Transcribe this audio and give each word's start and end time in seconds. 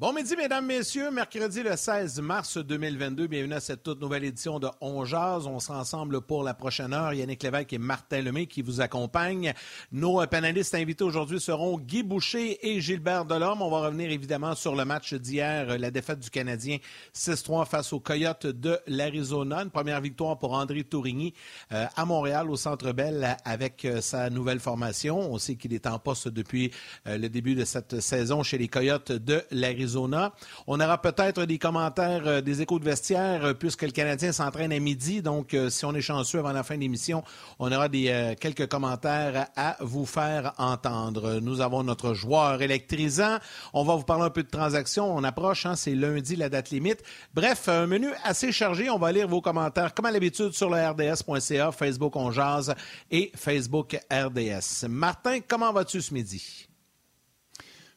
Bon 0.00 0.14
midi, 0.14 0.34
mesdames, 0.34 0.64
messieurs. 0.64 1.10
Mercredi 1.10 1.62
le 1.62 1.76
16 1.76 2.22
mars 2.22 2.56
2022. 2.56 3.26
Bienvenue 3.26 3.52
à 3.52 3.60
cette 3.60 3.82
toute 3.82 4.00
nouvelle 4.00 4.24
édition 4.24 4.58
de 4.58 4.66
On 4.80 5.04
Jazz. 5.04 5.46
On 5.46 5.60
sera 5.60 5.78
ensemble 5.78 6.22
pour 6.22 6.42
la 6.42 6.54
prochaine 6.54 6.94
heure. 6.94 7.12
Yannick 7.12 7.42
Lévesque 7.42 7.74
et 7.74 7.78
Martin 7.78 8.22
Lemay 8.22 8.46
qui 8.46 8.62
vous 8.62 8.80
accompagnent. 8.80 9.52
Nos 9.92 10.26
panélistes 10.26 10.74
invités 10.74 11.04
aujourd'hui 11.04 11.38
seront 11.38 11.76
Guy 11.76 12.02
Boucher 12.02 12.66
et 12.66 12.80
Gilbert 12.80 13.26
Delorme. 13.26 13.60
On 13.60 13.70
va 13.70 13.80
revenir 13.80 14.10
évidemment 14.10 14.54
sur 14.54 14.74
le 14.74 14.86
match 14.86 15.12
d'hier, 15.12 15.76
la 15.78 15.90
défaite 15.90 16.20
du 16.20 16.30
Canadien 16.30 16.78
6-3 17.14 17.66
face 17.66 17.92
aux 17.92 18.00
Coyotes 18.00 18.46
de 18.46 18.78
l'Arizona. 18.86 19.64
Une 19.64 19.70
première 19.70 20.00
victoire 20.00 20.38
pour 20.38 20.54
André 20.54 20.82
Tourigny 20.82 21.34
euh, 21.72 21.84
à 21.94 22.06
Montréal, 22.06 22.50
au 22.50 22.56
Centre 22.56 22.92
Bell, 22.92 23.36
avec 23.44 23.84
euh, 23.84 24.00
sa 24.00 24.30
nouvelle 24.30 24.60
formation. 24.60 25.18
On 25.30 25.36
sait 25.36 25.56
qu'il 25.56 25.74
est 25.74 25.86
en 25.86 25.98
poste 25.98 26.28
depuis 26.28 26.70
euh, 27.06 27.18
le 27.18 27.28
début 27.28 27.54
de 27.54 27.66
cette 27.66 28.00
saison 28.00 28.42
chez 28.42 28.56
les 28.56 28.68
Coyotes 28.68 29.12
de 29.12 29.42
l'Arizona. 29.50 29.89
On 29.96 30.80
aura 30.80 31.00
peut-être 31.00 31.44
des 31.44 31.58
commentaires 31.58 32.22
euh, 32.26 32.40
des 32.40 32.62
échos 32.62 32.78
de 32.78 32.84
vestiaire 32.84 33.44
euh, 33.44 33.54
puisque 33.54 33.82
le 33.82 33.90
Canadien 33.90 34.32
s'entraîne 34.32 34.72
à 34.72 34.78
midi. 34.78 35.22
Donc, 35.22 35.54
euh, 35.54 35.70
si 35.70 35.84
on 35.84 35.94
est 35.94 36.00
chanceux 36.00 36.38
avant 36.38 36.52
la 36.52 36.62
fin 36.62 36.76
de 36.76 36.80
l'émission, 36.80 37.22
on 37.58 37.70
aura 37.72 37.88
des, 37.88 38.36
quelques 38.40 38.66
commentaires 38.68 39.48
à 39.56 39.76
vous 39.80 40.06
faire 40.06 40.52
entendre. 40.58 41.40
Nous 41.40 41.60
avons 41.60 41.82
notre 41.82 42.14
joueur 42.14 42.62
électrisant. 42.62 43.38
On 43.72 43.84
va 43.84 43.94
vous 43.94 44.04
parler 44.04 44.24
un 44.24 44.30
peu 44.30 44.42
de 44.42 44.48
transactions. 44.50 45.14
On 45.14 45.24
approche, 45.24 45.66
hein, 45.66 45.76
c'est 45.76 45.94
lundi 45.94 46.36
la 46.36 46.48
date 46.48 46.70
limite. 46.70 47.02
Bref, 47.34 47.68
un 47.68 47.86
menu 47.86 48.08
assez 48.24 48.52
chargé. 48.52 48.90
On 48.90 48.98
va 48.98 49.12
lire 49.12 49.28
vos 49.28 49.40
commentaires 49.40 49.94
comme 49.94 50.06
à 50.06 50.10
l'habitude 50.10 50.52
sur 50.52 50.70
le 50.70 50.76
RDS.ca, 50.76 51.72
Facebook 51.72 52.16
On 52.16 52.30
Jazz 52.30 52.74
et 53.10 53.32
Facebook 53.34 53.98
RDS. 54.10 54.88
Martin, 54.88 55.38
comment 55.46 55.72
vas-tu 55.72 56.00
ce 56.00 56.14
midi? 56.14 56.69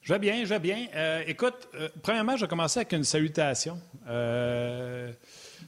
Je 0.04 0.12
vais 0.12 0.20
bien, 0.20 0.44
je 0.44 0.50
vais 0.50 0.60
bien. 0.60 0.88
Euh, 0.96 1.24
écoute, 1.28 1.70
euh, 1.76 1.88
premièrement, 2.02 2.36
je 2.36 2.42
vais 2.42 2.50
commencer 2.50 2.80
avec 2.80 2.92
une 2.92 3.06
salutation. 3.06 3.80
Euh, 4.10 5.14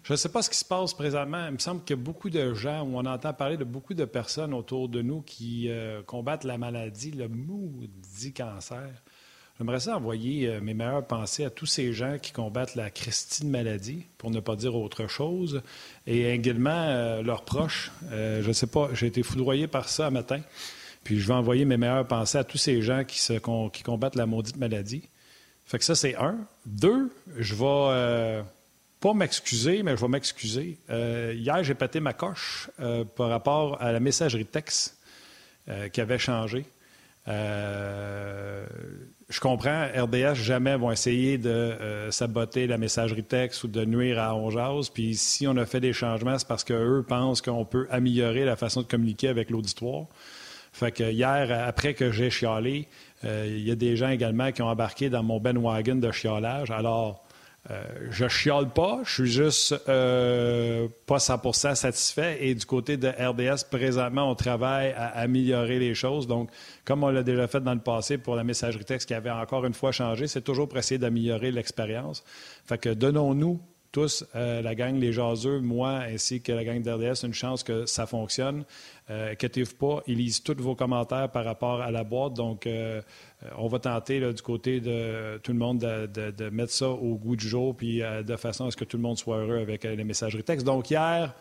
je 0.03 0.11
ne 0.11 0.17
sais 0.17 0.28
pas 0.28 0.41
ce 0.41 0.50
qui 0.50 0.58
se 0.58 0.66
passe 0.66 0.94
présentement. 0.94 1.45
Il 1.45 1.53
me 1.53 1.58
semble 1.58 1.86
qu'il 1.86 1.95
y 1.95 2.00
a 2.00 2.03
beaucoup 2.03 2.30
de 2.30 2.53
gens, 2.53 2.81
où 2.81 2.97
on 2.97 3.06
entend 3.06 3.31
parler 3.31 3.56
de 3.56 3.63
beaucoup 3.63 3.94
de 3.94 4.03
personnes 4.03 4.53
autour 4.53 4.89
de 4.89 5.02
nous 5.02 5.22
qui 5.22 5.72
combattent 6.06 6.44
la 6.44 6.58
maladie, 6.58 7.11
le 7.11 7.30
maudit 7.30 8.33
cancer. 8.33 8.89
J'aimerais 9.58 9.80
ça 9.80 9.95
envoyer 9.95 10.59
mes 10.59 10.73
meilleures 10.73 11.08
pensées 11.08 11.45
à 11.45 11.50
tous 11.50 11.66
ces 11.66 11.94
gens 11.94 12.17
qui 12.22 12.33
combattent 12.33 12.75
la 12.75 12.89
Christine 12.89 13.50
maladie, 13.50 14.06
pour 14.17 14.31
ne 14.31 14.41
pas 14.41 14.58
dire 14.58 14.75
autre 14.75 15.08
chose, 15.08 15.63
et 16.06 16.30
également 16.30 17.22
leurs 17.22 17.45
proches. 17.45 17.91
je 18.11 18.45
ne 18.45 18.53
sais 18.53 18.67
pas, 18.67 18.89
j'ai 18.94 19.08
été 19.08 19.23
foudroyé 19.23 19.67
par 19.67 19.88
ça 19.88 20.08
un 20.08 20.11
matin. 20.11 20.41
Puis 21.05 21.19
je 21.19 21.27
vais 21.27 21.35
envoyer 21.35 21.63
mes 21.65 21.77
meilleures 21.77 22.07
pensées 22.07 22.39
à 22.39 22.43
tous 22.43 22.57
ces 22.57 22.81
gens 22.81 23.03
qui, 23.05 23.21
se, 23.21 23.33
qui 23.69 23.83
combattent 23.83 24.15
la 24.15 24.25
maudite 24.25 24.57
maladie. 24.57 25.07
Fait 25.65 25.77
que 25.77 25.85
ça, 25.85 25.93
c'est 25.93 26.15
un. 26.15 26.35
Deux, 26.65 27.11
je 27.37 27.53
vais 27.53 27.63
euh, 27.63 28.41
pas 28.99 29.13
m'excuser, 29.13 29.83
mais 29.83 29.95
je 29.95 30.01
vais 30.01 30.07
m'excuser. 30.07 30.79
Euh, 30.89 31.31
hier, 31.37 31.63
j'ai 31.63 31.75
pété 31.75 31.99
ma 31.99 32.13
coche 32.13 32.71
euh, 32.79 33.05
par 33.05 33.29
rapport 33.29 33.79
à 33.81 33.91
la 33.91 33.99
messagerie 34.01 34.45
texte 34.45 34.97
qui 35.91 35.99
avait 35.99 36.19
changé. 36.19 36.63
je 37.25 37.39
comprends, 39.41 39.87
RDS 39.95 40.35
jamais 40.35 40.75
vont 40.75 40.91
essayer 40.91 41.39
de 41.39 42.07
saboter 42.11 42.67
la 42.67 42.77
messagerie 42.77 43.23
texte 43.23 43.63
ou 43.63 43.67
de 43.67 43.83
nuire 43.83 44.19
à 44.19 44.35
Onjaz. 44.35 44.91
Puis 44.94 45.15
si 45.15 45.47
on 45.47 45.57
a 45.57 45.65
fait 45.65 45.79
des 45.79 45.91
changements, 45.91 46.38
c'est 46.38 46.47
parce 46.47 46.63
qu'eux 46.63 47.03
pensent 47.07 47.41
qu'on 47.41 47.65
peut 47.65 47.88
améliorer 47.89 48.45
la 48.45 48.55
façon 48.55 48.83
de 48.83 48.88
communiquer 48.88 49.27
avec 49.27 49.49
l'auditoire. 49.49 50.05
Fait 50.75 50.91
que 50.91 51.09
hier, 51.09 51.66
après 51.66 51.94
que 51.94 52.12
j'ai 52.12 52.30
chialé, 52.30 52.90
euh, 53.24 53.46
il 53.47 53.66
y 53.66 53.72
a 53.72 53.75
des 53.75 53.96
gens 53.96 54.09
également 54.09 54.52
qui 54.52 54.62
ont 54.62 54.68
embarqué 54.68 55.09
dans 55.09 55.24
mon 55.24 55.40
Ben 55.40 55.58
Wagon 55.58 55.96
de 55.96 56.12
chiolage. 56.12 56.69
Alors, 56.69 57.24
euh, 57.72 57.81
je 58.12 58.28
chiale 58.28 58.68
pas, 58.68 59.00
je 59.06 59.13
suis 59.13 59.31
juste 59.31 59.74
euh, 59.88 60.90
pas 61.06 61.16
100% 61.16 61.75
satisfait. 61.75 62.40
Et 62.41 62.53
du 62.56 62.66
côté 62.66 62.97
de 62.97 63.08
RDS, 63.08 63.63
présentement, 63.72 64.30
on 64.30 64.36
travaille 64.36 64.91
à 64.91 65.18
améliorer 65.18 65.80
les 65.80 65.94
choses. 65.96 66.28
Donc, 66.28 66.50
comme 66.84 67.06
on 67.06 67.09
l'a 67.09 67.24
déjà 67.24 67.47
fait 67.47 67.62
dans 67.62 67.74
le 67.74 67.80
passé 67.80 68.18
pour 68.18 68.36
la 68.36 68.44
messagerie 68.44 68.84
texte 68.84 69.07
qui 69.07 69.13
avait 69.13 69.31
encore 69.31 69.66
une 69.66 69.74
fois 69.74 69.94
changé, 69.94 70.28
c'est 70.28 70.42
toujours 70.42 70.68
pour 70.68 70.78
essayer 70.78 70.97
d'améliorer 70.97 71.52
l'expérience. 71.52 72.22
Fait 72.66 72.78
que 72.78 72.90
donnons-nous 72.90 73.62
tous, 73.95 74.25
la 74.33 74.75
gang 74.75 75.00
Les 75.00 75.13
Jaseux, 75.13 75.61
moi 75.61 76.00
ainsi 76.00 76.41
que 76.41 76.51
la 76.51 76.66
gang 76.66 76.81
d'RDS, 76.81 77.23
une 77.23 77.33
chance 77.33 77.63
que 77.63 77.85
ça 77.85 78.06
fonctionne. 78.06 78.66
Euh, 79.09 79.31
inquiétez-vous 79.31 79.75
pas, 79.75 80.03
ils 80.07 80.17
lisent 80.17 80.41
tous 80.41 80.59
vos 80.61 80.75
commentaires 80.75 81.31
par 81.31 81.45
rapport 81.45 81.81
à 81.81 81.91
la 81.91 82.03
boîte. 82.03 82.33
Donc, 82.33 82.66
euh, 82.66 83.01
euh, 83.44 83.50
on 83.57 83.67
va 83.67 83.79
tenter 83.79 84.19
du 84.33 84.41
côté 84.41 84.81
de 84.81 85.39
tout 85.44 85.53
le 85.53 85.59
monde 85.59 85.79
de, 85.79 86.50
mettre 86.50 86.73
ça 86.73 86.89
au 86.89 87.16
goût 87.16 87.35
du 87.35 87.47
jour, 87.47 87.75
puis 87.75 88.00
de 88.00 88.35
façon 88.35 88.66
à 88.66 88.72
ce 88.72 88.75
que 88.75 88.83
tout 88.83 88.97
le 88.97 89.03
monde 89.03 89.17
soit 89.17 89.38
heureux 89.38 89.59
avec 89.59 89.83
les 89.83 90.03
messageries 90.03 90.44
textes. 90.44 90.66
Donc, 90.66 90.89
hier, 90.89 91.35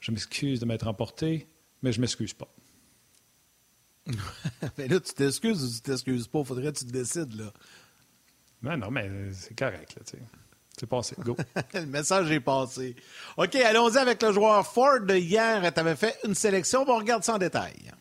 je 0.00 0.12
m'excuse 0.12 0.60
de 0.60 0.66
m'être 0.66 0.86
emporté, 0.86 1.48
mais 1.82 1.92
je 1.92 2.00
m'excuse 2.00 2.34
pas. 2.34 2.48
mais 4.78 4.88
là, 4.88 5.00
tu 5.00 5.14
t'excuses 5.14 5.64
ou 5.64 5.74
tu 5.74 5.80
t'excuses 5.80 6.28
pas? 6.28 6.44
Faudrait 6.44 6.72
que 6.72 6.78
tu 6.78 6.84
te 6.86 6.92
décides, 6.92 7.34
là. 7.34 7.52
Non, 8.62 8.76
non, 8.76 8.90
mais 8.90 9.08
c'est 9.32 9.56
correct, 9.56 9.94
là, 9.96 10.02
tu 10.04 10.16
sais. 10.16 10.22
C'est 10.78 10.86
passé. 10.86 11.16
Go. 11.18 11.36
le 11.74 11.86
message 11.86 12.30
est 12.30 12.40
passé. 12.40 12.94
OK, 13.36 13.54
allons-y 13.56 13.98
avec 13.98 14.22
le 14.22 14.32
joueur 14.32 14.66
Ford. 14.66 15.00
Hier, 15.08 15.72
tu 15.72 15.80
avais 15.80 15.96
fait 15.96 16.16
une 16.24 16.34
sélection. 16.34 16.84
On 16.86 16.96
regarde 16.96 17.24
ça 17.24 17.34
en 17.34 17.38
détail. 17.38 17.92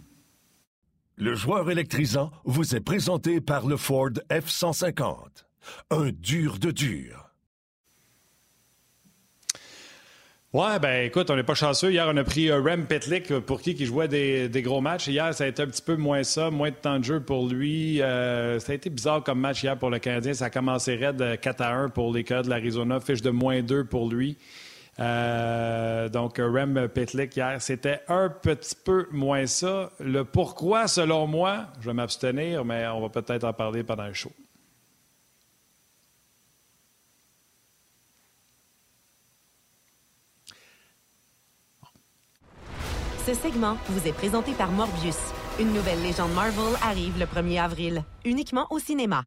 Le 1.15 1.33
joueur 1.33 1.69
électrisant 1.71 2.31
vous 2.45 2.75
est 2.75 2.79
présenté 2.79 3.41
par 3.41 3.65
le 3.65 3.77
Ford 3.77 4.11
F-150. 4.29 5.45
Un 5.89 6.11
dur 6.11 6.59
de 6.59 6.71
dur. 6.71 7.26
Ouais, 10.57 10.79
ben 10.79 11.05
écoute, 11.05 11.29
on 11.29 11.35
n'est 11.35 11.43
pas 11.43 11.53
chanceux. 11.53 11.91
Hier, 11.91 12.07
on 12.11 12.17
a 12.17 12.23
pris 12.23 12.49
euh, 12.49 12.59
Rem 12.59 12.87
Petlik 12.87 13.29
euh, 13.29 13.39
pour 13.39 13.61
qui 13.61 13.75
qui 13.75 13.85
jouait 13.85 14.07
des, 14.07 14.61
gros 14.63 14.81
matchs. 14.81 15.05
Hier, 15.05 15.31
ça 15.31 15.43
a 15.43 15.47
été 15.47 15.61
un 15.61 15.67
petit 15.67 15.83
peu 15.83 15.95
moins 15.97 16.23
ça, 16.23 16.49
moins 16.49 16.71
de 16.71 16.75
temps 16.75 16.97
de 16.97 17.03
jeu 17.03 17.19
pour 17.19 17.47
lui. 17.47 18.01
Euh, 18.01 18.59
ça 18.59 18.71
a 18.71 18.75
été 18.75 18.89
bizarre 18.89 19.23
comme 19.23 19.39
match 19.39 19.61
hier 19.61 19.77
pour 19.77 19.91
le 19.91 19.99
Canadien. 19.99 20.33
Ça 20.33 20.45
a 20.45 20.49
commencé 20.49 20.95
raide 20.95 21.39
4 21.39 21.61
à 21.61 21.75
1 21.75 21.89
pour 21.89 22.11
les 22.11 22.23
cas 22.23 22.41
de 22.41 22.49
l'Arizona, 22.49 22.99
fiche 22.99 23.21
de 23.21 23.29
moins 23.29 23.61
2 23.61 23.83
pour 23.83 24.09
lui. 24.09 24.35
donc, 24.97 26.39
Rem 26.39 26.87
Petlik 26.91 27.37
hier, 27.37 27.61
c'était 27.61 27.99
un 28.07 28.27
petit 28.27 28.77
peu 28.83 29.05
moins 29.11 29.45
ça. 29.45 29.91
Le 29.99 30.23
pourquoi, 30.23 30.87
selon 30.87 31.27
moi, 31.27 31.67
je 31.81 31.85
vais 31.85 31.93
m'abstenir, 31.93 32.65
mais 32.65 32.87
on 32.87 33.01
va 33.07 33.09
peut-être 33.09 33.43
en 33.43 33.53
parler 33.53 33.83
pendant 33.83 34.07
le 34.07 34.13
show. 34.13 34.31
Ce 43.27 43.33
segment 43.33 43.75
vous 43.89 44.07
est 44.07 44.13
présenté 44.13 44.53
par 44.53 44.71
Morbius. 44.71 45.17
Une 45.59 45.73
nouvelle 45.73 46.01
légende 46.01 46.31
Marvel 46.31 46.77
arrive 46.81 47.19
le 47.19 47.25
1er 47.25 47.61
avril, 47.61 48.03
uniquement 48.23 48.67
au 48.69 48.79
cinéma. 48.79 49.25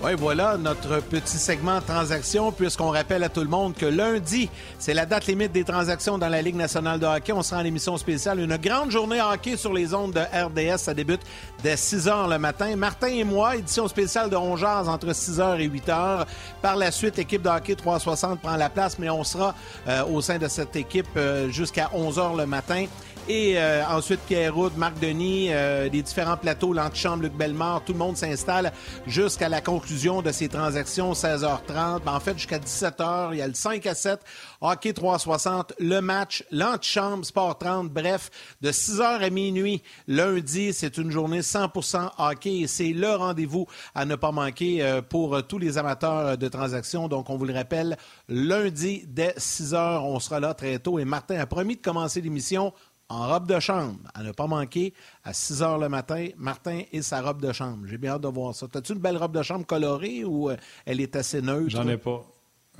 Oui, 0.00 0.12
voilà 0.16 0.56
notre 0.56 1.00
petit 1.00 1.38
segment 1.38 1.80
transaction, 1.80 2.52
puisqu'on 2.52 2.90
rappelle 2.90 3.24
à 3.24 3.28
tout 3.28 3.40
le 3.40 3.48
monde 3.48 3.74
que 3.74 3.84
lundi, 3.84 4.48
c'est 4.78 4.94
la 4.94 5.06
date 5.06 5.26
limite 5.26 5.50
des 5.50 5.64
transactions 5.64 6.18
dans 6.18 6.28
la 6.28 6.40
Ligue 6.40 6.54
nationale 6.54 7.00
de 7.00 7.06
hockey. 7.06 7.32
On 7.32 7.42
sera 7.42 7.62
en 7.62 7.64
émission 7.64 7.96
spéciale. 7.96 8.38
Une 8.38 8.56
grande 8.58 8.92
journée 8.92 9.20
hockey 9.20 9.56
sur 9.56 9.72
les 9.72 9.94
ondes 9.94 10.12
de 10.12 10.20
RDS. 10.20 10.78
Ça 10.78 10.94
débute 10.94 11.22
dès 11.64 11.76
6 11.76 12.06
h 12.06 12.30
le 12.30 12.38
matin. 12.38 12.76
Martin 12.76 13.08
et 13.08 13.24
moi, 13.24 13.56
édition 13.56 13.88
spéciale 13.88 14.30
de 14.30 14.36
Rongeurs 14.36 14.88
entre 14.88 15.12
6 15.12 15.40
h 15.40 15.58
et 15.58 15.64
8 15.64 15.88
h. 15.88 16.26
Par 16.62 16.76
la 16.76 16.92
suite, 16.92 17.16
l'équipe 17.16 17.42
de 17.42 17.48
hockey 17.48 17.74
360 17.74 18.40
prend 18.40 18.56
la 18.56 18.70
place, 18.70 19.00
mais 19.00 19.10
on 19.10 19.24
sera 19.24 19.52
euh, 19.88 20.04
au 20.04 20.20
sein 20.20 20.38
de 20.38 20.46
cette 20.46 20.76
équipe 20.76 21.08
euh, 21.16 21.48
jusqu'à 21.48 21.90
11 21.92 22.18
h 22.18 22.36
le 22.36 22.46
matin. 22.46 22.84
Et 23.30 23.58
euh, 23.58 23.84
ensuite, 23.86 24.20
Pierre 24.20 24.54
Roud, 24.54 24.72
Marc 24.78 24.98
Denis, 25.00 25.48
euh, 25.50 25.90
les 25.90 26.00
différents 26.00 26.38
plateaux, 26.38 26.72
l'antichambre, 26.72 27.24
Luc 27.24 27.34
Bellemare, 27.34 27.84
tout 27.84 27.92
le 27.92 27.98
monde 27.98 28.16
s'installe 28.16 28.72
jusqu'à 29.06 29.50
la 29.50 29.60
conclusion 29.60 30.22
de 30.22 30.32
ces 30.32 30.48
transactions, 30.48 31.12
16h30. 31.12 32.04
Ben, 32.06 32.14
en 32.14 32.20
fait, 32.20 32.38
jusqu'à 32.38 32.58
17h, 32.58 33.28
il 33.32 33.38
y 33.40 33.42
a 33.42 33.46
le 33.46 33.52
5 33.52 33.84
à 33.84 33.94
7, 33.94 34.20
Hockey 34.62 34.94
360, 34.94 35.74
le 35.78 36.00
match, 36.00 36.42
l'antichambre, 36.50 37.26
Sport 37.26 37.58
30. 37.58 37.90
Bref, 37.90 38.30
de 38.62 38.72
6h 38.72 39.02
à 39.02 39.28
minuit, 39.28 39.82
lundi, 40.06 40.72
c'est 40.72 40.96
une 40.96 41.10
journée 41.10 41.40
100% 41.40 42.12
hockey 42.16 42.60
et 42.60 42.66
c'est 42.66 42.94
le 42.94 43.10
rendez-vous 43.10 43.66
à 43.94 44.06
ne 44.06 44.16
pas 44.16 44.32
manquer 44.32 44.82
euh, 44.82 45.02
pour 45.02 45.46
tous 45.46 45.58
les 45.58 45.76
amateurs 45.76 46.38
de 46.38 46.48
transactions. 46.48 47.08
Donc, 47.08 47.28
on 47.28 47.36
vous 47.36 47.44
le 47.44 47.52
rappelle, 47.52 47.98
lundi 48.30 49.04
dès 49.06 49.32
6h, 49.32 50.00
on 50.00 50.18
sera 50.18 50.40
là 50.40 50.54
très 50.54 50.78
tôt 50.78 50.98
et 50.98 51.04
Martin 51.04 51.38
a 51.38 51.44
promis 51.44 51.76
de 51.76 51.82
commencer 51.82 52.22
l'émission 52.22 52.72
en 53.08 53.28
robe 53.28 53.46
de 53.46 53.58
chambre, 53.58 53.98
à 54.14 54.22
ne 54.22 54.32
pas 54.32 54.46
manquer, 54.46 54.92
à 55.24 55.32
6 55.32 55.62
h 55.62 55.80
le 55.80 55.88
matin, 55.88 56.28
Martin 56.36 56.82
et 56.92 57.02
sa 57.02 57.22
robe 57.22 57.40
de 57.40 57.52
chambre. 57.52 57.86
J'ai 57.86 57.98
bien 57.98 58.12
hâte 58.12 58.22
de 58.22 58.28
voir 58.28 58.54
ça. 58.54 58.66
As-tu 58.74 58.92
une 58.92 58.98
belle 58.98 59.16
robe 59.16 59.36
de 59.36 59.42
chambre 59.42 59.64
colorée 59.66 60.24
ou 60.24 60.50
euh, 60.50 60.56
elle 60.84 61.00
est 61.00 61.16
assez 61.16 61.40
neutre? 61.40 61.70
J'en 61.70 61.88
ai 61.88 61.96
pas. 61.96 62.24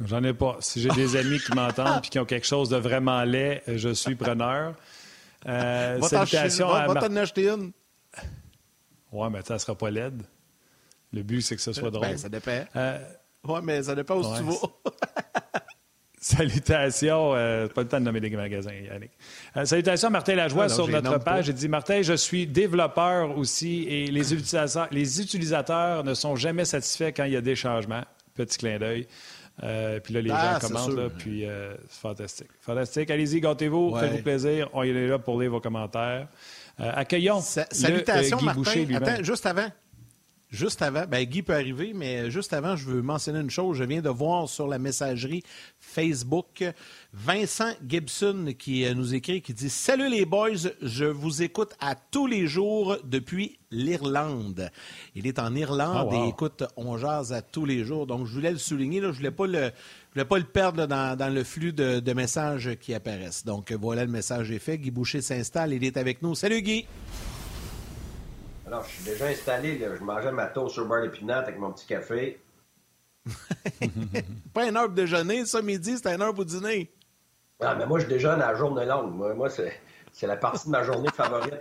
J'en 0.05 0.23
ai 0.23 0.35
pas. 0.35 0.57
Si 0.61 0.81
j'ai 0.81 0.91
des 0.91 1.17
amis 1.17 1.41
qui 1.41 1.53
m'entendent 1.55 2.05
et 2.05 2.09
qui 2.09 2.19
ont 2.19 2.25
quelque 2.25 2.47
chose 2.47 2.69
de 2.69 2.77
vraiment 2.77 3.25
laid, 3.25 3.63
je 3.67 3.89
suis 3.95 4.15
preneur. 4.15 4.75
Euh, 5.47 5.99
va 6.01 6.09
salutations 6.09 6.71
à 6.71 6.87
va, 6.87 7.01
t'en 7.01 7.17
acheter 7.17 7.49
une. 7.49 7.73
Ouais, 9.11 9.31
mais 9.31 9.43
ça 9.43 9.55
ne 9.55 9.59
sera 9.59 9.75
pas 9.75 9.91
laide. 9.91 10.23
Le 11.13 11.23
but, 11.23 11.41
c'est 11.41 11.57
que 11.57 11.63
ce 11.63 11.73
soit 11.73 11.91
ben, 11.91 12.01
drôle. 12.01 12.19
ça 12.19 12.29
dépend. 12.29 12.65
Euh, 12.77 12.99
oui, 13.45 13.61
mais 13.63 13.83
ça 13.83 13.95
dépend 13.95 14.17
où 14.17 14.37
tu 14.37 14.43
vas. 14.43 14.53
Salutations, 16.29 17.35
euh, 17.35 17.69
pas 17.69 17.81
le 17.81 17.89
temps 17.89 17.99
de 17.99 18.05
nommer 18.05 18.21
des 18.21 18.29
magasins, 18.29 18.71
Yannick. 18.71 19.13
Euh, 19.57 19.65
salutations 19.65 20.09
à 20.09 20.11
Martin 20.11 20.35
Lajoie 20.35 20.65
ah, 20.65 20.69
sur 20.69 20.87
notre 20.87 21.19
page. 21.21 21.47
J'ai 21.47 21.55
dit 21.55 21.69
Martin, 21.69 22.03
je 22.03 22.13
suis 22.13 22.47
développeur 22.47 23.39
aussi 23.39 23.87
et 23.89 24.09
les 24.09 24.35
utilisateurs, 24.35 24.89
les 24.91 25.23
utilisateurs 25.23 26.05
ne 26.05 26.13
sont 26.13 26.37
jamais 26.37 26.67
satisfaits 26.67 27.13
quand 27.17 27.25
il 27.25 27.33
y 27.33 27.37
a 27.37 27.41
des 27.41 27.57
changements. 27.57 28.03
Petit 28.35 28.59
clin 28.59 28.79
d'œil. 28.79 29.07
Euh, 29.63 30.01
puis 30.01 30.13
là, 30.13 30.21
les 30.21 30.31
ah, 30.31 30.59
gens 30.61 30.69
commentent, 30.69 30.97
là, 30.97 31.09
puis 31.09 31.47
c'est 31.89 32.01
fantastique. 32.01 32.49
Fantastique. 32.61 33.11
Allez-y, 33.11 33.41
gâtez-vous, 33.41 33.97
faites-vous 33.97 34.23
plaisir. 34.23 34.69
On 34.75 34.83
est 34.83 35.09
là 35.09 35.19
pour 35.19 35.41
lire 35.41 35.51
vos 35.51 35.61
commentaires. 35.61 36.29
accueillons. 36.79 37.41
salutations, 37.41 38.43
Martin. 38.43 38.85
Attends, 38.97 39.25
juste 39.25 39.47
avant. 39.47 39.71
Juste 40.51 40.81
avant, 40.81 41.05
ben 41.07 41.25
Guy 41.25 41.43
peut 41.43 41.53
arriver, 41.53 41.93
mais 41.95 42.31
juste 42.31 42.55
avant, 42.55 42.75
je 42.75 42.87
veux 42.87 43.03
mentionner 43.03 43.41
une 43.41 43.51
chose. 43.51 43.77
Je 43.77 43.85
viens 43.85 44.01
de 44.01 44.09
voir 44.09 44.49
sur 44.49 44.67
la 44.67 44.79
messagerie 44.79 45.43
Facebook 45.79 46.65
Vincent 47.13 47.73
Gibson 47.87 48.55
qui 48.59 48.87
euh, 48.87 48.95
nous 48.95 49.15
écrit, 49.15 49.43
qui 49.43 49.53
dit 49.53 49.69
Salut 49.69 50.09
les 50.09 50.25
boys, 50.25 50.71
je 50.81 51.05
vous 51.05 51.43
écoute 51.43 51.75
à 51.81 51.95
tous 51.95 52.27
les 52.27 52.47
jours 52.47 52.97
depuis 53.05 53.59
l'Irlande. 53.71 54.71
Il 55.15 55.27
est 55.27 55.39
en 55.39 55.55
Irlande 55.55 56.09
ah, 56.13 56.25
et 56.25 56.29
écoute 56.31 56.65
On 56.79 56.97
jase 56.97 57.35
à 57.35 57.43
tous 57.43 57.67
les 57.67 57.85
jours. 57.85 58.07
Donc, 58.07 58.27
je 58.27 58.33
voulais 58.33 58.53
le 58.53 58.57
souligner, 58.57 59.03
là, 59.03 59.09
je 59.09 59.13
ne 59.13 59.17
voulais 59.17 59.31
pas 59.31 59.47
le, 59.47 59.71
voulais 60.15 60.25
pas 60.25 60.39
le 60.39 60.45
perdre 60.45 60.87
dans, 60.87 61.35
le 61.35 61.45
flux 61.45 61.75
de, 61.75 62.01
de, 62.01 62.13
messages 62.15 62.71
qui 62.81 62.95
apparaissent. 62.95 63.45
Donc, 63.45 63.71
voilà, 63.73 64.07
le 64.07 64.11
message 64.11 64.51
est 64.51 64.59
fait. 64.59 64.79
Guy 64.79 64.91
Boucher 64.91 65.21
s'installe, 65.21 65.75
il 65.75 65.85
est 65.85 65.99
avec 65.99 66.23
nous. 66.23 66.35
Salut 66.35 66.63
Guy! 66.63 66.87
Alors, 68.69 68.85
je 68.85 68.91
suis 68.91 69.05
déjà 69.05 69.29
installé. 69.29 69.79
Là. 69.79 69.97
Je 69.99 70.05
mangeais 70.05 70.31
ma 70.31 70.47
toast 70.47 70.75
sur 70.75 70.85
beurre 70.85 71.01
d'épinate 71.01 71.49
avec 71.49 71.59
mon 71.59 71.73
petit 71.73 71.87
café. 71.87 72.39
pas 74.53 74.69
une 74.69 74.77
heure 74.77 74.85
pour 74.85 74.95
déjeuner, 74.95 75.47
ça, 75.47 75.63
midi, 75.63 75.97
c'est 75.97 76.15
une 76.15 76.21
heure 76.21 76.35
pour 76.35 76.45
dîner. 76.45 76.93
Ah, 77.61 77.75
mais 77.75 77.87
moi, 77.87 77.99
je 77.99 78.05
déjeune 78.05 78.43
à 78.43 78.53
la 78.53 78.55
journée 78.55 78.85
longue. 78.85 79.15
Moi, 79.15 79.49
c'est, 79.49 79.81
la 80.27 80.37
partie 80.37 80.67
de 80.67 80.71
ma 80.71 80.85
journée 80.85 81.09
favorite. 81.15 81.55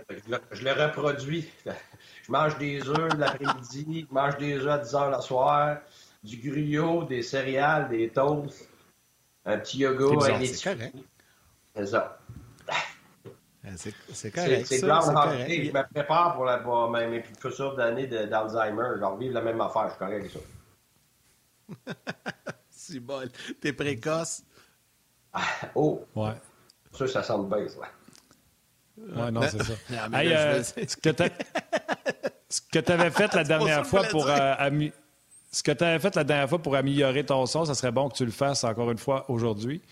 Je 0.52 0.64
le, 0.64 0.72
reproduis. 0.72 1.48
Je 2.26 2.32
mange 2.32 2.58
des 2.58 2.86
œufs 2.86 3.16
l'après-midi, 3.16 4.06
je 4.06 4.14
mange 4.14 4.36
des 4.36 4.58
œufs 4.58 4.68
à 4.68 4.76
10 4.76 4.94
heures 4.94 5.10
le 5.10 5.22
soir, 5.22 5.78
du 6.22 6.36
gruyot, 6.36 7.04
des 7.04 7.22
céréales, 7.22 7.88
des 7.88 8.10
toasts, 8.10 8.68
un 9.46 9.56
petit 9.56 9.78
yoga 9.78 10.26
avec 10.26 10.40
des 10.40 10.46
C'est 10.46 11.86
ça. 11.86 12.20
Euh, 13.68 13.90
c'est 14.12 14.30
correct. 14.30 14.66
C'est 14.66 14.80
clair, 14.80 15.02
Je 15.02 15.70
me 15.72 15.92
prépare 15.92 16.34
pour, 16.34 16.44
la, 16.44 16.58
pour 16.58 16.90
mes 16.90 17.22
futures 17.22 17.76
d'années 17.76 18.06
d'Alzheimer. 18.06 18.94
Je 18.94 19.00
vais 19.00 19.06
revivre 19.06 19.34
la 19.34 19.42
même 19.42 19.60
affaire. 19.60 19.84
Je 19.84 19.90
suis 19.90 19.98
correct 19.98 20.14
avec 20.14 20.30
ça. 21.86 21.94
c'est 22.70 23.00
bon. 23.00 23.28
T'es 23.60 23.72
précoce? 23.72 24.42
Ah, 25.32 25.42
oh! 25.74 26.04
Ouais. 26.14 26.34
Ça, 26.92 27.06
ça 27.06 27.22
sent 27.22 27.44
bien, 27.50 27.68
ça. 27.68 27.80
Ouais, 28.96 29.30
non, 29.30 29.42
c'est 29.42 29.62
ça. 29.62 29.74
Euh, 30.14 30.62
ce 32.50 32.60
que 32.62 32.78
tu 32.78 32.92
avais 32.92 33.10
fait 33.10 33.32
la 33.34 33.44
dernière 33.44 33.86
fois 33.86 34.04
pour 34.04 34.26
euh, 34.28 34.54
ce 35.58 35.62
que 35.64 35.72
tu 35.72 35.82
avais 35.82 35.98
fait 35.98 36.14
la 36.14 36.22
dernière 36.22 36.48
fois 36.48 36.60
pour 36.60 36.76
améliorer 36.76 37.26
ton 37.26 37.44
son, 37.44 37.64
ça 37.64 37.74
serait 37.74 37.90
bon 37.90 38.08
que 38.08 38.14
tu 38.14 38.24
le 38.24 38.30
fasses 38.30 38.62
encore 38.62 38.92
une 38.92 38.98
fois 38.98 39.24
aujourd'hui. 39.28 39.82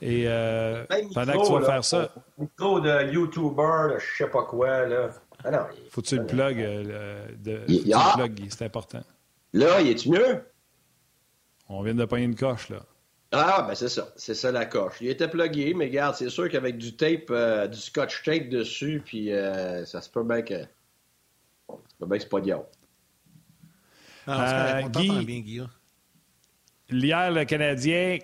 Et 0.00 0.28
euh, 0.28 0.84
pendant 1.12 1.32
que 1.32 1.46
tu 1.46 1.52
vas 1.52 1.62
faire 1.62 1.84
ça. 1.84 2.14
Micro 2.38 2.78
de 2.78 3.12
YouTuber, 3.12 3.94
de 3.94 3.98
je 3.98 4.16
sais 4.16 4.30
pas 4.30 4.44
quoi, 4.44 4.86
là. 4.86 5.10
Ah 5.44 5.68
Faut 5.90 6.02
que 6.02 6.06
tu 6.06 6.16
le 6.16 6.24
plug, 6.24 6.60
euh, 6.60 7.26
de... 7.36 7.62
il... 7.66 7.92
Ah! 7.92 8.14
c'est 8.48 8.64
important. 8.64 9.00
Là, 9.52 9.80
il 9.80 9.90
est-tu 9.90 10.10
mieux? 10.10 10.44
On 11.68 11.82
vient 11.82 11.94
de 11.94 12.04
pogner 12.04 12.24
une 12.24 12.36
coche, 12.36 12.68
là. 12.68 12.78
Ah, 13.32 13.64
ben 13.66 13.74
c'est 13.74 13.88
ça. 13.88 14.12
C'est 14.14 14.34
ça 14.34 14.52
la 14.52 14.66
coche. 14.66 14.98
Il 15.00 15.08
était 15.08 15.28
plugué, 15.28 15.74
mais 15.74 15.86
regarde, 15.86 16.14
c'est 16.14 16.30
sûr 16.30 16.48
qu'avec 16.48 16.78
du 16.78 16.96
tape, 16.96 17.30
euh, 17.30 17.66
du 17.66 17.78
scotch 17.78 18.22
tape 18.22 18.50
dessus, 18.50 19.02
puis 19.04 19.32
ça 19.84 20.00
se 20.00 20.08
peut 20.08 20.22
bien 20.22 20.42
que. 20.42 20.60
Ça 20.60 21.76
peut 21.98 22.06
bien 22.06 22.18
que 22.18 22.22
c'est 22.22 22.30
pas 22.30 22.40
diable. 22.40 22.64
Euh, 24.28 24.82
Guy, 24.88 25.64
Hier, 26.90 27.30
le 27.30 27.44
Canadien, 27.44 28.18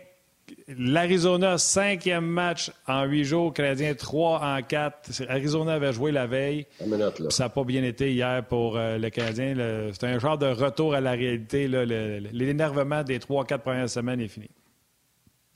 l'Arizona, 0.68 1.58
cinquième 1.58 2.26
match 2.26 2.70
en 2.86 3.04
huit 3.04 3.24
jours, 3.24 3.52
Canadien 3.52 3.94
trois 3.94 4.40
en 4.40 4.62
quatre. 4.62 5.10
Arizona 5.28 5.74
avait 5.74 5.92
joué 5.92 6.12
la 6.12 6.26
veille. 6.26 6.66
Ça 7.30 7.44
n'a 7.44 7.48
pas 7.50 7.64
bien 7.64 7.82
été 7.82 8.12
hier 8.12 8.44
pour 8.46 8.76
euh, 8.76 8.96
le 8.98 9.10
Canadien. 9.10 9.54
C'est 9.92 10.06
un 10.06 10.18
genre 10.18 10.38
de 10.38 10.46
retour 10.46 10.94
à 10.94 11.00
la 11.00 11.12
réalité. 11.12 11.68
L'énervement 11.68 13.02
des 13.02 13.18
trois, 13.18 13.44
quatre 13.44 13.62
premières 13.62 13.90
semaines 13.90 14.20
est 14.20 14.28
fini. 14.28 14.48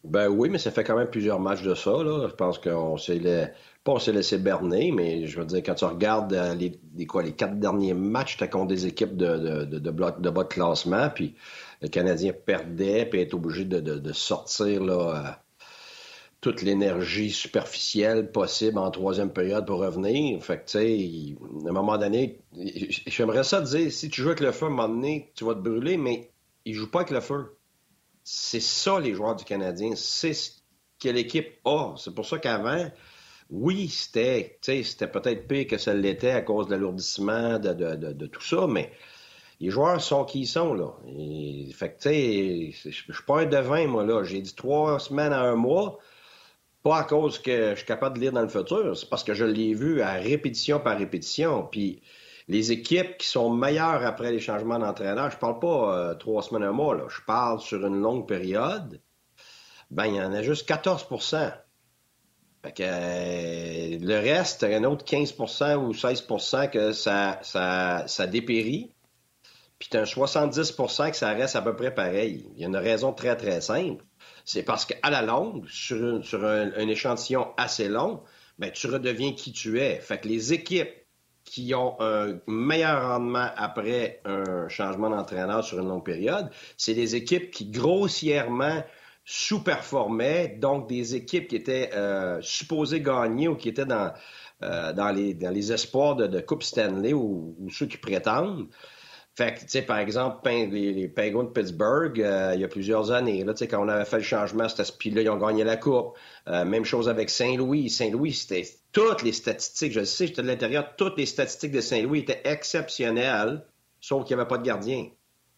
Ben 0.08 0.28
oui, 0.28 0.48
mais 0.48 0.58
ça 0.58 0.70
fait 0.70 0.84
quand 0.84 0.96
même 0.96 1.10
plusieurs 1.10 1.38
matchs 1.38 1.62
de 1.62 1.74
ça. 1.74 1.92
Je 2.02 2.34
pense 2.34 2.58
qu'on 2.58 2.96
s'est 2.96 3.20
pas 3.84 3.98
laissé 4.10 4.38
berner, 4.38 4.90
mais 4.90 5.26
je 5.26 5.38
veux 5.38 5.46
dire, 5.46 5.58
quand 5.58 5.74
tu 5.74 5.84
regardes 5.84 6.32
euh, 6.32 6.54
les, 6.54 7.06
quoi, 7.06 7.22
les 7.22 7.32
quatre 7.32 7.58
derniers 7.58 7.94
matchs, 7.94 8.36
tu 8.38 8.48
contre 8.48 8.68
des 8.68 8.86
équipes 8.86 9.16
de, 9.16 9.64
de, 9.64 9.78
de, 9.78 9.90
bas 9.90 10.12
de 10.12 10.48
classement, 10.48 11.10
puis 11.10 11.34
le 11.82 11.88
Canadien 11.88 12.32
perdait, 12.32 13.06
puis 13.06 13.20
est 13.20 13.34
obligé 13.34 13.64
de, 13.64 14.12
sortir 14.12 14.82
là, 14.82 15.26
euh, 15.26 15.30
toute 16.40 16.62
l'énergie 16.62 17.30
superficielle 17.30 18.32
possible 18.32 18.78
en 18.78 18.90
troisième 18.90 19.30
période 19.30 19.66
pour 19.66 19.80
revenir. 19.80 20.42
Fait 20.42 20.58
que, 20.58 20.64
tu 20.70 20.78
sais, 20.78 21.66
à 21.66 21.68
un 21.68 21.72
moment 21.72 21.98
donné, 21.98 22.40
j'aimerais 23.06 23.44
ça 23.44 23.60
dire, 23.60 23.92
si 23.92 24.08
tu 24.08 24.22
joues 24.22 24.28
avec 24.28 24.40
le 24.40 24.52
feu, 24.52 24.66
à 24.66 24.68
un 24.68 24.72
moment 24.72 24.88
donné, 24.88 25.32
tu 25.34 25.44
vas 25.44 25.54
te 25.54 25.60
brûler, 25.60 25.98
mais 25.98 26.30
il 26.64 26.74
joue 26.74 26.90
pas 26.90 27.00
avec 27.00 27.10
le 27.10 27.20
feu. 27.20 27.57
C'est 28.30 28.60
ça, 28.60 29.00
les 29.00 29.14
joueurs 29.14 29.36
du 29.36 29.44
Canadien. 29.44 29.92
C'est 29.96 30.34
ce 30.34 30.50
que 31.00 31.08
l'équipe 31.08 31.60
a. 31.64 31.94
C'est 31.96 32.14
pour 32.14 32.26
ça 32.26 32.38
qu'avant, 32.38 32.90
oui, 33.48 33.88
c'était, 33.88 34.58
peut-être 34.62 35.48
pire 35.48 35.66
que 35.66 35.78
ça 35.78 35.94
l'était 35.94 36.32
à 36.32 36.42
cause 36.42 36.66
de 36.66 36.72
l'alourdissement, 36.72 37.58
de, 37.58 38.26
tout 38.26 38.42
ça, 38.42 38.66
mais 38.66 38.92
les 39.60 39.70
joueurs 39.70 39.98
sont 40.02 40.26
qui 40.26 40.40
ils 40.40 40.46
sont, 40.46 40.74
là. 40.74 40.92
fait 41.72 41.96
tu 41.96 42.02
sais, 42.02 42.90
je 42.90 42.90
suis 42.90 43.24
pas 43.26 43.40
un 43.40 43.46
devin, 43.46 43.86
moi, 43.86 44.04
là. 44.04 44.22
J'ai 44.24 44.42
dit 44.42 44.54
trois 44.54 45.00
semaines 45.00 45.32
à 45.32 45.40
un 45.40 45.56
mois, 45.56 45.98
pas 46.82 46.98
à 46.98 47.04
cause 47.04 47.38
que 47.38 47.70
je 47.70 47.76
suis 47.76 47.86
capable 47.86 48.16
de 48.16 48.20
lire 48.24 48.32
dans 48.32 48.42
le 48.42 48.48
futur, 48.48 48.94
c'est 48.94 49.08
parce 49.08 49.24
que 49.24 49.32
je 49.32 49.46
l'ai 49.46 49.72
vu 49.72 50.02
à 50.02 50.12
répétition 50.12 50.80
par 50.80 50.98
répétition. 50.98 51.66
Les 52.48 52.72
équipes 52.72 53.18
qui 53.18 53.28
sont 53.28 53.50
meilleures 53.50 54.04
après 54.04 54.32
les 54.32 54.40
changements 54.40 54.78
d'entraîneur, 54.78 55.30
je 55.30 55.36
parle 55.36 55.58
pas 55.58 55.96
euh, 55.96 56.14
trois 56.14 56.42
semaines, 56.42 56.64
un 56.64 56.72
mois. 56.72 56.96
Je 57.08 57.20
parle 57.26 57.60
sur 57.60 57.86
une 57.86 58.00
longue 58.00 58.26
période. 58.26 59.00
Ben, 59.90 60.06
il 60.06 60.16
y 60.16 60.20
en 60.20 60.32
a 60.32 60.42
juste 60.42 60.68
14% 60.68 61.52
fait 62.64 62.72
que, 62.72 62.82
euh, 62.82 63.98
le 64.00 64.14
reste, 64.16 64.64
un 64.64 64.82
autre 64.84 65.04
15% 65.04 65.76
ou 65.76 65.92
16% 65.92 66.70
que 66.70 66.92
ça, 66.92 68.26
dépérit. 68.26 68.92
Puis 69.78 69.88
as 69.92 70.00
un 70.00 70.04
70% 70.04 71.10
que 71.12 71.16
ça 71.16 71.32
reste 71.32 71.54
à 71.54 71.62
peu 71.62 71.76
près 71.76 71.94
pareil. 71.94 72.50
Il 72.54 72.60
y 72.60 72.64
a 72.64 72.68
une 72.68 72.76
raison 72.76 73.12
très, 73.12 73.36
très 73.36 73.60
simple. 73.60 74.04
C'est 74.44 74.64
parce 74.64 74.84
qu'à 74.84 75.08
la 75.08 75.22
longue, 75.22 75.68
sur, 75.68 76.24
sur 76.24 76.44
un, 76.44 76.88
échantillon 76.88 77.48
assez 77.56 77.88
long, 77.88 78.22
ben, 78.58 78.72
tu 78.72 78.88
redeviens 78.88 79.34
qui 79.34 79.52
tu 79.52 79.80
es. 79.80 80.00
Fait 80.00 80.18
que 80.18 80.26
les 80.26 80.52
équipes 80.52 80.90
qui 81.50 81.74
ont 81.74 81.96
un 82.00 82.38
meilleur 82.46 83.08
rendement 83.08 83.48
après 83.56 84.20
un 84.24 84.68
changement 84.68 85.10
d'entraîneur 85.10 85.64
sur 85.64 85.78
une 85.78 85.88
longue 85.88 86.04
période, 86.04 86.50
c'est 86.76 86.94
des 86.94 87.16
équipes 87.16 87.50
qui 87.50 87.66
grossièrement 87.70 88.82
sous-performaient, 89.30 90.56
donc 90.58 90.88
des 90.88 91.14
équipes 91.14 91.48
qui 91.48 91.56
étaient 91.56 91.90
euh, 91.92 92.38
supposées 92.40 93.02
gagner 93.02 93.46
ou 93.46 93.56
qui 93.56 93.68
étaient 93.68 93.84
dans, 93.84 94.10
euh, 94.62 94.94
dans, 94.94 95.10
les, 95.10 95.34
dans 95.34 95.50
les 95.50 95.70
espoirs 95.70 96.16
de, 96.16 96.40
Coupe 96.40 96.62
Stanley 96.62 97.12
ou, 97.12 97.54
ceux 97.70 97.84
qui 97.84 97.98
prétendent. 97.98 98.68
Fait 99.36 99.54
que, 99.54 99.60
tu 99.60 99.66
sais, 99.68 99.82
par 99.82 99.98
exemple, 99.98 100.48
les, 100.48 100.94
les 100.94 101.08
Penguins 101.08 101.44
de 101.44 101.50
Pittsburgh, 101.50 102.18
euh, 102.22 102.52
il 102.54 102.62
y 102.62 102.64
a 102.64 102.68
plusieurs 102.68 103.12
années, 103.12 103.44
là, 103.44 103.52
tu 103.52 103.58
sais, 103.58 103.68
quand 103.68 103.84
on 103.84 103.88
avait 103.88 104.06
fait 104.06 104.16
le 104.16 104.22
changement, 104.22 104.66
puis 104.98 105.10
là, 105.10 105.20
ils 105.20 105.28
ont 105.28 105.36
gagné 105.36 105.62
la 105.62 105.76
Coupe. 105.76 106.16
même 106.46 106.86
chose 106.86 107.10
avec 107.10 107.28
Saint-Louis. 107.28 107.90
Saint-Louis, 107.90 108.32
c'était 108.32 108.64
toutes 108.92 109.22
les 109.22 109.32
statistiques, 109.32 109.92
je 109.92 110.04
sais, 110.04 110.26
j'étais 110.26 110.42
de 110.42 110.46
l'intérieur, 110.46 110.96
toutes 110.96 111.18
les 111.18 111.26
statistiques 111.26 111.72
de 111.72 111.80
Saint-Louis 111.80 112.20
étaient 112.20 112.42
exceptionnelles, 112.44 113.64
sauf 114.00 114.24
qu'il 114.24 114.36
n'y 114.36 114.40
avait 114.40 114.48
pas 114.48 114.58
de 114.58 114.64
gardien. 114.64 115.08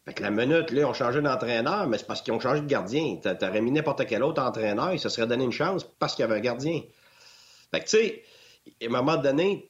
Fait 0.05 0.15
que 0.15 0.23
la 0.23 0.31
minute, 0.31 0.71
là, 0.71 0.89
ont 0.89 0.95
changé 0.95 1.21
d'entraîneur, 1.21 1.87
mais 1.87 1.99
c'est 1.99 2.07
parce 2.07 2.23
qu'ils 2.23 2.33
ont 2.33 2.41
changé 2.41 2.63
de 2.63 2.67
gardien. 2.67 3.17
T'aurais 3.17 3.61
mis 3.61 3.71
n'importe 3.71 4.07
quel 4.07 4.23
autre 4.23 4.43
entraîneur, 4.43 4.93
il 4.93 4.99
se 4.99 5.09
serait 5.09 5.27
donné 5.27 5.45
une 5.45 5.53
chance 5.53 5.85
parce 5.99 6.15
qu'il 6.15 6.23
y 6.23 6.25
avait 6.25 6.37
un 6.37 6.41
gardien. 6.41 6.83
Fait 7.71 7.81
que, 7.81 7.85
tu 7.85 7.91
sais, 7.91 8.23
à 8.83 8.87
un 8.87 8.89
moment 8.89 9.17
donné, 9.17 9.70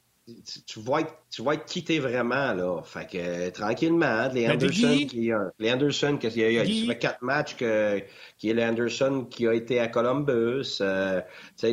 tu, 0.65 0.79
vas 0.81 1.01
être, 1.01 1.13
tu 1.29 1.43
quitté 1.67 1.99
vraiment, 1.99 2.53
là. 2.53 2.81
Fait 2.83 3.07
que, 3.07 3.49
tranquillement, 3.49 4.27
les 4.33 4.47
Anderson, 4.47 5.05
qui, 5.09 5.31
les 5.59 5.71
Anderson, 5.71 6.17
qui, 6.19 6.27
il 6.27 6.51
y 6.51 6.59
a, 6.59 6.63
il 6.63 6.99
quatre 6.99 7.21
matchs 7.21 7.55
que, 7.55 8.01
qui 8.37 8.49
est 8.49 8.53
l'Anderson 8.53 9.27
qui 9.29 9.47
a 9.47 9.53
été 9.53 9.79
à 9.79 9.87
Columbus, 9.87 10.79
euh, 10.81 11.21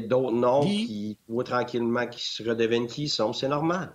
d'autres 0.06 0.32
noms 0.32 0.62
qui, 0.62 1.16
voient 1.28 1.44
tranquillement, 1.44 2.06
qui 2.06 2.26
se 2.26 2.42
redeviennent 2.42 2.86
qui 2.86 3.04
ils 3.04 3.08
sont, 3.08 3.32
c'est 3.32 3.48
normal. 3.48 3.92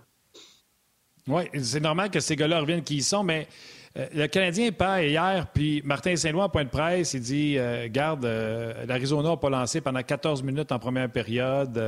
Oui, 1.26 1.44
c'est 1.62 1.80
normal 1.80 2.10
que 2.10 2.20
ces 2.20 2.36
gars-là 2.36 2.60
reviennent 2.60 2.82
qui 2.82 2.96
ils 2.96 3.02
sont, 3.02 3.22
mais 3.22 3.48
euh, 3.96 4.06
le 4.14 4.26
Canadien 4.26 4.70
perd 4.72 5.04
hier, 5.04 5.46
puis 5.54 5.80
Martin 5.84 6.16
Saint-Louis, 6.16 6.42
en 6.42 6.48
point 6.48 6.64
de 6.64 6.70
presse, 6.70 7.14
il 7.14 7.20
dit 7.20 7.58
euh, 7.58 7.88
Garde, 7.90 8.24
l'Arizona 8.24 9.30
n'a 9.30 9.36
pas 9.36 9.50
lancé 9.50 9.80
pendant 9.80 10.02
14 10.02 10.42
minutes 10.42 10.72
en 10.72 10.78
première 10.78 11.10
période. 11.10 11.78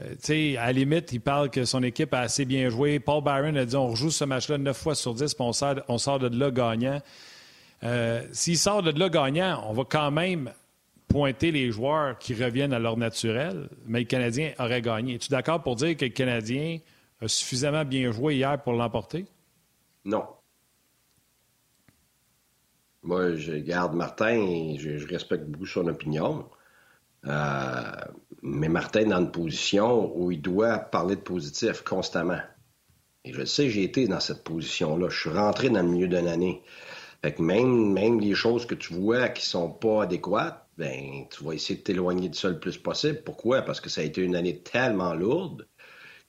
Euh, 0.00 0.56
à 0.58 0.66
la 0.66 0.72
limite, 0.72 1.12
il 1.12 1.20
parle 1.20 1.50
que 1.50 1.64
son 1.64 1.82
équipe 1.82 2.14
a 2.14 2.20
assez 2.20 2.44
bien 2.44 2.70
joué. 2.70 2.98
Paul 2.98 3.22
Byron 3.22 3.56
a 3.56 3.64
dit 3.64 3.76
on 3.76 3.88
rejoue 3.88 4.10
ce 4.10 4.24
match-là 4.24 4.58
9 4.58 4.76
fois 4.76 4.94
sur 4.94 5.14
10 5.14 5.34
puis 5.34 5.44
on 5.44 5.52
sort, 5.98 6.18
de 6.18 6.38
là 6.38 6.50
gagnant. 6.50 7.00
Euh, 7.84 8.22
s'il 8.32 8.56
sort 8.56 8.82
de 8.82 8.98
là 8.98 9.08
gagnant, 9.08 9.64
on 9.68 9.72
va 9.72 9.84
quand 9.84 10.10
même 10.10 10.52
pointer 11.08 11.50
les 11.50 11.70
joueurs 11.70 12.18
qui 12.18 12.32
reviennent 12.32 12.72
à 12.72 12.78
leur 12.78 12.96
naturel, 12.96 13.68
mais 13.86 14.00
le 14.00 14.06
Canadien 14.06 14.52
aurait 14.58 14.80
gagné. 14.80 15.16
Es-tu 15.16 15.28
d'accord 15.28 15.62
pour 15.62 15.76
dire 15.76 15.94
que 15.96 16.06
le 16.06 16.10
Canadien 16.10 16.78
a 17.20 17.28
suffisamment 17.28 17.84
bien 17.84 18.10
joué 18.12 18.36
hier 18.36 18.60
pour 18.62 18.72
l'emporter? 18.72 19.26
Non. 20.06 20.24
Moi, 23.02 23.34
je 23.34 23.52
garde 23.54 23.94
Martin, 23.94 24.76
je, 24.78 24.96
je 24.96 25.06
respecte 25.06 25.44
beaucoup 25.44 25.66
son 25.66 25.86
opinion. 25.88 26.48
Euh, 27.26 27.82
mais 28.42 28.68
Martin 28.68 29.00
est 29.00 29.04
dans 29.06 29.20
une 29.20 29.30
position 29.30 30.16
où 30.16 30.32
il 30.32 30.42
doit 30.42 30.78
parler 30.78 31.16
de 31.16 31.20
positif 31.20 31.82
constamment. 31.82 32.40
Et 33.24 33.32
je 33.32 33.44
sais, 33.44 33.70
j'ai 33.70 33.84
été 33.84 34.08
dans 34.08 34.20
cette 34.20 34.42
position-là. 34.42 35.08
Je 35.08 35.20
suis 35.20 35.30
rentré 35.30 35.70
dans 35.70 35.82
le 35.82 35.88
milieu 35.88 36.08
d'une 36.08 36.26
année. 36.26 36.62
Fait 37.22 37.32
que 37.32 37.42
même, 37.42 37.92
même 37.92 38.18
les 38.18 38.34
choses 38.34 38.66
que 38.66 38.74
tu 38.74 38.94
vois 38.94 39.28
qui 39.28 39.46
sont 39.46 39.70
pas 39.70 40.02
adéquates, 40.02 40.66
ben, 40.76 41.26
tu 41.30 41.44
vas 41.44 41.52
essayer 41.52 41.78
de 41.78 41.84
t'éloigner 41.84 42.28
de 42.28 42.34
ça 42.34 42.48
le 42.48 42.58
plus 42.58 42.78
possible. 42.78 43.22
Pourquoi? 43.24 43.62
Parce 43.62 43.80
que 43.80 43.88
ça 43.88 44.00
a 44.00 44.04
été 44.04 44.22
une 44.22 44.34
année 44.34 44.58
tellement 44.58 45.14
lourde 45.14 45.68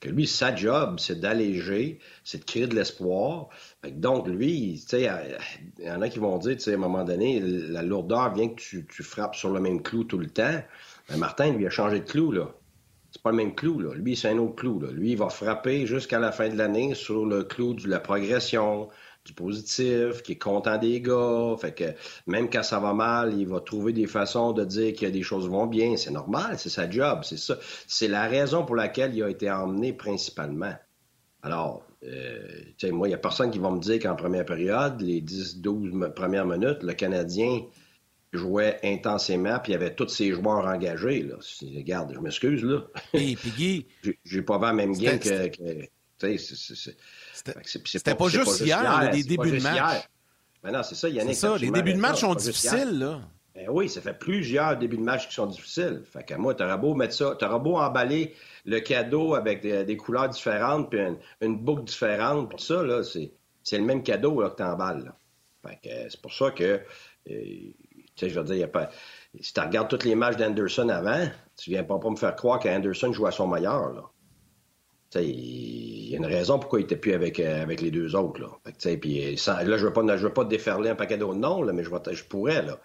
que 0.04 0.10
lui, 0.10 0.26
sa 0.26 0.54
job, 0.54 0.98
c'est 0.98 1.18
d'alléger, 1.18 1.98
c'est 2.24 2.40
de 2.40 2.44
créer 2.44 2.66
de 2.66 2.74
l'espoir. 2.74 3.48
Donc, 3.88 4.28
lui, 4.28 4.78
tu 4.82 4.88
sais, 4.98 5.10
il 5.78 5.84
y 5.86 5.90
en 5.90 6.02
a 6.02 6.08
qui 6.10 6.18
vont 6.18 6.36
dire, 6.36 6.58
tu 6.58 6.70
à 6.70 6.74
un 6.74 6.76
moment 6.76 7.04
donné, 7.04 7.40
la 7.40 7.82
lourdeur 7.82 8.34
vient 8.34 8.48
que 8.48 8.60
tu, 8.60 9.02
frappes 9.02 9.34
sur 9.34 9.50
le 9.50 9.60
même 9.60 9.82
clou 9.82 10.04
tout 10.04 10.18
le 10.18 10.28
temps. 10.28 10.62
Mais 11.10 11.16
Martin, 11.16 11.52
lui, 11.52 11.66
a 11.66 11.70
changé 11.70 12.00
de 12.00 12.04
clou, 12.04 12.32
là. 12.32 12.54
C'est 13.10 13.22
pas 13.22 13.30
le 13.30 13.36
même 13.36 13.54
clou, 13.54 13.78
là. 13.80 13.94
Lui, 13.94 14.16
c'est 14.16 14.30
un 14.30 14.38
autre 14.38 14.56
clou, 14.56 14.80
là. 14.80 14.90
Lui, 14.90 15.12
il 15.12 15.18
va 15.18 15.28
frapper 15.28 15.86
jusqu'à 15.86 16.18
la 16.18 16.32
fin 16.32 16.48
de 16.48 16.56
l'année 16.56 16.94
sur 16.94 17.26
le 17.26 17.44
clou 17.44 17.74
de 17.74 17.88
la 17.88 18.00
progression, 18.00 18.88
du 19.24 19.32
positif, 19.32 20.22
qui 20.22 20.32
est 20.32 20.38
content 20.38 20.76
des 20.76 21.00
gars. 21.00 21.54
Fait 21.58 21.74
que 21.74 21.84
même 22.26 22.50
quand 22.50 22.62
ça 22.62 22.78
va 22.78 22.92
mal, 22.92 23.34
il 23.38 23.46
va 23.46 23.60
trouver 23.60 23.92
des 23.92 24.06
façons 24.06 24.52
de 24.52 24.64
dire 24.64 24.94
a 25.02 25.10
des 25.10 25.22
choses 25.22 25.48
vont 25.48 25.66
bien. 25.66 25.96
C'est 25.96 26.10
normal, 26.10 26.58
c'est 26.58 26.68
sa 26.68 26.88
job, 26.90 27.20
c'est 27.22 27.38
ça. 27.38 27.58
C'est 27.86 28.08
la 28.08 28.26
raison 28.26 28.64
pour 28.64 28.76
laquelle 28.76 29.14
il 29.14 29.22
a 29.22 29.30
été 29.30 29.50
emmené 29.50 29.92
principalement. 29.92 30.74
Alors, 31.42 31.82
euh, 32.04 32.90
moi, 32.90 33.08
il 33.08 33.10
n'y 33.10 33.14
a 33.14 33.18
personne 33.18 33.50
qui 33.50 33.58
va 33.58 33.70
me 33.70 33.80
dire 33.80 33.98
qu'en 33.98 34.14
première 34.14 34.44
période, 34.44 35.00
les 35.00 35.22
10-12 35.22 36.12
premières 36.12 36.46
minutes, 36.46 36.82
le 36.82 36.92
Canadien 36.92 37.60
jouait 38.36 38.78
intensément, 38.82 39.58
puis 39.58 39.72
il 39.72 39.74
y 39.74 39.76
avait 39.76 39.94
tous 39.94 40.08
ses 40.08 40.32
joueurs 40.32 40.66
engagés. 40.66 41.22
Là. 41.22 41.36
Regarde, 41.76 42.12
je 42.14 42.20
m'excuse, 42.20 42.62
là. 42.64 42.82
Et. 43.12 43.36
J'ai 44.24 44.42
pas 44.42 44.58
vu 44.58 44.64
la 44.64 44.72
même 44.72 44.96
game 44.96 45.18
que... 45.18 45.48
que 45.48 45.88
c'était 47.84 48.14
pas, 48.14 48.28
juste 48.28 48.60
hier, 48.60 49.10
les 49.12 49.22
débuts 49.22 49.50
de 49.50 49.62
match. 49.62 50.08
Mais 50.62 50.70
non, 50.70 50.82
c'est 50.82 50.94
ça, 50.94 51.08
Yannick. 51.08 51.34
C'est 51.34 51.40
ça, 51.46 51.56
les 51.58 51.70
débuts 51.70 51.94
de 51.94 51.98
match 51.98 52.20
sont 52.20 52.34
difficiles, 52.34 52.98
là. 52.98 53.20
Ben 53.54 53.68
oui, 53.68 53.88
ça 53.88 54.00
fait 54.00 54.18
plusieurs 54.18 54.76
débuts 54.76 54.96
de 54.96 55.02
match 55.02 55.28
qui 55.28 55.34
sont 55.34 55.46
difficiles. 55.46 56.02
Fait 56.12 56.24
que 56.24 56.34
moi, 56.34 56.54
t'auras 56.54 56.76
beau 56.76 56.94
mettre 56.94 57.14
ça, 57.14 57.36
t'auras 57.38 57.60
beau 57.60 57.76
emballer 57.76 58.34
le 58.64 58.80
cadeau 58.80 59.36
avec 59.36 59.62
des, 59.62 59.96
couleurs 59.96 60.28
différentes, 60.28 60.90
puis 60.90 60.98
une, 61.40 61.58
boucle 61.58 61.84
différente, 61.84 62.48
puis 62.48 62.58
tout 62.58 62.64
ça, 62.64 62.82
là, 62.82 63.02
c'est, 63.04 63.30
le 63.78 63.84
même 63.84 64.02
cadeau 64.02 64.40
là, 64.40 64.50
que 64.50 64.56
t'emballes. 64.56 65.12
Fait 65.64 65.78
que 65.82 66.10
c'est 66.10 66.20
pour 66.20 66.32
ça 66.32 66.50
que, 66.50 66.80
euh, 67.30 67.72
tu 68.16 68.26
sais, 68.26 68.30
je 68.30 68.40
veux 68.40 68.46
dire. 68.54 68.68
Si 69.40 69.52
tu 69.52 69.60
regardes 69.60 69.88
tous 69.88 70.06
les 70.06 70.14
matchs 70.14 70.36
d'Anderson 70.36 70.88
avant, 70.88 71.26
tu 71.56 71.70
viens 71.70 71.82
pas, 71.82 71.98
me 71.98 72.16
faire 72.16 72.36
croire 72.36 72.60
qu'Anderson 72.60 73.12
joue 73.12 73.26
à 73.26 73.32
son 73.32 73.48
meilleur, 73.48 73.92
là 73.92 74.02
il 75.20 76.08
y 76.08 76.14
a 76.14 76.18
une 76.18 76.26
raison 76.26 76.58
pourquoi 76.58 76.80
il 76.80 76.82
n'était 76.82 76.96
plus 76.96 77.12
avec, 77.12 77.40
euh, 77.40 77.62
avec 77.62 77.80
les 77.80 77.90
deux 77.90 78.14
autres. 78.14 78.40
Là, 78.40 78.48
puis, 78.96 79.24
euh, 79.24 79.36
là 79.46 79.76
je 79.76 79.86
ne 79.86 79.90
veux, 79.90 80.16
veux 80.16 80.32
pas 80.32 80.44
déferler 80.44 80.90
un 80.90 80.94
paquet 80.94 81.18
d'autres 81.18 81.38
noms, 81.38 81.62
là, 81.62 81.72
mais 81.72 81.84
je, 81.84 82.24
pourrais. 82.24 82.62
Là, 82.62 82.80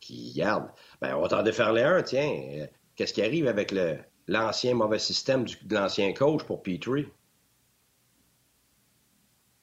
qui 0.00 0.32
garde. 0.32 0.68
Ben, 1.00 1.14
on 1.16 1.22
va 1.22 1.28
t'en 1.28 1.42
déferler 1.42 1.82
un, 1.82 2.02
tiens. 2.02 2.30
Euh, 2.54 2.66
qu'est-ce 2.94 3.12
qui 3.12 3.22
arrive 3.22 3.48
avec 3.48 3.72
le, 3.72 3.98
l'ancien 4.26 4.74
mauvais 4.74 4.98
système 4.98 5.44
de 5.44 5.74
l'ancien 5.74 6.12
coach 6.12 6.44
pour 6.44 6.62
Petrie? 6.62 7.08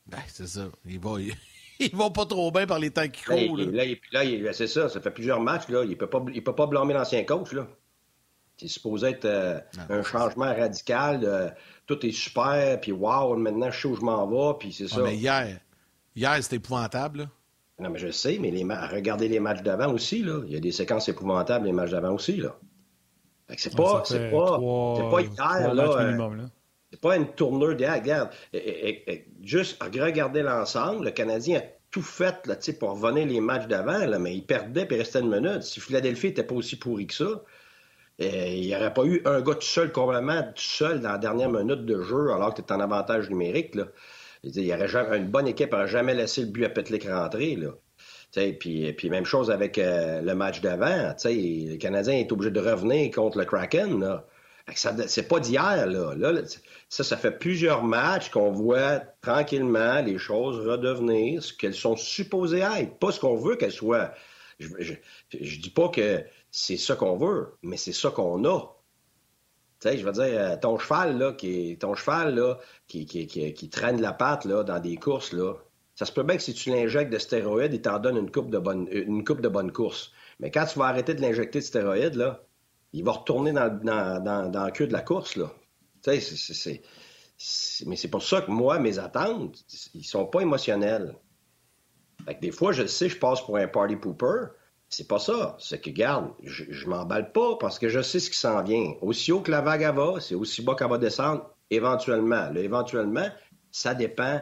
Ben, 0.08 0.20
c'est 0.28 0.48
ça. 0.48 0.70
Il 0.86 1.00
va, 1.00 1.16
il, 1.79 1.96
va 1.96 2.10
pas 2.10 2.25
trop 2.25 2.51
bien 2.51 2.65
par 2.65 2.79
les 2.79 2.91
temps 2.91 3.08
qui 3.08 3.24
courent. 3.24 3.58
Là, 3.58 3.86
là, 4.12 4.53
c'est 4.53 4.67
ça. 4.67 4.89
Ça 4.89 5.01
fait 5.01 5.12
plusieurs 5.12 5.39
matchs. 5.39 5.67
Là. 5.70 5.84
Il 5.84 5.91
ne 5.91 5.96
peut 5.96 6.10
pas, 6.10 6.24
il 6.34 6.44
peut 6.44 6.55
pas 6.55 6.67
blâmer 6.67 6.94
l'ancien 6.94 7.24
coach. 7.24 7.53
Là. 7.53 7.67
C'est 8.58 8.67
supposé 8.67 9.10
être 9.10 9.63
un 9.89 10.03
changement 10.03 10.53
radical 10.53 11.55
tout 11.86 12.05
est 12.05 12.12
super, 12.12 12.79
puis 12.79 12.91
wow, 12.91 13.36
maintenant 13.36 13.72
je 13.72 13.82
sais 13.82 13.88
où 13.88 13.96
je 13.96 14.01
m'en 14.01 14.25
vais, 14.27 14.58
puis 14.60 14.74
c'est 14.74 14.88
ça. 14.88 15.01
mais 15.01 15.15
hier, 15.15 15.60
hier 16.15 16.44
c'était 16.44 16.58
épouvantable. 16.58 17.29
Non, 17.77 17.89
mais 17.89 18.00
je 18.00 18.10
sais, 18.10 18.38
mais 18.39 18.51
les 18.51 18.63
regardez 18.63 19.27
les 19.27 19.39
matchs 19.39 19.62
d'avant 19.62 19.91
aussi, 19.91 20.24
là. 20.24 20.41
Il 20.48 20.53
y 20.53 20.55
a 20.55 20.60
des 20.60 20.72
séquences 20.72 21.10
épouvantables, 21.10 21.65
les 21.65 21.74
matchs 21.74 21.91
d'avant 21.91 22.13
aussi, 22.13 22.38
là. 22.38 22.55
c'est 23.58 23.75
pas, 23.75 24.03
c'est 24.05 24.32
pas, 24.32 24.60
c'est 24.96 25.10
pas 25.10 25.22
hier, 25.22 25.74
là. 25.74 26.50
C'est 26.92 27.01
pas 27.01 27.15
une 27.18 27.27
tournure 27.34 27.75
d'hier. 27.75 27.96
Regarde, 27.96 28.30
juste 29.44 29.82
regarder 29.82 30.44
l'ensemble, 30.44 31.06
le 31.06 31.12
Canadien 31.12 31.60
a 31.60 31.63
tout 31.92 32.01
fait 32.01 32.46
là, 32.46 32.56
pour 32.80 32.92
revenir 32.92 33.25
les 33.25 33.42
matchs 33.42 33.68
d'avant, 33.68 34.20
mais 34.20 34.36
il 34.36 34.46
perdait 34.46 34.86
puis 34.86 34.96
il 34.96 35.00
restait 35.00 35.20
une 35.20 35.30
minute. 35.30 35.63
Si 35.63 35.80
Philadelphie 35.80 36.27
n'était 36.27 36.44
pas 36.44 36.56
aussi 36.56 36.75
pourri 36.77 37.08
que 37.08 37.13
ça, 37.13 37.44
il 38.20 38.62
n'y 38.62 38.75
aurait 38.75 38.94
pas 38.94 39.04
eu 39.06 39.22
un 39.25 39.42
gars 39.42 39.56
tout 39.56 39.62
seul, 39.62 39.92
complètement 39.92 40.42
tout 40.44 40.62
seul 40.62 41.01
dans 41.01 41.12
la 41.13 41.18
dernière 41.18 41.50
minute 41.50 41.86
de 41.86 42.01
jeu, 42.01 42.32
alors 42.32 42.54
que 42.54 42.62
tu 42.62 42.68
es 42.68 42.72
en 42.72 42.80
avantage 42.80 43.30
numérique. 43.30 43.75
Il 44.44 44.60
y 44.60 44.74
aurait 44.74 44.88
jamais, 44.88 45.18
une 45.18 45.27
bonne 45.27 45.48
équipe 45.48 45.72
n'aurait 45.72 45.88
jamais 45.88 46.13
laissé 46.13 46.42
le 46.42 46.48
but 46.48 46.65
à 46.65 46.70
Petlik 46.70 47.08
rentrer. 47.08 47.56
Là. 47.56 47.72
Puis, 48.60 48.94
puis 48.94 49.10
même 49.10 49.25
chose 49.25 49.50
avec 49.50 49.77
euh, 49.77 50.22
le 50.22 50.36
match 50.36 50.62
d'avant. 50.62 51.13
Le 51.24 51.77
Canadien 51.77 52.15
est 52.15 52.32
obligé 52.32 52.51
de 52.51 52.60
revenir 52.60 53.12
contre 53.12 53.38
le 53.38 53.46
Kraken. 53.46 54.22
C'est 54.74 55.28
pas 55.28 55.40
d'hier. 55.40 55.86
Là. 55.86 56.34
ça, 56.90 57.04
ça 57.04 57.18
fait 57.18 57.38
plusieurs 57.38 57.84
matchs 57.84 58.30
qu'on 58.30 58.52
voit 58.52 59.00
tranquillement 59.22 60.02
les 60.02 60.18
choses 60.18 60.68
redevenir 60.68 61.44
ce 61.44 61.54
qu'elles 61.54 61.76
sont 61.76 61.96
supposées 61.96 62.62
être, 62.62 62.98
pas 62.98 63.12
ce 63.12 63.20
qu'on 63.20 63.36
veut 63.36 63.58
qu'elles 63.58 63.72
soient. 63.72 64.12
Je, 64.60 64.96
dis 65.32 65.70
pas 65.70 65.90
que 65.90 66.24
c'est 66.50 66.78
ça 66.78 66.96
qu'on 66.96 67.18
veut, 67.18 67.54
mais 67.62 67.78
c'est 67.78 67.94
ça 67.94 68.10
qu'on 68.10 68.44
a. 68.46 68.76
Tu 69.82 69.90
sais, 69.90 69.98
je 69.98 70.06
veux 70.06 70.14
dire, 70.14 70.24
euh, 70.24 70.56
ton 70.58 70.80
cheval, 70.80 71.18
là, 71.18 71.34
qui, 71.34 71.78
ton 71.78 71.94
cheval, 71.94 72.34
là, 72.34 72.58
qui, 72.88 73.06
qui, 73.06 73.28
qui, 73.28 73.70
traîne 73.70 74.02
la 74.02 74.14
patte, 74.14 74.46
là, 74.46 74.64
dans 74.64 74.80
des 74.80 74.96
courses, 74.96 75.34
là, 75.34 75.56
ça 75.96 76.06
se 76.06 76.12
peut 76.12 76.24
bien 76.24 76.38
que 76.38 76.44
si 76.44 76.54
tu 76.54 76.70
l'injectes 76.70 77.12
de 77.12 77.18
stéroïdes, 77.18 77.74
il 77.74 77.82
t'en 77.82 78.00
donne 78.00 78.18
une 78.18 78.32
coupe 78.32 78.50
de 78.50 78.58
bonne, 78.58 78.88
une 78.90 79.26
coupe 79.26 79.42
de 79.42 79.50
bonne 79.50 79.72
course. 79.72 80.12
Mais 80.40 80.50
quand 80.50 80.66
tu 80.66 80.80
vas 80.80 80.86
arrêter 80.86 81.14
de 81.14 81.22
l'injecter 81.22 81.60
de 81.60 81.64
stéroïdes, 81.64 82.16
là, 82.16 82.46
il 82.94 83.04
va 83.04 83.12
retourner 83.12 83.51
dans, 83.51 83.70
dans, 83.70 84.24
dans, 84.24 84.50
dans 84.50 84.65
le 84.65 84.72
queue 84.72 84.88
de 84.88 84.94
la 84.94 85.01
course, 85.01 85.36
là. 85.36 85.51
Tu 86.04 86.22
sais, 86.22 86.36
c'est, 86.54 86.82
mais 87.86 87.96
c'est 87.96 88.08
pour 88.08 88.24
ça 88.24 88.42
que 88.42 88.51
moi, 88.51 88.80
mes 88.80 89.00
attentes, 89.00 89.65
ils 89.94 90.06
sont 90.06 90.25
pas 90.25 90.42
émotionnels. 90.42 91.15
Fait 92.25 92.36
que 92.36 92.42
des 92.42 92.51
fois, 92.51 92.72
je 92.72 92.86
sais, 92.86 93.10
je 93.10 93.18
passe 93.18 93.42
pour 93.42 93.58
un 93.58 93.68
party 93.68 93.98
pooper, 93.98 94.48
c'est 94.89 95.08
pas 95.08 95.20
ça. 95.20 95.58
C'est 95.60 95.82
que, 95.82 95.89
garde, 95.89 96.32
je, 96.44 96.63
je 96.70 96.88
m'emballe 96.88 97.32
pas 97.32 97.58
parce 97.58 97.77
que 97.77 97.89
je 97.89 98.01
sais 98.01 98.20
ce 98.20 98.30
qui 98.30 98.38
s'en 98.38 98.63
vient. 98.63 98.94
Aussi 99.01 99.32
haut 99.32 99.42
que 99.42 99.51
la 99.51 99.62
vague 99.62 99.84
va, 99.96 100.20
c'est 100.22 100.36
aussi 100.36 100.62
bas 100.62 100.75
qu'elle 100.75 100.89
va 100.89 100.98
descendre 100.98 101.50
éventuellement. 101.70 102.50
Là, 102.50 102.60
éventuellement, 102.60 103.27
ça 103.72 103.94
dépend 103.94 104.42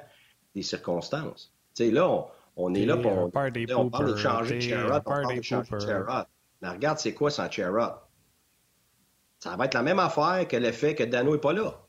des 0.53 0.62
circonstances. 0.62 1.53
Tu 1.75 1.85
sais, 1.85 1.91
là, 1.91 2.27
on, 2.55 2.73
est 2.75 2.85
là 2.85 2.97
pour... 2.97 3.12
On, 3.12 3.29
parle 3.31 3.51
de 3.51 4.15
changer 4.15 4.55
de 4.55 4.62
Charrot, 4.62 4.97
on 4.97 5.01
parle 5.01 5.38
de 5.38 5.41
changer 5.41 5.71
de. 5.71 6.05
Mais 6.62 6.69
regarde, 6.69 7.00
c'est 7.00 7.13
quoi 7.13 7.31
sans 7.31 7.50
Charrot? 7.50 7.95
Ça 9.43 9.57
va 9.57 9.65
être 9.65 9.73
la 9.73 9.83
même 9.83 10.00
affaire 10.00 10.47
que 10.47 10.55
le 10.55 10.71
fait 10.71 10.95
que 10.95 11.03
Dano 11.03 11.33
n'est 11.33 11.38
pas 11.38 11.51
là. 11.51 11.85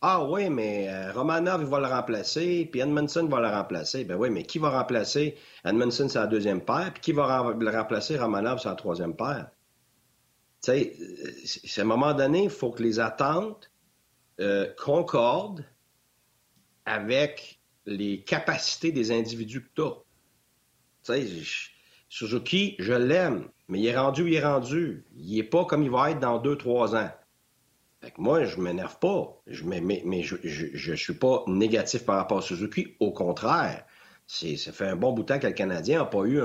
Ah 0.00 0.22
oui, 0.22 0.48
mais 0.48 0.88
euh, 0.88 1.10
Romanov, 1.10 1.62
il 1.62 1.66
va 1.66 1.80
le 1.80 1.86
remplacer, 1.86 2.68
puis 2.70 2.82
Edmondson 2.82 3.26
va 3.26 3.40
le 3.40 3.48
remplacer. 3.48 4.04
Ben 4.04 4.14
oui, 4.14 4.30
mais 4.30 4.44
qui 4.44 4.60
va 4.60 4.70
remplacer 4.70 5.36
Edmondson, 5.64 6.08
c'est 6.08 6.20
la 6.20 6.28
deuxième 6.28 6.60
paire, 6.60 6.92
puis 6.94 7.00
qui 7.00 7.10
va 7.10 7.52
le 7.58 7.70
remplacer 7.70 8.16
Romanov, 8.16 8.60
c'est 8.60 8.68
la 8.68 8.76
troisième 8.76 9.16
paire? 9.16 9.50
sais, 10.60 10.96
à 11.78 11.80
un 11.80 11.84
moment 11.84 12.14
donné, 12.14 12.44
il 12.44 12.50
faut 12.50 12.70
que 12.70 12.84
les 12.84 13.00
attentes 13.00 13.72
euh, 14.38 14.72
concordent 14.78 15.64
avec 16.84 17.60
les 17.86 18.22
capacités 18.22 18.92
des 18.92 19.10
individus 19.10 19.64
que 19.64 19.70
tu 19.74 19.82
as. 19.82 19.96
Tu 21.02 21.44
sais, 21.44 21.72
Suzuki, 22.08 22.76
je 22.78 22.92
l'aime, 22.92 23.48
mais 23.68 23.80
il 23.80 23.86
est 23.86 23.96
rendu, 23.96 24.28
il 24.28 24.34
est 24.34 24.44
rendu. 24.44 25.04
Il 25.16 25.36
n'est 25.36 25.42
pas 25.42 25.64
comme 25.64 25.82
il 25.82 25.90
va 25.90 26.10
être 26.10 26.20
dans 26.20 26.38
deux, 26.38 26.56
trois 26.56 26.94
ans. 26.94 27.10
Fait 28.00 28.12
moi, 28.18 28.44
je 28.44 28.60
m'énerve 28.60 28.98
pas. 28.98 29.40
Je, 29.46 29.64
mais, 29.64 29.80
mais, 29.80 30.22
je 30.22 30.90
ne 30.90 30.96
suis 30.96 31.14
pas 31.14 31.42
négatif 31.46 32.04
par 32.04 32.16
rapport 32.16 32.38
à 32.38 32.42
Suzuki. 32.42 32.94
Au 33.00 33.12
contraire, 33.12 33.84
ça 34.26 34.72
fait 34.72 34.86
un 34.86 34.96
bon 34.96 35.12
bout 35.12 35.22
de 35.22 35.28
temps 35.28 35.38
que 35.38 35.46
le 35.46 35.52
Canadien 35.52 36.00
n'a 36.00 36.04
pas 36.04 36.24
eu 36.24 36.40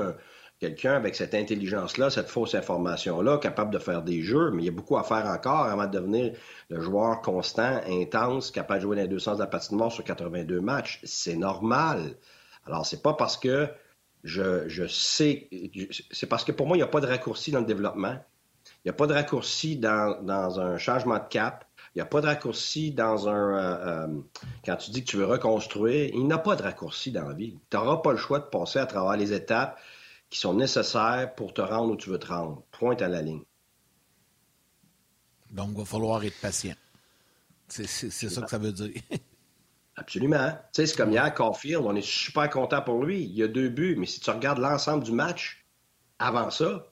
quelqu'un 0.62 0.94
avec 0.94 1.16
cette 1.16 1.34
intelligence-là, 1.34 2.12
cette 2.12 2.30
fausse 2.30 2.54
information-là, 2.54 3.40
capable 3.40 3.74
de 3.74 3.80
faire 3.80 4.04
des 4.04 4.22
jeux, 4.22 4.51
mais 4.51 4.62
il 4.62 4.66
y 4.68 4.70
a 4.70 4.72
beaucoup 4.72 4.96
à 4.96 5.04
faire 5.04 5.25
encore 5.25 5.66
avant 5.66 5.88
de 5.88 5.92
devenir 5.92 6.34
le 6.70 6.80
joueur 6.80 7.22
constant, 7.22 7.82
intense, 7.88 8.51
capable 8.51 8.80
de 8.80 8.84
jouer 8.84 8.96
dans 8.98 9.01
les 9.01 9.08
deux 9.08 9.20
sens 9.20 9.38
de 9.38 9.42
la 9.42 9.48
patinoire 9.48 9.92
sur 9.92 10.04
82 10.04 10.62
matchs. 10.62 11.00
C'est 11.04 11.36
normal. 11.36 12.16
Alors, 12.68 12.86
c'est 12.86 13.01
pas 13.01 13.13
parce 13.13 13.38
que 13.38 13.68
je, 14.24 14.88
sais. 14.88 15.50
C'est 16.12 16.28
parce 16.28 16.44
que 16.44 16.51
pour 16.51 16.68
moi, 16.68 16.78
il 16.78 16.80
n'y 16.80 16.84
a 16.84 16.88
pas 16.88 17.01
de 17.01 17.08
raccourci 17.08 17.51
dans 17.51 17.60
le 17.60 17.66
développement. 17.66 18.18
Il 18.84 18.88
n'y 18.88 18.92
a 18.92 18.94
pas 18.94 19.08
de 19.08 19.13
raccourci 19.13 19.78
dans, 19.78 20.60
un 20.60 20.78
changement 20.78 21.18
de 21.18 21.28
cap. 21.30 21.66
Il 21.94 21.98
n'y 21.98 22.01
a 22.01 22.06
pas 22.06 22.22
de 22.22 22.28
raccourci 22.28 22.92
dans 22.92 23.28
un. 23.28 23.58
Euh, 23.58 24.08
euh, 24.08 24.22
quand 24.63 24.78
tu 24.78 24.92
dis 24.92 25.04
que 25.04 25.10
tu 25.10 25.18
veux 25.18 25.25
reconstruire, 25.25 26.10
il 26.13 26.25
n'y 26.25 26.34
a 26.34 26.38
pas 26.38 26.56
de 26.56 26.63
raccourci 26.63 27.12
dans 27.12 27.28
la 27.28 27.34
vie. 27.34 27.58
Tu 27.70 27.78
n'auras 27.78 27.98
pas 27.98 28.12
le 28.12 28.18
choix 28.18 28.40
de 28.40 28.46
passer 28.46 28.80
à 28.80 28.86
travers 28.86 29.18
les 29.18 29.34
étapes 29.34 29.78
qui 30.30 30.40
sont 30.40 30.54
nécessaires 30.54 31.34
pour 31.36 31.54
te 31.54 31.62
rendre 31.62 31.94
où 31.94 31.96
tu 31.98 32.10
veux 32.10 32.20
te 32.20 32.28
rendre. 32.28 32.63
Pointe 32.72 33.01
à 33.01 33.10
la 33.10 33.22
ligne. 33.22 33.44
Donc, 35.50 35.72
il 35.72 35.78
va 35.80 35.86
falloir 35.86 36.24
être 36.24 36.40
patient. 36.40 36.75
C'est 37.68 37.88
ça 37.88 38.42
que 38.42 38.50
ça 38.50 38.58
veut 38.58 38.72
dire. 38.72 39.01
Absolument. 40.01 40.50
Tu 40.74 40.81
sais, 40.81 40.88
c'est 40.88 40.98
comme 40.98 41.12
hier, 41.12 41.31
Caulfield, 41.31 41.84
on 41.86 41.96
est 41.96 42.05
super 42.05 42.50
content 42.50 42.81
pour 42.81 43.03
lui. 43.03 43.22
Il 43.22 43.36
y 43.36 43.43
a 43.43 43.48
deux 43.48 43.70
buts, 43.70 43.96
mais 44.00 44.08
si 44.08 44.20
tu 44.20 44.31
regardes 44.31 44.58
l'ensemble 44.58 45.03
du 45.03 45.12
match, 45.12 45.63
avant 46.17 46.50
ça, 46.50 46.88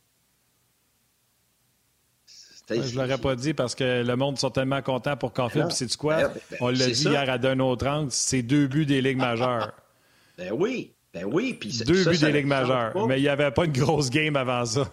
je 2.69 2.75
ne 2.75 3.01
l'aurais 3.01 3.17
pas 3.17 3.35
dit 3.35 3.55
parce 3.55 3.73
que 3.73 4.03
le 4.03 4.15
monde 4.15 4.37
sont 4.37 4.51
tellement 4.51 4.83
contents 4.83 5.17
pour 5.17 5.33
Caulfield. 5.33 5.69
Puis 5.69 5.75
c'est 5.75 5.97
quoi? 5.97 6.17
Ben, 6.17 6.31
ben, 6.51 6.57
on 6.61 6.69
l'a 6.69 6.85
dit 6.85 7.03
hier 7.03 7.27
à 7.27 7.39
d'un 7.39 7.59
autre 7.59 7.87
angle, 7.87 8.11
c'est 8.11 8.43
deux 8.43 8.67
buts 8.67 8.85
des 8.85 9.01
Ligues 9.01 9.17
majeures. 9.17 9.73
ben 10.37 10.51
oui, 10.51 10.93
ben 11.11 11.25
oui. 11.25 11.57
Puis 11.59 11.81
deux 11.83 12.05
buts 12.05 12.17
des 12.19 12.31
Ligues 12.31 12.45
majeures. 12.45 13.07
Mais 13.07 13.19
il 13.19 13.23
n'y 13.23 13.27
avait 13.27 13.49
pas 13.49 13.65
une 13.65 13.73
grosse 13.73 14.11
game 14.11 14.35
avant 14.35 14.63
ça. 14.65 14.87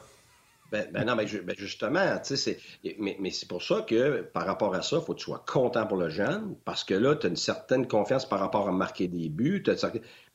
Ben, 0.76 0.90
ben, 0.92 1.04
non, 1.04 1.16
mais 1.16 1.26
ben 1.26 1.54
justement, 1.56 2.18
c'est, 2.23 2.59
mais, 2.99 3.16
mais 3.21 3.30
c'est 3.30 3.49
pour 3.49 3.62
ça 3.62 3.83
que 3.83 4.23
par 4.23 4.47
rapport 4.47 4.75
à 4.75 4.83
ça, 4.83 4.97
il 5.00 5.04
faut 5.04 5.14
que 5.14 5.18
tu 5.18 5.25
sois 5.25 5.45
content 5.47 5.87
pour 5.87 5.97
le 5.97 6.09
jeune, 6.09 6.56
parce 6.64 6.85
que 6.85 6.95
là, 6.95 7.14
tu 7.14 7.26
as 7.26 7.30
une 7.30 7.37
certaine 7.37 7.87
confiance 7.87 8.28
par 8.28 8.40
rapport 8.40 8.68
à 8.68 8.73
marquer 8.73 9.09
des 9.09 9.28
buts. 9.28 9.64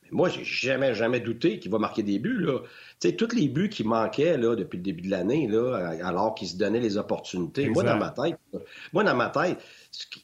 Mais 0.02 0.10
moi, 0.10 0.28
j'ai 0.28 0.44
jamais, 0.44 0.94
jamais 0.94 1.20
douté 1.20 1.58
qu'il 1.58 1.70
va 1.70 1.78
marquer 1.78 2.02
des 2.02 2.18
buts. 2.18 2.38
Là. 2.38 2.60
sais, 3.00 3.12
tous 3.12 3.34
les 3.34 3.48
buts 3.48 3.68
qui 3.68 3.84
manquaient 3.84 4.36
là, 4.36 4.56
depuis 4.56 4.76
le 4.78 4.82
début 4.82 5.02
de 5.02 5.10
l'année, 5.10 5.46
là, 5.46 5.94
alors 6.02 6.34
qu'il 6.34 6.48
se 6.48 6.56
donnait 6.56 6.80
les 6.80 6.96
opportunités. 6.96 7.68
Moi, 7.68 7.82
dans 7.82 7.96
ma 7.96 8.10
tête, 8.10 8.38
moi, 8.92 9.04
dans 9.04 9.16
ma 9.16 9.28
tête, 9.28 9.58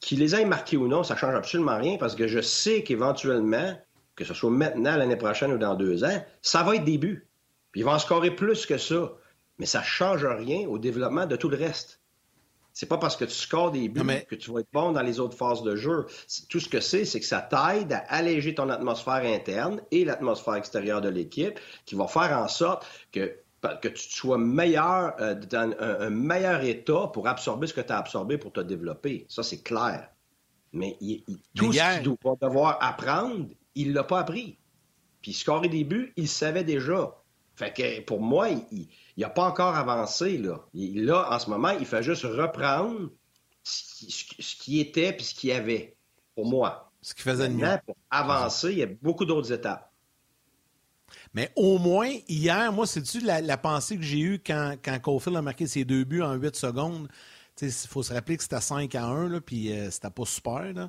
qu'il 0.00 0.18
les 0.18 0.34
ait 0.34 0.44
marqués 0.44 0.76
ou 0.76 0.88
non, 0.88 1.02
ça 1.02 1.16
change 1.16 1.34
absolument 1.34 1.76
rien 1.76 1.96
parce 1.98 2.14
que 2.14 2.26
je 2.26 2.40
sais 2.40 2.82
qu'éventuellement, 2.82 3.78
que 4.16 4.24
ce 4.24 4.34
soit 4.34 4.50
maintenant, 4.50 4.96
l'année 4.96 5.16
prochaine 5.16 5.52
ou 5.52 5.58
dans 5.58 5.74
deux 5.74 6.04
ans, 6.04 6.24
ça 6.42 6.62
va 6.62 6.76
être 6.76 6.84
des 6.84 6.98
buts. 6.98 7.26
Puis 7.72 7.82
il 7.82 7.84
va 7.84 7.92
en 7.92 7.98
scorer 7.98 8.34
plus 8.34 8.66
que 8.66 8.78
ça 8.78 9.12
mais 9.58 9.66
ça 9.66 9.80
ne 9.80 9.84
change 9.84 10.24
rien 10.24 10.66
au 10.68 10.78
développement 10.78 11.26
de 11.26 11.36
tout 11.36 11.48
le 11.48 11.56
reste. 11.56 12.00
C'est 12.72 12.86
pas 12.86 12.98
parce 12.98 13.16
que 13.16 13.24
tu 13.24 13.34
scores 13.34 13.72
des 13.72 13.88
buts 13.88 14.04
que 14.28 14.36
tu 14.36 14.52
vas 14.52 14.60
être 14.60 14.68
bon 14.72 14.92
dans 14.92 15.02
les 15.02 15.18
autres 15.18 15.36
phases 15.36 15.62
de 15.62 15.74
jeu. 15.74 16.06
Tout 16.48 16.60
ce 16.60 16.68
que 16.68 16.78
c'est, 16.78 17.04
c'est 17.04 17.18
que 17.18 17.26
ça 17.26 17.40
t'aide 17.40 17.92
à 17.92 18.04
alléger 18.08 18.54
ton 18.54 18.68
atmosphère 18.68 19.24
interne 19.24 19.80
et 19.90 20.04
l'atmosphère 20.04 20.54
extérieure 20.54 21.00
de 21.00 21.08
l'équipe, 21.08 21.58
qui 21.86 21.96
va 21.96 22.06
faire 22.06 22.38
en 22.38 22.46
sorte 22.46 22.86
que 23.10 23.34
que 23.82 23.88
tu 23.88 24.08
sois 24.10 24.38
meilleur, 24.38 25.14
euh, 25.20 25.34
dans 25.34 25.74
un, 25.80 26.10
meilleur 26.10 26.62
état 26.62 27.08
pour 27.12 27.26
absorber 27.26 27.66
ce 27.66 27.74
que 27.74 27.80
tu 27.80 27.92
as 27.92 27.98
absorbé 27.98 28.38
pour 28.38 28.52
te 28.52 28.60
développer. 28.60 29.26
Ça, 29.28 29.42
c'est 29.42 29.62
clair. 29.62 30.08
Mais 30.72 30.96
tout 31.56 31.72
ce 31.72 32.00
qu'il 32.00 32.16
doit 32.22 32.36
devoir 32.40 32.78
apprendre, 32.80 33.46
il 33.74 33.92
l'a 33.92 34.04
pas 34.04 34.20
appris. 34.20 34.58
Puis 35.22 35.32
scorer 35.32 35.68
des 35.68 35.84
buts, 35.84 36.12
il 36.16 36.28
savait 36.28 36.64
déjà. 36.64 37.16
Fait 37.58 37.72
que 37.72 38.00
pour 38.02 38.20
moi, 38.20 38.50
il, 38.70 38.86
n'a 39.16 39.28
pas 39.28 39.42
encore 39.42 39.74
avancé. 39.74 40.38
Là. 40.38 40.60
là, 40.74 41.28
en 41.34 41.38
ce 41.40 41.50
moment, 41.50 41.70
il 41.70 41.86
fait 41.86 42.04
juste 42.04 42.22
reprendre 42.22 43.10
ce 43.64 44.54
qui, 44.60 44.78
était 44.78 45.12
puis 45.12 45.24
ce 45.24 45.34
qu'il 45.34 45.50
y 45.50 45.52
avait, 45.52 45.96
pour 46.36 46.46
moi. 46.46 46.92
Ce 47.02 47.14
qui 47.14 47.22
faisait 47.22 47.48
Maintenant, 47.48 47.80
Pour 47.84 47.96
avancer, 48.10 48.70
il 48.70 48.78
y 48.78 48.82
a 48.84 48.86
beaucoup 49.02 49.24
d'autres 49.24 49.52
étapes. 49.52 49.90
Mais 51.34 51.50
au 51.56 51.78
moins, 51.78 52.12
hier, 52.28 52.72
moi, 52.72 52.86
c'est-tu 52.86 53.18
la, 53.20 53.56
pensée 53.56 53.96
que 53.96 54.04
j'ai 54.04 54.20
eue 54.20 54.38
quand, 54.38 54.76
quand 54.80 54.96
Caulfield 55.00 55.36
a 55.36 55.42
marqué 55.42 55.66
ses 55.66 55.84
deux 55.84 56.04
buts 56.04 56.22
en 56.22 56.34
8 56.34 56.54
secondes? 56.54 57.08
Il 57.60 57.72
faut 57.72 58.04
se 58.04 58.14
rappeler 58.14 58.36
que 58.36 58.44
c'était 58.44 58.60
5 58.60 58.94
à 58.94 59.04
1, 59.04 59.30
là, 59.30 59.40
puis 59.40 59.72
euh, 59.72 59.90
c'était 59.90 60.10
pas 60.10 60.24
super. 60.24 60.72
Là 60.72 60.88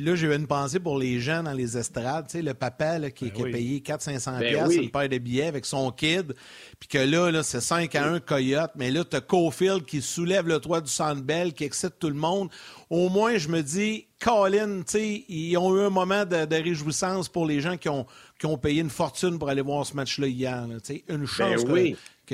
là, 0.00 0.14
j'ai 0.14 0.26
eu 0.26 0.34
une 0.34 0.46
pensée 0.46 0.80
pour 0.80 0.98
les 0.98 1.20
gens 1.20 1.42
dans 1.42 1.52
les 1.52 1.76
estrades. 1.76 2.26
Tu 2.26 2.38
sais, 2.38 2.42
le 2.42 2.54
papa 2.54 2.98
là, 2.98 3.10
qui, 3.10 3.30
ben 3.30 3.46
a 3.46 3.50
payé 3.50 3.80
400-500$ 3.80 4.38
ben 4.40 4.70
une 4.70 4.90
paire 4.90 5.08
de 5.08 5.18
billets 5.18 5.46
avec 5.46 5.66
son 5.66 5.90
kid. 5.90 6.34
Puis 6.78 6.88
que 6.88 6.98
là, 6.98 7.30
là 7.30 7.42
c'est 7.42 7.60
5 7.60 7.94
à 7.94 8.06
1 8.06 8.20
Coyote. 8.20 8.72
Mais 8.76 8.90
là, 8.90 9.04
tu 9.04 9.16
as 9.16 9.20
Cofield 9.20 9.84
qui 9.84 10.00
soulève 10.00 10.46
le 10.46 10.58
toit 10.60 10.80
du 10.80 10.90
Sandbell, 10.90 11.52
qui 11.52 11.64
excite 11.64 11.98
tout 11.98 12.08
le 12.08 12.14
monde. 12.14 12.48
Au 12.88 13.08
moins, 13.08 13.36
je 13.36 13.48
me 13.48 13.62
dis, 13.62 14.06
Colin, 14.18 14.78
tu 14.78 14.84
sais, 14.86 15.24
ils 15.28 15.56
ont 15.56 15.76
eu 15.76 15.82
un 15.82 15.90
moment 15.90 16.24
de, 16.24 16.54
réjouissance 16.54 17.28
pour 17.28 17.46
les 17.46 17.60
gens 17.60 17.76
qui 17.76 17.88
ont, 17.88 18.06
qui 18.38 18.46
ont 18.46 18.58
payé 18.58 18.80
une 18.80 18.90
fortune 18.90 19.38
pour 19.38 19.48
aller 19.48 19.62
voir 19.62 19.84
ce 19.86 19.94
match-là 19.94 20.26
hier. 20.26 20.66
tu 20.82 20.94
sais, 20.94 21.04
une 21.08 21.18
ben 21.18 21.26
chance 21.26 21.64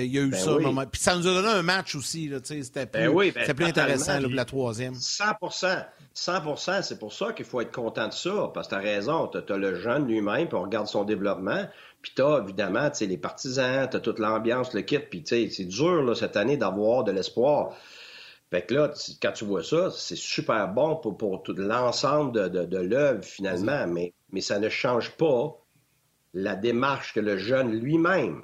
qu'il 0.03 0.15
y 0.15 0.19
a 0.19 0.23
eu 0.23 0.33
ça. 0.35 0.59
Moment. 0.59 0.85
Puis 0.87 1.01
ça 1.01 1.17
nous 1.17 1.27
a 1.27 1.33
donné 1.33 1.49
un 1.49 1.63
match 1.63 1.95
aussi. 1.95 2.31
C'était 2.45 2.87
plus, 2.87 3.33
plus 3.33 3.65
intéressant 3.65 4.21
là, 4.21 4.29
la 4.31 4.45
troisième. 4.45 4.95
100 4.95 5.25
100 6.13 6.83
c'est 6.83 6.99
pour 6.99 7.13
ça 7.13 7.33
qu'il 7.33 7.45
faut 7.45 7.61
être 7.61 7.73
content 7.73 8.09
de 8.09 8.13
ça, 8.13 8.51
parce 8.55 8.69
que 8.69 8.75
tu 8.75 8.81
as 8.81 8.83
raison, 8.83 9.29
tu 9.29 9.53
as, 9.53 9.57
le 9.57 9.75
jeune 9.75 10.07
lui-même, 10.07 10.49
puis 10.49 10.57
on 10.57 10.63
regarde 10.63 10.87
son 10.87 11.05
développement, 11.05 11.67
puis 12.03 12.13
tu 12.15 12.23
as 12.23 12.41
évidemment 12.43 12.91
les 13.01 13.19
partisans, 13.19 13.89
tu 13.91 13.97
as 13.97 14.01
toute 14.01 14.19
l'ambiance, 14.19 14.73
le 14.75 14.83
kit, 14.83 14.99
puis 14.99 15.23
c'est 15.27 15.65
dur 15.65 16.03
là, 16.03 16.15
cette 16.15 16.37
année 16.37 16.57
d'avoir 16.57 17.05
de 17.05 17.13
l'espoir. 17.13 17.75
Fait 18.51 18.63
que 18.63 18.75
là, 18.75 18.93
quand 19.21 19.33
tu 19.33 19.45
vois 19.45 19.65
ça, 19.65 19.91
c'est 19.91 20.17
super 20.17 20.69
bon 20.69 20.97
pour, 20.97 21.17
pour 21.17 21.43
tout 21.43 21.55
l'ensemble 21.57 22.33
de, 22.33 22.65
de, 22.65 22.79
l'œuvre 22.79 23.25
finalement, 23.25 23.87
mais, 23.87 24.15
mais 24.31 24.41
ça 24.41 24.59
ne 24.59 24.69
change 24.69 25.11
pas 25.17 25.59
la 26.33 26.55
démarche 26.55 27.13
que 27.13 27.21
le 27.21 27.37
jeune 27.37 27.73
lui-même 27.73 28.43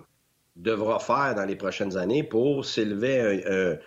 devra 0.57 0.99
faire 0.99 1.35
dans 1.35 1.45
les 1.45 1.57
prochaines 1.57 1.97
années 1.97 2.23
pour 2.23 2.65
s'élever 2.65 3.79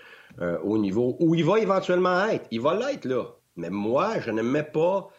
au 0.63 0.78
niveau 0.78 1.15
où 1.19 1.36
il 1.36 1.45
va 1.45 1.60
éventuellement 1.60 2.25
être. 2.25 2.47
Il 2.51 2.62
va 2.62 2.73
l'être 2.73 3.06
là. 3.06 3.25
Mais 3.56 3.69
moi, 3.69 4.19
je 4.19 4.32
ne 4.32 4.41
mets 4.41 4.63
pas 4.63 5.10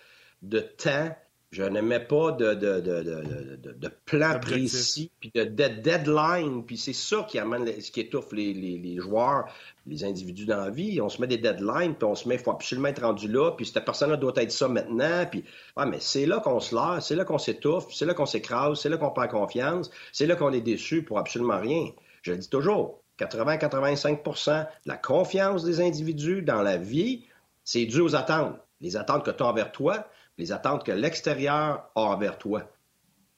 de 0.42 0.60
temps, 0.60 1.16
je 1.50 1.62
ne 1.62 1.80
mets 1.80 2.00
pas 2.00 2.32
de, 2.32 2.54
de, 2.54 2.80
de, 2.80 3.72
de 3.72 3.90
plan 4.04 4.38
précis, 4.40 5.10
puis 5.20 5.30
de, 5.34 5.44
deadline. 5.44 6.64
Puis 6.64 6.76
c'est 6.76 6.92
ça 6.92 7.24
qui 7.28 7.38
amène, 7.38 7.66
ce 7.80 7.90
qui 7.90 8.00
étouffe 8.00 8.32
les, 8.32 8.52
les, 8.52 8.96
joueurs, 8.98 9.46
les 9.86 10.04
individus 10.04 10.46
dans 10.46 10.56
la 10.56 10.70
vie. 10.70 11.00
On 11.00 11.08
se 11.08 11.20
met 11.20 11.26
des 11.26 11.38
deadlines, 11.38 11.94
puis 11.94 12.04
on 12.04 12.14
se 12.14 12.28
met, 12.28 12.34
il 12.34 12.40
faut 12.40 12.50
absolument 12.50 12.88
être 12.88 13.02
rendu 13.02 13.28
là, 13.28 13.52
puis 13.52 13.64
cette 13.64 13.84
personne-là 13.84 14.16
doit 14.16 14.32
être 14.36 14.52
ça 14.52 14.68
maintenant. 14.68 15.24
Puis, 15.30 15.44
ouais, 15.76 15.86
mais 15.86 15.98
c'est 16.00 16.26
là 16.26 16.40
qu'on 16.40 16.60
se 16.60 16.74
leurre, 16.74 17.02
c'est 17.02 17.14
là 17.14 17.24
qu'on 17.24 17.38
s'étouffe, 17.38 17.86
c'est 17.92 18.06
là 18.06 18.14
qu'on 18.14 18.26
s'écrase, 18.26 18.80
c'est 18.80 18.88
là 18.88 18.96
qu'on 18.96 19.10
perd 19.10 19.30
confiance, 19.30 19.90
c'est 20.12 20.26
là 20.26 20.36
qu'on 20.36 20.52
est 20.52 20.60
déçu 20.60 21.02
pour 21.02 21.18
absolument 21.18 21.60
rien. 21.60 21.90
Je 22.22 22.32
le 22.32 22.38
dis 22.38 22.50
toujours. 22.50 23.00
80-85% 23.18 24.60
de 24.60 24.66
la 24.84 24.96
confiance 24.98 25.64
des 25.64 25.80
individus 25.80 26.42
dans 26.42 26.60
la 26.60 26.76
vie 26.76 27.24
c'est 27.66 27.84
dû 27.84 28.00
aux 28.00 28.16
attentes. 28.16 28.56
Les 28.80 28.96
attentes 28.96 29.24
que 29.24 29.30
tu 29.30 29.42
as 29.42 29.46
envers 29.46 29.72
toi, 29.72 30.08
les 30.38 30.52
attentes 30.52 30.84
que 30.84 30.92
l'extérieur 30.92 31.90
a 31.94 32.00
envers 32.00 32.38
toi. 32.38 32.62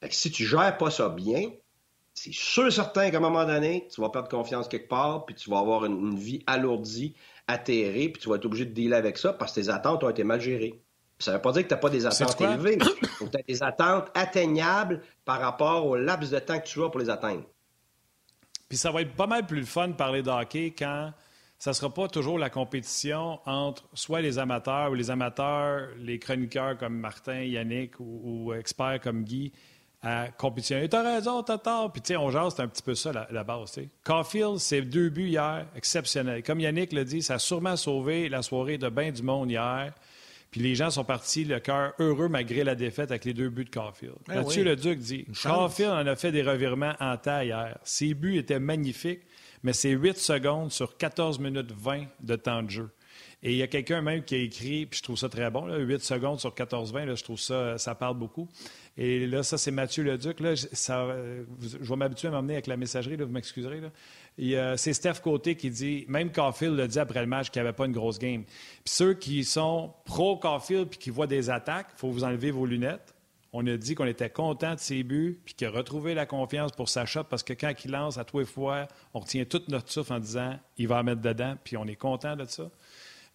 Fait 0.01 0.09
que 0.09 0.15
si 0.15 0.31
tu 0.31 0.47
gères 0.47 0.77
pas 0.77 0.91
ça 0.91 1.09
bien, 1.09 1.51
c'est 2.15 2.33
sûr 2.33 2.73
certain 2.73 3.11
qu'à 3.11 3.19
un 3.19 3.21
moment 3.21 3.45
donné, 3.45 3.89
tu 3.93 4.01
vas 4.01 4.11
perdre 4.11 4.29
confiance 4.29 4.69
quelque 4.69 4.89
part, 4.89 5.25
puis 5.25 5.35
tu 5.35 5.51
vas 5.51 5.59
avoir 5.59 5.85
une, 5.85 6.17
vie 6.17 6.43
alourdie, 6.47 7.15
atterrée, 7.47 8.09
puis 8.09 8.21
tu 8.21 8.29
vas 8.29 8.37
être 8.37 8.45
obligé 8.45 8.65
de 8.65 8.73
dealer 8.73 8.97
avec 8.97 9.19
ça 9.19 9.33
parce 9.33 9.53
que 9.53 9.61
tes 9.61 9.69
attentes 9.69 10.03
ont 10.03 10.11
été 10.11 10.25
mal 10.25 10.41
gérées. 10.41 10.81
ça 11.19 11.31
ne 11.31 11.37
veut 11.37 11.43
pas 11.43 11.53
dire 11.53 11.63
que 11.63 11.69
tu 11.69 11.75
n'as 11.75 11.81
pas 11.81 11.91
des 11.91 12.07
attentes 12.07 12.41
élevées. 12.41 12.79
Tu 12.79 13.25
as 13.37 13.43
des 13.43 13.63
attentes 13.63 14.11
atteignables 14.15 15.03
par 15.25 15.41
rapport 15.41 15.87
au 15.87 15.97
laps 15.97 16.31
de 16.31 16.39
temps 16.39 16.59
que 16.59 16.67
tu 16.67 16.83
as 16.83 16.89
pour 16.89 17.01
les 17.01 17.11
atteindre. 17.11 17.45
Puis 18.69 18.79
ça 18.79 18.91
va 18.91 19.03
être 19.03 19.15
pas 19.15 19.27
mal 19.27 19.47
plus 19.47 19.65
fun 19.65 19.89
de 19.89 19.95
parler 19.95 20.23
de 20.23 20.31
hockey 20.31 20.75
quand 20.77 21.13
ça 21.59 21.71
ne 21.71 21.75
sera 21.75 21.93
pas 21.93 22.07
toujours 22.09 22.39
la 22.39 22.51
compétition 22.51 23.41
entre 23.45 23.85
soit 23.93 24.21
les 24.21 24.39
amateurs 24.39 24.93
ou 24.93 24.95
les 24.95 25.11
amateurs, 25.11 25.89
les 25.99 26.19
chroniqueurs 26.19 26.79
comme 26.79 26.97
Martin, 26.97 27.43
Yannick 27.43 27.99
ou, 27.99 28.53
experts 28.55 29.01
comme 29.03 29.25
Guy, 29.25 29.53
à 30.01 30.29
compétitionner. 30.29 30.89
T'as 30.89 31.03
raison, 31.03 31.43
t'as 31.43 31.59
tort. 31.59 31.93
Puis, 31.93 32.01
tu 32.01 32.09
sais, 32.09 32.17
on 32.17 32.31
jase, 32.31 32.55
c'est 32.55 32.63
un 32.63 32.69
petit 32.69 32.83
peu 32.83 32.95
ça, 32.95 33.27
la, 33.31 33.43
base, 33.43 33.73
tu 33.73 33.81
sais. 33.81 33.89
Caulfield, 34.05 34.59
c'est 34.59 34.83
deux 34.83 35.09
buts 35.09 35.29
hier, 35.31 35.67
exceptionnels. 35.75 36.45
Comme 36.45 36.61
Yannick 36.61 36.93
l'a 36.93 37.03
dit, 37.03 37.23
ça 37.23 37.35
a 37.35 37.39
sûrement 37.41 37.77
sauvé 37.77 38.29
la 38.29 38.43
soirée 38.43 38.79
de 38.79 38.89
bien 38.89 39.11
du 39.11 39.23
monde 39.23 39.51
hier. 39.51 39.93
Puis 40.51 40.61
les 40.61 40.75
gens 40.75 40.91
sont 40.91 41.05
partis 41.05 41.45
le 41.45 41.59
cœur 41.61 41.93
heureux 41.99 42.29
malgré 42.29 42.65
la 42.65 42.75
défaite 42.75 43.11
avec 43.11 43.25
les 43.25 43.35
deux 43.35 43.51
buts 43.51 43.65
de 43.65 43.71
Caulfield. 43.71 44.15
Ben 44.27 44.43
Mathieu 44.43 44.65
le 44.65 44.71
Leduc 44.71 44.99
dit 44.99 45.27
Caulfield 45.43 45.91
en 45.91 46.07
a 46.07 46.17
fait 46.17 46.33
des 46.33 46.43
revirements 46.43 46.95
en 47.01 47.17
taille 47.19 47.49
hier. 47.49 47.79
Ses 47.83 48.15
buts 48.15 48.39
étaient 48.39 48.61
magnifiques, 48.61 49.21
mais 49.63 49.73
c'est 49.73 49.91
8 49.91 50.17
secondes 50.17 50.73
sur 50.73 50.97
14 50.97 51.39
minutes 51.39 51.73
20 51.73 52.05
de 52.21 52.37
temps 52.37 52.63
de 52.63 52.71
jeu. 52.71 52.91
Et 53.43 53.53
il 53.53 53.57
y 53.57 53.63
a 53.63 53.69
quelqu'un 53.69 54.03
même 54.03 54.25
qui 54.25 54.35
a 54.35 54.39
écrit, 54.39 54.87
puis 54.87 54.99
je 54.99 55.03
trouve 55.05 55.17
ça 55.17 55.29
très 55.29 55.49
bon, 55.49 55.67
là, 55.67 55.79
8 55.79 56.01
secondes 56.01 56.41
sur 56.41 56.53
14-20, 56.53 57.15
je 57.15 57.23
trouve 57.23 57.39
ça, 57.39 57.79
ça 57.79 57.95
parle 57.95 58.19
beaucoup. 58.19 58.49
Et 58.97 59.29
là, 59.29 59.45
ça, 59.45 59.57
c'est 59.57 59.71
Mathieu 59.71 60.03
Leduc. 60.03 60.41
Là, 60.41 60.57
ça, 60.57 61.07
je 61.61 61.77
vais 61.79 61.97
m'habituer 61.97 62.27
à 62.27 62.31
m'emmener 62.33 62.55
avec 62.55 62.67
la 62.67 62.77
messagerie, 62.77 63.17
vous 63.17 63.27
m'excuserez. 63.27 63.81
C'est 64.77 64.93
Steph 64.93 65.21
Côté 65.23 65.55
qui 65.55 65.71
dit, 65.71 66.05
même 66.09 66.33
Caulfield 66.33 66.77
l'a 66.77 66.89
dit 66.89 66.99
après 66.99 67.21
le 67.21 67.29
match, 67.29 67.51
qu'il 67.51 67.63
n'y 67.63 67.69
avait 67.69 67.77
pas 67.77 67.87
une 67.87 67.93
grosse 67.93 68.19
game. 68.19 68.43
Puis 68.43 68.83
ceux 68.87 69.15
qui 69.15 69.45
sont 69.45 69.95
pro-Caulfield 70.05 70.89
puis 70.89 70.99
qui 70.99 71.11
voient 71.11 71.29
des 71.29 71.49
attaques, 71.49 71.91
il 71.95 71.99
faut 72.01 72.11
vous 72.11 72.25
enlever 72.25 72.51
vos 72.51 72.67
lunettes. 72.67 73.15
On 73.53 73.67
a 73.67 73.77
dit 73.77 73.95
qu'on 73.95 74.07
était 74.07 74.31
content 74.31 74.75
de 74.75 74.81
ses 74.81 75.03
buts, 75.03 75.41
puis 75.45 75.55
qu'il 75.55 75.67
a 75.67 75.71
retrouvé 75.71 76.15
la 76.15 76.27
confiance 76.27 76.73
pour 76.73 76.89
sa 76.89 77.07
shot, 77.07 77.25
parce 77.25 77.43
que 77.43 77.55
quand 77.55 77.73
il 77.85 77.91
lance 77.91 78.19
à 78.19 78.25
tous 78.25 78.41
les 78.41 78.45
fois, 78.45 78.89
on 79.15 79.21
retient 79.21 79.45
toute 79.45 79.69
notre 79.69 79.91
souffle 79.91 80.13
en 80.13 80.21
disant 80.21 80.59
il 80.77 80.87
va 80.87 81.01
en 81.01 81.05
mettre 81.05 81.23
dedans, 81.23 81.57
puis 81.65 81.77
on 81.77 81.87
est 81.87 81.97
content 81.97 82.37
de 82.37 82.45
ça. 82.45 82.71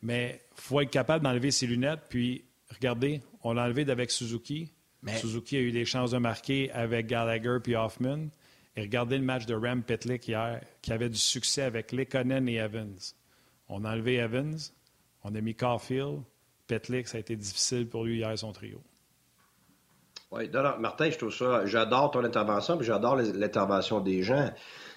Mais 0.04 0.42
il 0.58 0.62
faut 0.62 0.82
être 0.82 0.92
capable 0.92 1.24
d'enlever 1.24 1.50
ses 1.50 1.66
lunettes. 1.66 2.02
Puis, 2.10 2.44
regardez, 2.70 3.22
on 3.42 3.54
l'a 3.54 3.64
enlevé 3.64 3.90
avec 3.90 4.12
Suzuki. 4.12 4.72
Suzuki 5.16 5.58
a 5.58 5.62
eu 5.62 5.72
des 5.72 5.86
chances 5.86 6.12
de 6.12 6.18
marquer 6.18 6.72
avec 6.72 7.08
Gallagher 7.08 7.58
puis 7.64 7.76
Hoffman. 7.76 8.28
Et 8.76 8.82
regardez 8.82 9.18
le 9.18 9.24
match 9.24 9.46
de 9.46 9.54
Ram 9.54 9.84
Petlick 9.84 10.28
hier, 10.28 10.62
qui 10.82 10.92
avait 10.92 11.10
du 11.10 11.18
succès 11.18 11.62
avec 11.62 11.92
Lekonen 11.92 12.50
et 12.50 12.56
Evans. 12.56 12.98
On 13.70 13.86
a 13.86 13.94
enlevé 13.94 14.16
Evans, 14.16 14.58
on 15.24 15.34
a 15.36 15.42
mis 15.42 15.56
Caulfield. 15.56 16.22
Petlick, 16.68 17.08
ça 17.08 17.18
a 17.18 17.20
été 17.22 17.36
difficile 17.36 17.88
pour 17.88 18.04
lui 18.04 18.18
hier, 18.18 18.38
son 18.38 18.52
trio. 18.52 18.82
Oui, 20.34 20.50
Martin, 20.80 21.10
je 21.10 21.18
trouve 21.18 21.34
ça. 21.34 21.66
J'adore 21.66 22.12
ton 22.12 22.24
intervention, 22.24 22.78
puis 22.78 22.86
j'adore 22.86 23.16
l'intervention 23.16 24.00
des 24.00 24.24
gens 24.24 24.50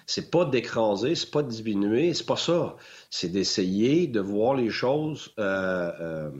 c'est 0.07 0.31
pas 0.31 0.45
d'écraser, 0.45 1.15
c'est 1.15 1.29
pas 1.29 1.43
de 1.43 1.49
diminuer, 1.49 2.13
c'est 2.13 2.25
pas 2.25 2.37
ça. 2.37 2.77
C'est 3.09 3.27
d'essayer 3.27 4.07
de 4.07 4.21
voir 4.21 4.55
les 4.55 4.69
choses 4.69 5.33
euh, 5.37 5.91
euh, 5.99 6.31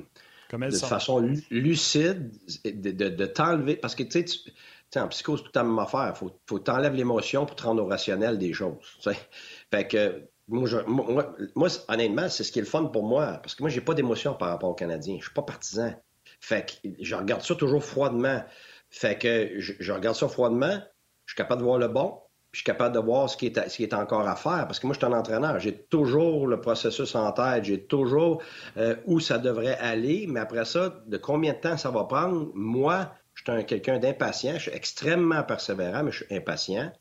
de 0.58 0.78
façon 0.78 1.30
lucide, 1.52 2.32
de, 2.64 3.26
t'enlever. 3.26 3.76
Parce 3.76 3.94
que, 3.94 4.04
tu 4.04 4.26
sais, 4.26 5.00
en 5.00 5.10
psychose, 5.10 5.44
tout 5.44 5.52
la 5.54 5.64
même 5.64 5.78
affaire. 5.80 6.14
Il 6.16 6.18
faut, 6.18 6.32
faut 6.48 6.60
t'enlèves 6.60 6.96
l'émotion 6.96 7.46
pour 7.46 7.58
te 7.58 7.64
rendre 7.64 7.84
au 7.84 7.88
rationnel 7.88 8.40
des 8.40 8.54
choses. 8.54 8.78
Fait 9.70 9.86
que, 9.86 10.24
moi, 10.48 10.70
moi, 11.54 11.68
honnêtement, 11.90 12.30
c'est 12.30 12.46
ce 12.46 12.54
qui 12.54 12.60
est 12.60 12.62
le 12.64 12.70
fun 12.70 12.86
pour 12.86 13.04
moi. 13.04 13.40
Parce 13.44 13.54
que 13.54 13.64
moi, 13.64 13.70
j'ai 13.70 13.82
pas 13.82 13.94
d'émotion 13.94 14.34
par 14.34 14.48
rapport 14.48 14.70
aux 14.70 14.76
Canadiens. 14.76 15.18
Je 15.20 15.26
suis 15.26 15.34
pas 15.34 15.42
partisan. 15.42 15.94
Fait 16.40 16.66
que 16.84 16.90
je 17.02 17.16
regarde 17.16 17.42
ça 17.42 17.54
toujours 17.54 17.84
froidement. 17.84 18.42
Fait 18.90 19.18
que 19.18 19.60
je 19.60 19.92
regarde 19.92 20.16
ça 20.16 20.28
froidement. 20.28 20.80
Je 21.26 21.34
suis 21.34 21.38
capable 21.38 21.62
de 21.62 21.66
voir 21.66 21.78
le 21.78 21.90
bon, 21.90 22.20
je 22.58 22.60
suis 22.60 22.66
capable 22.66 22.96
de 22.96 23.00
voir 23.00 23.30
ce 23.30 23.38
qui, 23.38 23.48
est, 23.48 23.70
ce 23.70 23.78
qui 23.78 23.84
est 23.84 23.94
encore 23.94 24.28
à 24.28 24.36
faire. 24.36 24.66
Parce 24.66 24.80
que 24.80 24.88
moi, 24.88 24.94
je 24.94 25.00
suis 25.00 25.14
un 25.14 25.18
entraîneur. 25.18 25.60
J'ai 25.60 25.78
toujours 25.78 26.48
le 26.48 26.60
processus 26.60 27.14
en 27.16 27.32
tête. 27.32 27.66
J'ai 27.66 27.84
toujours 27.84 28.42
euh, 28.78 28.96
où 29.06 29.20
ça 29.20 29.38
devrait 29.38 29.78
aller. 29.78 30.26
Mais 30.28 30.40
après 30.40 30.66
ça, 30.66 31.04
de 31.06 31.18
combien 31.18 31.54
de 31.54 31.60
temps 31.60 31.78
ça 31.78 31.92
va 31.92 32.06
prendre? 32.06 32.50
Moi, 32.56 33.12
je 33.34 33.44
suis 33.52 33.66
quelqu'un 33.66 34.00
d'impatient. 34.00 34.54
Je 34.56 34.62
suis 34.62 34.72
extrêmement 34.72 35.44
persévérant, 35.44 36.04
mais 36.04 36.12
je 36.12 36.24
suis 36.24 36.36
impatient. 36.36 36.92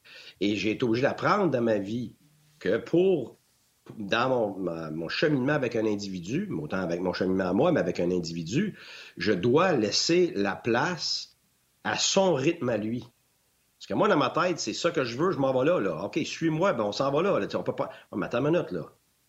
Et 0.40 0.56
j'ai 0.56 0.72
été 0.72 0.84
obligé 0.84 1.02
d'apprendre 1.02 1.50
dans 1.50 1.62
ma 1.62 1.78
vie 1.78 2.16
que 2.58 2.76
pour, 2.76 3.38
dans 3.96 4.28
mon, 4.28 4.90
mon, 4.90 5.08
cheminement 5.08 5.54
avec 5.54 5.76
un 5.76 5.86
individu, 5.86 6.50
autant 6.60 6.80
avec 6.80 7.00
mon 7.00 7.12
cheminement 7.12 7.48
à 7.48 7.52
moi, 7.52 7.72
mais 7.72 7.80
avec 7.80 8.00
un 8.00 8.10
individu, 8.10 8.76
je 9.16 9.32
dois 9.32 9.72
laisser 9.72 10.32
la 10.34 10.56
place 10.56 11.35
à 11.86 11.96
son 11.96 12.34
rythme 12.34 12.68
à 12.68 12.76
lui. 12.76 13.00
Parce 13.78 13.86
que 13.86 13.94
moi, 13.94 14.08
dans 14.08 14.16
ma 14.16 14.30
tête, 14.30 14.58
c'est 14.58 14.72
ça 14.72 14.90
que 14.90 15.04
je 15.04 15.16
veux, 15.16 15.30
je 15.30 15.38
m'en 15.38 15.52
vais 15.52 15.64
là, 15.64 15.78
là. 15.78 16.02
OK, 16.04 16.18
suis-moi, 16.24 16.72
ben 16.72 16.84
on 16.84 16.92
s'en 16.92 17.12
va 17.12 17.22
là. 17.22 17.38
On 17.54 17.62
peut 17.62 17.74
pas. 17.74 17.90
Attends 18.10 18.38
une 18.44 18.50
minute, 18.50 18.72
là. 18.72 18.86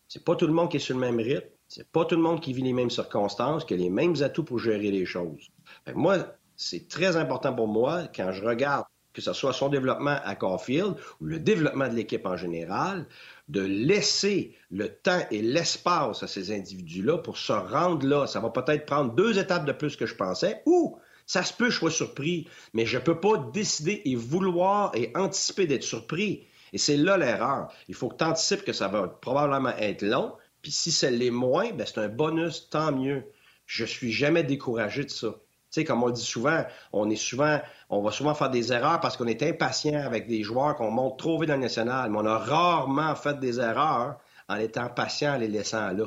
C'est 0.07 0.23
pas 0.23 0.35
tout 0.35 0.47
le 0.47 0.53
monde 0.53 0.71
qui 0.71 0.77
est 0.77 0.79
sur 0.81 0.95
le 0.95 1.01
même 1.01 1.19
rythme. 1.19 1.47
C'est 1.67 1.87
pas 1.87 2.05
tout 2.05 2.15
le 2.15 2.21
monde 2.21 2.41
qui 2.41 2.53
vit 2.53 2.63
les 2.63 2.73
mêmes 2.73 2.89
circonstances, 2.89 3.63
qui 3.63 3.73
a 3.73 3.77
les 3.77 3.89
mêmes 3.89 4.15
atouts 4.21 4.43
pour 4.43 4.57
gérer 4.57 4.89
les 4.89 5.05
choses. 5.05 5.49
moi, 5.93 6.17
c'est 6.55 6.87
très 6.87 7.17
important 7.17 7.53
pour 7.53 7.67
moi, 7.67 8.03
quand 8.15 8.31
je 8.31 8.43
regarde 8.43 8.85
que 9.13 9.21
ce 9.21 9.33
soit 9.33 9.53
son 9.53 9.69
développement 9.69 10.17
à 10.23 10.35
Caulfield 10.35 10.95
ou 11.21 11.25
le 11.25 11.39
développement 11.39 11.87
de 11.87 11.93
l'équipe 11.93 12.25
en 12.25 12.37
général, 12.37 13.05
de 13.49 13.61
laisser 13.61 14.55
le 14.71 14.89
temps 14.89 15.21
et 15.29 15.41
l'espace 15.41 16.23
à 16.23 16.27
ces 16.27 16.51
individus-là 16.51 17.17
pour 17.17 17.37
se 17.37 17.51
rendre 17.51 18.07
là. 18.07 18.27
Ça 18.27 18.39
va 18.39 18.49
peut-être 18.49 18.85
prendre 18.85 19.13
deux 19.13 19.37
étapes 19.37 19.65
de 19.65 19.71
plus 19.71 19.95
que 19.95 20.05
je 20.05 20.15
pensais, 20.15 20.61
ou 20.65 20.99
ça 21.27 21.43
se 21.43 21.53
peut 21.53 21.69
je 21.69 21.77
sois 21.77 21.91
surpris, 21.91 22.47
mais 22.73 22.85
je 22.85 22.97
ne 22.97 23.03
peux 23.03 23.19
pas 23.19 23.37
décider 23.37 24.01
et 24.05 24.15
vouloir 24.15 24.95
et 24.95 25.11
anticiper 25.13 25.67
d'être 25.67 25.83
surpris. 25.83 26.47
Et 26.73 26.77
c'est 26.77 26.97
là 26.97 27.17
l'erreur. 27.17 27.71
Il 27.87 27.95
faut 27.95 28.07
que 28.09 28.15
tu 28.17 28.23
anticipes 28.23 28.63
que 28.63 28.73
ça 28.73 28.87
va 28.87 29.07
probablement 29.07 29.75
être 29.77 30.01
long, 30.01 30.33
puis 30.61 30.71
si 30.71 30.91
c'est 30.91 31.11
les 31.11 31.29
moins, 31.29 31.71
ben 31.71 31.85
c'est 31.85 31.99
un 31.99 32.07
bonus, 32.07 32.69
tant 32.69 32.91
mieux. 32.91 33.25
Je 33.65 33.85
suis 33.85 34.11
jamais 34.11 34.43
découragé 34.43 35.03
de 35.03 35.09
ça. 35.09 35.27
Tu 35.69 35.81
sais, 35.81 35.83
comme 35.83 36.01
on 36.01 36.09
dit 36.09 36.23
souvent, 36.23 36.63
on 36.93 37.09
est 37.09 37.17
souvent, 37.17 37.59
on 37.89 38.01
va 38.01 38.11
souvent 38.11 38.33
faire 38.33 38.49
des 38.49 38.71
erreurs 38.71 39.01
parce 39.01 39.17
qu'on 39.17 39.27
est 39.27 39.43
impatient 39.43 39.99
avec 39.99 40.27
des 40.27 40.43
joueurs 40.43 40.75
qu'on 40.75 40.91
monte 40.91 41.19
trop 41.19 41.37
vite 41.37 41.49
dans 41.49 41.55
le 41.55 41.61
national, 41.61 42.09
mais 42.09 42.17
on 42.19 42.25
a 42.25 42.37
rarement 42.37 43.13
fait 43.15 43.37
des 43.39 43.59
erreurs 43.59 44.17
en 44.47 44.55
étant 44.55 44.87
patient 44.87 45.35
en 45.35 45.37
les 45.37 45.49
laissant 45.49 45.91
là. 45.91 46.05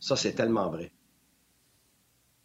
Ça, 0.00 0.16
c'est 0.16 0.32
tellement 0.32 0.68
vrai. 0.70 0.92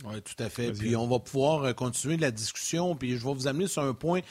Oui, 0.10 0.22
tout 0.22 0.41
à 0.43 0.50
fait. 0.50 0.72
Puis 0.72 0.96
on 0.96 1.08
va 1.08 1.20
pouvoir 1.20 1.63
euh, 1.63 1.74
continuer 1.74 2.17
la 2.17 2.32
discussion. 2.32 2.96
Puis 2.96 3.17
je 3.17 3.26
vais 3.26 3.34
vous 3.34 3.48
amener 3.48 3.67
sur 3.67 3.84
un 3.84 3.93
point 3.93 4.22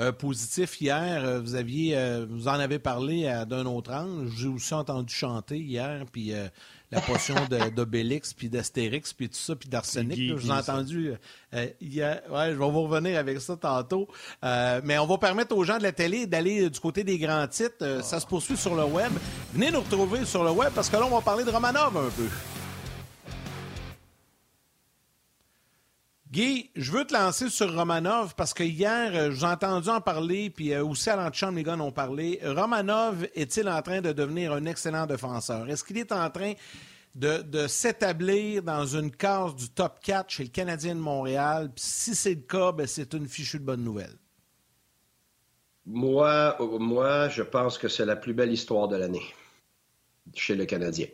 euh, 0.00 0.12
positif. 0.12 0.80
Hier, 0.80 1.24
euh, 1.24 1.40
vous 1.40 1.54
aviez, 1.54 1.96
vous 2.28 2.48
en 2.48 2.54
avez 2.54 2.78
parlé 2.78 3.24
d'un 3.48 3.66
autre 3.66 3.92
angle. 3.92 4.30
J'ai 4.36 4.48
aussi 4.48 4.74
entendu 4.74 5.12
chanter 5.12 5.58
hier, 5.58 6.04
puis 6.10 6.32
la 6.90 7.00
potion 7.00 7.34
d'Obélix, 7.76 8.32
puis 8.32 8.48
d'Astérix, 8.48 9.12
puis 9.12 9.28
tout 9.28 9.36
ça, 9.36 9.56
puis 9.56 9.68
d'Arsenic. 9.68 10.18
Je 10.18 10.34
vous 10.34 10.48
ai 10.48 10.52
entendu 10.52 11.12
hier. 11.80 12.22
Ouais, 12.30 12.52
je 12.52 12.58
vais 12.58 12.70
vous 12.70 12.82
revenir 12.82 13.18
avec 13.18 13.40
ça 13.40 13.56
tantôt. 13.56 14.08
mais 14.42 14.98
on 14.98 15.06
va 15.06 15.18
permettre 15.18 15.56
aux 15.56 15.64
gens 15.64 15.78
de 15.78 15.82
la 15.82 15.92
télé 15.92 16.26
d'aller 16.26 16.68
du 16.70 16.80
côté 16.80 17.04
des 17.04 17.18
grands 17.18 17.46
titres. 17.48 18.00
Ça 18.02 18.20
se 18.20 18.26
poursuit 18.26 18.56
sur 18.56 18.74
le 18.74 18.84
web. 18.84 19.12
Venez 19.52 19.70
nous 19.70 19.80
retrouver 19.80 20.24
sur 20.24 20.44
le 20.44 20.50
web 20.50 20.72
parce 20.74 20.88
que 20.88 20.96
là, 20.96 21.06
on 21.06 21.14
va 21.14 21.20
parler 21.20 21.44
de 21.44 21.50
Romanov 21.50 21.96
un 21.96 22.10
peu. 22.10 22.28
Guy, 26.36 26.68
je 26.76 26.92
veux 26.92 27.06
te 27.06 27.14
lancer 27.14 27.48
sur 27.48 27.74
Romanov 27.74 28.34
parce 28.34 28.52
que 28.52 28.62
hier, 28.62 29.10
euh, 29.14 29.30
j'ai 29.30 29.46
entendu 29.46 29.88
en 29.88 30.02
parler, 30.02 30.50
puis 30.50 30.74
euh, 30.74 30.84
aussi 30.84 31.08
à 31.08 31.16
l'antichambre, 31.16 31.56
les 31.56 31.62
gars 31.62 31.72
en 31.72 31.80
ont 31.80 31.92
parlé. 31.92 32.40
Romanov 32.44 33.26
est-il 33.34 33.66
en 33.70 33.80
train 33.80 34.02
de 34.02 34.12
devenir 34.12 34.52
un 34.52 34.66
excellent 34.66 35.06
défenseur? 35.06 35.66
Est-ce 35.70 35.82
qu'il 35.82 35.96
est 35.96 36.12
en 36.12 36.28
train 36.28 36.52
de, 37.14 37.66
s'établir 37.68 38.62
dans 38.62 38.84
une 38.84 39.10
case 39.10 39.54
du 39.54 39.70
top 39.70 39.98
4 40.02 40.28
chez 40.28 40.42
le 40.42 40.50
Canadien 40.50 40.94
de 40.94 41.00
Montréal? 41.00 41.70
si 41.76 42.14
c'est 42.14 42.34
le 42.34 42.42
cas, 42.42 42.70
ben, 42.70 42.86
c'est 42.86 43.14
une 43.14 43.28
fichue 43.28 43.58
de 43.58 43.64
bonne 43.64 43.82
nouvelle. 43.82 44.18
Moi, 45.86 46.54
moi, 46.78 47.30
je 47.30 47.44
pense 47.44 47.78
que 47.78 47.88
c'est 47.88 48.04
la 48.04 48.16
plus 48.16 48.34
belle 48.34 48.52
histoire 48.52 48.88
de 48.88 48.96
l'année 48.96 49.24
chez 50.34 50.54
le 50.54 50.66
Canadien. 50.66 51.06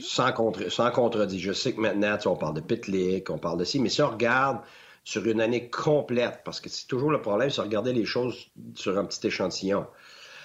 Sans, 0.00 0.32
contre, 0.32 0.70
sans 0.70 0.90
contredit. 0.90 1.40
Je 1.40 1.52
sais 1.52 1.72
que 1.74 1.80
maintenant, 1.80 2.16
on 2.26 2.36
parle 2.36 2.54
de 2.54 2.60
Pitlick, 2.60 3.30
on 3.30 3.38
parle 3.38 3.58
de 3.58 3.64
ci, 3.64 3.80
mais 3.80 3.88
si 3.88 4.00
on 4.00 4.10
regarde 4.10 4.60
sur 5.04 5.24
une 5.26 5.40
année 5.40 5.68
complète, 5.70 6.40
parce 6.44 6.60
que 6.60 6.68
c'est 6.68 6.86
toujours 6.86 7.10
le 7.10 7.20
problème, 7.20 7.50
c'est 7.50 7.60
regarder 7.60 7.92
les 7.92 8.04
choses 8.04 8.48
sur 8.74 8.98
un 8.98 9.04
petit 9.04 9.26
échantillon. 9.26 9.86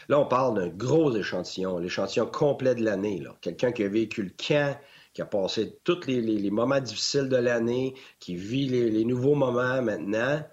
Là, 0.09 0.19
on 0.19 0.25
parle 0.25 0.55
d'un 0.55 0.67
gros 0.67 1.15
échantillon, 1.15 1.77
l'échantillon 1.77 2.25
complet 2.25 2.75
de 2.75 2.83
l'année. 2.83 3.23
Quelqu'un 3.41 3.71
qui 3.71 3.83
a 3.83 3.87
vécu 3.87 4.23
le 4.23 4.31
camp, 4.31 4.77
qui 5.13 5.21
a 5.21 5.25
passé 5.25 5.79
tous 5.83 6.05
les, 6.07 6.51
moments 6.51 6.79
difficiles 6.79 7.29
de 7.29 7.37
l'année, 7.37 7.95
qui 8.19 8.35
vit 8.35 8.67
les, 8.67 9.05
nouveaux 9.05 9.35
moments 9.35 9.81
maintenant. 9.81 10.43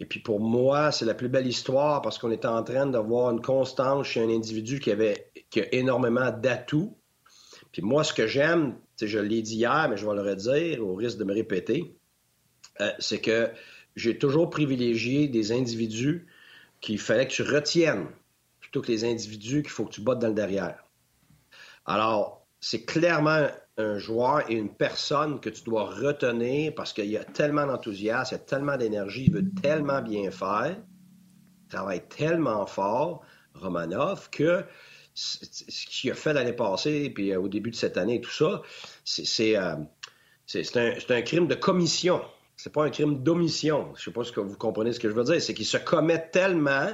Et 0.00 0.06
puis 0.06 0.20
pour 0.20 0.40
moi, 0.40 0.90
c'est 0.90 1.04
la 1.04 1.14
plus 1.14 1.28
belle 1.28 1.46
histoire 1.46 2.02
parce 2.02 2.18
qu'on 2.18 2.30
est 2.30 2.44
en 2.44 2.62
train 2.62 2.86
d'avoir 2.86 3.30
une 3.30 3.40
constance 3.40 4.06
chez 4.06 4.22
un 4.22 4.28
individu 4.28 4.80
qui 4.80 4.90
avait 4.90 5.30
qui 5.50 5.60
a 5.60 5.74
énormément 5.74 6.30
d'atouts, 6.30 6.96
puis 7.72 7.82
moi, 7.82 8.04
ce 8.04 8.12
que 8.12 8.26
j'aime, 8.26 8.76
je 9.00 9.18
l'ai 9.18 9.42
dit 9.42 9.56
hier, 9.56 9.88
mais 9.88 9.96
je 9.96 10.06
vais 10.06 10.14
le 10.14 10.20
redire 10.20 10.86
au 10.86 10.94
risque 10.94 11.18
de 11.18 11.24
me 11.24 11.32
répéter, 11.32 11.96
euh, 12.80 12.90
c'est 12.98 13.20
que 13.20 13.50
j'ai 13.96 14.18
toujours 14.18 14.50
privilégié 14.50 15.28
des 15.28 15.52
individus 15.52 16.26
qu'il 16.80 16.98
fallait 16.98 17.26
que 17.26 17.32
tu 17.32 17.42
retiennes 17.42 18.08
plutôt 18.60 18.82
que 18.82 18.88
les 18.92 19.04
individus 19.04 19.62
qu'il 19.62 19.70
faut 19.70 19.84
que 19.84 19.92
tu 19.92 20.00
bottes 20.00 20.18
dans 20.18 20.28
le 20.28 20.34
derrière. 20.34 20.84
Alors, 21.84 22.46
c'est 22.60 22.84
clairement 22.84 23.48
un 23.76 23.98
joueur 23.98 24.48
et 24.50 24.54
une 24.54 24.72
personne 24.72 25.40
que 25.40 25.50
tu 25.50 25.64
dois 25.64 25.86
retenir 25.86 26.74
parce 26.74 26.92
qu'il 26.92 27.06
y 27.06 27.16
a 27.16 27.24
tellement 27.24 27.66
d'enthousiasme, 27.66 28.34
il 28.34 28.38
y 28.38 28.40
a 28.40 28.44
tellement 28.44 28.76
d'énergie, 28.76 29.24
il 29.26 29.32
veut 29.32 29.50
tellement 29.62 30.02
bien 30.02 30.30
faire, 30.30 30.76
il 31.64 31.68
travaille 31.68 32.06
tellement 32.08 32.66
fort, 32.66 33.22
Romanov, 33.54 34.30
que 34.30 34.64
ce 35.14 35.86
qu'il 35.86 36.10
a 36.10 36.14
fait 36.14 36.32
l'année 36.32 36.52
passée, 36.52 37.10
puis 37.10 37.32
euh, 37.32 37.40
au 37.40 37.48
début 37.48 37.70
de 37.70 37.76
cette 37.76 37.96
année, 37.96 38.20
tout 38.20 38.30
ça, 38.30 38.62
c'est 39.04 39.56
euh, 39.56 39.74
un, 39.74 40.92
un, 41.08 41.22
crime 41.22 41.46
de 41.46 41.54
commission. 41.54 42.22
C'est 42.56 42.72
pas 42.72 42.84
un 42.84 42.90
crime 42.90 43.22
d'omission. 43.22 43.92
Je 43.96 44.04
sais 44.04 44.10
pas 44.10 44.22
que 44.24 44.40
vous 44.40 44.56
comprenez 44.56 44.92
ce 44.92 45.00
que 45.00 45.08
je 45.08 45.14
veux 45.14 45.24
dire. 45.24 45.40
C'est 45.40 45.54
qu'il 45.54 45.66
se 45.66 45.78
commet 45.78 46.28
tellement 46.30 46.88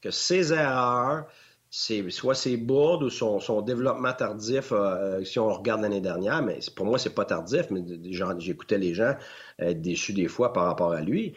que 0.00 0.10
ses 0.10 0.52
erreurs, 0.52 1.26
soit 1.70 2.34
ses 2.34 2.56
bourdes 2.56 3.02
ou 3.02 3.10
son, 3.10 3.62
développement 3.62 4.12
tardif, 4.12 4.72
euh, 4.72 5.24
si 5.24 5.38
on 5.38 5.52
regarde 5.52 5.82
l'année 5.82 6.00
dernière, 6.00 6.42
mais 6.42 6.58
pour 6.74 6.86
moi, 6.86 6.98
c'est 6.98 7.14
pas 7.14 7.24
tardif, 7.24 7.66
mais 7.70 7.82
j'écoutais 8.38 8.78
les 8.78 8.94
gens 8.94 9.14
être 9.58 9.80
déçus 9.80 10.12
des 10.12 10.28
fois 10.28 10.52
par 10.52 10.64
rapport 10.64 10.92
à 10.92 11.00
lui. 11.00 11.34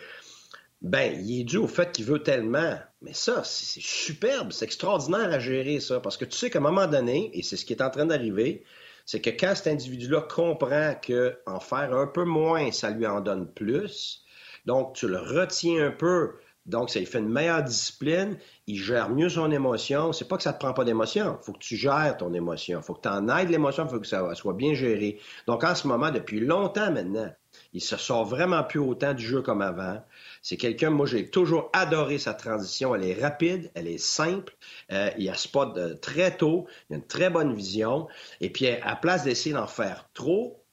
Ben, 0.81 1.19
il 1.25 1.41
est 1.41 1.43
dû 1.43 1.57
au 1.57 1.67
fait 1.67 1.91
qu'il 1.91 2.05
veut 2.05 2.23
tellement. 2.23 2.77
Mais 3.01 3.13
ça, 3.13 3.43
c'est 3.43 3.81
superbe, 3.81 4.51
c'est 4.51 4.65
extraordinaire 4.65 5.31
à 5.31 5.39
gérer 5.39 5.79
ça, 5.79 5.99
parce 5.99 6.17
que 6.17 6.25
tu 6.25 6.37
sais 6.37 6.49
qu'à 6.49 6.59
un 6.59 6.61
moment 6.61 6.87
donné, 6.87 7.31
et 7.33 7.43
c'est 7.43 7.57
ce 7.57 7.65
qui 7.65 7.73
est 7.73 7.81
en 7.81 7.89
train 7.89 8.05
d'arriver, 8.05 8.63
c'est 9.05 9.21
que 9.21 9.29
quand 9.29 9.55
cet 9.55 9.67
individu-là 9.67 10.21
comprend 10.21 10.93
qu'en 10.95 11.59
faire 11.59 11.93
un 11.93 12.07
peu 12.07 12.25
moins, 12.25 12.71
ça 12.71 12.91
lui 12.91 13.07
en 13.07 13.21
donne 13.21 13.47
plus, 13.47 14.23
donc 14.65 14.93
tu 14.93 15.07
le 15.07 15.17
retiens 15.17 15.87
un 15.87 15.91
peu, 15.91 16.33
donc 16.65 16.89
ça 16.89 16.99
lui 16.99 17.05
fait 17.05 17.19
une 17.19 17.29
meilleure 17.29 17.63
discipline, 17.63 18.37
il 18.67 18.77
gère 18.77 19.09
mieux 19.09 19.29
son 19.29 19.49
émotion. 19.49 20.13
C'est 20.13 20.27
pas 20.27 20.37
que 20.37 20.43
ça 20.43 20.53
te 20.53 20.59
prend 20.59 20.73
pas 20.73 20.83
d'émotion, 20.83 21.39
faut 21.41 21.53
que 21.53 21.59
tu 21.59 21.75
gères 21.75 22.15
ton 22.17 22.33
émotion, 22.33 22.81
faut 22.81 22.93
que 22.93 23.01
tu 23.01 23.09
en 23.09 23.27
aides 23.29 23.49
l'émotion, 23.49 23.87
faut 23.87 23.99
que 23.99 24.07
ça 24.07 24.35
soit 24.35 24.53
bien 24.53 24.75
géré. 24.75 25.19
Donc 25.47 25.63
en 25.63 25.73
ce 25.73 25.87
moment, 25.87 26.11
depuis 26.11 26.39
longtemps 26.39 26.91
maintenant, 26.91 27.33
il 27.73 27.81
se 27.81 27.97
sort 27.97 28.25
vraiment 28.25 28.63
plus 28.63 28.79
autant 28.79 29.13
du 29.13 29.25
jeu 29.25 29.41
comme 29.41 29.61
avant. 29.61 30.03
C'est 30.41 30.57
quelqu'un, 30.57 30.89
moi, 30.89 31.05
j'ai 31.05 31.29
toujours 31.29 31.69
adoré 31.73 32.17
sa 32.17 32.33
transition. 32.33 32.95
Elle 32.95 33.03
est 33.03 33.21
rapide, 33.21 33.71
elle 33.75 33.87
est 33.87 33.97
simple. 33.97 34.55
Euh, 34.91 35.09
il 35.17 35.29
a 35.29 35.35
spot 35.35 35.75
de 35.75 35.93
très 35.93 36.35
tôt, 36.35 36.67
il 36.89 36.93
a 36.93 36.97
une 36.97 37.07
très 37.07 37.29
bonne 37.29 37.53
vision. 37.53 38.07
Et 38.41 38.49
puis, 38.49 38.67
à 38.67 38.95
place 38.95 39.23
d'essayer 39.23 39.53
d'en 39.53 39.67
faire 39.67 40.09
trop, 40.13 40.63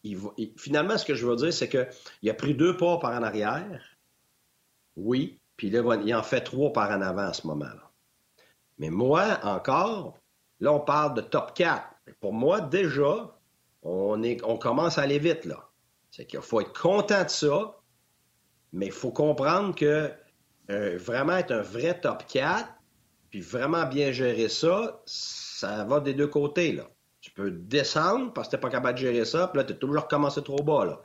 finalement, 0.57 0.99
ce 0.99 1.05
que 1.05 1.15
je 1.15 1.27
veux 1.27 1.37
dire, 1.37 1.53
c'est 1.53 1.69
qu'il 1.69 2.31
a 2.31 2.35
pris 2.35 2.55
deux 2.55 2.77
pas 2.77 2.99
par 2.99 3.13
en 3.13 3.23
arrière. 3.23 3.83
Oui. 4.97 5.39
Puis 5.57 5.71
là, 5.71 5.83
il 6.05 6.15
en 6.15 6.23
fait 6.23 6.43
trois 6.43 6.73
par 6.73 6.91
en 6.91 7.01
avant 7.01 7.23
à 7.23 7.33
ce 7.33 7.47
moment-là. 7.47 7.91
Mais 8.79 8.91
moi, 8.91 9.41
encore, 9.43 10.19
là, 10.61 10.73
on 10.73 10.81
parle 10.81 11.15
de 11.15 11.23
top 11.23 11.55
4. 11.55 11.83
Pour 12.21 12.33
moi, 12.35 12.61
déjà, 12.61 13.37
on 13.83 14.59
commence 14.61 14.99
à 14.99 15.03
aller 15.03 15.19
vite, 15.19 15.45
là. 15.45 15.71
C'est 16.11 16.27
qu'il 16.27 16.41
faut 16.41 16.61
être 16.61 16.79
content 16.79 17.25
de 17.25 17.29
ça, 17.29 17.77
mais 18.77 18.87
il 18.87 18.93
faut 18.93 19.11
comprendre 19.11 19.75
que 19.75 20.11
euh, 20.71 20.99
vraiment 20.99 21.39
être 21.39 21.53
un 21.53 21.63
vrai 21.63 21.99
top 21.99 22.27
4, 22.27 22.69
puis 23.31 23.41
vraiment 23.41 23.87
bien 23.87 24.13
gérer 24.13 24.51
ça, 24.51 25.01
ça 25.07 25.85
va 25.85 26.01
des 26.01 26.13
deux 26.13 26.27
côtés. 26.27 26.73
Là. 26.73 26.85
Tu 27.23 27.31
peux 27.31 27.51
descendre 27.51 28.33
parce 28.35 28.49
que 28.49 28.51
tu 28.51 28.57
n'es 28.57 28.61
pas 28.61 28.69
capable 28.69 28.99
de 28.99 29.05
gérer 29.05 29.25
ça, 29.25 29.49
puis 29.49 29.59
là, 29.59 29.65
tu 29.65 29.73
as 29.73 29.77
toujours 29.77 30.03
recommencé 30.03 30.43
trop 30.43 30.63
bas. 30.63 31.03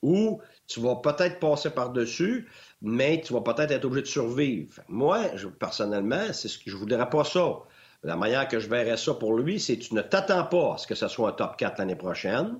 Ou 0.00 0.40
tu 0.68 0.80
vas 0.80 0.94
peut-être 0.94 1.40
passer 1.40 1.70
par-dessus, 1.70 2.48
mais 2.80 3.20
tu 3.20 3.32
vas 3.32 3.40
peut-être 3.40 3.72
être 3.72 3.84
obligé 3.84 4.02
de 4.02 4.06
survivre. 4.06 4.80
Moi, 4.86 5.24
personnellement, 5.58 6.32
c'est 6.32 6.46
ce 6.46 6.56
que 6.56 6.70
je 6.70 6.76
ne 6.76 6.80
voudrais 6.80 7.10
pas 7.10 7.24
ça. 7.24 7.58
La 8.04 8.14
manière 8.14 8.46
que 8.46 8.60
je 8.60 8.68
verrais 8.68 8.96
ça 8.96 9.14
pour 9.14 9.34
lui, 9.34 9.58
c'est 9.58 9.76
que 9.76 9.82
tu 9.82 9.94
ne 9.94 10.02
t'attends 10.02 10.44
pas 10.44 10.74
à 10.74 10.78
ce 10.78 10.86
que 10.86 10.94
ce 10.94 11.08
soit 11.08 11.30
un 11.30 11.32
top 11.32 11.56
4 11.56 11.78
l'année 11.78 11.96
prochaine. 11.96 12.58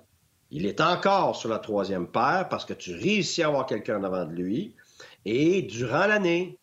Il 0.50 0.66
est 0.66 0.80
encore 0.80 1.37
sur 1.37 1.48
la 1.48 1.58
troisième 1.58 2.06
paire 2.06 2.46
parce 2.48 2.64
que 2.64 2.72
tu 2.72 2.94
réussis 2.94 3.42
à 3.42 3.48
avoir 3.48 3.66
quelqu'un 3.66 4.00
devant 4.00 4.24
de 4.24 4.32
lui. 4.32 4.74
Et 5.24 5.62
durant 5.62 6.06
l'année, 6.06 6.58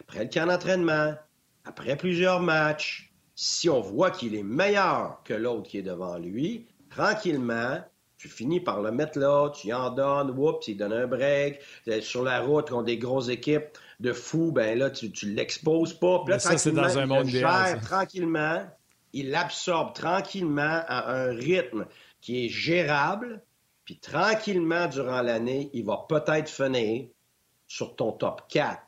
après 0.00 0.24
le 0.24 0.30
camp 0.30 0.46
d'entraînement, 0.46 1.14
après 1.64 1.96
plusieurs 1.96 2.40
matchs, 2.40 3.12
si 3.34 3.70
on 3.70 3.80
voit 3.80 4.10
qu'il 4.10 4.34
est 4.34 4.42
meilleur 4.42 5.22
que 5.24 5.32
l'autre 5.32 5.68
qui 5.68 5.78
est 5.78 5.82
devant 5.82 6.18
lui, 6.18 6.66
tranquillement, 6.90 7.78
tu 8.18 8.28
finis 8.28 8.60
par 8.60 8.82
le 8.82 8.90
mettre 8.90 9.18
là, 9.18 9.48
tu 9.48 9.72
en 9.72 9.88
donnes, 9.88 10.30
oups, 10.36 10.68
il 10.68 10.76
donne 10.76 10.92
un 10.92 11.06
break. 11.06 11.60
Sur 12.02 12.22
la 12.22 12.40
route, 12.40 12.68
contre 12.68 12.84
des 12.84 12.98
grosses 12.98 13.30
équipes 13.30 13.78
de 13.98 14.12
fous, 14.12 14.52
ben 14.52 14.78
là, 14.78 14.90
tu, 14.90 15.10
tu 15.10 15.30
l'exposes 15.30 15.94
pas. 15.94 16.20
Puis 16.24 16.32
là, 16.32 16.38
ça, 16.38 16.58
c'est 16.58 16.72
dans 16.72 16.98
un 16.98 17.06
monde 17.06 17.30
il 17.30 17.42
tranquillement, 17.80 18.66
il 19.14 19.30
l'absorbe 19.30 19.94
tranquillement 19.94 20.82
à 20.86 21.14
un 21.14 21.30
rythme 21.30 21.86
qui 22.20 22.46
est 22.46 22.48
gérable, 22.48 23.42
puis 23.84 23.98
tranquillement, 23.98 24.86
durant 24.86 25.22
l'année, 25.22 25.70
il 25.72 25.84
va 25.84 26.04
peut-être 26.08 26.48
finir 26.48 27.08
sur 27.66 27.96
ton 27.96 28.12
top 28.12 28.42
4. 28.48 28.80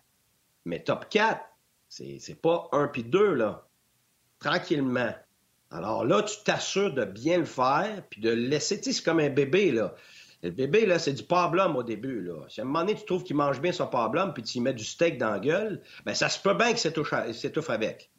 Mais 0.64 0.82
top 0.82 1.08
4, 1.08 1.40
c'est 1.88 2.40
pas 2.40 2.68
un 2.72 2.88
puis 2.88 3.04
deux, 3.04 3.34
là. 3.34 3.66
Tranquillement. 4.38 5.12
Alors 5.70 6.04
là, 6.04 6.22
tu 6.22 6.36
t'assures 6.44 6.92
de 6.92 7.04
bien 7.04 7.38
le 7.38 7.44
faire, 7.44 8.04
puis 8.10 8.20
de 8.20 8.30
le 8.30 8.48
laisser. 8.48 8.80
C'est 8.82 9.02
comme 9.02 9.20
un 9.20 9.30
bébé, 9.30 9.72
là. 9.72 9.94
Le 10.42 10.50
bébé, 10.50 10.86
là, 10.86 10.98
c'est 10.98 11.12
du 11.12 11.22
pablum 11.22 11.76
au 11.76 11.82
début, 11.82 12.20
là. 12.22 12.44
Si 12.48 12.60
à 12.60 12.64
un 12.64 12.66
moment 12.66 12.80
donné, 12.80 12.94
tu 12.96 13.04
trouves 13.04 13.22
qu'il 13.22 13.36
mange 13.36 13.60
bien 13.60 13.72
son 13.72 13.86
pablum, 13.86 14.34
puis 14.34 14.42
tu 14.42 14.58
y 14.58 14.60
mets 14.60 14.74
du 14.74 14.84
steak 14.84 15.18
dans 15.18 15.30
la 15.30 15.38
gueule, 15.38 15.80
ben 16.04 16.14
ça 16.14 16.28
se 16.28 16.40
peut 16.40 16.54
bien 16.54 16.72
qu'il 16.74 16.78
s'étouffe 16.78 17.70
avec. 17.70 18.10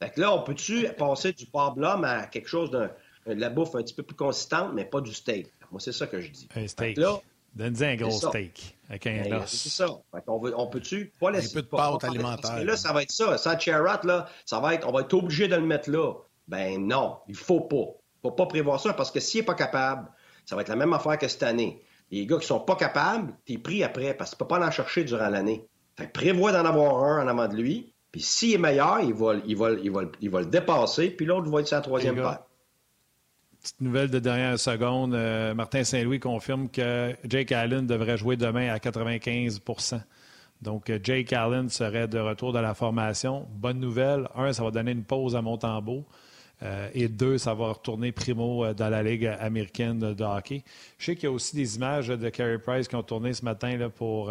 Fait 0.00 0.10
que 0.10 0.20
là, 0.20 0.32
on 0.34 0.42
peut-tu 0.42 0.88
passer 0.94 1.32
du 1.32 1.46
pablum 1.46 2.04
à 2.04 2.26
quelque 2.26 2.48
chose 2.48 2.70
d'un 2.70 2.90
de 3.34 3.40
la 3.40 3.50
bouffe 3.50 3.74
un 3.74 3.82
petit 3.82 3.94
peu 3.94 4.02
plus 4.02 4.16
consistante, 4.16 4.72
mais 4.74 4.84
pas 4.84 5.00
du 5.00 5.12
steak. 5.12 5.52
Moi, 5.70 5.80
c'est 5.80 5.92
ça 5.92 6.06
que 6.06 6.20
je 6.20 6.30
dis. 6.30 6.48
Un 6.54 6.66
steak. 6.66 6.98
Donne-y 7.54 7.84
un 7.84 7.96
gros 7.96 8.10
steak 8.10 8.76
avec 8.90 9.06
un 9.06 9.22
ben, 9.22 9.34
os. 9.36 9.50
C'est 9.50 9.70
ça. 9.70 9.86
on, 10.26 10.52
on 10.56 10.66
peut-tu 10.66 11.12
pas 11.18 11.30
laisser... 11.30 11.56
Un 11.56 11.60
peu 11.60 11.62
de 11.62 11.68
pâte 11.68 12.04
alimentaire. 12.04 12.40
Parce 12.42 12.60
que 12.60 12.66
là, 12.66 12.76
ça 12.76 12.92
va 12.92 13.02
être 13.02 13.10
ça. 13.10 13.38
Ça, 13.38 13.58
Charat, 13.58 14.02
là, 14.04 14.28
ça 14.44 14.60
va 14.60 14.74
être... 14.74 14.86
On 14.86 14.92
va 14.92 15.00
être 15.00 15.14
obligé 15.14 15.48
de 15.48 15.56
le 15.56 15.62
mettre 15.62 15.90
là. 15.90 16.12
Ben 16.48 16.86
non, 16.86 17.16
il 17.28 17.34
faut 17.34 17.62
pas. 17.62 17.76
Il 17.76 18.20
faut 18.22 18.32
pas 18.32 18.46
prévoir 18.46 18.78
ça 18.78 18.92
parce 18.92 19.10
que 19.10 19.20
s'il 19.20 19.40
n'est 19.40 19.46
pas 19.46 19.54
capable, 19.54 20.06
ça 20.44 20.54
va 20.54 20.62
être 20.62 20.68
la 20.68 20.76
même 20.76 20.92
affaire 20.92 21.16
que 21.16 21.28
cette 21.28 21.42
année. 21.44 21.82
Les 22.10 22.26
gars 22.26 22.38
qui 22.38 22.46
sont 22.46 22.60
pas 22.60 22.76
capables, 22.76 23.34
t'es 23.46 23.56
pris 23.56 23.82
après 23.82 24.12
parce 24.12 24.30
que 24.30 24.36
tu 24.36 24.38
peux 24.38 24.48
pas 24.48 24.64
en 24.64 24.70
chercher 24.70 25.04
durant 25.04 25.28
l'année. 25.28 25.66
Fait 25.96 26.12
prévois 26.12 26.52
d'en 26.52 26.66
avoir 26.66 27.02
un 27.04 27.24
en 27.24 27.26
avant 27.26 27.48
de 27.48 27.56
lui. 27.56 27.90
Puis 28.12 28.20
s'il 28.20 28.54
est 28.54 28.58
meilleur, 28.58 29.00
il 29.00 29.14
va, 29.14 29.34
il 29.46 29.56
va, 29.56 29.72
il 29.72 29.90
va, 29.90 30.02
il 30.20 30.30
va 30.30 30.40
le 30.40 30.46
dépasser. 30.46 31.08
Puis 31.08 31.24
l'autre 31.24 31.50
va 31.50 31.60
être 31.60 31.68
sa 31.68 31.80
troisième 31.80 32.16
paire. 32.16 32.40
Petite 33.66 33.80
nouvelle 33.80 34.10
de 34.10 34.20
dernière 34.20 34.60
seconde, 34.60 35.12
euh, 35.12 35.52
Martin 35.52 35.82
Saint-Louis 35.82 36.20
confirme 36.20 36.68
que 36.68 37.16
Jake 37.28 37.50
Allen 37.50 37.84
devrait 37.84 38.16
jouer 38.16 38.36
demain 38.36 38.72
à 38.72 38.78
95% 38.78 40.00
Donc, 40.62 40.88
euh, 40.88 41.00
Jake 41.02 41.32
Allen 41.32 41.68
serait 41.68 42.06
de 42.06 42.20
retour 42.20 42.52
dans 42.52 42.60
la 42.60 42.74
formation. 42.74 43.48
Bonne 43.50 43.80
nouvelle. 43.80 44.28
Un, 44.36 44.52
ça 44.52 44.62
va 44.62 44.70
donner 44.70 44.92
une 44.92 45.02
pause 45.02 45.34
à 45.34 45.42
Montembeau. 45.42 46.04
Euh, 46.62 46.88
et 46.94 47.08
deux, 47.08 47.38
ça 47.38 47.54
va 47.54 47.72
retourner 47.72 48.12
primo 48.12 48.72
dans 48.72 48.88
la 48.88 49.02
Ligue 49.02 49.26
américaine 49.26 49.98
de, 49.98 50.22
hockey. 50.22 50.62
Je 50.98 51.06
sais 51.06 51.14
qu'il 51.16 51.24
y 51.24 51.26
a 51.26 51.32
aussi 51.32 51.56
des 51.56 51.74
images 51.74 52.06
de 52.06 52.28
Carey 52.28 52.58
Price 52.58 52.86
qui 52.86 52.94
ont 52.94 53.02
tourné 53.02 53.32
ce 53.32 53.44
matin 53.44 53.76
là, 53.76 53.88
pour 53.88 54.30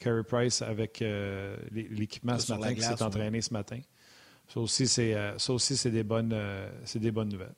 Carey 0.00 0.22
Price 0.26 0.62
avec 0.62 1.04
l'équipement 1.70 2.38
ce 2.38 2.54
matin, 2.54 2.74
qui 2.74 2.80
s'est 2.80 3.02
entraîné 3.02 3.42
ce 3.42 3.52
matin. 3.52 3.80
Ça 4.48 4.60
aussi, 4.60 4.86
c'est 4.86 5.90
des, 5.90 6.04
bonnes, 6.04 6.34
des 6.94 7.10
bonnes 7.10 7.28
nouvelles. 7.28 7.52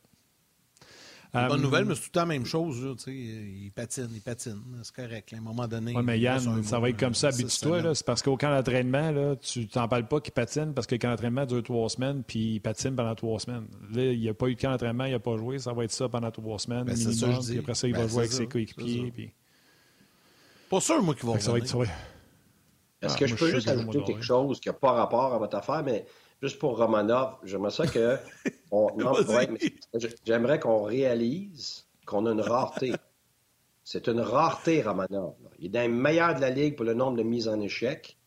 Une 1.34 1.48
bonne 1.48 1.62
nouvelle, 1.62 1.86
mais 1.86 1.94
c'est 1.94 2.02
tout 2.02 2.08
le 2.08 2.12
temps 2.12 2.20
la 2.20 2.26
même 2.26 2.44
chose. 2.44 2.84
Là, 2.84 2.94
il 3.06 3.70
patine, 3.74 4.08
il 4.12 4.20
patine. 4.20 4.60
C'est 4.82 4.94
correct. 4.94 5.32
À 5.32 5.36
un 5.38 5.40
moment 5.40 5.66
donné. 5.66 5.94
Oui, 5.96 6.02
mais 6.04 6.20
Yann, 6.20 6.62
ça 6.62 6.78
va 6.78 6.90
être 6.90 6.98
comme 6.98 7.14
ça, 7.14 7.28
habitue-toi. 7.28 7.94
C'est 7.94 8.04
parce 8.04 8.22
qu'au 8.22 8.36
camp 8.36 8.54
d'entraînement, 8.54 9.10
là, 9.10 9.36
tu 9.36 9.66
t'en 9.66 9.88
parles 9.88 10.06
pas 10.06 10.20
qu'il 10.20 10.32
patine 10.32 10.74
parce 10.74 10.86
que 10.86 10.94
le 10.94 10.98
camp 10.98 11.08
d'entraînement 11.08 11.46
dure 11.46 11.62
trois 11.62 11.88
semaines, 11.88 12.22
puis 12.22 12.54
il 12.54 12.60
patine 12.60 12.94
pendant 12.94 13.14
trois 13.14 13.40
semaines. 13.40 13.66
Là, 13.94 14.04
il 14.04 14.20
n'y 14.20 14.28
a 14.28 14.34
pas 14.34 14.48
eu 14.48 14.54
de 14.56 14.60
camp 14.60 14.72
d'entraînement, 14.72 15.06
il 15.06 15.12
n'a 15.12 15.18
pas 15.20 15.36
joué. 15.38 15.58
Ça 15.58 15.72
va 15.72 15.84
être 15.84 15.92
ça 15.92 16.06
pendant 16.08 16.30
trois 16.30 16.58
semaines. 16.58 16.84
Ben, 16.84 16.96
ça, 16.96 17.10
je 17.10 17.38
dis. 17.40 17.58
après 17.58 17.74
ça, 17.74 17.88
il 17.88 17.94
va 17.94 18.00
ben, 18.00 18.08
jouer 18.08 18.18
avec 18.20 18.32
ses 18.32 18.46
coéquipiers. 18.46 19.10
Puis... 19.10 19.32
Pas 20.68 20.80
sûr, 20.80 21.02
moi, 21.02 21.14
qu'il 21.14 21.28
va 21.28 21.40
ça 21.40 21.52
va 21.52 21.58
être 21.58 21.64
Est-ce 21.64 23.16
que 23.16 23.24
ah, 23.24 23.26
je 23.26 23.34
peux 23.34 23.50
juste 23.50 23.68
ajouter 23.68 24.04
quelque 24.04 24.22
chose 24.22 24.60
qui 24.60 24.68
n'a 24.68 24.74
pas 24.74 24.92
rapport 24.92 25.32
à 25.32 25.38
votre 25.38 25.56
affaire, 25.56 25.82
mais 25.82 26.04
juste 26.42 26.58
pour 26.58 26.76
Romanov, 26.76 27.36
j'aimerais 27.44 27.70
ça 27.70 27.86
que. 27.86 28.18
j'aimerais 30.24 30.58
qu'on 30.58 30.82
réalise 30.82 31.86
qu'on 32.04 32.26
a 32.26 32.32
une 32.32 32.40
rareté. 32.40 32.92
C'est 33.84 34.08
une 34.08 34.20
rareté, 34.20 34.82
Romanov. 34.82 35.34
Il 35.58 35.66
est 35.66 35.68
dans 35.68 35.90
le 35.90 35.96
meilleur 35.96 36.34
de 36.34 36.40
la 36.40 36.50
Ligue 36.50 36.76
pour 36.76 36.84
le 36.84 36.94
nombre 36.94 37.16
de 37.16 37.22
mises 37.22 37.48
en 37.48 37.60
échec. 37.60 38.18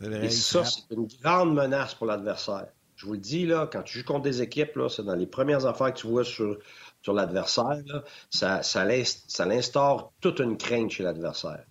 Et 0.00 0.30
ça, 0.30 0.64
c'est 0.64 0.94
une 0.94 1.06
grande 1.22 1.54
menace 1.54 1.94
pour 1.94 2.06
l'adversaire. 2.06 2.66
Je 2.96 3.06
vous 3.06 3.14
le 3.14 3.18
dis, 3.18 3.46
là, 3.46 3.68
quand 3.70 3.82
tu 3.82 3.98
joues 3.98 4.04
contre 4.04 4.22
des 4.22 4.42
équipes, 4.42 4.76
là, 4.76 4.88
c'est 4.88 5.02
dans 5.02 5.14
les 5.14 5.26
premières 5.26 5.66
affaires 5.66 5.92
que 5.92 6.00
tu 6.00 6.06
vois 6.06 6.24
sur, 6.24 6.58
sur 7.02 7.12
l'adversaire, 7.12 7.82
ça, 8.30 8.62
ça, 8.62 8.86
ça 9.28 9.44
l'instaure 9.46 10.12
toute 10.20 10.40
une 10.40 10.56
crainte 10.56 10.90
chez 10.90 11.02
l'adversaire. 11.02 11.64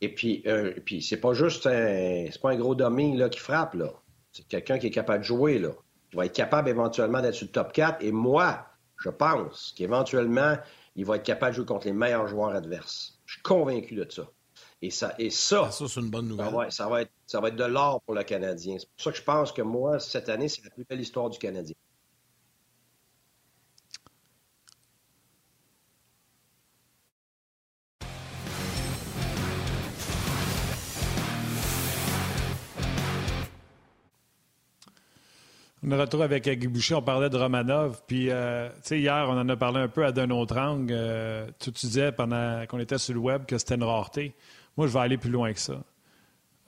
Et 0.00 0.14
puis, 0.14 0.42
euh, 0.46 0.74
puis 0.84 1.02
c'est 1.02 1.16
pas 1.16 1.34
juste 1.34 1.66
un, 1.66 2.26
c'est 2.30 2.40
pas 2.40 2.50
un 2.50 2.56
gros 2.56 2.74
dummy 2.74 3.16
là, 3.16 3.28
qui 3.28 3.40
frappe, 3.40 3.74
là. 3.74 3.92
C'est 4.32 4.46
quelqu'un 4.46 4.78
qui 4.78 4.88
est 4.88 4.90
capable 4.90 5.20
de 5.20 5.24
jouer, 5.24 5.58
là. 5.58 5.70
Qui 6.10 6.16
va 6.16 6.26
être 6.26 6.34
capable 6.34 6.68
éventuellement 6.68 7.20
d'être 7.20 7.34
sur 7.34 7.46
le 7.46 7.52
top 7.52 7.72
4. 7.72 8.02
Et 8.02 8.12
moi, 8.12 8.66
je 8.96 9.10
pense 9.10 9.74
qu'éventuellement, 9.76 10.56
il 10.96 11.04
va 11.04 11.16
être 11.16 11.22
capable 11.22 11.52
de 11.52 11.56
jouer 11.56 11.66
contre 11.66 11.86
les 11.86 11.92
meilleurs 11.92 12.26
joueurs 12.26 12.54
adverses. 12.54 13.18
Je 13.26 13.34
suis 13.34 13.42
convaincu 13.42 13.94
de 13.94 14.06
ça. 14.10 14.24
Et 14.80 14.90
ça, 14.90 15.14
et 15.18 15.30
ça, 15.30 15.70
ça 15.70 15.86
c'est 15.88 16.00
une 16.00 16.10
bonne 16.10 16.28
nouvelle. 16.28 16.70
Ça 16.70 16.88
va, 16.88 17.02
être, 17.02 17.10
ça 17.26 17.40
va 17.40 17.48
être 17.48 17.56
de 17.56 17.64
l'or 17.64 18.00
pour 18.02 18.14
le 18.14 18.22
Canadien. 18.22 18.76
C'est 18.78 18.88
pour 18.88 19.02
ça 19.02 19.10
que 19.10 19.16
je 19.16 19.22
pense 19.22 19.52
que 19.52 19.62
moi, 19.62 19.98
cette 19.98 20.28
année, 20.28 20.48
c'est 20.48 20.62
la 20.64 20.70
plus 20.70 20.84
belle 20.84 21.00
histoire 21.00 21.30
du 21.30 21.38
Canadien. 21.38 21.74
Est 35.90 36.00
retour 36.00 36.22
avec 36.22 36.48
Guy 36.48 36.66
Boucher, 36.68 36.94
on 36.94 37.02
parlait 37.02 37.30
de 37.30 37.36
Romanov. 37.36 38.02
Puis, 38.06 38.30
euh, 38.30 38.68
tu 38.68 38.74
sais, 38.82 39.00
hier, 39.00 39.26
on 39.28 39.38
en 39.38 39.48
a 39.48 39.56
parlé 39.56 39.80
un 39.80 39.88
peu 39.88 40.04
à 40.04 40.12
d'un 40.12 40.30
autre 40.30 40.58
angle. 40.58 40.92
Euh, 40.92 41.46
tu 41.58 41.70
disais 41.70 42.12
pendant 42.12 42.64
qu'on 42.66 42.78
était 42.78 42.98
sur 42.98 43.14
le 43.14 43.20
web 43.20 43.46
que 43.46 43.56
c'était 43.58 43.76
une 43.76 43.84
rareté. 43.84 44.34
Moi, 44.76 44.86
je 44.86 44.92
vais 44.92 45.00
aller 45.00 45.16
plus 45.16 45.30
loin 45.30 45.52
que 45.52 45.60
ça. 45.60 45.82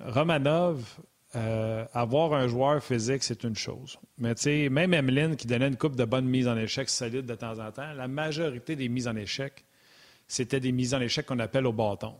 Romanov, 0.00 0.98
euh, 1.36 1.84
avoir 1.92 2.32
un 2.32 2.48
joueur 2.48 2.82
physique, 2.82 3.22
c'est 3.22 3.44
une 3.44 3.56
chose. 3.56 3.98
Mais 4.18 4.34
tu 4.34 4.42
sais, 4.42 4.68
même 4.68 4.94
Emeline 4.94 5.36
qui 5.36 5.46
donnait 5.46 5.68
une 5.68 5.76
coupe 5.76 5.96
de 5.96 6.04
bonnes 6.04 6.26
mises 6.26 6.48
en 6.48 6.56
échec 6.56 6.88
solides 6.88 7.26
de 7.26 7.34
temps 7.34 7.58
en 7.58 7.70
temps, 7.70 7.92
la 7.94 8.08
majorité 8.08 8.74
des 8.74 8.88
mises 8.88 9.06
en 9.06 9.16
échec, 9.16 9.64
c'était 10.26 10.60
des 10.60 10.72
mises 10.72 10.94
en 10.94 11.00
échec 11.00 11.26
qu'on 11.26 11.38
appelle 11.38 11.66
au 11.66 11.72
bâton. 11.72 12.14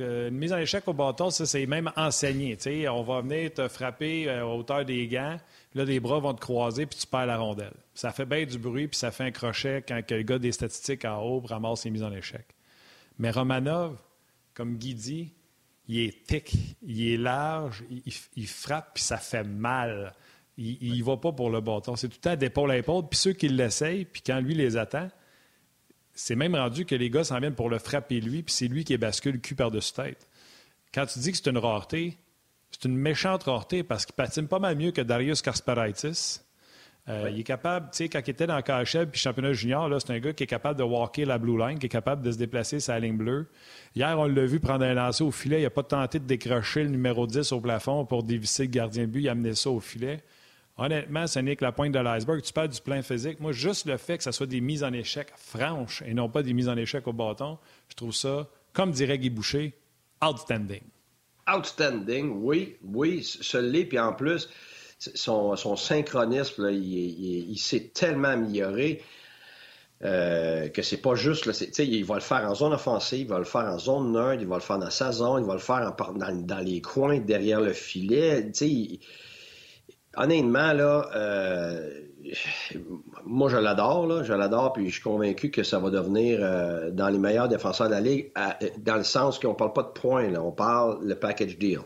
Euh, 0.00 0.28
une 0.28 0.36
mise 0.36 0.52
en 0.52 0.58
échec 0.58 0.86
au 0.86 0.92
bâton, 0.92 1.30
ça, 1.30 1.46
c'est 1.46 1.66
même 1.66 1.90
enseigné. 1.96 2.56
on 2.88 3.02
va 3.02 3.20
venir 3.20 3.52
te 3.52 3.68
frapper 3.68 4.28
euh, 4.28 4.42
à 4.42 4.46
hauteur 4.46 4.84
des 4.84 5.06
gants, 5.08 5.38
là, 5.74 5.84
les 5.84 6.00
bras 6.00 6.18
vont 6.18 6.34
te 6.34 6.40
croiser, 6.40 6.86
puis 6.86 6.98
tu 6.98 7.06
perds 7.06 7.26
la 7.26 7.38
rondelle. 7.38 7.74
Ça 7.94 8.10
fait 8.12 8.26
bien 8.26 8.44
du 8.44 8.58
bruit, 8.58 8.88
puis 8.88 8.98
ça 8.98 9.10
fait 9.10 9.24
un 9.24 9.30
crochet 9.30 9.84
quand 9.86 10.00
le 10.10 10.22
gars 10.22 10.38
des 10.38 10.52
statistiques 10.52 11.04
en 11.04 11.22
haut 11.22 11.40
ramasse 11.40 11.82
ses 11.82 11.90
mises 11.90 12.02
en 12.02 12.12
échec. 12.12 12.46
Mais 13.18 13.30
Romanov, 13.30 13.98
comme 14.54 14.76
Guy 14.76 14.94
dit, 14.94 15.32
il 15.88 16.00
est 16.00 16.26
thick, 16.26 16.52
il 16.82 17.12
est 17.12 17.16
large, 17.16 17.84
il, 18.34 18.46
frappe, 18.46 18.94
puis 18.94 19.04
ça 19.04 19.18
fait 19.18 19.44
mal. 19.44 20.12
Il 20.58 20.98
ne 20.98 21.04
va 21.04 21.16
pas 21.16 21.32
pour 21.32 21.50
le 21.50 21.60
bâton. 21.60 21.96
C'est 21.96 22.08
tout 22.08 22.16
le 22.16 22.30
temps 22.30 22.36
d'épaule 22.36 22.70
à 22.70 22.78
épaule. 22.78 23.04
Puis 23.08 23.18
ceux 23.18 23.32
qui 23.34 23.48
l'essayent, 23.48 24.04
puis 24.04 24.22
quand 24.26 24.40
lui 24.40 24.54
les 24.54 24.76
attend, 24.76 25.08
c'est 26.16 26.34
même 26.34 26.56
rendu 26.56 26.86
que 26.86 26.94
les 26.94 27.10
gars 27.10 27.24
s'en 27.24 27.38
viennent 27.38 27.54
pour 27.54 27.70
le 27.70 27.78
frapper 27.78 28.20
lui, 28.20 28.42
puis 28.42 28.54
c'est 28.54 28.68
lui 28.68 28.84
qui 28.84 28.96
bascule 28.96 29.40
cul 29.40 29.54
par-dessus 29.54 29.92
tête. 29.92 30.26
Quand 30.92 31.06
tu 31.06 31.18
dis 31.18 31.30
que 31.30 31.36
c'est 31.36 31.50
une 31.50 31.58
rareté, 31.58 32.16
c'est 32.70 32.88
une 32.88 32.96
méchante 32.96 33.44
rareté 33.44 33.82
parce 33.82 34.06
qu'il 34.06 34.14
patine 34.14 34.48
pas 34.48 34.58
mal 34.58 34.76
mieux 34.76 34.92
que 34.92 35.02
Darius 35.02 35.42
Kasparaitis. 35.42 36.40
Euh, 37.08 37.30
il 37.30 37.40
est 37.40 37.44
capable, 37.44 37.90
tu 37.92 37.98
sais, 37.98 38.08
quand 38.08 38.20
il 38.26 38.30
était 38.30 38.48
dans 38.48 38.56
le 38.56 38.62
KHL 38.62 39.08
puis 39.08 39.20
championnat 39.20 39.52
junior, 39.52 39.88
c'est 40.00 40.10
un 40.10 40.18
gars 40.18 40.32
qui 40.32 40.42
est 40.42 40.48
capable 40.48 40.78
de 40.78 40.82
walker 40.82 41.24
la 41.24 41.38
blue 41.38 41.56
line, 41.56 41.78
qui 41.78 41.86
est 41.86 41.90
capable 41.90 42.22
de 42.22 42.32
se 42.32 42.38
déplacer 42.38 42.80
sa 42.80 42.98
ligne 42.98 43.16
bleue. 43.16 43.48
Hier, 43.94 44.18
on 44.18 44.24
l'a 44.24 44.46
vu 44.46 44.58
prendre 44.58 44.84
un 44.84 44.94
lancer 44.94 45.22
au 45.22 45.30
filet. 45.30 45.60
Il 45.60 45.64
n'a 45.64 45.70
pas 45.70 45.84
tenté 45.84 46.18
de 46.18 46.24
décrocher 46.24 46.82
le 46.82 46.88
numéro 46.88 47.26
10 47.26 47.52
au 47.52 47.60
plafond 47.60 48.04
pour 48.06 48.24
dévisser 48.24 48.64
le 48.64 48.70
gardien 48.70 49.02
de 49.04 49.10
but. 49.10 49.20
Il 49.20 49.28
a 49.28 49.32
amené 49.32 49.54
ça 49.54 49.70
au 49.70 49.78
filet. 49.78 50.20
Honnêtement, 50.78 51.26
ce 51.26 51.38
n'est 51.38 51.56
que 51.56 51.64
la 51.64 51.72
pointe 51.72 51.92
de 51.92 51.98
l'iceberg. 51.98 52.42
Tu 52.42 52.52
parles 52.52 52.68
du 52.68 52.80
plein 52.80 53.00
physique. 53.00 53.40
Moi, 53.40 53.52
juste 53.52 53.86
le 53.86 53.96
fait 53.96 54.18
que 54.18 54.24
ce 54.24 54.32
soit 54.32 54.46
des 54.46 54.60
mises 54.60 54.84
en 54.84 54.92
échec 54.92 55.28
franches 55.36 56.02
et 56.06 56.12
non 56.12 56.28
pas 56.28 56.42
des 56.42 56.52
mises 56.52 56.68
en 56.68 56.76
échec 56.76 57.06
au 57.06 57.14
bâton, 57.14 57.58
je 57.88 57.96
trouve 57.96 58.12
ça, 58.12 58.46
comme 58.74 58.90
dirait 58.90 59.18
Guy 59.18 59.30
Boucher, 59.30 59.72
outstanding. 60.22 60.82
Outstanding, 61.48 62.42
oui, 62.42 62.76
oui, 62.84 63.22
ce 63.22 63.56
l'est. 63.56 63.86
Puis 63.86 63.98
en 63.98 64.12
plus, 64.12 64.50
son, 64.98 65.56
synchronisme, 65.76 66.68
il, 66.70 67.58
s'est 67.58 67.90
tellement 67.94 68.28
amélioré. 68.28 69.02
Euh, 70.04 70.68
que 70.68 70.82
c'est 70.82 70.98
pas 70.98 71.14
juste, 71.14 71.46
là, 71.46 71.54
il 71.78 72.04
va 72.04 72.16
le 72.16 72.20
faire 72.20 72.44
en 72.44 72.54
zone 72.54 72.74
offensive, 72.74 73.20
il 73.20 73.28
va 73.28 73.38
le 73.38 73.46
faire 73.46 73.62
en 73.62 73.78
zone 73.78 74.12
neutre, 74.12 74.42
il 74.42 74.46
va 74.46 74.56
le 74.56 74.60
faire 74.60 74.78
dans 74.78 74.90
sa 74.90 75.10
zone, 75.10 75.42
il 75.42 75.46
va 75.46 75.54
le 75.54 75.58
faire 75.58 75.96
dans, 75.96 76.42
dans 76.42 76.58
les 76.58 76.82
coins 76.82 77.18
derrière 77.20 77.62
le 77.62 77.72
filet. 77.72 78.50
Il, 78.60 79.00
honnêtement, 80.16 80.72
là, 80.72 81.08
euh, 81.14 81.90
moi, 83.24 83.48
je 83.48 83.56
l'adore, 83.56 84.06
là, 84.06 84.22
je 84.22 84.32
l'adore, 84.32 84.72
puis 84.72 84.88
je 84.88 84.94
suis 84.94 85.02
convaincu 85.02 85.50
que 85.50 85.62
ça 85.62 85.78
va 85.78 85.90
devenir 85.90 86.38
euh, 86.40 86.90
dans 86.90 87.08
les 87.08 87.18
meilleurs 87.18 87.48
défenseurs 87.48 87.88
de 87.88 87.92
la 87.92 88.00
Ligue, 88.00 88.32
dans 88.78 88.96
le 88.96 89.04
sens 89.04 89.38
qu'on 89.38 89.54
parle 89.54 89.72
pas 89.72 89.82
de 89.82 89.88
points, 89.88 90.30
là, 90.30 90.42
on 90.42 90.52
parle 90.52 90.98
le 91.02 91.14
package 91.14 91.58
deal. 91.58 91.80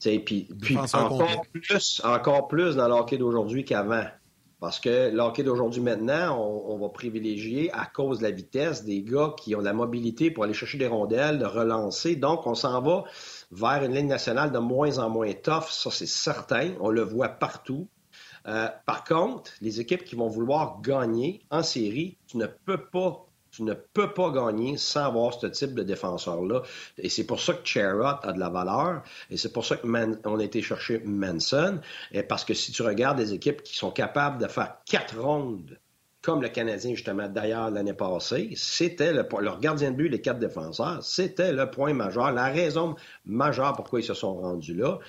Puis, 0.00 0.48
puis 0.60 0.76
encore, 0.76 1.46
plus, 1.52 2.02
encore 2.04 2.48
plus 2.48 2.74
dans 2.74 2.88
l'hockey 2.88 3.18
d'aujourd'hui 3.18 3.64
qu'avant. 3.64 4.04
Parce 4.58 4.78
que 4.78 5.10
l'hockey 5.10 5.42
d'aujourd'hui, 5.42 5.80
maintenant, 5.80 6.38
on, 6.38 6.78
va 6.78 6.88
privilégier, 6.88 7.72
à 7.72 7.84
cause 7.84 8.18
de 8.18 8.22
la 8.22 8.30
vitesse, 8.30 8.84
des 8.84 9.02
gars 9.02 9.34
qui 9.36 9.56
ont 9.56 9.60
la 9.60 9.72
mobilité 9.72 10.30
pour 10.30 10.44
aller 10.44 10.54
chercher 10.54 10.78
des 10.78 10.86
rondelles, 10.86 11.40
de 11.40 11.44
relancer. 11.44 12.14
Donc, 12.14 12.46
on 12.46 12.54
s'en 12.54 12.80
va 12.80 13.02
vers 13.52 13.84
une 13.84 13.94
ligne 13.94 14.08
nationale 14.08 14.50
de 14.50 14.58
moins 14.58 14.98
en 14.98 15.10
moins 15.10 15.32
tough, 15.34 15.68
ça 15.70 15.90
c'est 15.90 16.06
certain, 16.06 16.72
on 16.80 16.88
le 16.88 17.02
voit 17.02 17.28
partout. 17.28 17.86
Euh, 18.48 18.68
par 18.86 19.04
contre, 19.04 19.52
les 19.60 19.78
équipes 19.78 20.04
qui 20.04 20.16
vont 20.16 20.26
vouloir 20.26 20.80
gagner 20.80 21.42
en 21.50 21.62
série, 21.62 22.18
tu 22.26 22.38
ne 22.38 22.46
peux 22.46 22.78
pas 22.78 23.26
tu 23.52 23.64
ne 23.64 23.74
peux 23.74 24.14
pas 24.14 24.30
gagner 24.30 24.78
sans 24.78 25.04
avoir 25.04 25.38
ce 25.38 25.46
type 25.46 25.74
de 25.74 25.82
défenseur-là. 25.82 26.62
Et 26.96 27.10
c'est 27.10 27.24
pour 27.24 27.38
ça 27.38 27.52
que 27.52 27.68
Charrot 27.68 28.18
a 28.22 28.32
de 28.32 28.40
la 28.40 28.48
valeur. 28.48 29.02
Et 29.28 29.36
c'est 29.36 29.52
pour 29.52 29.66
ça 29.66 29.76
qu'on 29.76 30.38
a 30.38 30.42
été 30.42 30.62
chercher 30.62 31.02
Manson. 31.04 31.78
Et 32.12 32.22
parce 32.22 32.46
que 32.46 32.54
si 32.54 32.72
tu 32.72 32.80
regardes 32.80 33.18
des 33.18 33.34
équipes 33.34 33.62
qui 33.62 33.76
sont 33.76 33.90
capables 33.90 34.42
de 34.42 34.48
faire 34.48 34.76
quatre 34.86 35.20
rondes 35.20 35.78
comme 36.22 36.40
le 36.40 36.48
Canadien, 36.48 36.94
justement, 36.94 37.28
d'ailleurs, 37.28 37.70
l'année 37.70 37.94
passée, 37.94 38.52
c'était 38.54 39.12
le, 39.12 39.26
leur 39.40 39.58
gardien 39.58 39.90
de 39.90 39.96
but, 39.96 40.08
les 40.08 40.20
quatre 40.20 40.38
défenseurs, 40.38 41.02
c'était 41.02 41.52
le 41.52 41.68
point 41.68 41.92
majeur, 41.92 42.30
la 42.30 42.46
raison 42.46 42.94
majeure 43.26 43.74
pourquoi 43.74 44.00
ils 44.00 44.04
se 44.04 44.14
sont 44.14 44.34
rendus 44.34 44.74
là. 44.74 45.00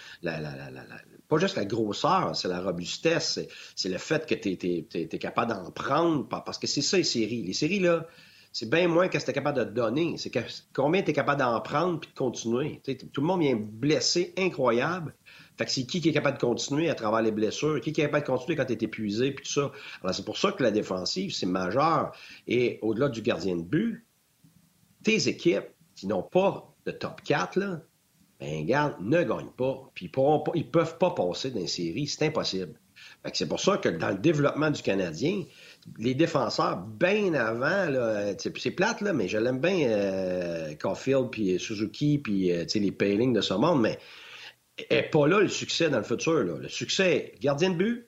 Pas 1.29 1.37
juste 1.37 1.55
la 1.55 1.65
grosseur, 1.65 2.35
c'est 2.35 2.47
la 2.47 2.61
robustesse, 2.61 3.39
c'est 3.75 3.89
le 3.89 3.99
fait 3.99 4.25
que 4.25 4.33
tu 4.33 4.49
es, 4.51 5.19
capable 5.19 5.53
d'en 5.53 5.69
prendre, 5.71 6.27
parce 6.27 6.57
que 6.57 6.65
c'est 6.65 6.81
ça 6.81 6.97
les 6.97 7.03
séries. 7.03 7.43
Les 7.43 7.53
séries, 7.53 7.79
là, 7.79 8.07
c'est 8.51 8.69
bien 8.69 8.87
moins 8.87 9.07
que 9.07 9.17
tu 9.17 9.29
es 9.29 9.33
capable 9.33 9.59
de 9.59 9.63
donner. 9.65 10.15
C'est 10.17 10.31
combien 10.73 11.03
tu 11.03 11.11
es 11.11 11.13
capable 11.13 11.39
d'en 11.39 11.59
prendre 11.61 11.99
puis 11.99 12.09
de 12.09 12.15
continuer. 12.15 12.81
tout 13.11 13.21
le 13.21 13.27
monde 13.27 13.41
vient 13.41 13.55
blessé, 13.55 14.33
incroyable. 14.37 15.13
Fait 15.57 15.65
que 15.65 15.71
c'est 15.71 15.85
qui 15.85 16.01
qui 16.01 16.09
est 16.09 16.13
capable 16.13 16.37
de 16.37 16.41
continuer 16.41 16.89
à 16.89 16.95
travers 16.95 17.21
les 17.21 17.31
blessures, 17.31 17.79
qui 17.81 17.91
est 17.91 17.93
capable 17.93 18.23
de 18.23 18.31
continuer 18.31 18.55
quand 18.55 18.65
tu 18.65 18.73
es 18.73 18.83
épuisé, 18.83 19.31
puis 19.31 19.45
tout 19.45 19.51
ça. 19.51 19.71
Alors, 20.01 20.15
c'est 20.15 20.25
pour 20.25 20.37
ça 20.37 20.51
que 20.51 20.63
la 20.63 20.71
défensive, 20.71 21.33
c'est 21.33 21.45
majeur. 21.45 22.11
Et 22.47 22.79
au-delà 22.81 23.09
du 23.09 23.21
gardien 23.21 23.55
de 23.55 23.61
but, 23.61 24.05
tes 25.03 25.27
équipes 25.27 25.67
qui 25.95 26.07
n'ont 26.07 26.23
pas 26.23 26.73
de 26.85 26.91
top 26.91 27.21
4, 27.21 27.57
là, 27.57 27.81
ben, 28.39 28.65
garde, 28.65 28.95
ne 28.99 29.23
gagnent 29.23 29.51
pas. 29.55 29.89
Puis 29.93 30.11
ils 30.15 30.59
ne 30.59 30.63
peuvent 30.63 30.97
pas 30.97 31.11
passer 31.11 31.51
dans 31.51 31.65
série. 31.67 32.07
C'est 32.07 32.25
impossible. 32.25 32.79
Fait 33.23 33.31
que 33.31 33.37
c'est 33.37 33.47
pour 33.47 33.59
ça 33.59 33.77
que 33.77 33.89
dans 33.89 34.09
le 34.09 34.17
développement 34.17 34.69
du 34.69 34.81
Canadien, 34.81 35.43
les 35.97 36.13
défenseurs, 36.13 36.77
bien 36.77 37.33
avant, 37.33 37.87
c'est 38.37 38.71
plate, 38.71 39.01
là, 39.01 39.13
mais 39.13 39.27
je 39.27 39.37
l'aime 39.37 39.59
bien, 39.59 39.89
euh, 39.89 40.73
Caulfield, 40.75 41.29
puis 41.29 41.59
Suzuki, 41.59 42.17
puis 42.17 42.51
euh, 42.51 42.65
les 42.73 42.91
Paling 42.91 43.33
de 43.33 43.41
ce 43.41 43.53
monde, 43.53 43.81
mais 43.81 43.97
n'est 44.89 45.03
pas 45.03 45.27
là 45.27 45.39
le 45.39 45.49
succès 45.49 45.89
dans 45.89 45.97
le 45.97 46.03
futur. 46.03 46.43
Le 46.43 46.69
succès, 46.69 47.35
gardien 47.39 47.69
de 47.71 47.75
but, 47.75 48.07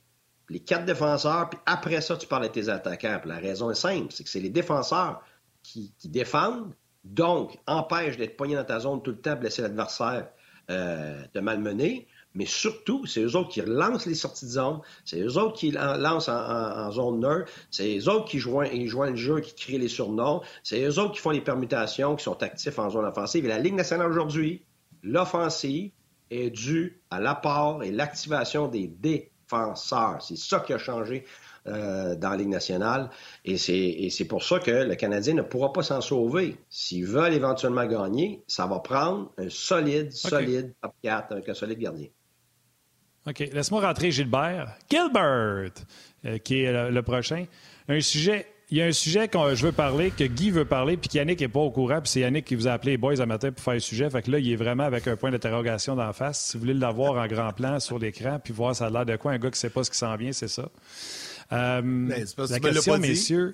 les 0.49 0.59
quatre 0.59 0.85
défenseurs, 0.85 1.49
puis 1.49 1.59
après 1.65 2.01
ça, 2.01 2.17
tu 2.17 2.27
parles 2.27 2.43
de 2.43 2.49
tes 2.49 2.69
attaquants. 2.69 3.21
la 3.25 3.37
raison 3.37 3.71
est 3.71 3.75
simple, 3.75 4.11
c'est 4.11 4.23
que 4.23 4.29
c'est 4.29 4.39
les 4.39 4.49
défenseurs 4.49 5.21
qui, 5.63 5.93
défendent, 6.05 6.73
donc 7.03 7.57
empêchent 7.65 8.17
d'être 8.17 8.37
poignés 8.37 8.55
dans 8.55 8.63
ta 8.63 8.79
zone 8.79 9.01
tout 9.01 9.11
le 9.11 9.17
temps, 9.17 9.35
blesser 9.35 9.63
l'adversaire 9.63 10.29
euh, 10.69 11.23
de 11.33 11.39
malmener. 11.39 12.07
Mais 12.35 12.45
surtout, 12.45 13.05
c'est 13.05 13.21
eux 13.21 13.35
autres 13.35 13.49
qui 13.49 13.61
relancent 13.61 14.05
les 14.05 14.13
sorties 14.13 14.45
de 14.45 14.51
zone, 14.51 14.81
c'est 15.05 15.21
eux 15.21 15.37
autres 15.37 15.53
qui 15.53 15.71
lancent 15.71 16.27
en, 16.27 16.91
zone 16.91 17.21
neutre, 17.21 17.49
c'est 17.71 17.97
eux 17.97 18.09
autres 18.09 18.25
qui 18.25 18.39
joignent, 18.39 18.85
joignent 18.87 19.11
le 19.11 19.15
jeu, 19.15 19.39
qui 19.39 19.55
créent 19.55 19.77
les 19.77 19.87
surnoms, 19.87 20.41
c'est 20.61 20.83
eux 20.83 20.99
autres 20.99 21.13
qui 21.13 21.21
font 21.21 21.29
les 21.29 21.41
permutations, 21.41 22.15
qui 22.17 22.25
sont 22.25 22.43
actifs 22.43 22.77
en 22.77 22.89
zone 22.89 23.05
offensive. 23.05 23.45
Et 23.45 23.47
la 23.47 23.57
Ligue 23.57 23.75
nationale 23.75 24.11
aujourd'hui, 24.11 24.65
l'offensive, 25.01 25.91
est 26.29 26.49
dû 26.49 27.01
à 27.09 27.19
l'apport 27.19 27.83
et 27.83 27.91
l'activation 27.91 28.67
des 28.67 28.87
défenseurs. 28.87 30.21
C'est 30.21 30.37
ça 30.37 30.59
qui 30.59 30.73
a 30.73 30.77
changé 30.77 31.25
euh, 31.67 32.15
dans 32.15 32.29
la 32.31 32.37
Ligue 32.37 32.49
nationale. 32.49 33.09
Et 33.43 33.57
c'est 33.57 34.25
pour 34.25 34.43
ça 34.43 34.59
que 34.59 34.71
le 34.71 34.95
Canadien 34.95 35.33
ne 35.33 35.41
pourra 35.41 35.73
pas 35.73 35.83
s'en 35.83 36.01
sauver. 36.01 36.57
S'ils 36.69 37.05
veulent 37.05 37.33
éventuellement 37.33 37.85
gagner, 37.85 38.43
ça 38.47 38.65
va 38.67 38.79
prendre 38.79 39.31
un 39.37 39.49
solide, 39.49 40.11
solide 40.11 40.73
top 40.81 40.93
4 41.03 41.31
avec 41.31 41.49
un 41.49 41.53
solide 41.53 41.79
gardien. 41.79 42.07
OK. 43.27 43.39
Laisse-moi 43.39 43.81
rentrer 43.81 44.11
Gilbert. 44.11 44.75
Gilbert, 44.89 45.71
euh, 46.25 46.37
qui 46.37 46.61
est 46.61 46.91
le 46.91 47.01
prochain. 47.01 47.45
Un 47.87 47.99
sujet 47.99 48.45
il 48.71 48.77
y 48.77 48.81
a 48.81 48.85
un 48.85 48.91
sujet 48.91 49.27
que 49.27 49.37
je 49.53 49.65
veux 49.65 49.71
parler, 49.71 50.11
que 50.11 50.23
Guy 50.23 50.49
veut 50.49 50.65
parler, 50.65 50.97
puis 50.97 51.07
qu'Yannick 51.07 51.39
n'est 51.39 51.47
pas 51.47 51.59
au 51.59 51.71
courant, 51.71 52.01
puis 52.01 52.09
c'est 52.09 52.21
Yannick 52.21 52.45
qui 52.45 52.55
vous 52.55 52.67
a 52.67 52.71
appelé 52.71 52.93
les 52.93 52.97
boys 52.97 53.21
un 53.21 53.25
matin 53.25 53.51
pour 53.51 53.63
faire 53.63 53.75
le 53.75 53.79
sujet. 53.79 54.09
Fait 54.09 54.21
que 54.21 54.31
là, 54.31 54.39
il 54.39 54.51
est 54.51 54.55
vraiment 54.55 54.83
avec 54.83 55.07
un 55.07 55.15
point 55.15 55.31
d'interrogation 55.31 55.95
d'en 55.95 56.13
face. 56.13 56.47
Si 56.47 56.57
vous 56.57 56.61
voulez 56.61 56.73
l'avoir 56.73 57.23
en 57.23 57.27
grand 57.27 57.51
plan 57.53 57.79
sur 57.79 57.99
l'écran, 57.99 58.39
puis 58.43 58.53
voir 58.53 58.75
ça 58.75 58.87
a 58.87 58.89
l'air 58.89 59.05
de 59.05 59.15
quoi, 59.17 59.33
un 59.33 59.37
gars 59.37 59.49
qui 59.49 59.55
ne 59.55 59.57
sait 59.57 59.69
pas 59.69 59.83
ce 59.83 59.91
qui 59.91 59.97
s'en 59.97 60.15
vient, 60.15 60.31
c'est 60.31 60.47
ça. 60.47 60.69
Euh, 61.51 61.81
ben, 61.81 62.25
la 62.49 62.59
question, 62.59 62.97
messieurs. 62.97 63.53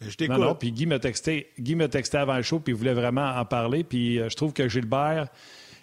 Je 0.00 0.14
t'écoute. 0.16 0.36
Non, 0.36 0.46
non, 0.48 0.54
puis 0.54 0.72
Guy 0.72 0.86
m'a 0.86 0.98
texté, 0.98 1.48
Guy 1.58 1.76
m'a 1.76 1.88
texté 1.88 2.18
avant 2.18 2.36
le 2.36 2.42
show, 2.42 2.60
puis 2.60 2.72
il 2.72 2.76
voulait 2.76 2.94
vraiment 2.94 3.36
en 3.36 3.44
parler. 3.44 3.84
Puis 3.84 4.18
euh, 4.18 4.28
je 4.28 4.36
trouve 4.36 4.52
que 4.52 4.68
Gilbert, 4.68 5.28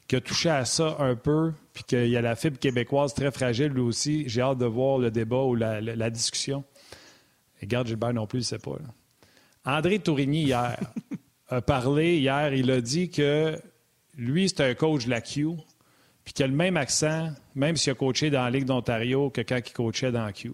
qui 0.07 0.15
a 0.15 0.21
touché 0.21 0.49
à 0.49 0.65
ça 0.65 0.97
un 0.99 1.15
peu, 1.15 1.53
puis 1.73 1.83
qu'il 1.83 2.09
y 2.09 2.17
a 2.17 2.21
la 2.21 2.35
fibre 2.35 2.59
québécoise 2.59 3.13
très 3.13 3.31
fragile, 3.31 3.67
lui 3.67 3.81
aussi, 3.81 4.25
j'ai 4.27 4.41
hâte 4.41 4.57
de 4.57 4.65
voir 4.65 4.97
le 4.97 5.09
débat 5.09 5.41
ou 5.41 5.55
la, 5.55 6.09
discussion. 6.09 6.63
Et 7.61 7.67
garde 7.67 7.87
Gilbert 7.87 8.13
non 8.13 8.27
plus, 8.27 8.39
il 8.39 8.41
ne 8.41 8.45
sait 8.45 8.59
pas. 8.59 8.77
André 9.65 9.99
Tourigny, 9.99 10.43
hier, 10.43 10.79
a 11.49 11.61
parlé, 11.61 12.17
hier, 12.17 12.53
il 12.53 12.71
a 12.71 12.81
dit 12.81 13.09
que 13.09 13.59
lui, 14.17 14.49
c'est 14.49 14.61
un 14.61 14.73
coach 14.73 15.05
de 15.05 15.09
la 15.11 15.21
Q, 15.21 15.49
puis 16.23 16.33
qu'il 16.33 16.45
a 16.45 16.47
le 16.47 16.55
même 16.55 16.77
accent, 16.77 17.31
même 17.55 17.75
s'il 17.77 17.91
a 17.91 17.95
coaché 17.95 18.29
dans 18.29 18.43
la 18.43 18.49
Ligue 18.49 18.65
d'Ontario, 18.65 19.29
que 19.29 19.41
quand 19.41 19.59
il 19.65 19.73
coachait 19.73 20.11
dans 20.11 20.25
la 20.25 20.33
Q. 20.33 20.51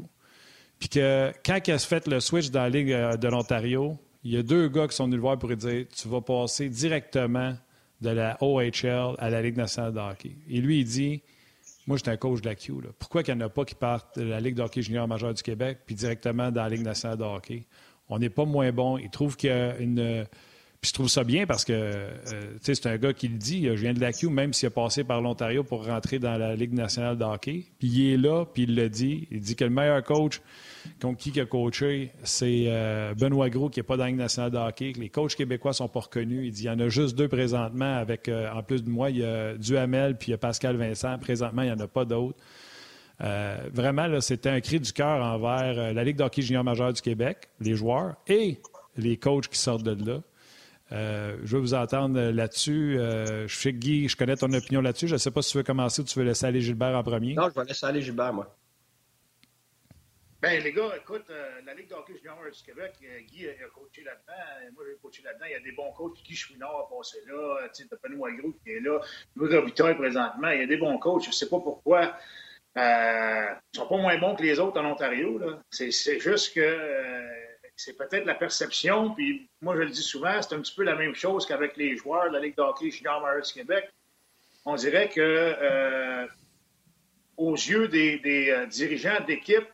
Puis 0.79 0.89
que 0.89 1.31
quand 1.45 1.59
il 1.67 1.71
a 1.71 1.79
fait 1.79 2.07
le 2.07 2.19
switch 2.19 2.51
dans 2.51 2.61
la 2.61 2.69
Ligue 2.69 2.91
euh, 2.91 3.17
de 3.17 3.27
l'Ontario, 3.27 3.97
il 4.23 4.33
y 4.33 4.37
a 4.37 4.43
deux 4.43 4.67
gars 4.67 4.87
qui 4.87 4.95
sont 4.95 5.05
venus 5.05 5.17
le 5.17 5.21
voir 5.21 5.39
pour 5.39 5.49
lui 5.49 5.57
dire 5.57 5.85
Tu 5.95 6.07
vas 6.07 6.21
passer 6.21 6.69
directement 6.69 7.55
de 8.01 8.09
la 8.09 8.37
OHL 8.41 9.15
à 9.17 9.29
la 9.29 9.41
Ligue 9.41 9.57
nationale 9.57 9.93
de 9.93 9.99
hockey. 9.99 10.35
Et 10.49 10.61
lui, 10.61 10.81
il 10.81 10.85
dit 10.85 11.21
Moi, 11.87 11.95
j'étais 11.97 12.11
un 12.11 12.17
coach 12.17 12.41
de 12.41 12.49
la 12.49 12.55
Q. 12.55 12.73
Pourquoi 12.99 13.23
qu'il 13.23 13.33
n'y 13.33 13.41
en 13.41 13.45
a 13.45 13.49
pas 13.49 13.63
qui 13.63 13.75
partent 13.75 14.19
de 14.19 14.25
la 14.25 14.41
Ligue 14.41 14.55
de 14.55 14.61
hockey 14.61 14.81
junior 14.81 15.07
majeure 15.07 15.33
du 15.33 15.41
Québec 15.41 15.79
puis 15.85 15.95
directement 15.95 16.51
dans 16.51 16.63
la 16.63 16.69
Ligue 16.69 16.83
nationale 16.83 17.17
de 17.17 17.23
hockey? 17.23 17.65
On 18.09 18.19
n'est 18.19 18.29
pas 18.29 18.45
moins 18.45 18.71
bon. 18.73 18.97
Il 18.97 19.09
trouve 19.09 19.37
qu'il 19.37 19.49
y 19.49 19.53
a 19.53 19.77
une 19.77 20.27
puis 20.79 20.89
je 20.89 20.93
trouve 20.93 21.07
ça 21.07 21.23
bien 21.23 21.47
parce 21.47 21.65
que 21.65 21.73
euh, 21.73 22.11
c'est 22.61 22.85
un 22.85 22.97
gars 22.97 23.11
qui 23.11 23.27
le 23.27 23.37
dit, 23.37 23.65
je 23.65 23.71
viens 23.71 23.93
de 23.93 23.99
la 23.99 24.13
Q, 24.13 24.29
même 24.29 24.53
s'il 24.53 24.67
a 24.67 24.69
passé 24.69 25.03
par 25.03 25.21
l'Ontario 25.21 25.63
pour 25.63 25.85
rentrer 25.85 26.19
dans 26.19 26.37
la 26.37 26.55
Ligue 26.55 26.73
nationale 26.73 27.17
de 27.17 27.23
hockey. 27.23 27.65
Puis 27.79 27.87
il 27.87 28.13
est 28.13 28.17
là, 28.17 28.45
puis 28.45 28.63
il 28.63 28.75
le 28.75 28.87
dit. 28.87 29.27
Il 29.31 29.39
dit 29.39 29.55
que 29.55 29.63
le 29.63 29.71
meilleur 29.71 30.03
coach 30.03 30.39
contre 31.01 31.17
qui 31.17 31.31
il 31.31 31.41
a 31.41 31.45
coaché, 31.45 32.11
c'est 32.23 32.65
euh, 32.67 33.15
Benoît 33.15 33.49
Gros 33.49 33.69
qui 33.69 33.79
n'est 33.79 33.83
pas 33.83 33.97
dans 33.97 34.03
la 34.03 34.11
Ligue 34.11 34.19
nationale 34.19 34.51
de 34.51 34.57
hockey. 34.57 34.93
les 34.97 35.09
coachs 35.09 35.35
québécois 35.35 35.73
sont 35.73 35.87
pas 35.87 36.01
reconnus. 36.01 36.45
Il 36.45 36.51
dit 36.51 36.63
il 36.63 36.67
y 36.67 36.69
en 36.69 36.79
a 36.79 36.89
juste 36.89 37.17
deux 37.17 37.27
présentement 37.27 37.97
avec, 37.97 38.29
euh, 38.29 38.51
en 38.53 38.61
plus 38.61 38.83
de 38.83 38.89
moi, 38.89 39.09
il 39.09 39.17
y 39.17 39.25
a 39.25 39.55
Duhamel 39.55 40.15
puis 40.15 40.27
il 40.27 40.31
y 40.31 40.35
a 40.35 40.37
Pascal 40.37 40.75
Vincent. 40.75 41.17
Présentement, 41.17 41.63
il 41.63 41.69
n'y 41.69 41.71
en 41.71 41.79
a 41.79 41.87
pas 41.87 42.05
d'autres. 42.05 42.37
vraiment, 43.19 44.21
c'était 44.21 44.49
un 44.49 44.61
cri 44.61 44.79
du 44.79 44.93
cœur 44.93 45.25
envers 45.25 45.91
la 45.91 46.03
Ligue 46.03 46.17
d'hockey 46.17 46.43
junior 46.43 46.63
majeur 46.63 46.93
du 46.93 47.01
Québec, 47.01 47.49
les 47.59 47.73
joueurs 47.73 48.15
et 48.27 48.59
les 48.95 49.17
coachs 49.17 49.47
qui 49.47 49.57
sortent 49.57 49.83
de 49.83 50.05
là. 50.05 50.21
Euh, 50.91 51.37
je 51.43 51.55
veux 51.55 51.61
vous 51.61 51.73
entendre 51.73 52.19
là-dessus. 52.19 52.97
Euh, 52.97 53.47
je 53.47 53.55
sais 53.55 53.73
que 53.73 53.77
Guy, 53.77 54.07
je 54.07 54.15
connais 54.15 54.35
ton 54.35 54.51
opinion 54.53 54.81
là-dessus. 54.81 55.07
Je 55.07 55.13
ne 55.13 55.17
sais 55.17 55.31
pas 55.31 55.41
si 55.41 55.51
tu 55.51 55.57
veux 55.57 55.63
commencer 55.63 56.01
ou 56.01 56.05
tu 56.05 56.17
veux 56.17 56.25
laisser 56.25 56.45
aller 56.45 56.61
Gilbert 56.61 56.95
en 56.95 57.03
premier. 57.03 57.33
Non, 57.33 57.49
je 57.49 57.59
vais 57.59 57.65
laisser 57.65 57.85
aller 57.85 58.01
Gilbert, 58.01 58.33
moi. 58.33 58.55
Bien, 60.41 60.59
les 60.59 60.71
gars, 60.71 60.91
écoute, 60.95 61.25
euh, 61.31 61.61
la 61.65 61.73
Ligue 61.73 61.89
d'hockey 61.89 62.13
junior 62.15 62.37
du 62.53 62.63
Québec, 62.63 62.93
Guy 63.27 63.47
a, 63.47 63.53
coaché 63.73 64.03
là-dedans. 64.03 64.71
Moi, 64.75 64.83
j'ai 64.87 64.97
coaché 65.01 65.23
là-dedans. 65.23 65.45
Il 65.47 65.51
y 65.51 65.55
a 65.55 65.59
des 65.59 65.71
bons 65.71 65.91
coachs. 65.91 66.23
Guy 66.23 66.35
Chouinard 66.35 66.87
a 66.87 66.95
passé 66.95 67.17
là. 67.27 67.67
Tu 67.75 67.83
sais, 67.83 67.89
Benoît 68.03 68.31
Gros 68.33 68.53
qui 68.63 68.71
est 68.71 68.79
là. 68.79 68.99
Louis 69.35 69.53
Robitaille, 69.53 69.95
présentement. 69.95 70.49
Il 70.51 70.59
y 70.59 70.63
a 70.63 70.67
des 70.67 70.77
bons 70.77 70.97
coachs. 70.99 71.23
Je 71.23 71.29
ne 71.29 71.33
sais 71.33 71.49
pas 71.49 71.59
pourquoi. 71.59 72.15
ils 72.75 72.81
ne 72.81 73.77
sont 73.79 73.87
pas 73.87 73.97
moins 73.97 74.17
bons 74.19 74.35
que 74.35 74.43
les 74.43 74.59
autres 74.59 74.79
en 74.79 74.85
Ontario. 74.85 75.41
C'est 75.71 76.19
juste 76.19 76.53
que 76.53 77.46
c'est 77.77 77.95
peut-être 77.95 78.25
la 78.25 78.33
perception, 78.33 79.13
puis 79.13 79.47
moi 79.61 79.75
je 79.75 79.81
le 79.81 79.89
dis 79.89 80.01
souvent, 80.01 80.41
c'est 80.41 80.55
un 80.55 80.61
petit 80.61 80.73
peu 80.75 80.83
la 80.83 80.95
même 80.95 81.13
chose 81.13 81.45
qu'avec 81.45 81.77
les 81.77 81.95
joueurs 81.95 82.27
de 82.29 82.33
la 82.33 82.39
Ligue 82.39 82.55
d'hockey 82.57 82.89
junior 82.89 83.23
du 83.45 83.53
Québec. 83.53 83.87
On 84.65 84.75
dirait 84.75 85.09
que 85.09 85.21
euh, 85.21 86.25
aux 87.37 87.53
yeux 87.53 87.87
des, 87.87 88.49
euh, 88.49 88.65
dirigeants 88.65 89.23
d'équipe, 89.25 89.67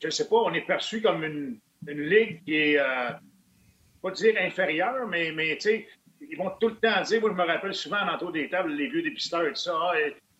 je 0.00 0.06
ne 0.06 0.10
sais 0.10 0.26
pas, 0.26 0.36
on 0.36 0.54
est 0.54 0.66
perçu 0.66 1.02
comme 1.02 1.22
une, 1.22 1.60
ligue 1.86 2.42
qui 2.44 2.56
est, 2.56 2.78
euh, 2.78 3.10
pas 4.02 4.10
dire 4.10 4.34
inférieure, 4.40 5.06
mais, 5.06 5.28
ils 5.28 6.36
vont 6.36 6.50
tout 6.58 6.68
le 6.68 6.76
temps 6.76 7.02
dire, 7.02 7.20
moi 7.20 7.30
je 7.30 7.36
me 7.36 7.46
rappelle 7.46 7.74
souvent 7.74 7.98
en 7.98 8.14
entour 8.14 8.32
des 8.32 8.48
tables, 8.48 8.72
les 8.72 8.88
vieux 8.88 9.02
dépisteurs 9.02 9.46
et 9.46 9.50
tout 9.50 9.56
ça, 9.56 9.78
ah, 9.78 9.92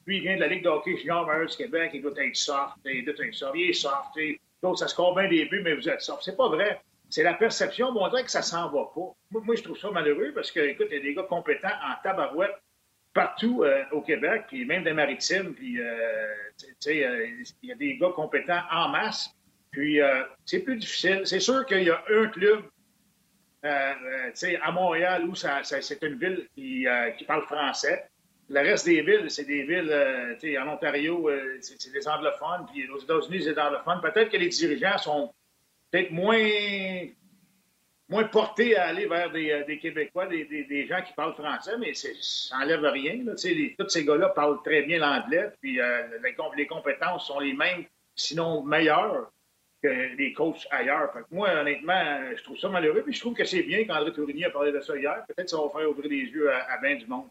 lui 0.06 0.16
il 0.16 0.22
vient 0.22 0.36
de 0.36 0.40
la 0.40 0.48
Ligue 0.48 0.64
d'hockey 0.64 0.96
junior 0.96 1.28
du 1.46 1.56
Québec, 1.56 1.90
il 1.92 2.00
doit 2.00 2.12
être 2.16 2.34
soft, 2.34 2.76
il 2.86 3.04
doit 3.04 3.14
être 3.14 3.34
soft, 3.34 3.52
il 3.54 3.70
est 3.70 3.74
soft, 3.74 4.16
donc, 4.62 4.78
ça 4.78 4.88
score 4.88 5.14
bien 5.14 5.28
des 5.28 5.44
buts, 5.46 5.60
mais 5.62 5.74
vous 5.74 5.88
êtes 5.88 6.00
soft. 6.00 6.22
C'est 6.22 6.36
pas 6.36 6.48
vrai. 6.48 6.80
C'est 7.10 7.22
la 7.22 7.34
perception. 7.34 7.92
Bon, 7.92 8.04
on 8.04 8.08
dirait 8.08 8.24
que 8.24 8.30
ça 8.30 8.42
s'en 8.42 8.68
va 8.70 8.90
pas. 8.94 9.40
Moi, 9.40 9.56
je 9.56 9.62
trouve 9.62 9.78
ça 9.78 9.90
malheureux 9.90 10.32
parce 10.34 10.50
que, 10.50 10.60
écoute, 10.60 10.88
il 10.90 10.96
y 10.96 11.00
a 11.00 11.02
des 11.02 11.14
gars 11.14 11.22
compétents 11.22 11.68
en 11.68 12.02
tabarouette 12.02 12.56
partout 13.14 13.64
euh, 13.64 13.84
au 13.92 14.02
Québec, 14.02 14.44
puis 14.48 14.64
même 14.64 14.84
des 14.84 14.92
maritimes, 14.92 15.54
puis, 15.54 15.80
euh, 15.80 16.28
tu 16.58 16.66
sais, 16.78 17.04
euh, 17.04 17.26
il 17.62 17.68
y 17.68 17.72
a 17.72 17.74
des 17.74 17.96
gars 17.96 18.12
compétents 18.14 18.60
en 18.70 18.88
masse. 18.90 19.30
Puis, 19.70 20.00
c'est 20.46 20.60
plus 20.60 20.76
difficile. 20.76 21.22
C'est 21.24 21.40
sûr 21.40 21.64
qu'il 21.66 21.82
y 21.82 21.90
a 21.90 22.02
un 22.10 22.26
club, 22.28 22.64
sais, 24.32 24.58
à 24.62 24.72
Montréal, 24.72 25.24
où 25.28 25.34
ça, 25.34 25.62
c'est 25.62 26.02
une 26.02 26.18
ville 26.18 26.48
qui 26.54 27.24
parle 27.26 27.42
français. 27.42 28.08
Le 28.50 28.60
reste 28.60 28.86
des 28.86 29.02
villes, 29.02 29.30
c'est 29.30 29.44
des 29.44 29.62
villes, 29.62 29.90
euh, 29.90 30.62
en 30.62 30.68
Ontario, 30.68 31.28
euh, 31.28 31.58
c'est 31.60 31.92
des 31.92 32.08
anglophones, 32.08 32.66
puis 32.72 32.88
aux 32.88 32.98
États-Unis, 32.98 33.42
c'est 33.42 33.52
des 33.52 33.60
anglophones. 33.60 34.00
Peut-être 34.00 34.30
que 34.30 34.38
les 34.38 34.48
dirigeants 34.48 34.96
sont 34.96 35.34
peut-être 35.90 36.10
moins, 36.12 36.48
moins 38.08 38.24
portés 38.24 38.74
à 38.74 38.86
aller 38.86 39.04
vers 39.04 39.30
des, 39.30 39.50
euh, 39.50 39.76
Québécois, 39.76 40.26
des, 40.28 40.86
gens 40.88 41.02
qui 41.02 41.12
parlent 41.12 41.34
français, 41.34 41.76
mais 41.78 41.92
ça 41.92 42.58
n'enlève 42.58 42.84
rien. 42.84 43.22
Tous 43.26 43.88
ces 43.90 44.04
gars-là 44.06 44.30
parlent 44.30 44.62
très 44.64 44.82
bien 44.82 44.98
l'anglais, 44.98 45.50
puis 45.60 45.78
les, 46.56 46.66
compétences 46.66 47.26
sont 47.26 47.40
les 47.40 47.52
mêmes, 47.52 47.84
sinon 48.14 48.62
meilleures 48.62 49.30
que 49.82 50.16
les 50.16 50.32
coachs 50.32 50.66
ailleurs. 50.70 51.12
moi, 51.30 51.50
honnêtement, 51.50 52.34
je 52.34 52.42
trouve 52.42 52.58
ça 52.58 52.68
malheureux, 52.70 53.02
puis 53.02 53.12
je 53.12 53.20
trouve 53.20 53.34
que 53.34 53.44
c'est 53.44 53.62
bien 53.62 53.84
qu'André 53.84 54.12
Tourigny 54.12 54.44
a 54.46 54.50
parlé 54.50 54.72
de 54.72 54.80
ça 54.80 54.96
hier. 54.96 55.22
Peut-être 55.28 55.44
que 55.44 55.50
ça 55.50 55.58
va 55.58 55.68
faire 55.68 55.90
ouvrir 55.90 56.10
les 56.10 56.24
yeux 56.24 56.50
à, 56.50 56.72
à 56.72 56.78
bien 56.78 56.96
du 56.96 57.06
monde. 57.06 57.28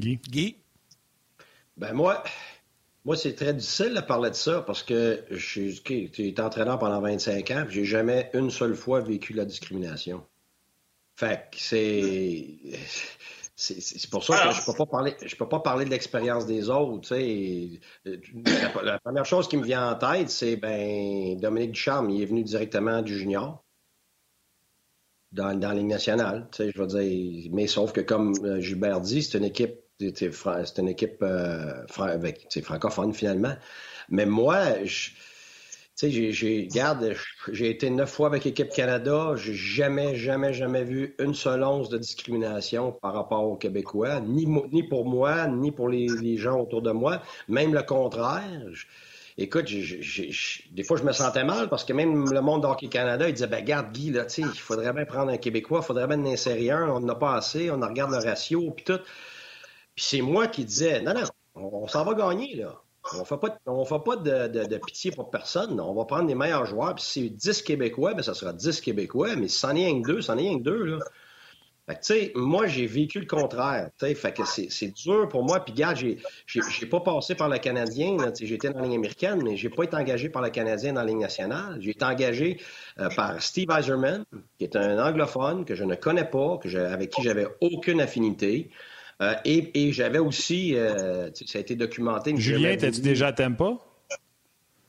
Guy? 0.00 0.56
Ben 1.76 1.92
moi, 1.92 2.22
moi 3.04 3.16
c'est 3.16 3.34
très 3.34 3.54
difficile 3.54 3.94
de 3.94 4.00
parler 4.00 4.30
de 4.30 4.34
ça 4.34 4.62
parce 4.62 4.82
que 4.82 5.24
je 5.30 5.36
suis 5.38 5.82
été 5.88 6.40
entraîneur 6.40 6.78
pendant 6.78 7.00
25 7.00 7.50
ans 7.50 7.64
et 7.68 7.72
j'ai 7.72 7.84
jamais 7.84 8.30
une 8.34 8.50
seule 8.50 8.74
fois 8.74 9.00
vécu 9.00 9.32
la 9.32 9.44
discrimination. 9.44 10.24
Fait 11.16 11.48
que 11.50 11.58
c'est. 11.58 12.46
C'est 13.56 14.10
pour 14.10 14.24
ça 14.24 14.48
que 14.48 14.54
je 14.54 14.64
peux 14.64 14.72
pas 14.72 14.86
parler. 14.86 15.14
Je 15.22 15.36
peux 15.36 15.48
pas 15.48 15.60
parler 15.60 15.84
de 15.84 15.90
l'expérience 15.90 16.46
des 16.46 16.70
autres. 16.70 17.14
La, 17.14 18.82
la, 18.82 18.98
première 19.00 19.26
chose 19.26 19.48
qui 19.48 19.58
me 19.58 19.62
vient 19.62 19.92
en 19.92 19.96
tête, 19.96 20.30
c'est 20.30 20.56
ben 20.56 21.38
Dominique 21.38 21.72
Ducharme, 21.72 22.08
il 22.08 22.22
est 22.22 22.26
venu 22.26 22.42
directement 22.42 23.02
du 23.02 23.18
junior 23.18 23.62
dans, 25.32 25.58
dans 25.58 25.68
la 25.68 25.74
Ligue 25.74 25.88
nationale. 25.88 26.48
Je 26.58 26.78
veux 26.78 26.86
dire, 26.86 27.50
mais 27.52 27.66
sauf 27.66 27.92
que 27.92 28.00
comme 28.00 28.34
euh, 28.44 28.60
Gilbert 28.60 29.00
dit, 29.00 29.22
c'est 29.22 29.38
une 29.38 29.44
équipe 29.44 29.78
c'est 30.00 30.78
une 30.78 30.88
équipe 30.88 31.22
euh, 31.22 31.86
francophone 32.62 33.12
finalement. 33.12 33.54
Mais 34.08 34.26
moi, 34.26 34.84
je, 34.84 35.10
j'ai, 36.08 36.32
j'ai, 36.32 37.70
été 37.70 37.90
neuf 37.90 38.10
fois 38.10 38.28
avec 38.28 38.44
l'équipe 38.44 38.70
Canada. 38.70 39.34
J'ai 39.36 39.54
jamais, 39.54 40.14
jamais, 40.16 40.52
jamais 40.52 40.84
vu 40.84 41.14
une 41.18 41.34
seule 41.34 41.62
once 41.62 41.88
de 41.88 41.98
discrimination 41.98 42.92
par 42.92 43.14
rapport 43.14 43.44
aux 43.44 43.56
Québécois, 43.56 44.20
ni, 44.20 44.46
ni 44.72 44.82
pour 44.82 45.04
moi, 45.04 45.46
ni 45.46 45.70
pour 45.72 45.88
les, 45.88 46.36
gens 46.36 46.60
autour 46.60 46.82
de 46.82 46.90
moi. 46.90 47.22
Même 47.48 47.74
le 47.74 47.82
contraire. 47.82 48.62
écoute, 49.36 49.66
des 49.66 50.84
fois, 50.84 50.96
je 50.96 51.04
me 51.04 51.12
sentais 51.12 51.44
mal 51.44 51.68
parce 51.68 51.84
que 51.84 51.92
même 51.92 52.32
le 52.32 52.40
monde 52.40 52.62
d'Hockey 52.62 52.88
Canada, 52.88 53.28
il 53.28 53.34
disait, 53.34 53.46
ben, 53.46 53.64
garde 53.64 53.92
Guy, 53.92 54.12
il 54.38 54.44
faudrait 54.46 54.92
bien 54.92 55.04
prendre 55.04 55.30
un 55.30 55.38
Québécois, 55.38 55.80
il 55.82 55.86
faudrait 55.86 56.06
bien 56.06 56.20
en 56.20 56.26
insérer 56.26 56.70
un, 56.70 56.88
on 56.88 57.00
n'en 57.00 57.08
a 57.08 57.14
pas 57.14 57.34
assez, 57.34 57.70
on 57.70 57.80
regarde 57.80 58.12
le 58.12 58.18
ratio, 58.18 58.70
puis 58.70 58.84
tout. 58.84 59.00
Puis 60.00 60.08
c'est 60.08 60.22
moi 60.22 60.46
qui 60.46 60.64
disais, 60.64 61.02
non, 61.02 61.12
non, 61.12 61.24
on, 61.54 61.86
s'en 61.86 62.04
va 62.04 62.14
gagner, 62.14 62.54
là. 62.54 62.80
On 63.12 63.22
fait 63.26 63.34
fait 63.34 64.02
pas 64.02 64.16
de, 64.16 64.78
pitié 64.78 65.10
pour 65.10 65.30
personne. 65.30 65.78
On 65.78 65.92
va 65.92 66.06
prendre 66.06 66.26
les 66.26 66.34
meilleurs 66.34 66.64
joueurs. 66.64 66.94
Puis 66.94 67.04
si 67.04 67.22
c'est 67.24 67.28
10 67.28 67.60
Québécois, 67.60 68.14
bien, 68.14 68.22
ça 68.22 68.32
sera 68.32 68.54
10 68.54 68.80
Québécois. 68.80 69.36
Mais 69.36 69.48
si 69.48 69.58
c'en 69.58 69.76
est 69.76 69.84
rien 69.84 70.00
que 70.00 70.06
deux, 70.06 70.22
c'en 70.22 70.38
est 70.38 70.40
rien 70.40 70.56
que 70.56 70.62
deux, 70.62 70.84
là. 70.84 70.98
Fait 71.86 71.96
que, 71.96 72.00
tu 72.00 72.14
sais, 72.14 72.32
moi, 72.34 72.66
j'ai 72.66 72.86
vécu 72.86 73.20
le 73.20 73.26
contraire. 73.26 73.90
Fait 73.98 74.32
que 74.32 74.42
c'est 74.46 74.94
dur 74.94 75.28
pour 75.28 75.44
moi. 75.44 75.60
Puis, 75.60 75.74
regarde, 75.74 75.98
j'ai 75.98 76.86
pas 76.86 77.00
passé 77.00 77.34
par 77.34 77.50
le 77.50 77.58
Canadien. 77.58 78.16
Été 78.40 78.70
dans 78.70 78.78
la 78.78 78.86
ligne 78.86 78.96
américaine, 78.96 79.42
mais 79.44 79.58
j'ai 79.58 79.68
pas 79.68 79.82
été 79.82 79.96
engagé 79.96 80.30
par 80.30 80.40
le 80.40 80.48
Canadien 80.48 80.94
dans 80.94 81.02
la 81.02 81.08
ligne 81.08 81.20
nationale. 81.20 81.76
J'ai 81.78 81.90
été 81.90 82.06
engagé 82.06 82.58
euh, 83.00 83.10
par 83.14 83.42
Steve 83.42 83.68
Eiserman, 83.70 84.24
qui 84.56 84.64
est 84.64 84.76
un 84.76 84.98
anglophone 84.98 85.66
que 85.66 85.74
je 85.74 85.84
ne 85.84 85.94
connais 85.94 86.24
pas, 86.24 86.56
que 86.56 86.74
avec 86.78 87.10
qui 87.10 87.22
j'avais 87.22 87.48
aucune 87.60 88.00
affinité. 88.00 88.70
Euh, 89.20 89.34
et, 89.44 89.92
j'avais 89.92 90.18
aussi, 90.18 90.74
euh, 90.76 91.30
ça 91.34 91.58
a 91.58 91.60
été 91.60 91.76
documenté. 91.76 92.34
Julien, 92.36 92.76
t'as-tu 92.76 93.00
déjà 93.00 93.28
à 93.28 93.50
pas? 93.50 93.78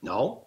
Non. 0.04 0.42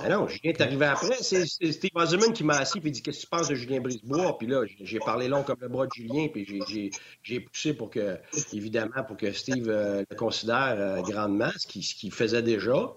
Ben 0.00 0.08
non, 0.10 0.26
Julien 0.26 0.50
est 0.50 0.60
arrivé 0.60 0.86
après. 0.86 1.16
C'est 1.20 1.46
Steve 1.46 1.90
Eisenman 1.96 2.32
qui 2.32 2.44
m'a 2.44 2.58
assis 2.58 2.78
et 2.82 2.90
dit 2.90 3.02
Qu'est-ce 3.02 3.18
que 3.18 3.22
tu 3.22 3.28
penses 3.28 3.48
de 3.48 3.54
Julien 3.54 3.80
Brisebois? 3.80 4.36
Puis 4.36 4.46
là, 4.46 4.62
j'ai 4.80 4.98
parlé 4.98 5.28
long 5.28 5.42
comme 5.44 5.58
le 5.60 5.68
bras 5.68 5.86
de 5.86 5.92
Julien, 5.92 6.28
puis 6.28 6.90
j'ai 7.22 7.40
poussé 7.40 7.74
pour 7.74 7.90
que, 7.90 8.18
évidemment, 8.52 9.04
pour 9.06 9.16
que 9.16 9.32
Steve 9.32 9.68
euh, 9.68 10.02
le 10.08 10.16
considère 10.16 11.02
grandement, 11.02 11.50
ce 11.56 11.66
qu'il 11.66 12.12
faisait 12.12 12.42
déjà. 12.42 12.94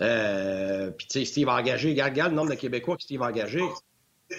Euh, 0.00 0.90
puis, 0.90 1.06
tu 1.06 1.18
sais, 1.20 1.24
Steve 1.24 1.48
a 1.48 1.56
engagé, 1.56 1.90
regarde, 1.90 2.12
regarde 2.12 2.30
le 2.32 2.36
nombre 2.36 2.50
de 2.50 2.56
Québécois 2.56 2.96
que 2.96 3.02
Steve 3.02 3.22
a 3.22 3.28
engagé. 3.28 3.60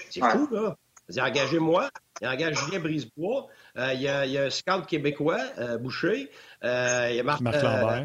C'est 0.09 0.21
fou, 0.21 0.47
là. 0.51 0.77
Il 1.09 1.19
a 1.19 1.25
engagé 1.25 1.59
moi, 1.59 1.89
il 2.21 2.27
a 2.27 2.31
engagé 2.31 2.55
Julien 2.55 2.79
Brisebois, 2.79 3.47
euh, 3.77 3.93
il, 3.93 4.01
y 4.01 4.07
a, 4.07 4.25
il, 4.25 4.31
y 4.31 4.37
a, 4.37 4.45
un 4.45 4.49
scout 4.49 4.85
québécois, 4.87 5.41
euh, 5.59 5.77
Boucher, 5.77 6.31
euh, 6.63 7.07
il 7.11 7.17
y 7.17 7.19
a 7.19 7.23
Marc, 7.23 7.41
Marc 7.41 7.61
Lambert. 7.61 8.03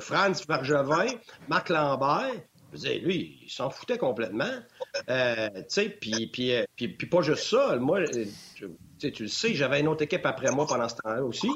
Franz 0.00 0.44
Bergevin, 0.46 1.06
Marc 1.48 1.70
Lambert. 1.70 2.34
Je 2.70 2.76
veux 2.76 2.82
dire, 2.82 3.02
lui, 3.02 3.38
il 3.42 3.50
s'en 3.50 3.70
foutait 3.70 3.96
complètement. 3.96 4.52
Tu 5.06 5.14
sais, 5.68 5.88
puis, 5.88 6.26
puis, 6.26 6.52
puis, 6.76 6.88
puis, 6.88 7.06
pas 7.06 7.22
juste 7.22 7.44
ça. 7.44 7.76
Moi, 7.76 8.04
tu, 8.98 9.10
tu 9.10 9.22
le 9.22 9.28
sais, 9.28 9.54
j'avais 9.54 9.80
une 9.80 9.88
autre 9.88 10.02
équipe 10.02 10.26
après 10.26 10.50
moi 10.50 10.66
pendant 10.66 10.86
ce 10.86 10.96
temps-là 10.96 11.24
aussi, 11.24 11.48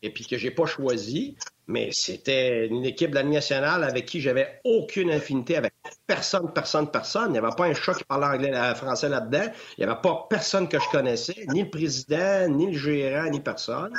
et 0.00 0.08
puis 0.08 0.26
que 0.26 0.38
j'ai 0.38 0.50
pas 0.50 0.64
choisi. 0.64 1.36
Mais 1.66 1.90
c'était 1.92 2.66
une 2.66 2.84
équipe 2.84 3.10
de 3.10 3.16
la 3.16 3.22
nationale 3.22 3.84
avec 3.84 4.06
qui 4.06 4.20
j'avais 4.20 4.60
aucune 4.64 5.10
infinité, 5.10 5.56
avec 5.56 5.72
personne, 6.06 6.52
personne, 6.52 6.90
personne. 6.90 7.30
Il 7.30 7.32
n'y 7.32 7.38
avait 7.38 7.54
pas 7.56 7.66
un 7.66 7.74
chat 7.74 7.94
qui 7.94 8.04
parlait 8.04 8.26
anglais, 8.26 8.74
français 8.74 9.08
là-dedans. 9.08 9.46
Il 9.78 9.84
n'y 9.84 9.90
avait 9.90 10.00
pas 10.00 10.26
personne 10.28 10.68
que 10.68 10.78
je 10.78 10.88
connaissais, 10.90 11.46
ni 11.48 11.62
le 11.62 11.70
président, 11.70 12.48
ni 12.48 12.72
le 12.72 12.78
gérant, 12.78 13.30
ni 13.30 13.40
personne. 13.40 13.92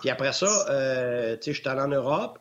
Puis 0.00 0.10
après 0.10 0.32
ça, 0.32 0.66
euh, 0.70 1.36
tu 1.40 1.54
sais, 1.54 1.68
allé 1.68 1.80
en 1.80 1.88
Europe. 1.88 2.38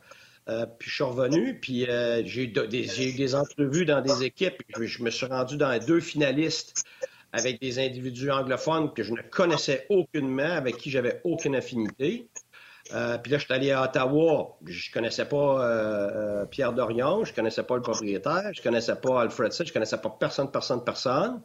Euh, 0.50 0.66
puis 0.80 0.90
je 0.90 0.96
suis 0.96 1.04
revenu, 1.04 1.60
puis 1.60 1.86
euh, 1.90 2.24
j'ai 2.26 2.44
eu 2.44 2.48
des, 2.48 3.04
eu 3.04 3.14
des 3.14 3.36
entrevues 3.36 3.86
dans 3.86 4.02
des 4.02 4.24
équipes. 4.24 4.62
Je, 4.78 4.86
je, 4.86 5.04
me 5.04 5.10
suis 5.10 5.26
rendu 5.26 5.58
dans 5.58 5.78
deux 5.86 6.00
finalistes 6.00 6.86
avec 7.34 7.60
des 7.60 7.80
individus 7.80 8.32
anglophones 8.32 8.94
que 8.94 9.04
je 9.04 9.12
ne 9.12 9.22
connaissais 9.22 9.86
aucunement, 9.90 10.44
avec 10.44 10.78
qui 10.78 10.90
j'avais 10.90 11.20
aucune 11.26 11.54
affinité. 11.54 12.30
Euh, 12.94 13.18
puis 13.18 13.32
là, 13.32 13.38
je 13.38 13.46
suis 13.46 13.54
allé 13.54 13.72
à 13.72 13.84
Ottawa. 13.84 14.58
Je 14.66 14.92
connaissais 14.92 15.26
pas 15.26 15.66
euh, 15.66 16.46
Pierre 16.46 16.74
Dorion, 16.74 17.26
je 17.26 17.34
connaissais 17.34 17.64
pas 17.64 17.76
le 17.76 17.82
propriétaire, 17.82 18.52
je 18.54 18.62
connaissais 18.62 18.96
pas 18.96 19.22
Alfredson, 19.22 19.66
je 19.66 19.74
connaissais 19.74 19.98
pas 19.98 20.16
personne, 20.20 20.52
personne, 20.52 20.84
personne. 20.84 21.42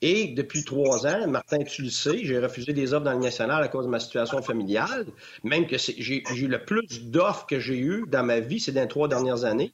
Et 0.00 0.28
depuis 0.28 0.64
trois 0.64 1.06
ans, 1.06 1.26
Martin, 1.26 1.64
tu 1.64 1.82
le 1.82 1.90
sais, 1.90 2.24
j'ai 2.24 2.38
refusé 2.38 2.72
des 2.72 2.94
offres 2.94 3.04
dans 3.04 3.14
le 3.14 3.18
national 3.18 3.62
à 3.62 3.68
cause 3.68 3.84
de 3.84 3.90
ma 3.90 3.98
situation 3.98 4.40
familiale. 4.42 5.06
Même 5.42 5.66
que 5.66 5.76
j'ai 5.76 6.22
eu 6.34 6.46
le 6.46 6.64
plus 6.64 7.04
d'offres 7.10 7.46
que 7.46 7.58
j'ai 7.58 7.78
eu 7.78 8.04
dans 8.06 8.22
ma 8.22 8.38
vie, 8.38 8.60
c'est 8.60 8.72
dans 8.72 8.82
les 8.82 8.88
trois 8.88 9.08
dernières 9.08 9.44
années. 9.44 9.72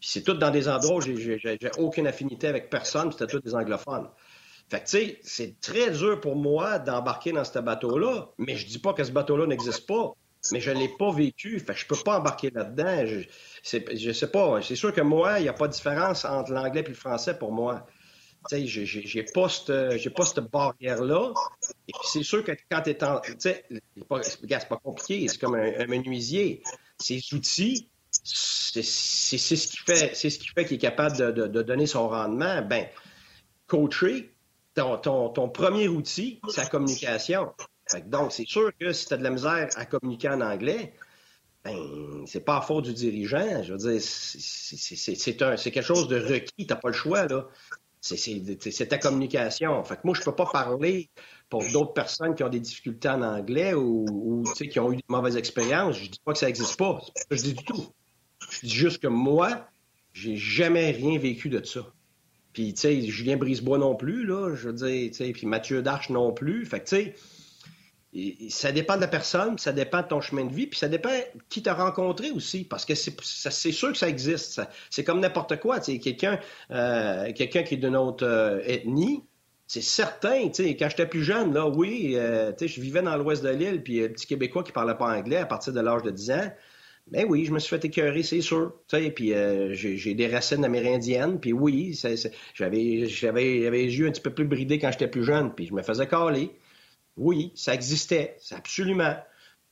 C'est 0.00 0.22
tout 0.22 0.34
dans 0.34 0.50
des 0.50 0.68
endroits 0.68 0.96
où 0.96 1.00
j'ai 1.00 1.58
aucune 1.78 2.06
affinité 2.06 2.46
avec 2.46 2.68
personne, 2.68 3.10
c'était 3.10 3.26
tous 3.26 3.40
des 3.40 3.54
anglophones. 3.54 4.08
Fait 4.68 4.80
que, 4.80 4.84
tu 4.84 4.90
sais, 4.90 5.20
c'est 5.22 5.60
très 5.60 5.90
dur 5.90 6.20
pour 6.20 6.34
moi 6.34 6.78
d'embarquer 6.78 7.32
dans 7.32 7.44
ce 7.44 7.58
bateau-là, 7.58 8.30
mais 8.38 8.56
je 8.56 8.66
dis 8.66 8.80
pas 8.80 8.92
que 8.92 9.04
ce 9.04 9.12
bateau-là 9.12 9.46
n'existe 9.46 9.86
pas, 9.86 10.14
mais 10.50 10.60
je 10.60 10.72
l'ai 10.72 10.88
pas 10.88 11.12
vécu, 11.12 11.60
fait 11.60 11.72
que 11.72 11.78
je 11.78 11.86
peux 11.86 11.96
pas 11.96 12.18
embarquer 12.18 12.50
là-dedans. 12.50 13.06
Je, 13.06 13.20
je 13.94 14.12
sais 14.12 14.30
pas, 14.30 14.60
c'est 14.62 14.76
sûr 14.76 14.92
que 14.92 15.00
moi, 15.00 15.38
il 15.38 15.44
n'y 15.44 15.48
a 15.48 15.52
pas 15.52 15.68
de 15.68 15.72
différence 15.72 16.24
entre 16.24 16.52
l'anglais 16.52 16.82
et 16.84 16.88
le 16.88 16.94
français 16.94 17.38
pour 17.38 17.52
moi. 17.52 17.86
Tu 18.48 18.68
sais, 18.68 18.86
j'ai 18.86 19.22
pas 19.22 19.48
cette, 19.48 20.14
pas 20.14 20.24
cette 20.24 20.50
barrière-là. 20.50 21.32
Et 21.88 21.92
puis 21.92 22.08
c'est 22.08 22.22
sûr 22.22 22.44
que 22.44 22.52
quand 22.70 22.82
tu 22.82 22.90
es 22.90 23.04
en... 23.04 23.20
Tu 23.20 23.34
sais, 23.38 23.64
c'est 23.70 24.68
pas, 24.68 24.76
compliqué, 24.76 25.26
c'est 25.28 25.38
comme 25.38 25.54
un, 25.54 25.86
menuisier. 25.86 26.62
Ces 26.98 27.20
outils, 27.32 27.88
c'est 28.10 28.82
ce 28.82 29.66
qui 29.66 29.76
fait, 29.78 30.14
ce 30.14 30.28
qui 30.38 30.48
fait 30.48 30.64
qu'il 30.64 30.76
est 30.76 30.80
capable 30.80 31.16
de, 31.16 31.30
de, 31.30 31.46
de 31.46 31.62
donner 31.62 31.86
son 31.86 32.08
rendement. 32.08 32.62
Ben, 32.62 32.86
coacher, 33.66 34.35
ton, 34.76 35.28
ton, 35.30 35.48
premier 35.48 35.88
outil, 35.88 36.40
c'est 36.48 36.62
la 36.62 36.66
communication. 36.68 37.52
donc, 38.06 38.32
c'est 38.32 38.46
sûr 38.46 38.70
que 38.78 38.92
si 38.92 39.06
tu 39.06 39.14
as 39.14 39.16
de 39.16 39.22
la 39.22 39.30
misère 39.30 39.68
à 39.76 39.86
communiquer 39.86 40.28
en 40.28 40.40
anglais, 40.40 40.92
ben, 41.64 42.24
c'est 42.26 42.44
pas 42.44 42.58
à 42.58 42.60
faute 42.60 42.84
du 42.84 42.92
dirigeant. 42.92 43.62
Je 43.62 43.72
veux 43.72 43.78
dire, 43.78 44.00
c'est 44.00 45.70
quelque 45.70 45.82
chose 45.82 46.08
de 46.08 46.20
requis. 46.20 46.66
T'as 46.66 46.76
pas 46.76 46.88
le 46.88 46.94
choix, 46.94 47.26
là. 47.26 47.48
C'est 48.00 48.88
ta 48.88 48.98
communication. 48.98 49.82
Fait 49.82 49.96
que 49.96 50.02
moi, 50.04 50.14
je 50.14 50.22
peux 50.22 50.34
pas 50.34 50.46
parler 50.46 51.10
pour 51.48 51.64
d'autres 51.72 51.92
personnes 51.92 52.34
qui 52.34 52.44
ont 52.44 52.48
des 52.48 52.60
difficultés 52.60 53.08
en 53.08 53.22
anglais 53.22 53.74
ou, 53.74 54.44
qui 54.54 54.78
ont 54.78 54.92
eu 54.92 54.96
de 54.96 55.02
mauvaises 55.08 55.36
expériences. 55.36 55.96
Je 55.98 56.10
dis 56.10 56.20
pas 56.24 56.32
que 56.32 56.38
ça 56.38 56.46
n'existe 56.46 56.76
pas. 56.76 57.00
je 57.30 57.42
dis 57.42 57.54
du 57.54 57.64
tout. 57.64 57.86
Je 58.50 58.66
dis 58.66 58.74
juste 58.74 58.98
que 59.02 59.08
moi, 59.08 59.66
j'ai 60.12 60.36
jamais 60.36 60.92
rien 60.92 61.18
vécu 61.18 61.48
de 61.48 61.64
ça. 61.64 61.80
Puis, 62.56 62.72
tu 62.72 62.80
sais, 62.80 63.02
Julien 63.02 63.36
Brisebois 63.36 63.76
non 63.76 63.94
plus, 63.94 64.24
là, 64.24 64.54
je 64.54 64.68
veux 64.68 64.72
dire, 64.72 65.10
tu 65.10 65.12
sais, 65.12 65.30
puis 65.32 65.46
Mathieu 65.46 65.82
Darche 65.82 66.08
non 66.08 66.32
plus. 66.32 66.64
Fait 66.64 66.80
que, 66.80 66.86
tu 66.86 66.96
sais, 66.96 68.48
ça 68.48 68.72
dépend 68.72 68.96
de 68.96 69.02
la 69.02 69.08
personne, 69.08 69.58
ça 69.58 69.74
dépend 69.74 70.00
de 70.00 70.06
ton 70.06 70.22
chemin 70.22 70.46
de 70.46 70.54
vie, 70.54 70.66
puis 70.66 70.78
ça 70.78 70.88
dépend 70.88 71.10
qui 71.50 71.62
t'a 71.62 71.74
rencontré 71.74 72.30
aussi, 72.30 72.64
parce 72.64 72.86
que 72.86 72.94
c'est 72.94 73.72
sûr 73.72 73.92
que 73.92 73.98
ça 73.98 74.08
existe. 74.08 74.62
C'est 74.88 75.04
comme 75.04 75.20
n'importe 75.20 75.60
quoi, 75.60 75.80
tu 75.80 75.92
sais, 75.92 75.98
quelqu'un 75.98 76.40
euh, 76.70 77.30
qui 77.32 77.42
est 77.42 77.76
d'une 77.76 77.94
autre 77.94 78.24
euh, 78.24 78.62
ethnie, 78.64 79.22
c'est 79.66 79.82
certain, 79.82 80.48
tu 80.48 80.64
sais, 80.64 80.76
quand 80.76 80.88
j'étais 80.88 81.06
plus 81.06 81.24
jeune, 81.24 81.52
là, 81.52 81.68
oui, 81.68 82.14
euh, 82.14 82.52
tu 82.52 82.68
sais, 82.68 82.74
je 82.74 82.80
vivais 82.80 83.02
dans 83.02 83.18
l'ouest 83.18 83.44
de 83.44 83.50
l'île, 83.50 83.82
puis 83.82 84.02
un 84.02 84.08
petit 84.08 84.26
Québécois 84.26 84.64
qui 84.64 84.72
parlait 84.72 84.96
pas 84.96 85.14
anglais 85.14 85.36
à 85.36 85.46
partir 85.46 85.74
de 85.74 85.80
l'âge 85.80 86.04
de 86.04 86.10
10 86.10 86.30
ans, 86.30 86.50
ben 87.08 87.24
oui, 87.28 87.44
je 87.44 87.52
me 87.52 87.58
suis 87.60 87.70
fait 87.70 87.84
écœurer, 87.84 88.22
c'est 88.22 88.40
sûr. 88.40 88.74
Puis 89.14 89.32
euh, 89.32 89.72
j'ai 89.74 90.14
des 90.14 90.26
racines 90.26 90.64
amérindiennes, 90.64 91.38
puis 91.38 91.52
oui, 91.52 91.98
j'avais 92.54 93.06
j'avais 93.06 93.70
les 93.70 93.98
yeux 93.98 94.08
un 94.08 94.10
petit 94.10 94.20
peu 94.20 94.34
plus 94.34 94.44
bridés 94.44 94.78
quand 94.78 94.90
j'étais 94.90 95.08
plus 95.08 95.24
jeune, 95.24 95.54
puis 95.54 95.66
je 95.66 95.74
me 95.74 95.82
faisais 95.82 96.08
caler. 96.08 96.50
Oui, 97.16 97.52
ça 97.54 97.74
existait, 97.74 98.36
absolument. 98.50 99.16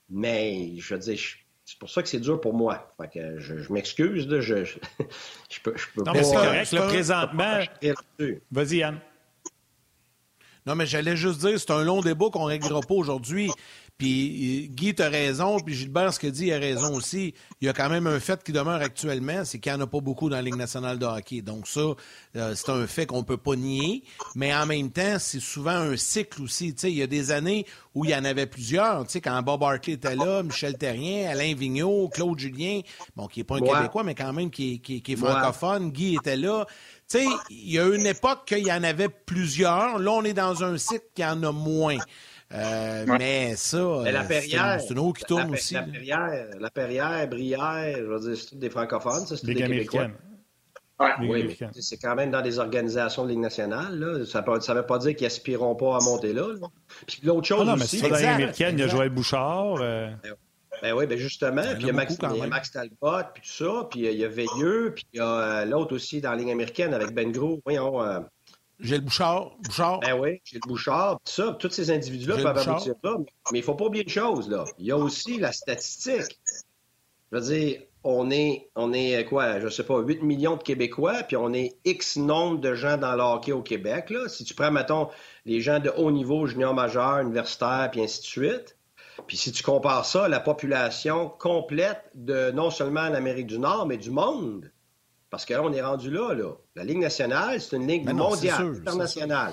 Mais 0.09 0.76
je 0.78 0.95
veux 0.95 1.01
dire, 1.01 1.18
c'est 1.64 1.78
pour 1.78 1.91
ça 1.91 2.03
que 2.03 2.09
c'est 2.09 2.20
dur 2.20 2.41
pour 2.41 2.55
moi. 2.55 2.95
Fait 3.01 3.09
que 3.12 3.39
je, 3.39 3.59
je 3.59 3.72
m'excuse, 3.72 4.28
je, 4.28 4.41
je, 4.41 4.64
je, 5.51 5.61
peux, 5.61 5.76
je 5.76 5.87
peux 5.95 6.05
non, 6.05 6.12
pas... 6.12 6.14
mais 6.14 6.24
c'est 6.24 6.35
correct, 6.35 6.72
là, 6.72 6.87
présentement... 6.87 7.61
Vas-y, 8.51 8.76
Yann. 8.76 9.01
Non, 10.66 10.74
mais 10.74 10.87
j'allais 10.87 11.16
juste 11.16 11.41
dire, 11.41 11.61
c'est 11.61 11.70
un 11.70 11.85
long 11.85 12.01
débat 12.01 12.26
qu'on 12.32 12.45
ne 12.45 12.53
réglera 12.53 12.80
pas 12.80 12.95
aujourd'hui. 12.95 13.51
Puis 13.97 14.70
Guy, 14.70 14.92
tu 14.95 15.03
as 15.03 15.09
raison, 15.09 15.61
puis 15.61 15.74
Gilbert, 15.74 16.12
ce 16.12 16.18
que 16.18 16.26
dit, 16.26 16.47
il 16.47 16.53
a 16.53 16.59
raison 16.59 16.97
aussi. 16.97 17.32
Il 17.61 17.66
y 17.66 17.68
a 17.68 17.72
quand 17.72 17.88
même 17.88 18.09
un 18.09 18.18
fait 18.18 18.42
qui 18.42 18.51
demeure 18.51 18.82
actuellement, 18.82 19.45
c'est 19.45 19.61
qu'il 19.61 19.72
n'y 19.72 19.78
en 19.78 19.82
a 19.82 19.86
pas 19.86 20.01
beaucoup 20.01 20.28
dans 20.28 20.36
la 20.36 20.42
Ligue 20.42 20.57
nationale 20.57 20.99
de 20.99 21.07
hockey. 21.07 21.42
Donc 21.42 21.68
ça, 21.68 21.80
euh, 22.34 22.55
c'est 22.57 22.70
un 22.70 22.86
fait 22.88 23.07
qu'on 23.07 23.18
ne 23.18 23.22
peut 23.22 23.36
pas 23.36 23.55
nier. 23.55 24.03
Mais 24.34 24.53
en 24.53 24.66
même 24.66 24.90
temps, 24.90 25.18
c'est 25.20 25.38
souvent 25.38 25.76
un 25.76 25.97
cycle 25.97 26.42
aussi. 26.42 26.70
il 26.82 26.90
y 26.90 27.03
a 27.03 27.07
des 27.07 27.30
années 27.30 27.66
où 27.95 28.05
il 28.05 28.11
y 28.11 28.16
en 28.16 28.24
avait 28.24 28.47
plusieurs. 28.47 29.07
quand 29.22 29.42
Bob 29.42 29.62
Hartley 29.62 29.95
était 29.95 30.16
là, 30.16 30.42
Michel 30.42 30.76
Terrien, 30.76 31.30
Alain 31.30 31.55
Vigneault, 31.55 32.09
Claude 32.09 32.38
Julien, 32.38 32.80
bon, 33.14 33.28
qui 33.28 33.40
n'est 33.40 33.45
pas 33.45 33.57
un 33.57 33.61
Québécois, 33.61 34.03
mais 34.03 34.16
quand 34.16 34.32
même 34.32 34.51
qui, 34.51 34.80
qui, 34.80 35.03
qui 35.03 35.12
est 35.12 35.16
francophone. 35.16 35.92
Guy 35.92 36.16
était 36.16 36.36
là. 36.36 36.66
Il 37.14 37.70
y 37.70 37.78
a 37.78 37.86
une 37.86 38.07
époque 38.07 38.47
qu'il 38.47 38.66
y 38.66 38.72
en 38.72 38.82
avait 38.82 39.09
plusieurs. 39.09 40.01
Là, 40.01 40.11
on 40.11 40.24
est 40.24 40.32
dans 40.32 40.64
un 40.64 40.78
cycle 40.78 41.07
qui 41.14 41.24
en 41.24 41.42
a 41.45 41.53
moins. 41.53 41.99
Euh, 42.55 43.05
mais 43.18 43.57
ça, 43.57 43.76
euh, 43.78 44.24
Perrière, 44.28 44.80
c'est 44.80 44.92
une 44.92 45.00
eau 45.00 45.12
qui 45.12 45.24
tourne 45.24 45.48
la, 45.48 45.55
aussi. 45.55 45.74
La 45.74 45.82
Perrière, 45.82 46.46
la 46.61 46.70
Perrière, 46.70 47.28
Brière, 47.28 47.96
je 47.98 48.05
veux 48.05 48.20
dire, 48.20 48.36
c'est 48.36 48.59
des 48.59 48.70
francophones, 48.70 49.26
ça, 49.26 49.36
c'est 49.36 49.46
des 49.46 49.57
Québécois. 49.57 50.09
Ouais. 51.00 51.11
Oui, 51.22 51.57
mais 51.61 51.82
c'est 51.82 51.96
quand 51.96 52.14
même 52.14 52.30
dans 52.30 52.42
des 52.42 52.61
organisations 52.61 53.24
de 53.24 53.30
Ligue 53.30 53.40
nationale. 53.40 53.98
Là. 53.98 54.24
Ça 54.24 54.42
ne 54.46 54.74
veut 54.74 54.86
pas 54.86 54.98
dire 54.98 55.16
qu'ils 55.16 55.26
aspireront 55.26 55.74
pas 55.74 55.96
à 55.96 56.00
monter 56.00 56.32
là. 56.32 56.46
là. 56.46 56.68
Puis 57.09 57.18
l'autre 57.24 57.48
chose 57.48 57.62
ah 57.62 57.72
non, 57.72 57.76
mais 57.76 57.82
aussi... 57.82 58.00
dans 58.00 58.11
la 58.11 58.18
Ligue 58.18 58.28
américaine, 58.28 58.78
il 58.78 58.82
y 58.82 58.84
a 58.84 58.88
Joël 58.88 59.11
Bouchard. 59.11 59.78
Euh... 59.80 60.11
Ben, 60.22 60.36
ben 60.82 60.92
oui, 60.92 61.07
ben 61.07 61.18
justement. 61.18 61.62
Ben, 61.62 61.74
puis 61.74 61.82
il 61.82 61.86
y 61.88 61.90
a 61.90 61.92
Max, 61.92 62.16
il 62.22 62.38
y 62.38 62.42
a 62.42 62.46
Max 62.46 62.70
Talbot, 62.70 63.24
puis 63.34 63.42
tout 63.42 63.64
ça. 63.64 63.88
Puis 63.90 64.00
il 64.07 64.16
y 64.16 64.24
a 64.24 64.28
Veilleux, 64.28 64.92
puis 64.94 65.05
il 65.12 65.18
y 65.18 65.20
a 65.20 65.64
l'autre 65.64 65.96
aussi 65.96 66.20
dans 66.20 66.30
la 66.30 66.36
Ligue 66.36 66.50
américaine 66.50 66.94
avec 66.94 67.12
Ben 67.12 67.32
Gros. 67.32 67.61
Voyons... 67.64 68.00
J'ai 68.85 68.97
le 68.97 69.03
Bouchard. 69.03 69.53
Bouchard. 69.62 70.01
Ben 70.01 70.18
oui, 70.20 70.43
j'ai 70.45 70.59
le 70.62 70.68
Bouchard. 70.68 71.18
Tout 71.24 71.32
ça, 71.32 71.57
tous 71.59 71.70
ces 71.70 71.91
individus-là 71.91 72.37
peuvent 72.37 72.68
aboutir 72.68 72.95
là. 73.03 73.16
Mais 73.51 73.59
il 73.59 73.62
ne 73.62 73.64
faut 73.64 73.74
pas 73.74 73.87
oublier 73.87 74.05
une 74.05 74.11
chose, 74.11 74.49
là. 74.51 74.64
Il 74.78 74.85
y 74.85 74.93
a 74.93 74.97
aussi 74.99 75.39
la 75.39 75.53
statistique. 75.53 76.39
Je 77.32 77.39
veux 77.39 77.43
dire, 77.43 77.80
on 78.05 78.30
est, 78.30 78.68
on 78.76 78.93
est 78.93 79.24
quoi, 79.24 79.59
je 79.59 79.68
sais 79.68 79.85
pas, 79.85 79.99
8 79.99 80.22
millions 80.22 80.57
de 80.57 80.62
Québécois, 80.62 81.22
puis 81.22 81.37
on 81.37 81.55
est 81.55 81.78
X 81.87 82.16
nombre 82.16 82.61
de 82.61 82.74
gens 82.74 82.99
dans 82.99 83.16
le 83.16 83.22
hockey 83.22 83.53
au 83.53 83.62
Québec. 83.62 84.11
Là. 84.11 84.28
Si 84.28 84.45
tu 84.45 84.53
prends, 84.53 84.70
mettons, 84.70 85.09
les 85.47 85.62
gens 85.62 85.80
de 85.80 85.91
haut 85.97 86.11
niveau, 86.11 86.47
junior 86.47 86.74
majeur, 86.74 87.20
universitaire, 87.20 87.89
puis 87.91 88.03
ainsi 88.03 88.20
de 88.20 88.26
suite, 88.26 88.76
puis 89.26 89.39
si 89.39 89.53
tu 89.53 89.62
compares 89.62 90.05
ça 90.05 90.26
à 90.26 90.28
la 90.28 90.41
population 90.41 91.30
complète 91.30 92.03
de 92.14 92.51
non 92.51 92.70
seulement 92.70 93.09
l'Amérique 93.09 93.47
du 93.47 93.59
Nord, 93.59 93.87
mais 93.87 93.97
du 93.97 94.11
monde, 94.11 94.70
parce 95.35 95.47
que 95.47 95.55
là, 95.55 95.62
on 95.64 95.72
est 95.72 95.82
rendu 95.82 96.12
là, 96.12 96.32
là. 96.32 96.53
La 96.76 96.85
Ligue 96.85 96.99
nationale, 96.99 97.61
c'est 97.61 97.74
une 97.74 97.89
ligue 97.89 98.09
mondiale, 98.09 98.76
internationale. 98.87 99.53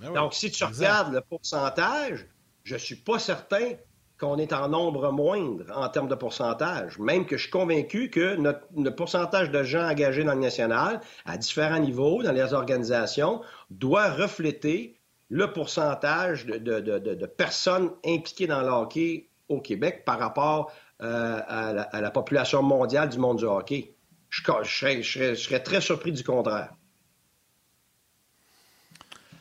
Ben 0.00 0.14
Donc, 0.14 0.32
si 0.32 0.50
tu 0.50 0.64
regardes 0.64 1.12
le 1.12 1.20
pourcentage, 1.20 2.26
je 2.64 2.72
ne 2.72 2.78
suis 2.78 2.96
pas 2.96 3.18
certain 3.18 3.74
qu'on 4.18 4.38
est 4.38 4.54
en 4.54 4.70
nombre 4.70 5.12
moindre 5.12 5.66
en 5.76 5.86
termes 5.90 6.08
de 6.08 6.14
pourcentage. 6.14 6.98
Même 6.98 7.26
que 7.26 7.36
je 7.36 7.42
suis 7.42 7.50
convaincu 7.50 8.08
que 8.08 8.36
notre, 8.36 8.62
le 8.74 8.88
pourcentage 8.88 9.50
de 9.50 9.62
gens 9.64 9.86
engagés 9.86 10.24
dans 10.24 10.32
le 10.32 10.40
national, 10.40 11.02
à 11.26 11.36
différents 11.36 11.80
niveaux, 11.80 12.22
dans 12.22 12.32
les 12.32 12.54
organisations, 12.54 13.42
doit 13.68 14.08
refléter 14.08 14.98
le 15.28 15.52
pourcentage 15.52 16.46
de, 16.46 16.56
de, 16.56 16.80
de, 16.80 17.14
de 17.14 17.26
personnes 17.26 17.90
impliquées 18.06 18.46
dans 18.46 18.62
le 18.62 18.68
hockey 18.68 19.28
au 19.50 19.60
Québec 19.60 20.04
par 20.06 20.18
rapport 20.18 20.72
euh, 21.02 21.40
à, 21.46 21.74
la, 21.74 21.82
à, 21.82 22.00
la, 22.00 22.10
population 22.10 22.62
mondiale 22.62 23.10
du 23.10 23.18
monde 23.18 23.36
du 23.36 23.44
hockey. 23.44 23.94
Je, 24.30 24.42
serais, 24.42 25.60
très 25.60 25.80
surpris 25.80 26.12
du 26.12 26.22
contraire. 26.22 26.70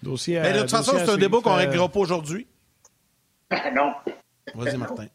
Dossier 0.02 0.40
Mais 0.40 0.54
de 0.54 0.62
toute 0.62 0.72
façon, 0.72 0.98
c'est 0.98 1.10
un 1.10 1.18
débat 1.18 1.40
qu'on 1.42 1.54
ne 1.54 1.58
réglera 1.58 1.90
pas 1.90 2.00
aujourd'hui. 2.00 2.48
non. 3.74 3.94
Vas-y, 4.56 4.78
Martin. 4.78 5.08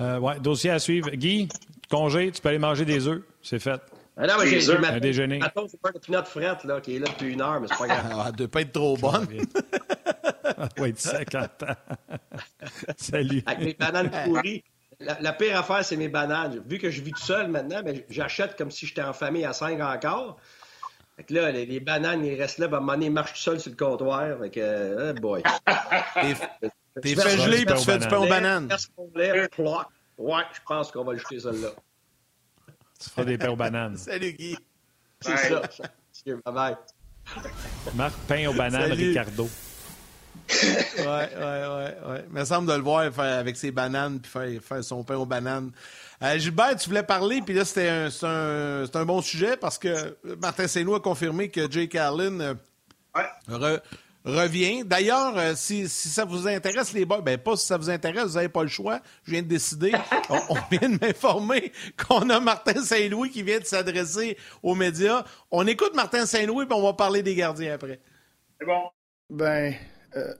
Euh, 0.00 0.18
ouais, 0.18 0.38
dossier 0.38 0.70
à 0.70 0.78
suivre. 0.78 1.10
Guy, 1.10 1.48
congé, 1.90 2.30
tu 2.30 2.40
peux 2.40 2.50
aller 2.50 2.58
manger 2.58 2.84
des 2.84 3.08
œufs. 3.08 3.22
C'est 3.42 3.58
fait. 3.58 3.80
Ah 4.16 4.26
non, 4.26 4.34
mais 4.40 4.60
j'ai 4.60 4.76
un 4.76 4.98
déjeuner. 4.98 5.40
Attends, 5.42 5.66
c'est 5.68 5.80
pas 5.80 5.90
une 5.94 6.00
pinot 6.00 6.24
frette 6.24 6.64
là, 6.64 6.80
qui 6.80 6.96
est 6.96 6.98
là 6.98 7.06
depuis 7.06 7.32
une 7.32 7.40
heure, 7.40 7.60
mais 7.60 7.68
c'est 7.68 7.78
pas 7.78 7.86
grave. 8.02 8.24
Elle 8.26 8.32
doit 8.36 8.48
pas 8.48 8.60
être 8.62 8.72
trop 8.72 8.96
bonne. 8.96 9.26
oui, 10.78 10.92
50 10.96 11.62
ans. 11.62 11.66
Salut. 12.96 13.42
Avec 13.46 13.64
mes 13.64 13.74
bananes 13.74 14.10
pourries. 14.24 14.64
La, 15.00 15.32
pire 15.32 15.56
affaire, 15.56 15.84
c'est 15.84 15.96
mes 15.96 16.08
bananes. 16.08 16.60
Vu 16.66 16.78
que 16.78 16.90
je 16.90 17.02
vis 17.02 17.12
tout 17.12 17.22
seul 17.22 17.48
maintenant, 17.48 17.82
mais 17.84 18.04
j'achète 18.10 18.56
comme 18.56 18.70
si 18.70 18.86
j'étais 18.86 19.02
en 19.02 19.12
famille 19.12 19.44
à 19.44 19.52
5 19.52 19.80
encore. 19.80 20.38
Fait 21.16 21.22
que 21.24 21.34
là, 21.34 21.52
les, 21.52 21.80
bananes, 21.80 22.24
ils 22.24 22.40
restent 22.40 22.58
là, 22.58 22.66
ben, 22.66 22.74
à 22.74 22.76
un 22.78 22.80
moment 22.80 22.92
donné, 22.94 23.06
ils 23.06 23.12
marchent 23.12 23.34
tout 23.34 23.38
seuls 23.38 23.60
sur 23.60 23.70
le 23.70 23.76
comptoir. 23.76 24.38
Fait 24.40 24.50
que, 24.50 25.10
oh 25.10 25.20
boy. 25.20 25.42
T'es 27.02 27.14
fait 27.14 27.38
geler, 27.38 27.64
puis 27.64 27.76
tu 27.76 27.84
fais 27.84 27.98
du 27.98 28.08
pain 28.08 28.18
aux 28.18 28.28
bananes. 28.28 28.68
Ouais, 30.18 30.42
je 30.52 30.60
pense 30.66 30.90
qu'on 30.90 31.04
va 31.04 31.12
le 31.12 31.18
jeter 31.18 31.38
celle-là. 31.38 31.70
Tu 33.00 33.10
feras 33.10 33.24
des 33.24 33.38
pains 33.38 33.50
aux 33.50 33.56
bananes. 33.56 33.96
Salut, 33.96 34.32
Guy. 34.32 34.58
C'est 35.20 35.36
ça. 35.36 35.62
Bye 36.26 36.36
bye. 36.52 36.76
Marc, 37.94 38.14
pain 38.26 38.48
aux 38.48 38.54
bananes, 38.54 38.92
Ricardo. 38.92 39.48
Ouais, 40.98 41.04
ouais, 41.04 41.28
ouais, 41.36 41.96
ouais. 42.08 42.24
Il 42.28 42.32
me 42.32 42.44
semble 42.44 42.68
de 42.68 42.74
le 42.74 42.82
voir 42.82 43.12
faire 43.12 43.38
avec 43.38 43.56
ses 43.56 43.70
bananes 43.70 44.20
puis 44.20 44.30
faire, 44.30 44.62
faire 44.62 44.84
son 44.84 45.04
pain 45.04 45.16
aux 45.16 45.26
bananes. 45.26 45.70
Euh, 46.22 46.38
Gilbert, 46.38 46.76
tu 46.76 46.88
voulais 46.88 47.02
parler, 47.02 47.42
puis 47.42 47.54
là, 47.54 47.64
c'était 47.64 47.88
un, 47.88 48.08
un, 48.22 48.84
un, 48.92 49.04
bon 49.04 49.22
sujet 49.22 49.56
parce 49.56 49.78
que 49.78 50.16
Martin 50.40 50.66
Saint-Louis 50.66 50.96
a 50.96 51.00
confirmé 51.00 51.48
que 51.48 51.70
Jake 51.70 51.94
Allen 51.94 52.40
euh, 52.40 52.54
ouais 53.14 53.80
revient. 54.24 54.84
D'ailleurs, 54.84 55.36
euh, 55.36 55.52
si, 55.56 55.88
ça 55.88 56.24
vous 56.24 56.46
intéresse, 56.46 56.92
les 56.92 57.04
boys, 57.04 57.20
ben 57.20 57.38
pas 57.38 57.56
si 57.56 57.66
ça 57.66 57.76
vous 57.76 57.90
intéresse, 57.90 58.26
vous 58.26 58.34
n'avez 58.34 58.48
pas 58.48 58.62
le 58.62 58.68
choix. 58.68 59.00
Je 59.24 59.32
viens 59.32 59.42
de 59.42 59.48
décider. 59.48 59.92
on, 60.30 60.54
vient 60.70 60.88
de 60.88 60.98
m'informer 61.00 61.72
qu'on 61.96 62.28
a 62.30 62.40
Martin 62.40 62.82
Saint-Louis 62.82 63.30
qui 63.30 63.42
vient 63.42 63.58
de 63.58 63.64
s'adresser 63.64 64.36
aux 64.62 64.74
médias. 64.74 65.24
On 65.50 65.66
écoute 65.66 65.94
Martin 65.94 66.26
Saint-Louis, 66.26 66.66
puis 66.66 66.74
on 66.76 66.82
va 66.82 66.92
parler 66.92 67.22
des 67.22 67.34
gardiens 67.34 67.74
après. 67.74 68.00
C'est 68.58 68.66
bon. 68.66 68.82
Ben, 69.30 69.74
euh, 70.16 70.34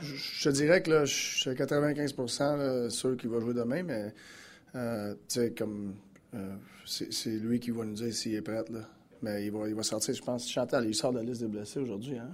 je 0.00 0.44
te 0.44 0.54
dirais 0.54 0.82
que 0.82 0.90
là, 0.90 1.04
je 1.04 1.14
suis 1.14 1.50
à 1.50 1.54
95 1.54 2.88
sûr 2.88 3.16
qu'il 3.16 3.30
va 3.30 3.40
jouer 3.40 3.54
demain, 3.54 3.82
mais 3.82 4.12
euh, 4.74 5.14
tu 5.28 5.40
sais, 5.40 5.50
comme 5.52 5.94
c'est 6.84 7.30
lui 7.30 7.60
qui 7.60 7.70
va 7.70 7.84
nous 7.84 7.94
dire 7.94 8.12
s'il 8.12 8.34
est 8.34 8.42
prêt. 8.42 8.64
Là. 8.70 8.80
Mais 9.22 9.46
il 9.46 9.52
va, 9.52 9.68
il 9.68 9.74
va 9.74 9.82
sortir, 9.82 10.14
je 10.14 10.22
pense. 10.22 10.48
Chantal, 10.48 10.86
il 10.86 10.94
sort 10.94 11.12
de 11.12 11.18
la 11.18 11.24
liste 11.24 11.40
des 11.40 11.48
blessés 11.48 11.80
aujourd'hui. 11.80 12.18
Hein? 12.18 12.30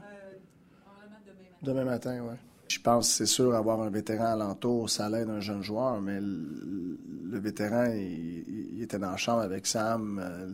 Demain 1.62 1.84
matin, 1.84 2.24
oui. 2.28 2.34
Je 2.68 2.78
pense 2.78 3.10
c'est 3.10 3.26
sûr 3.26 3.54
avoir 3.54 3.82
un 3.82 3.90
vétéran 3.90 4.26
alentour, 4.26 4.88
ça 4.88 5.10
l'aide 5.10 5.28
un 5.28 5.40
jeune 5.40 5.62
joueur, 5.62 6.00
mais 6.00 6.20
le, 6.20 7.38
vétéran, 7.38 7.86
il, 7.86 8.80
était 8.80 8.98
dans 8.98 9.10
la 9.10 9.16
chambre 9.16 9.40
avec 9.40 9.66
Sam. 9.66 10.20
Euh, 10.22 10.48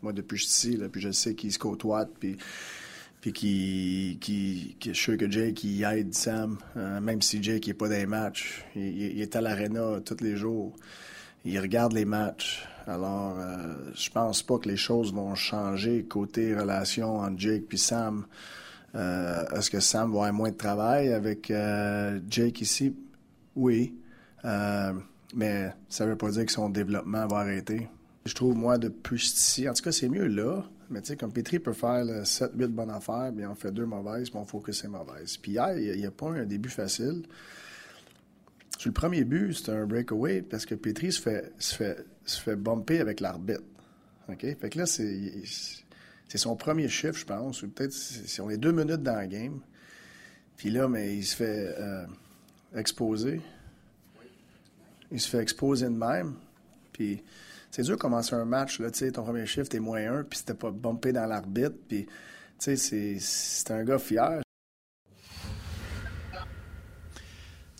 moi, 0.00 0.14
depuis 0.14 0.36
que 0.36 0.42
je 0.42 0.48
suis 0.48 0.70
ici, 0.70 0.82
puis 0.90 1.00
je 1.02 1.10
sais 1.10 1.34
qu'il 1.34 1.52
se 1.52 1.58
côtoie, 1.58 2.06
puis 2.06 2.38
puis 3.22 3.32
qui, 3.32 4.18
qui, 4.20 4.76
qui, 4.80 4.92
je 4.92 5.00
sûr 5.00 5.16
que 5.16 5.30
Jake 5.30 5.62
il 5.62 5.84
aide 5.84 6.12
Sam, 6.12 6.58
euh, 6.76 7.00
même 7.00 7.22
si 7.22 7.40
Jake 7.40 7.68
n'est 7.68 7.74
pas 7.74 7.88
dans 7.88 7.94
les 7.94 8.04
matchs. 8.04 8.64
Il, 8.74 9.22
est 9.22 9.36
à 9.36 9.40
l'aréna 9.40 10.00
tous 10.04 10.22
les 10.22 10.36
jours. 10.36 10.74
Il 11.44 11.58
regarde 11.60 11.92
les 11.92 12.04
matchs. 12.04 12.66
Alors, 12.86 13.38
euh, 13.38 13.74
je 13.94 14.10
pense 14.10 14.42
pas 14.42 14.58
que 14.58 14.68
les 14.68 14.76
choses 14.76 15.14
vont 15.14 15.36
changer 15.36 16.02
côté 16.02 16.54
relation 16.54 17.20
entre 17.20 17.38
Jake 17.38 17.62
et 17.72 17.76
Sam. 17.76 18.26
Euh, 18.96 19.44
est-ce 19.56 19.70
que 19.70 19.78
Sam 19.78 20.10
va 20.10 20.18
avoir 20.18 20.32
moins 20.32 20.50
de 20.50 20.56
travail 20.56 21.12
avec 21.12 21.50
euh, 21.50 22.18
Jake 22.28 22.60
ici? 22.60 22.94
Oui. 23.54 23.94
Euh, 24.44 24.92
mais 25.34 25.72
ça 25.88 26.04
ne 26.04 26.10
veut 26.10 26.16
pas 26.16 26.30
dire 26.30 26.44
que 26.44 26.52
son 26.52 26.68
développement 26.68 27.26
va 27.28 27.38
arrêter. 27.38 27.88
Je 28.26 28.34
trouve, 28.34 28.56
moi, 28.56 28.78
depuis 28.78 29.16
ici, 29.16 29.68
en 29.68 29.74
tout 29.74 29.82
cas, 29.82 29.92
c'est 29.92 30.08
mieux 30.08 30.26
là. 30.26 30.64
Mais 30.92 31.00
tu 31.00 31.08
sais, 31.08 31.16
comme 31.16 31.32
Petri 31.32 31.58
peut 31.58 31.72
faire 31.72 32.04
7-8 32.04 32.66
bonnes 32.68 32.90
affaires, 32.90 33.32
bien 33.32 33.50
on 33.50 33.54
fait 33.54 33.72
deux 33.72 33.86
mauvaises, 33.86 34.30
puis 34.30 34.38
on 34.38 34.44
focus 34.44 34.82
c'est 34.82 34.88
mauvaises. 34.88 35.36
Puis 35.38 35.52
hier, 35.52 35.76
il 35.78 35.98
n'y 35.98 36.06
a, 36.06 36.10
pas 36.10 36.30
un 36.30 36.44
début 36.44 36.68
facile. 36.68 37.22
Sur 38.78 38.88
le 38.90 38.94
premier 38.94 39.24
but, 39.24 39.54
c'était 39.54 39.72
un 39.72 39.86
breakaway 39.86 40.42
parce 40.42 40.66
que 40.66 40.74
Petri 40.74 41.12
se 41.12 41.20
fait, 41.20 41.52
se 41.58 41.74
fait, 41.74 42.04
se 42.24 42.40
fait 42.40 42.56
bumper 42.56 43.00
avec 43.00 43.20
l'arbitre. 43.20 43.62
OK? 44.28 44.40
Fait 44.40 44.70
que 44.70 44.78
là, 44.78 44.86
c'est 44.86 45.32
c'est 46.28 46.38
son 46.38 46.56
premier 46.56 46.88
chiffre, 46.88 47.18
je 47.18 47.26
pense, 47.26 47.62
ou 47.62 47.68
peut-être 47.68 47.92
si 47.92 48.40
on 48.40 48.48
est 48.48 48.56
deux 48.56 48.72
minutes 48.72 49.02
dans 49.02 49.16
la 49.16 49.26
game. 49.26 49.60
Puis 50.56 50.70
là, 50.70 50.88
mais 50.88 51.14
il 51.14 51.24
se 51.24 51.36
fait 51.36 51.74
euh, 51.78 52.06
exposer. 52.74 53.42
Il 55.10 55.20
se 55.20 55.28
fait 55.28 55.40
exposer 55.40 55.86
de 55.86 55.90
même. 55.90 56.36
Puis 56.92 57.22
c'est 57.72 57.82
dur 57.82 57.96
de 57.96 58.00
commencer 58.00 58.34
un 58.34 58.44
match, 58.44 58.78
là, 58.80 58.90
tu 58.90 58.98
sais, 58.98 59.10
ton 59.10 59.24
premier 59.24 59.46
chiffre, 59.46 59.68
t'es 59.68 59.80
moins 59.80 60.18
un, 60.18 60.22
puis 60.24 60.38
c'était 60.38 60.54
pas 60.54 60.70
bumpé 60.70 61.10
dans 61.12 61.24
l'arbitre. 61.26 61.74
Puis, 61.88 62.06
c'est 62.58 63.70
un 63.70 63.82
gars 63.82 63.98
fier. 63.98 64.42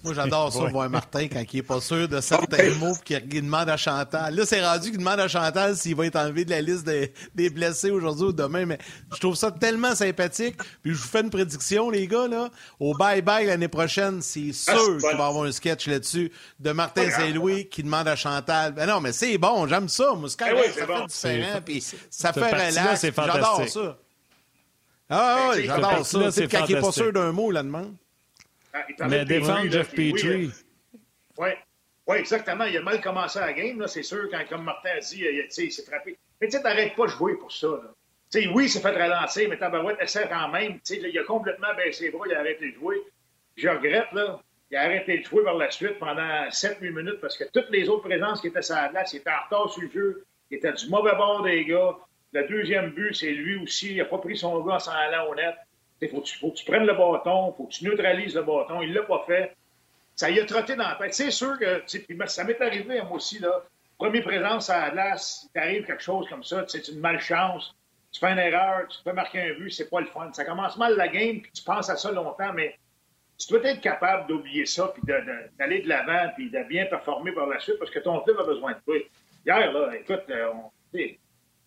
Moi, 0.05 0.15
j'adore 0.15 0.53
ça, 0.53 0.65
voir 0.65 0.91
Martin 0.91 1.29
quand 1.29 1.45
il 1.53 1.57
n'est 1.57 1.63
pas 1.63 1.81
sûr 1.81 2.09
de 2.09 2.21
certains 2.21 2.71
mots 2.75 2.97
et 3.09 3.21
qu'il 3.21 3.43
demande 3.43 3.69
à 3.69 3.77
Chantal. 3.77 4.35
Là, 4.35 4.45
c'est 4.45 4.65
rendu 4.65 4.91
qu'il 4.91 4.99
demande 4.99 5.21
à 5.21 5.29
Chantal 5.29 5.77
s'il 5.77 5.95
va 5.95 6.07
être 6.07 6.17
enlevé 6.17 6.45
de 6.45 6.51
la 6.51 6.61
liste 6.61 6.85
des, 6.85 7.51
blessés 7.51 7.91
aujourd'hui 7.91 8.27
ou 8.27 8.33
demain. 8.33 8.67
Mais 8.67 8.79
je 9.15 9.21
trouve 9.21 9.37
ça 9.37 9.53
tellement 9.53 9.95
sympathique. 9.95 10.57
Puis 10.83 10.93
je 10.93 10.99
vous 10.99 11.09
fais 11.09 11.21
une 11.21 11.31
prédiction, 11.31 11.89
les 11.89 12.09
gars. 12.09 12.27
là. 12.27 12.51
Au 12.81 12.95
bye-bye 12.95 13.47
l'année 13.47 13.69
prochaine, 13.69 14.23
c'est 14.23 14.51
ah, 14.67 14.75
sûr 14.75 14.97
qu'il 14.99 15.03
va 15.03 15.11
y 15.11 15.13
avoir 15.13 15.45
un 15.45 15.53
sketch 15.53 15.87
là-dessus 15.87 16.33
de 16.59 16.73
Martin 16.73 17.09
Saint-Louis 17.09 17.69
qui 17.69 17.85
demande 17.85 18.09
à 18.09 18.17
Chantal. 18.17 18.73
Ben 18.73 18.87
non, 18.87 19.01
mais 19.01 19.13
c'est 19.13 19.39
bon, 19.39 19.69
j'aime 19.69 19.89
ça. 19.89 20.15
Moi, 20.15 20.29
ben 20.37 20.55
oui, 20.57 20.63
ça 20.75 20.87
fait 20.87 21.07
différent. 21.07 21.61
Puis 21.65 21.85
ça 22.11 22.33
fait 22.33 22.51
relax. 22.51 23.07
J'adore 23.15 23.69
ça. 23.69 23.99
Ah 25.09 25.51
oui, 25.53 25.65
j'adore 25.67 26.05
ça. 26.05 26.31
C'est 26.33 26.49
quand 26.49 26.65
il 26.69 26.75
n'est 26.75 26.81
pas 26.81 26.91
sûr 26.91 27.13
d'un 27.13 27.31
mot, 27.31 27.53
là, 27.53 27.63
demande. 27.63 27.95
Ah, 28.73 29.09
mais 29.09 29.25
défendre 29.25 29.71
Jeff 29.71 29.91
Petrie. 29.91 30.51
Oui, 31.39 31.49
oui, 32.07 32.17
exactement. 32.17 32.65
Il 32.65 32.77
a 32.77 32.83
mal 32.83 33.01
commencé 33.01 33.39
la 33.39 33.53
game, 33.53 33.87
c'est 33.87 34.03
sûr, 34.03 34.29
quand, 34.31 34.45
comme 34.49 34.65
Martin 34.65 34.91
a 34.97 35.01
dit, 35.01 35.25
il, 35.25 35.73
s'est 35.73 35.85
frappé. 35.85 36.19
Mais 36.41 36.49
tu 36.49 36.57
sais, 36.57 36.63
t'arrêtes 36.63 36.97
pas 36.97 37.05
de 37.05 37.11
jouer 37.11 37.37
pour 37.37 37.53
ça. 37.53 37.69
Là. 37.69 38.51
oui, 38.53 38.65
il 38.65 38.71
s'est 38.71 38.81
fait 38.81 38.91
relancer, 38.91 39.47
mais 39.47 39.59
Tabarouette 39.59 40.01
essaie 40.01 40.29
quand 40.29 40.49
même. 40.49 40.73
Là, 40.73 41.09
il 41.09 41.19
a 41.19 41.25
complètement 41.25 41.75
baissé 41.77 42.05
les 42.05 42.11
bras, 42.11 42.27
il 42.27 42.35
a 42.35 42.41
arrêté 42.41 42.71
de 42.71 42.75
jouer. 42.75 42.97
Je 43.57 43.69
regrette, 43.69 44.11
là. 44.13 44.41
Il 44.71 44.77
a 44.77 44.83
arrêté 44.83 45.19
de 45.19 45.25
jouer 45.25 45.45
par 45.45 45.55
la 45.55 45.71
suite 45.71 45.99
pendant 45.99 46.49
7-8 46.49 46.81
minutes 46.91 47.21
parce 47.21 47.37
que 47.37 47.45
toutes 47.53 47.69
les 47.71 47.91
autres 47.91 48.09
présences 48.09 48.41
qui 48.41 48.47
étaient 48.47 48.63
sur 48.63 48.75
la 48.75 48.89
glace, 48.89 49.13
il 49.13 49.19
était 49.19 49.31
en 49.31 49.45
retard 49.45 49.71
sur 49.71 49.83
le 49.83 49.91
jeu. 49.91 50.25
Il 50.51 50.57
était 50.57 50.73
du 50.73 50.89
mauvais 50.89 51.15
bord 51.15 51.43
des 51.43 51.65
gars. 51.67 51.99
Le 52.33 52.49
deuxième 52.49 52.91
but, 52.91 53.15
c'est 53.15 53.33
lui 53.33 53.63
aussi. 53.63 53.91
Il 53.91 53.99
n'a 53.99 54.07
pas 54.07 54.17
pris 54.17 54.37
son 54.37 54.65
gars 54.65 54.77
en 54.77 54.79
s'en 54.79 54.93
allant 54.93 55.29
au 55.29 55.35
net. 55.35 55.55
Il 56.03 56.09
faut, 56.09 56.21
que 56.21 56.57
tu 56.57 56.65
prennes 56.65 56.85
le 56.85 56.95
bâton, 56.95 57.53
faut 57.53 57.65
que 57.67 57.73
tu 57.73 57.85
neutralises 57.85 58.35
le 58.35 58.43
bâton. 58.43 58.83
Il 58.83 58.91
ne 58.91 58.95
l'a 58.97 59.03
pas 59.03 59.23
fait. 59.25 59.57
Ça 60.17 60.29
y 60.29 60.41
a 60.41 60.45
trotté 60.45 60.75
dans 60.75 60.89
la 60.89 60.97
tête. 60.97 61.15
C'est 61.15 61.31
sûr 61.31 61.57
que 61.59 61.83
ça 62.27 62.45
m'est 62.45 62.61
arrivé, 62.61 63.01
moi 63.03 63.13
aussi, 63.13 63.39
là. 63.39 63.63
Première 63.99 64.25
présence 64.25 64.69
à 64.69 64.81
la 64.81 64.91
glace, 64.91 65.45
il 65.45 65.53
t'arrive 65.53 65.87
quelque 65.87 66.03
chose 66.03 66.29
comme 66.29 66.43
ça, 66.43 66.65
c'est 66.67 66.89
une 66.89 66.99
malchance. 66.99 67.73
Tu 68.11 68.19
fais 68.19 68.33
une 68.33 68.39
erreur, 68.39 68.89
tu 68.89 68.99
peux 69.05 69.13
marquer 69.13 69.43
un 69.43 69.55
but, 69.55 69.71
c'est 69.71 69.89
pas 69.89 70.01
le 70.01 70.07
fun. 70.07 70.29
Ça 70.33 70.45
commence 70.45 70.77
mal 70.77 70.97
la 70.97 71.07
game, 71.07 71.41
puis 71.41 71.53
tu 71.53 71.63
penses 71.63 71.89
à 71.89 71.97
ça 71.97 72.11
longtemps, 72.11 72.53
mais 72.53 72.77
tu 73.39 73.47
dois 73.53 73.65
être 73.65 73.81
capable 73.81 74.27
d'oublier 74.27 74.67
ça, 74.67 74.89
puis 74.89 75.03
d'aller 75.05 75.83
de 75.83 75.89
l'avant, 75.89 76.33
puis 76.35 76.51
de 76.51 76.63
bien 76.65 76.87
performer 76.87 77.31
par 77.31 77.47
la 77.47 77.61
suite, 77.61 77.79
parce 77.79 77.93
que 77.93 78.01
ton 78.01 78.19
club 78.21 78.41
a 78.41 78.45
besoin 78.45 78.73
de 78.73 78.79
toi. 78.85 78.97
Hier, 79.47 79.73
là, 79.73 79.93
écoute, 79.95 80.25
euh, 80.31 80.51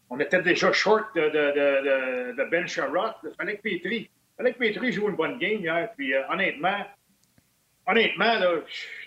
on, 0.09 0.19
était 0.19 0.41
déjà 0.41 0.73
short 0.73 1.15
de 1.15 2.49
Ben 2.49 2.67
Sherrod. 2.67 3.13
Il 3.23 3.31
fallait 3.37 3.57
que 3.57 3.61
Petri 3.61 4.09
fallait 4.37 4.53
que 4.53 4.59
Petri 4.59 4.91
joue 4.91 5.09
une 5.09 5.15
bonne 5.15 5.37
game 5.37 5.59
hier. 5.59 5.89
Puis 5.95 6.13
euh, 6.13 6.21
honnêtement, 6.29 6.77
honnêtement, 7.87 8.39
là, 8.39 8.51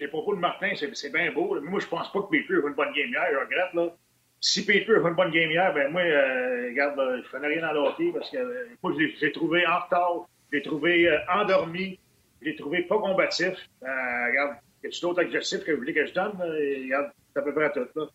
les 0.01 0.09
propos 0.09 0.35
de 0.35 0.41
Martin, 0.41 0.73
c'est 0.75 1.13
bien 1.13 1.33
beau. 1.33 1.59
Mais 1.61 1.71
moi, 1.71 1.81
je 1.81 1.87
pense 1.87 2.13
pas 2.13 2.21
que 2.21 2.27
Petri 2.27 2.55
joue 2.55 2.69
une 2.69 2.75
bonne 2.75 2.93
game 2.93 3.09
hier. 3.09 3.27
Je 3.33 3.39
regrette. 3.39 3.75
Là. 3.75 3.89
Si 4.41 4.65
Petri 4.65 4.85
joue 4.85 5.07
une 5.07 5.15
bonne 5.15 5.31
game 5.31 5.51
hier, 5.51 5.73
ben 5.75 5.91
moi, 5.91 6.03
euh, 6.03 6.69
regarde, 6.69 7.01
je 7.19 7.23
je 7.27 7.31
connais 7.31 7.49
rien 7.49 7.63
dans 7.63 7.73
le 7.73 7.81
hockey 7.81 8.11
parce 8.13 8.31
que 8.31 8.37
euh, 8.37 8.69
moi, 8.83 8.93
je 8.97 9.25
l'ai 9.25 9.33
trouvé 9.33 9.67
en 9.67 9.81
retard, 9.81 10.29
je 10.51 10.57
l'ai 10.57 10.63
trouvé 10.63 11.19
endormi, 11.29 11.99
je 12.41 12.47
l'ai 12.47 12.57
trouvé 12.57 12.83
pas 12.83 12.99
combatif. 12.99 13.55
regarde, 13.83 14.57
y 14.85 14.87
a-tu 14.87 15.01
d'autres 15.01 15.23
adjectifs 15.23 15.65
que 15.65 15.73
vous 15.73 15.79
voulez 15.79 15.95
que 15.95 16.07
je 16.07 16.15
donne? 16.15 16.33
regarde, 16.39 17.11
c'est 17.33 17.41
à 17.41 17.43
peu 17.43 17.53
près 17.53 17.73
tout. 17.73 17.87
Là. 17.97 18.07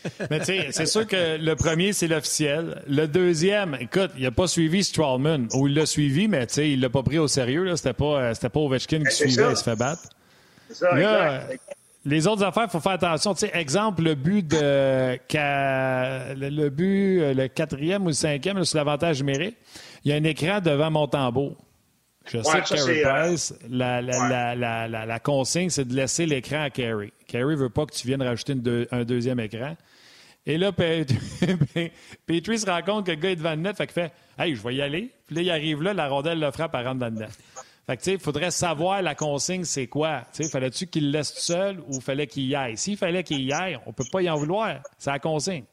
Mais 0.30 0.38
tu 0.40 0.46
sais, 0.46 0.68
c'est 0.70 0.86
sûr 0.86 1.06
que 1.06 1.36
le 1.38 1.54
premier, 1.56 1.92
c'est 1.92 2.08
l'officiel. 2.08 2.82
Le 2.88 3.06
deuxième, 3.06 3.76
écoute, 3.80 4.10
il 4.16 4.24
n'a 4.24 4.30
pas 4.30 4.46
suivi 4.46 4.84
Strawman. 4.84 5.48
Ou 5.54 5.68
il 5.68 5.74
l'a 5.74 5.86
suivi, 5.86 6.28
mais 6.28 6.46
tu 6.46 6.54
sais, 6.54 6.70
il 6.70 6.80
l'a 6.80 6.90
pas 6.90 7.02
pris 7.02 7.18
au 7.18 7.28
sérieux. 7.28 7.74
C'était 7.76 7.92
pas, 7.92 8.20
euh, 8.20 8.34
pas 8.34 8.60
Ovechkin 8.60 9.02
qui 9.04 9.14
suivait, 9.14 9.50
il 9.50 9.56
se 9.56 9.62
fait 9.62 9.76
battre. 9.76 10.02
Ça, 10.70 10.88
Les 12.04 12.26
autres 12.26 12.44
affaires, 12.44 12.64
il 12.64 12.70
faut 12.70 12.80
faire 12.80 12.92
attention. 12.92 13.34
Tu 13.34 13.40
sais, 13.40 13.50
exemple, 13.54 14.02
le 14.02 14.14
but 14.14 14.46
de 14.46 15.18
le 16.34 16.68
but, 16.68 17.34
le 17.34 17.48
quatrième 17.48 18.04
ou 18.04 18.08
le 18.08 18.12
cinquième, 18.12 18.64
sur 18.64 18.78
l'avantage 18.78 19.20
numérique, 19.20 19.56
il 20.04 20.10
y 20.10 20.14
a 20.14 20.16
un 20.16 20.24
écran 20.24 20.60
devant 20.60 20.90
mon 20.90 21.06
Je 22.32 22.42
sais 22.42 22.60
que 22.60 22.74
Carey 22.74 23.04
euh, 23.04 23.26
Price, 23.28 23.54
la, 23.68 24.02
la, 24.02 24.54
la, 24.54 25.06
la, 25.06 25.18
consigne, 25.20 25.70
c'est 25.70 25.86
de 25.86 25.94
laisser 25.94 26.26
l'écran 26.26 26.62
à 26.62 26.70
Carey. 26.70 27.12
Carey 27.26 27.54
ne 27.54 27.60
veut 27.60 27.70
pas 27.70 27.86
que 27.86 27.94
tu 27.94 28.06
viennes 28.06 28.22
rajouter 28.22 28.54
un 28.90 29.04
deuxième 29.04 29.40
écran. 29.40 29.76
Et 30.46 30.56
là, 30.56 30.72
Petrie 30.72 31.18
se 32.58 32.66
rend 32.66 32.82
compte 32.82 33.06
que 33.06 33.10
le 33.10 33.16
gars 33.18 33.30
est 33.30 33.36
devant 33.36 33.50
le 33.50 33.56
net, 33.56 33.76
fait 33.76 33.86
qu'il 33.86 33.94
fait 33.94 34.12
Hey, 34.38 34.54
je 34.54 34.62
vais 34.62 34.74
y 34.76 34.82
aller. 34.82 35.10
Puis 35.26 35.36
là, 35.36 35.42
il 35.42 35.50
arrive 35.50 35.82
là, 35.82 35.92
la 35.92 36.08
rondelle 36.08 36.40
le 36.40 36.50
frappe, 36.50 36.74
à 36.74 36.82
rentrer 36.82 37.10
dans 37.10 37.14
le 37.14 37.20
net. 37.20 37.30
Fait 37.86 37.96
que, 37.96 38.02
tu 38.02 38.04
sais, 38.04 38.12
il 38.14 38.20
faudrait 38.20 38.50
savoir 38.50 39.02
la 39.02 39.14
consigne, 39.14 39.64
c'est 39.64 39.86
quoi. 39.86 40.22
Tu 40.32 40.44
sais, 40.44 40.50
fallait-tu 40.50 40.86
qu'il 40.86 41.06
le 41.06 41.18
laisse 41.18 41.34
tout 41.34 41.40
seul 41.40 41.80
ou 41.88 42.00
fallait 42.00 42.26
qu'il 42.26 42.44
y 42.44 42.54
aille? 42.54 42.76
S'il 42.76 42.96
fallait 42.96 43.24
qu'il 43.24 43.42
y 43.42 43.52
aille, 43.52 43.78
on 43.86 43.92
peut 43.92 44.04
pas 44.12 44.22
y 44.22 44.30
en 44.30 44.36
vouloir. 44.36 44.80
C'est 44.98 45.10
la 45.10 45.18
consigne. 45.18 45.64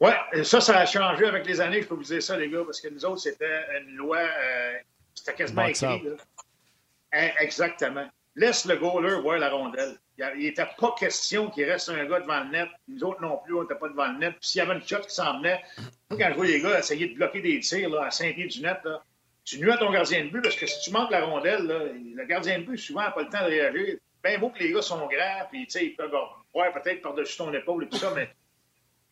Oui, 0.00 0.10
ça, 0.42 0.60
ça 0.60 0.78
a 0.78 0.86
changé 0.86 1.26
avec 1.26 1.46
les 1.46 1.60
années, 1.60 1.82
je 1.82 1.86
peux 1.86 1.94
vous 1.94 2.02
dire 2.02 2.22
ça, 2.22 2.36
les 2.36 2.48
gars, 2.48 2.62
parce 2.64 2.80
que 2.80 2.88
nous 2.88 3.04
autres, 3.04 3.20
c'était 3.20 3.60
une 3.82 3.96
loi, 3.96 4.18
euh, 4.18 4.72
c'était 5.14 5.34
quasiment 5.34 5.66
écrit. 5.66 6.02
Hein, 7.12 7.30
exactement. 7.40 8.08
Laisse 8.36 8.64
le 8.64 8.76
goaler 8.76 9.20
voir 9.20 9.38
la 9.38 9.50
rondelle. 9.50 9.96
Il 10.36 10.44
n'était 10.44 10.68
pas 10.78 10.94
question 10.98 11.50
qu'il 11.50 11.64
reste 11.64 11.88
un 11.88 12.04
gars 12.04 12.20
devant 12.20 12.44
le 12.44 12.50
net. 12.50 12.68
Nous 12.88 13.02
autres 13.02 13.20
non 13.20 13.38
plus, 13.44 13.54
on 13.54 13.62
n'était 13.62 13.74
pas 13.74 13.88
devant 13.88 14.12
le 14.12 14.18
net. 14.18 14.34
Puis 14.38 14.50
s'il 14.50 14.58
y 14.60 14.62
avait 14.62 14.74
une 14.74 14.86
shot 14.86 15.00
qui 15.00 15.14
s'en 15.14 15.38
venait, 15.38 15.62
quand 16.10 16.28
je 16.30 16.34
vois 16.34 16.46
les 16.46 16.60
gars 16.60 16.78
essayer 16.78 17.08
de 17.08 17.14
bloquer 17.14 17.40
des 17.40 17.60
tirs 17.60 17.90
là, 17.90 18.04
à 18.06 18.10
5 18.10 18.34
pieds 18.34 18.46
du 18.46 18.60
net, 18.60 18.78
là, 18.84 19.02
tu 19.44 19.58
nuis 19.58 19.70
à 19.70 19.78
ton 19.78 19.90
gardien 19.90 20.24
de 20.24 20.30
but 20.30 20.42
parce 20.42 20.56
que 20.56 20.66
si 20.66 20.80
tu 20.82 20.90
manques 20.90 21.10
la 21.10 21.24
rondelle, 21.24 21.66
là, 21.66 21.78
le 21.84 22.24
gardien 22.26 22.58
de 22.58 22.64
but, 22.64 22.78
souvent, 22.78 23.00
n'a 23.00 23.10
pas 23.10 23.22
le 23.22 23.30
temps 23.30 23.40
de 23.40 23.50
réagir. 23.50 23.96
Bien 24.22 24.38
beau 24.38 24.50
que 24.50 24.58
les 24.58 24.72
gars 24.72 24.82
sont 24.82 24.98
grands, 24.98 25.46
puis 25.50 25.66
ils 25.80 25.96
peuvent 25.96 26.14
voir 26.52 26.72
peut-être 26.72 27.00
par-dessus 27.00 27.38
ton 27.38 27.52
épaule 27.54 27.84
et 27.84 27.88
tout 27.88 27.96
ça, 27.96 28.12
mais 28.14 28.30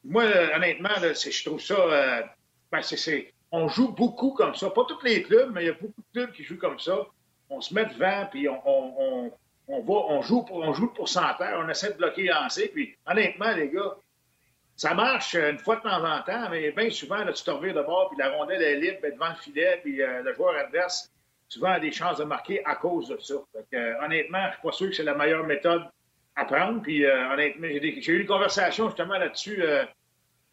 moi, 0.05 0.25
honnêtement, 0.55 0.91
là, 1.01 1.13
je 1.13 1.45
trouve 1.45 1.61
ça. 1.61 1.75
Euh, 1.75 2.23
ben, 2.71 2.83
c'est, 2.83 3.33
on 3.51 3.69
joue 3.69 3.93
beaucoup 3.93 4.33
comme 4.33 4.55
ça. 4.55 4.71
Pas 4.71 4.85
tous 4.87 5.03
les 5.03 5.23
clubs, 5.23 5.51
mais 5.53 5.65
il 5.65 5.67
y 5.67 5.71
a 5.71 5.75
beaucoup 5.75 6.03
de 6.03 6.13
clubs 6.13 6.33
qui 6.33 6.45
jouent 6.45 6.59
comme 6.59 6.79
ça. 6.79 7.07
On 7.51 7.61
se 7.61 7.73
met 7.73 7.87
devant, 7.87 8.27
puis 8.31 8.49
on, 8.49 8.61
on, 8.67 9.33
on, 9.69 9.81
va, 9.81 9.95
on, 10.15 10.23
joue 10.23 10.43
pour, 10.43 10.59
on 10.59 10.73
joue 10.75 10.87
le 10.87 10.93
pourcentage, 10.93 11.55
on 11.57 11.69
essaie 11.69 11.93
de 11.93 11.97
bloquer 11.97 12.25
lancer. 12.25 12.69
Puis 12.69 12.95
honnêtement, 13.07 13.53
les 13.53 13.71
gars, 13.71 13.97
ça 14.77 14.95
marche 14.95 15.35
une 15.35 15.59
fois 15.59 15.77
de 15.77 15.83
temps 15.83 16.05
en 16.05 16.23
temps, 16.23 16.51
mais 16.51 16.71
bien 16.73 16.91
souvent, 16.91 17.25
là, 17.25 17.33
tu 17.33 17.43
te 17.43 17.51
reviens 17.51 17.73
de 17.73 17.83
bord, 17.83 18.11
puis 18.11 18.19
la 18.19 18.31
rondelle 18.31 18.63
est 18.63 18.77
libre 18.77 18.99
ben, 19.03 19.15
devant 19.15 19.31
le 19.31 19.37
filet, 19.37 19.81
puis 19.83 20.03
euh, 20.03 20.23
le 20.23 20.35
joueur 20.35 20.55
adverse, 20.57 21.11
souvent, 21.49 21.71
a 21.71 21.81
des 21.81 21.91
chances 21.91 22.19
de 22.19 22.25
marquer 22.25 22.65
à 22.67 22.77
cause 22.77 23.09
de 23.09 23.19
ça. 23.19 23.35
Euh, 23.75 23.95
honnêtement, 24.05 24.43
je 24.43 24.47
ne 24.47 24.53
suis 24.53 24.63
pas 24.63 24.73
sûr 24.73 24.91
que 24.91 24.97
c'est 24.97 25.03
la 25.03 25.15
meilleure 25.15 25.45
méthode 25.45 25.85
à 26.37 26.45
prendre. 26.45 26.83
Puis 26.83 27.05
honnêtement, 27.05 27.67
j'ai, 27.67 28.13
eu 28.13 28.21
une 28.21 28.27
conversation 28.27 28.87
justement 28.87 29.19
là-dessus 29.19 29.61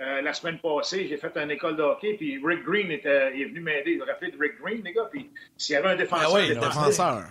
euh, 0.01 0.21
la 0.21 0.33
semaine 0.33 0.59
passée, 0.59 1.07
j'ai 1.07 1.17
fait 1.17 1.35
une 1.37 1.51
école 1.51 1.77
de 1.77 1.83
hockey, 1.83 2.15
puis 2.15 2.41
Rick 2.43 2.63
Green 2.63 2.91
était, 2.91 3.39
est 3.39 3.45
venu 3.45 3.61
m'aider. 3.61 3.97
Vous 3.97 4.05
rappelez 4.05 4.31
de 4.31 4.37
Rick 4.37 4.59
Green, 4.61 4.81
les 4.83 4.93
gars? 4.93 5.07
Puis 5.11 5.29
s'il 5.57 5.73
y 5.73 5.77
avait 5.77 5.89
un 5.89 5.95
défenseur. 5.95 6.29
Ah 6.31 6.35
oui, 6.35 6.49
défenseur. 6.49 7.23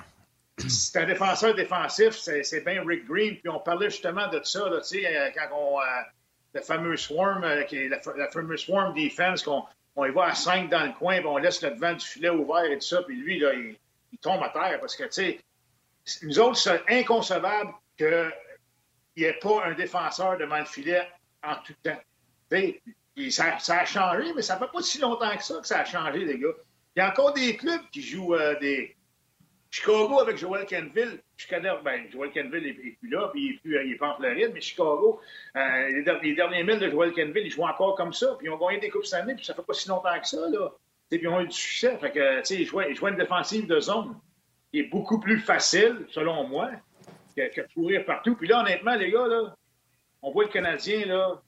C'est 0.69 1.01
un 1.01 1.07
défenseur 1.07 1.55
défensif, 1.55 2.13
c'est 2.13 2.65
bien 2.65 2.83
Rick 2.87 3.07
Green. 3.07 3.37
Puis 3.37 3.49
on 3.49 3.59
parlait 3.59 3.91
justement 3.91 4.29
de 4.29 4.41
ça, 4.45 4.69
là, 4.69 4.77
euh, 4.77 5.31
quand 5.35 5.49
on. 5.57 5.81
Euh, 5.81 5.85
le 6.55 6.61
fameux 6.61 6.97
swarm, 6.97 7.45
qui 7.67 7.77
est 7.77 7.89
la, 7.89 8.01
fameuse 8.31 8.61
swarm 8.61 8.95
defense, 8.95 9.43
qu'on 9.43 9.65
on 9.97 10.05
y 10.05 10.11
va 10.11 10.27
à 10.27 10.35
5 10.35 10.71
dans 10.71 10.85
le 10.85 10.93
coin, 10.93 11.19
puis 11.19 11.27
on 11.27 11.37
laisse 11.37 11.63
le 11.63 11.71
devant 11.71 11.93
du 11.93 12.05
filet 12.05 12.31
ouvert 12.31 12.65
et 12.65 12.79
tout 12.79 12.87
ça, 12.87 13.03
puis 13.03 13.17
lui, 13.17 13.39
là, 13.39 13.53
il, 13.53 13.77
tombe 14.23 14.43
à 14.43 14.49
terre 14.49 14.79
parce 14.81 14.95
que, 14.95 15.05
tu 15.05 15.11
sais, 15.11 15.41
nous 16.23 16.39
autres, 16.39 16.57
c'est 16.57 16.83
inconcevable 16.89 17.73
qu'il 17.99 18.33
n'y 19.17 19.25
ait 19.25 19.39
pas 19.41 19.65
un 19.65 19.75
défenseur 19.75 20.39
devant 20.39 20.61
le 20.61 20.65
filet 20.65 21.07
en 21.43 21.57
tout 21.57 21.75
temps. 21.83 21.99
Ça, 23.31 23.59
ça, 23.59 23.81
a 23.81 23.85
changé, 23.85 24.33
mais 24.35 24.43
ça 24.43 24.59
fait 24.59 24.71
pas 24.73 24.83
si 24.83 25.01
longtemps 25.01 25.37
que 25.37 25.45
ça 25.45 25.61
que 25.61 25.67
ça 25.67 25.81
a 25.81 25.85
changé, 25.85 26.25
les 26.25 26.39
gars. 26.39 26.55
Il 26.97 27.01
y 27.01 27.03
a 27.03 27.11
encore 27.11 27.33
des 27.33 27.57
clubs 27.57 27.83
qui 27.93 28.03
jouent 28.03 28.35
euh, 28.35 28.59
des. 28.61 28.97
Chicago 29.71 30.21
avec 30.21 30.37
Joel 30.37 30.67
Kenville. 30.67 31.21
Ben, 31.51 32.09
Joel 32.13 32.31
Kenville 32.31 32.63
n'est 32.63 32.73
plus 32.73 33.09
là, 33.09 33.29
puis 33.33 33.61
il 33.65 33.71
n'est 33.73 33.97
pas 33.97 34.11
en 34.11 34.17
Floride, 34.17 34.53
mais 34.55 34.61
Chicago, 34.61 35.21
euh, 35.57 35.89
les, 36.23 36.35
derniers 36.35 36.63
milles 36.63 36.79
de 36.79 36.89
Joel 36.89 37.13
Kenville, 37.13 37.47
ils 37.47 37.51
jouent 37.51 37.65
encore 37.65 37.97
comme 37.97 38.13
ça, 38.13 38.37
puis 38.39 38.47
ils 38.47 38.51
ont 38.51 38.57
gagné 38.57 38.79
des 38.79 38.89
Coupes 38.89 39.05
cette 39.05 39.23
année, 39.23 39.35
puis 39.35 39.45
ça 39.45 39.53
fait 39.53 39.67
pas 39.67 39.73
si 39.73 39.89
longtemps 39.89 40.21
que 40.21 40.29
ça, 40.29 40.49
là. 40.49 40.71
puis 41.11 41.19
ils 41.21 41.27
ont 41.27 41.41
eu 41.41 41.49
du 41.49 41.57
succès. 41.57 41.99
Que, 42.01 42.39
tu 42.39 42.45
sais, 42.45 42.55
ils 42.61 42.67
jouaient, 42.67 42.93
une 42.93 43.17
défensive 43.17 43.67
de 43.67 43.81
zone 43.81 44.15
qui 44.71 44.79
est 44.79 44.85
beaucoup 44.85 45.19
plus 45.19 45.41
facile, 45.41 46.07
selon 46.11 46.47
moi, 46.47 46.71
que, 47.37 47.53
que 47.53 47.63
de 47.63 47.75
courir 47.75 48.05
partout. 48.05 48.37
Puis 48.37 48.47
là, 48.47 48.61
honnêtement, 48.61 48.95
les 48.95 49.11
gars, 49.11 49.27
là, 49.27 49.57
on 50.23 50.31
voit 50.31 50.45
le 50.45 50.51
Canadien, 50.51 51.05
là, 51.05 51.43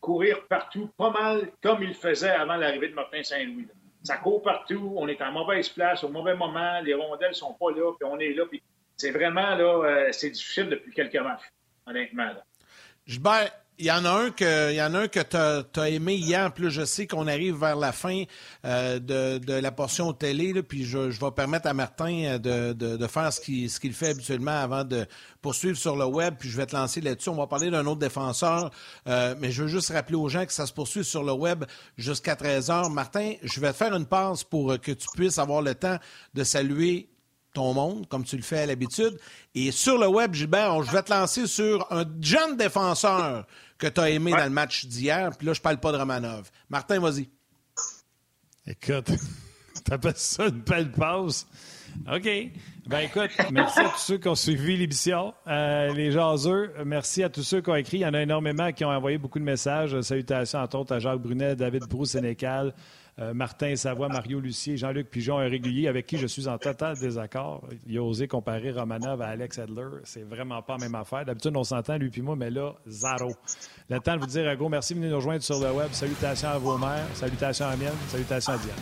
courir 0.00 0.46
partout, 0.46 0.90
pas 0.96 1.10
mal 1.10 1.50
comme 1.62 1.82
il 1.82 1.94
faisait 1.94 2.30
avant 2.30 2.56
l'arrivée 2.56 2.88
de 2.88 2.94
Martin 2.94 3.22
Saint-Louis. 3.22 3.68
Ça 4.02 4.16
court 4.16 4.42
partout, 4.42 4.94
on 4.96 5.08
est 5.08 5.20
en 5.20 5.32
mauvaise 5.32 5.68
place, 5.68 6.04
au 6.04 6.08
mauvais 6.08 6.34
moment, 6.34 6.80
les 6.80 6.94
rondelles 6.94 7.34
sont 7.34 7.54
pas 7.54 7.70
là, 7.72 7.92
puis 7.98 8.08
on 8.08 8.18
est 8.18 8.32
là, 8.32 8.46
puis 8.46 8.62
c'est 8.96 9.10
vraiment 9.10 9.54
là, 9.54 9.84
euh, 9.84 10.08
c'est 10.12 10.30
difficile 10.30 10.68
depuis 10.68 10.92
quelques 10.92 11.16
matchs, 11.16 11.52
honnêtement. 11.86 12.26
Là. 12.26 12.44
Gilbert, 13.06 13.50
il 13.78 13.86
y 13.86 13.92
en 13.92 14.04
a 14.04 14.10
un 14.10 14.30
que, 14.30 14.72
il 14.72 14.76
y 14.76 14.82
en 14.82 14.92
a 14.94 15.00
un 15.00 15.08
que 15.08 15.20
as, 15.36 15.90
aimé 15.90 16.14
hier. 16.14 16.52
Plus 16.52 16.70
je 16.70 16.84
sais 16.84 17.06
qu'on 17.06 17.26
arrive 17.26 17.56
vers 17.56 17.76
la 17.76 17.92
fin 17.92 18.24
euh, 18.64 18.98
de, 18.98 19.38
de, 19.38 19.52
la 19.52 19.70
portion 19.70 20.12
télé, 20.12 20.52
là, 20.52 20.62
puis 20.62 20.84
je, 20.84 21.10
je, 21.10 21.20
vais 21.20 21.30
permettre 21.30 21.68
à 21.68 21.74
Martin 21.74 22.24
euh, 22.24 22.72
de, 22.72 22.96
de, 22.96 23.06
faire 23.06 23.32
ce 23.32 23.40
qu'il 23.40 23.70
ce 23.70 23.78
fait 23.92 24.10
habituellement 24.10 24.60
avant 24.60 24.84
de 24.84 25.06
poursuivre 25.40 25.78
sur 25.78 25.96
le 25.96 26.06
web. 26.06 26.34
Puis 26.38 26.48
je 26.48 26.56
vais 26.56 26.66
te 26.66 26.74
lancer 26.74 27.00
là-dessus. 27.00 27.28
On 27.28 27.36
va 27.36 27.46
parler 27.46 27.70
d'un 27.70 27.86
autre 27.86 28.00
défenseur, 28.00 28.70
euh, 29.06 29.34
mais 29.38 29.52
je 29.52 29.62
veux 29.62 29.68
juste 29.68 29.90
rappeler 29.92 30.16
aux 30.16 30.28
gens 30.28 30.44
que 30.44 30.52
ça 30.52 30.66
se 30.66 30.72
poursuit 30.72 31.04
sur 31.04 31.22
le 31.22 31.32
web 31.32 31.64
jusqu'à 31.96 32.34
13 32.34 32.70
h. 32.70 32.92
Martin, 32.92 33.34
je 33.42 33.60
vais 33.60 33.72
te 33.72 33.76
faire 33.76 33.94
une 33.94 34.06
passe 34.06 34.42
pour 34.42 34.78
que 34.80 34.92
tu 34.92 35.06
puisses 35.14 35.38
avoir 35.38 35.62
le 35.62 35.74
temps 35.74 35.98
de 36.34 36.42
saluer 36.42 37.08
ton 37.54 37.74
monde, 37.74 38.06
comme 38.08 38.24
tu 38.24 38.36
le 38.36 38.42
fais 38.42 38.60
à 38.60 38.66
l'habitude. 38.66 39.18
Et 39.54 39.70
sur 39.70 39.98
le 39.98 40.06
web, 40.06 40.34
Gilbert, 40.34 40.82
je 40.82 40.92
vais 40.92 41.02
te 41.02 41.12
lancer 41.12 41.46
sur 41.46 41.86
un 41.90 42.04
jeune 42.20 42.56
défenseur 42.56 43.46
que 43.78 43.86
tu 43.86 44.00
as 44.00 44.10
aimé 44.10 44.32
dans 44.32 44.44
le 44.44 44.50
match 44.50 44.86
d'hier. 44.86 45.30
Puis 45.36 45.46
là, 45.46 45.52
je 45.54 45.60
parle 45.60 45.78
pas 45.78 45.92
de 45.92 45.96
Romanov. 45.96 46.50
Martin, 46.68 46.98
vas-y. 47.00 47.28
Écoute, 48.66 49.10
t'appelles 49.84 50.12
ça 50.16 50.46
une 50.46 50.60
belle 50.60 50.90
pause? 50.90 51.46
OK. 52.12 52.28
Ben 52.86 53.00
écoute, 53.00 53.30
merci 53.50 53.80
à 53.80 53.90
tous 53.90 53.98
ceux 53.98 54.18
qui 54.18 54.28
ont 54.28 54.34
suivi 54.34 54.76
l'émission. 54.76 55.34
Euh, 55.46 55.92
les 55.92 56.10
jaseux, 56.10 56.72
merci 56.84 57.22
à 57.22 57.28
tous 57.28 57.42
ceux 57.42 57.60
qui 57.60 57.70
ont 57.70 57.76
écrit. 57.76 57.98
Il 57.98 58.00
y 58.00 58.06
en 58.06 58.14
a 58.14 58.22
énormément 58.22 58.72
qui 58.72 58.84
ont 58.84 58.90
envoyé 58.90 59.18
beaucoup 59.18 59.38
de 59.38 59.44
messages. 59.44 59.98
Salutations, 60.00 60.60
entre 60.60 60.78
autres, 60.78 60.94
à 60.94 60.98
Jacques 60.98 61.20
Brunet, 61.20 61.54
David 61.54 61.84
Brou-Sénécal, 61.84 62.74
euh, 63.20 63.34
Martin 63.34 63.74
Savoie, 63.74 64.08
Mario 64.08 64.38
Lucier, 64.38 64.76
Jean-Luc 64.76 65.10
Pigeon, 65.10 65.38
un 65.38 65.48
régulier 65.48 65.88
avec 65.88 66.06
qui 66.06 66.18
je 66.18 66.26
suis 66.26 66.46
en 66.46 66.56
total 66.56 66.96
désaccord. 66.96 67.66
Il 67.86 67.98
a 67.98 68.02
osé 68.02 68.28
comparer 68.28 68.70
Romanov 68.70 69.20
à 69.22 69.28
Alex 69.28 69.58
Adler. 69.58 69.88
C'est 70.04 70.22
vraiment 70.22 70.62
pas 70.62 70.74
la 70.74 70.84
même 70.84 70.94
affaire. 70.94 71.24
D'habitude, 71.24 71.56
on 71.56 71.64
s'entend, 71.64 71.96
lui 71.96 72.10
puis 72.10 72.22
moi, 72.22 72.36
mais 72.36 72.50
là, 72.50 72.74
zéro. 72.86 73.34
Le 73.88 73.98
temps 73.98 74.14
de 74.14 74.20
vous 74.20 74.26
dire 74.26 74.56
gros 74.56 74.68
merci 74.68 74.94
de 74.94 75.00
venir 75.00 75.10
nous 75.10 75.16
rejoindre 75.16 75.42
sur 75.42 75.58
le 75.58 75.72
web. 75.72 75.88
Salutations 75.92 76.48
à 76.48 76.58
vos 76.58 76.78
mères, 76.78 77.06
salutations 77.14 77.66
à 77.66 77.76
mienne, 77.76 77.92
salutations 78.08 78.52
à 78.52 78.58
Diane. 78.58 78.76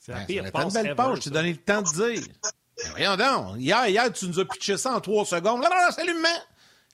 C'est 0.00 0.12
la 0.12 0.20
pire 0.20 0.50
passe 0.50 0.74
une 0.74 0.82
belle 0.82 0.96
je 1.16 1.20
t'ai 1.20 1.30
donné 1.30 1.52
le 1.52 1.58
temps 1.58 1.82
de 1.82 1.86
dire. 1.86 2.26
Ben, 2.76 2.90
voyons 2.90 3.16
donc. 3.16 3.60
Hier, 3.60 3.86
hier, 3.86 4.12
tu 4.12 4.26
nous 4.26 4.40
as 4.40 4.44
pitché 4.44 4.76
ça 4.76 4.94
en 4.94 5.00
trois 5.00 5.24
secondes. 5.24 5.60
Là, 5.60 5.68
là, 5.68 5.90
salut, 5.92 6.14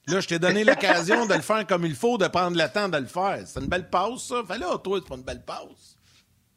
Là, 0.09 0.21
je 0.21 0.29
t'ai 0.29 0.39
donné 0.39 0.63
l'occasion 0.63 1.27
de 1.27 1.35
le 1.35 1.41
faire 1.41 1.67
comme 1.67 1.85
il 1.85 1.95
faut, 1.95 2.17
de 2.17 2.29
prendre 2.29 2.57
le 2.57 2.69
temps 2.73 2.89
de 2.89 2.99
le 2.99 3.07
faire. 3.07 3.41
C'est 3.45 3.61
une 3.61 3.67
belle 3.67 3.91
pause, 3.91 4.23
ça. 4.23 4.43
Fais 4.47 4.59
là, 4.59 4.79
toi, 4.79 5.01
c'est 5.03 5.09
pas 5.09 5.17
une 5.17 5.23
belle 5.23 5.43
pause. 5.45 5.97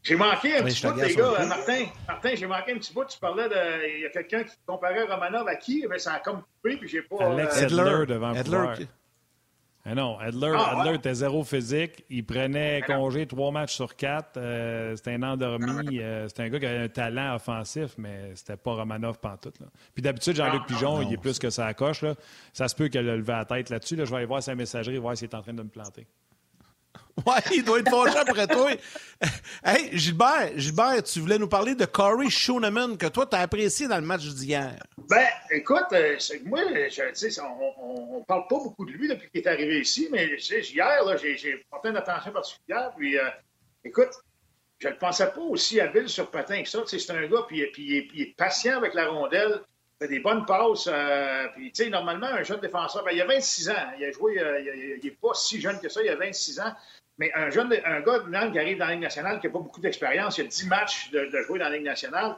J'ai 0.04 0.16
manqué 0.16 0.58
un 0.58 0.64
petit 0.64 0.86
bout, 0.86 0.96
les 0.96 1.16
gars. 1.16 1.46
Martin, 1.46 1.86
Martin 2.08 2.30
j'ai 2.36 2.48
manqué 2.48 2.74
un 2.74 2.78
petit 2.78 2.94
bout. 2.94 3.06
Tu 3.06 3.20
parlais 3.20 3.50
de. 3.50 3.98
Il 3.98 4.02
y 4.02 4.06
a 4.06 4.10
quelqu'un 4.10 4.44
qui 4.44 4.54
comparait 4.66 5.04
Romanov 5.04 5.48
à 5.48 5.56
qui? 5.56 5.86
Mais 5.90 6.00
ça 6.00 6.14
a 6.14 6.20
comme 6.20 6.42
coupé, 6.42 6.78
puis 6.78 6.88
j'ai 6.88 7.02
pas. 7.02 7.26
Alex 7.26 7.58
euh, 7.58 7.66
Edler 7.66 8.06
devant 8.08 8.34
Edler. 8.34 8.88
Ah 9.86 9.96
non, 9.96 10.20
Adler, 10.20 10.54
ah, 10.56 10.82
Adler 10.82 10.96
était 10.96 11.14
zéro 11.14 11.44
physique. 11.44 12.04
Il 12.10 12.26
prenait 12.26 12.82
congé 12.86 13.26
trois 13.26 13.52
matchs 13.52 13.76
sur 13.76 13.96
quatre. 13.96 14.38
Euh, 14.38 14.96
c'était 14.96 15.14
un 15.14 15.24
endormi. 15.24 16.00
Euh, 16.00 16.28
c'était 16.28 16.44
un 16.44 16.50
gars 16.50 16.60
qui 16.60 16.66
avait 16.66 16.84
un 16.84 16.90
talent 16.90 17.36
offensif, 17.36 17.96
mais 17.98 18.32
c'était 18.36 18.58
pas 18.58 18.74
Romanov 18.74 19.20
pantoute. 19.20 19.60
Là. 19.60 19.68
Puis 19.94 20.04
d'habitude, 20.04 20.36
Jean-Luc 20.36 20.62
ah, 20.64 20.68
Pigeon, 20.68 21.02
il 21.02 21.14
est 21.14 21.18
plus 21.18 21.40
que 21.40 21.50
ça 21.50 21.74
coche. 21.74 22.02
Là. 22.02 22.16
Ça 22.52 22.68
se 22.68 22.76
peut 22.76 22.90
qu'elle 22.90 23.10
a 23.10 23.16
levé 23.16 23.32
la 23.32 23.46
tête 23.46 23.70
là-dessus. 23.70 23.96
Là. 23.96 24.04
Je 24.04 24.12
vais 24.12 24.18
aller 24.18 24.26
voir 24.26 24.44
sa 24.44 24.54
messagerie, 24.54 24.98
voir 24.98 25.16
s'il 25.16 25.30
est 25.30 25.36
en 25.36 25.42
train 25.42 25.54
de 25.54 25.64
me 25.64 25.70
planter. 25.70 26.06
Ouais, 27.26 27.42
il 27.54 27.64
doit 27.64 27.80
être 27.80 27.90
fâché 27.90 28.18
après 28.18 28.48
toi. 28.48 28.72
hey, 29.64 29.90
Gilbert, 29.98 30.52
Gilbert, 30.56 31.04
tu 31.04 31.20
voulais 31.20 31.38
nous 31.38 31.50
parler 31.50 31.76
de 31.76 31.86
Corey 31.86 32.30
Schooneman 32.30 32.98
que 32.98 33.08
toi, 33.08 33.26
tu 33.26 33.36
as 33.36 33.42
apprécié 33.42 33.88
dans 33.88 33.98
le 33.98 34.06
match 34.06 34.26
d'hier. 34.28 34.82
Ben, 35.10 35.28
écoute, 35.52 35.92
euh, 35.92 36.16
moi, 36.46 36.62
je, 36.90 37.42
on, 37.42 38.18
on, 38.18 38.24
parle 38.24 38.48
pas 38.48 38.58
beaucoup 38.58 38.86
de 38.86 38.92
lui 38.92 39.08
depuis 39.08 39.30
qu'il 39.30 39.42
est 39.42 39.48
arrivé 39.48 39.82
ici, 39.82 40.08
mais 40.12 40.30
hier, 40.38 41.18
j'ai 41.18 41.66
porté 41.70 41.90
une 41.90 41.98
attention 41.98 42.32
particulière. 42.32 42.92
Puis, 42.96 43.18
euh, 43.18 43.28
écoute, 43.84 44.12
je 44.80 44.88
ne 44.88 44.94
le 44.94 45.00
pensais 45.00 45.30
pas 45.30 45.42
aussi 45.42 45.82
habile 45.82 46.08
sur 46.08 46.32
patin 46.32 46.64
que 46.64 46.70
ça. 46.70 46.80
C'est 46.86 47.12
un 47.12 47.28
gars, 47.28 47.44
puis, 47.48 47.66
puis, 47.72 48.08
il 48.14 48.22
est 48.22 48.36
patient 48.38 48.78
avec 48.78 48.94
la 48.94 49.08
rondelle, 49.10 49.62
fait 50.00 50.08
des 50.08 50.20
bonnes 50.20 50.46
passes. 50.46 50.88
Euh, 50.88 51.48
puis, 51.56 51.72
tu 51.72 51.84
sais, 51.84 51.90
normalement, 51.90 52.28
un 52.28 52.44
jeune 52.44 52.62
défenseur, 52.62 53.04
ben, 53.04 53.12
il 53.12 53.22
a 53.22 53.26
26 53.26 53.70
ans. 53.70 53.92
Il 53.98 54.06
a 54.06 54.12
joué, 54.12 54.40
euh, 54.40 54.98
il 55.02 55.04
n'est 55.04 55.12
pas 55.12 55.34
si 55.34 55.60
jeune 55.60 55.80
que 55.80 55.90
ça, 55.90 56.02
il 56.02 56.10
a 56.10 56.16
26 56.16 56.60
ans. 56.62 56.74
Mais 57.20 57.32
un 57.36 57.50
jeune, 57.50 57.72
un 57.86 58.00
gars 58.00 58.20
de 58.20 58.52
qui 58.52 58.60
arrive 58.60 58.78
dans 58.78 58.86
la 58.86 58.94
Ligue 58.94 59.04
nationale, 59.04 59.40
qui 59.42 59.48
n'a 59.48 59.54
pas 59.54 59.60
beaucoup 59.60 59.82
d'expérience, 59.82 60.38
il 60.38 60.46
a 60.46 60.48
10 60.48 60.68
matchs 60.68 61.12
de, 61.12 61.30
jouer 61.46 61.60
dans 61.60 61.66
la 61.66 61.76
Ligue 61.76 61.86
nationale, 61.86 62.38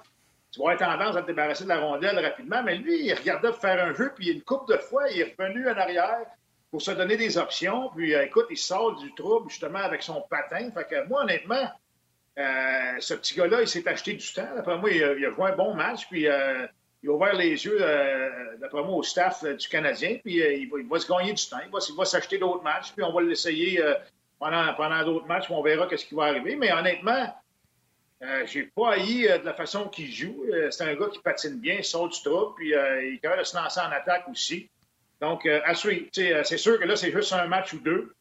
tu 0.51 0.59
vas 0.59 0.71
avoir 0.71 0.97
tendance 0.97 1.15
à 1.15 1.21
te 1.21 1.27
débarrasser 1.27 1.63
de 1.63 1.69
la 1.69 1.79
rondelle 1.79 2.19
rapidement. 2.19 2.63
Mais 2.63 2.75
lui, 2.75 3.05
il 3.05 3.13
regardait 3.13 3.53
faire 3.53 3.81
un 3.85 3.93
jeu, 3.93 4.11
puis 4.13 4.31
une 4.31 4.41
coupe 4.41 4.67
de 4.67 4.77
fois, 4.77 5.07
il 5.09 5.21
est 5.21 5.35
revenu 5.37 5.69
en 5.69 5.77
arrière 5.77 6.25
pour 6.71 6.81
se 6.81 6.91
donner 6.91 7.15
des 7.15 7.37
options. 7.37 7.89
Puis, 7.95 8.13
euh, 8.15 8.25
écoute, 8.25 8.47
il 8.49 8.57
sort 8.57 8.95
du 8.95 9.13
trouble, 9.13 9.49
justement, 9.49 9.79
avec 9.79 10.01
son 10.01 10.21
patin. 10.29 10.69
Fait 10.71 10.87
que 10.89 11.07
moi, 11.07 11.21
honnêtement, 11.21 11.69
euh, 12.39 12.95
ce 12.99 13.13
petit 13.13 13.35
gars-là, 13.35 13.61
il 13.61 13.67
s'est 13.67 13.87
acheté 13.87 14.13
du 14.13 14.33
temps. 14.33 14.47
D'après 14.55 14.77
moi, 14.77 14.89
il 14.89 15.03
a, 15.03 15.29
joué 15.31 15.51
un 15.51 15.55
bon 15.55 15.75
match, 15.75 16.07
puis 16.09 16.27
euh, 16.27 16.65
il 17.03 17.09
a 17.09 17.13
ouvert 17.13 17.35
les 17.35 17.65
yeux, 17.65 17.77
euh, 17.79 18.57
d'après 18.57 18.81
moi, 18.83 18.95
au 18.95 19.03
staff 19.03 19.43
du 19.43 19.67
Canadien, 19.67 20.17
puis 20.23 20.37
il 20.37 20.69
va, 20.89 20.99
se 20.99 21.07
gagner 21.07 21.33
du 21.33 21.47
temps. 21.47 21.59
Il 21.63 21.95
va, 21.95 22.05
s'acheter 22.05 22.37
d'autres 22.37 22.63
matchs, 22.63 22.93
puis 22.93 23.03
on 23.03 23.13
va 23.13 23.21
l'essayer 23.21 23.81
pendant, 24.41 24.73
pendant 24.73 25.05
d'autres 25.05 25.27
matchs, 25.27 25.49
on 25.49 25.61
verra 25.61 25.87
ce 25.89 26.05
qui 26.05 26.15
va 26.15 26.25
arriver. 26.25 26.57
Mais 26.57 26.73
honnêtement, 26.73 27.33
j'ai 28.45 28.63
pas 28.63 28.95
haï 28.95 29.23
de 29.23 29.45
la 29.45 29.53
façon 29.53 29.87
qu'il 29.87 30.11
joue. 30.11 30.45
c'est 30.69 30.83
un 30.83 30.95
gars 30.95 31.07
qui 31.07 31.19
patine 31.19 31.59
bien, 31.59 31.81
sort 31.81 32.09
du 32.09 32.21
trou, 32.21 32.53
puis 32.57 32.69
il 32.71 33.15
est 33.15 33.19
capable 33.21 33.41
de 33.41 33.47
se 33.47 33.55
lancer 33.55 33.79
en 33.79 33.91
attaque 33.91 34.27
aussi. 34.29 34.69
Donc, 35.21 35.45
à 35.45 35.73
suivre. 35.75 36.07
C'est 36.11 36.57
sûr 36.57 36.77
que 36.79 36.85
là, 36.85 36.97
c'est 36.97 37.11
juste 37.11 37.31
un 37.31 37.47
match 37.47 37.71
ou 37.73 37.79
deux. 37.79 38.13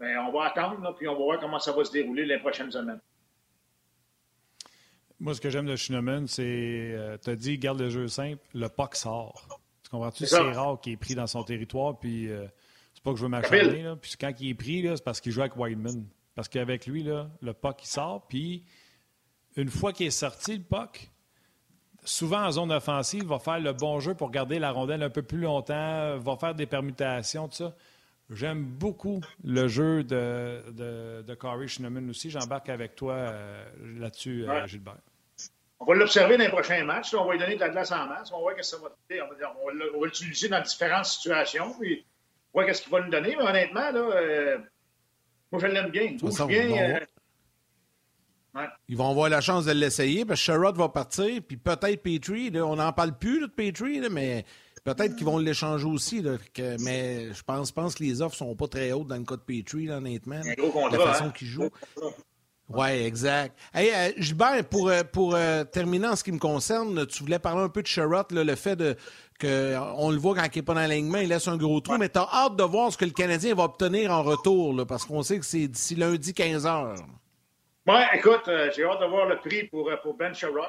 Mais 0.00 0.16
on 0.18 0.30
va 0.32 0.44
attendre, 0.44 0.94
puis 0.96 1.08
on 1.08 1.12
va 1.12 1.18
voir 1.18 1.40
comment 1.40 1.58
ça 1.58 1.72
va 1.72 1.84
se 1.84 1.92
dérouler 1.92 2.24
les 2.24 2.38
prochaines 2.38 2.70
semaines. 2.70 3.00
Moi, 5.20 5.34
ce 5.34 5.40
que 5.40 5.50
j'aime 5.50 5.66
de 5.66 5.74
Schneemann, 5.74 6.28
c'est, 6.28 6.44
euh, 6.44 7.18
tu 7.18 7.30
as 7.30 7.36
dit, 7.36 7.58
garde 7.58 7.80
le 7.80 7.90
jeu 7.90 8.06
simple, 8.06 8.40
le 8.54 8.68
puck 8.68 8.94
sort. 8.94 9.60
Tu 9.82 9.90
comprends-tu? 9.90 10.26
C'est 10.26 10.38
rare 10.38 10.80
qu'il 10.80 10.92
est 10.92 10.96
pris 10.96 11.16
dans 11.16 11.26
son 11.26 11.42
territoire, 11.42 11.98
puis 11.98 12.30
euh, 12.30 12.46
pas 13.08 13.12
que 13.14 13.18
je 13.18 13.24
veux 13.24 13.30
m'acharner, 13.30 13.82
là. 13.82 13.96
Puis 13.96 14.14
quand 14.20 14.32
il 14.40 14.50
est 14.50 14.54
pris, 14.54 14.82
c'est 14.86 15.04
parce 15.04 15.20
qu'il 15.20 15.32
joue 15.32 15.40
avec 15.40 15.56
Whiteman. 15.56 16.04
Parce 16.34 16.48
qu'avec 16.48 16.86
lui, 16.86 17.02
là, 17.02 17.28
le 17.40 17.52
puck, 17.52 17.82
il 17.82 17.88
sort, 17.88 18.26
puis 18.28 18.64
une 19.56 19.70
fois 19.70 19.92
qu'il 19.92 20.06
est 20.06 20.10
sorti, 20.10 20.56
le 20.56 20.62
puck, 20.62 21.10
souvent 22.04 22.44
en 22.44 22.50
zone 22.52 22.70
offensive, 22.70 23.26
va 23.26 23.38
faire 23.38 23.58
le 23.58 23.72
bon 23.72 23.98
jeu 23.98 24.14
pour 24.14 24.30
garder 24.30 24.58
la 24.58 24.70
rondelle 24.70 25.02
un 25.02 25.10
peu 25.10 25.22
plus 25.22 25.40
longtemps, 25.40 26.18
va 26.18 26.36
faire 26.36 26.54
des 26.54 26.66
permutations, 26.66 27.48
tout 27.48 27.56
ça. 27.56 27.74
J'aime 28.30 28.62
beaucoup 28.62 29.20
le 29.42 29.68
jeu 29.68 30.04
de, 30.04 30.62
de, 30.72 31.22
de 31.22 31.34
Corey 31.34 31.66
Schneemann 31.66 32.10
aussi. 32.10 32.28
J'embarque 32.30 32.68
avec 32.68 32.94
toi 32.94 33.14
euh, 33.14 33.64
là-dessus, 33.98 34.46
Gilbert. 34.66 34.98
On 35.80 35.86
va 35.86 35.94
l'observer 35.94 36.36
dans 36.36 36.44
les 36.44 36.50
prochains 36.50 36.84
matchs. 36.84 37.14
on 37.14 37.24
va 37.24 37.32
lui 37.32 37.38
donner 37.38 37.54
de 37.54 37.60
la 37.60 37.70
glace 37.70 37.90
en 37.92 38.06
masse. 38.06 38.30
On 38.32 38.36
va 38.36 38.40
voir 38.42 38.52
ce 38.52 38.58
que 38.58 38.62
ça 38.64 38.76
va 38.76 38.90
donner. 39.08 39.22
On 39.22 40.00
va, 40.00 40.06
l'utiliser 40.06 40.48
dans 40.48 40.60
différentes 40.60 41.06
situations. 41.06 41.72
Puis 41.78 42.04
voir 42.52 42.74
ce 42.74 42.82
qu'il 42.82 42.92
va 42.92 43.00
nous 43.00 43.10
donner. 43.10 43.36
Mais 43.36 43.42
honnêtement, 43.44 43.90
là, 43.90 43.98
euh, 44.00 44.58
moi, 45.50 45.60
je 45.60 45.66
l'aime 45.66 45.90
bien. 45.90 46.02
Il 46.02 46.16
bouge 46.18 46.46
bien. 46.46 47.00
Euh, 48.54 48.66
Ils 48.88 48.96
vont 48.96 49.10
avoir 49.10 49.28
la 49.28 49.40
chance 49.40 49.66
de 49.66 49.72
l'essayer 49.72 50.24
parce 50.24 50.40
que 50.40 50.44
Sherrod 50.46 50.76
va 50.76 50.88
partir, 50.88 51.40
puis 51.46 51.56
peut-être 51.56 52.02
Petrie. 52.02 52.50
on 52.60 52.76
n'en 52.76 52.92
parle 52.92 53.16
plus 53.16 53.40
de 53.40 53.46
Petrie, 53.46 54.00
mais 54.10 54.44
peut-être 54.84 55.14
qu'ils 55.16 55.26
vont 55.26 55.38
l'échanger 55.38 55.86
aussi. 55.86 56.24
mais 56.80 57.32
je 57.32 57.42
pense, 57.42 57.70
pense 57.72 57.94
que 57.94 58.02
les 58.02 58.20
offres 58.20 58.36
sont 58.36 58.54
pas 58.56 58.66
très 58.68 58.92
hautes 58.92 59.08
dans 59.08 59.16
le 59.16 59.24
cas 59.24 59.36
de 59.36 59.42
Petrie, 59.42 59.90
honnêtement. 59.90 60.40
la 60.90 60.98
façon 60.98 61.24
hein? 61.26 61.32
qu'il 61.36 61.46
joue. 61.46 61.68
Oui, 62.68 62.90
exact. 62.90 63.56
Hey, 63.72 63.90
euh, 63.90 64.12
Gilbert, 64.18 64.62
pour, 64.68 64.90
euh, 64.90 65.02
pour 65.02 65.34
euh, 65.34 65.64
terminer 65.64 66.08
en 66.08 66.16
ce 66.16 66.22
qui 66.22 66.32
me 66.32 66.38
concerne, 66.38 67.06
tu 67.06 67.22
voulais 67.22 67.38
parler 67.38 67.62
un 67.62 67.70
peu 67.70 67.80
de 67.80 67.86
Sherrod, 67.86 68.30
le 68.30 68.54
fait 68.54 68.76
de 68.76 68.94
que 69.38 69.76
on 69.96 70.10
le 70.10 70.18
voit 70.18 70.34
quand 70.34 70.44
il 70.52 70.58
n'est 70.58 70.62
pas 70.62 70.74
dans 70.74 70.80
l'alignement, 70.80 71.18
il 71.18 71.28
laisse 71.28 71.48
un 71.48 71.56
gros 71.56 71.80
trou, 71.80 71.96
mais 71.96 72.08
tu 72.08 72.18
as 72.18 72.28
hâte 72.30 72.56
de 72.56 72.64
voir 72.64 72.92
ce 72.92 72.98
que 72.98 73.04
le 73.04 73.12
Canadien 73.12 73.54
va 73.54 73.64
obtenir 73.64 74.10
en 74.10 74.22
retour, 74.22 74.84
parce 74.86 75.04
qu'on 75.04 75.22
sait 75.22 75.38
que 75.38 75.46
c'est 75.46 75.68
d'ici 75.68 75.94
lundi 75.94 76.34
15 76.34 76.66
heures. 76.66 76.96
Oui, 77.86 78.00
écoute, 78.12 78.50
j'ai 78.74 78.84
hâte 78.84 79.00
de 79.00 79.06
voir 79.06 79.26
le 79.26 79.38
prix 79.38 79.62
pour, 79.68 79.90
pour 80.02 80.14
Ben 80.14 80.34
Sherrod. 80.34 80.68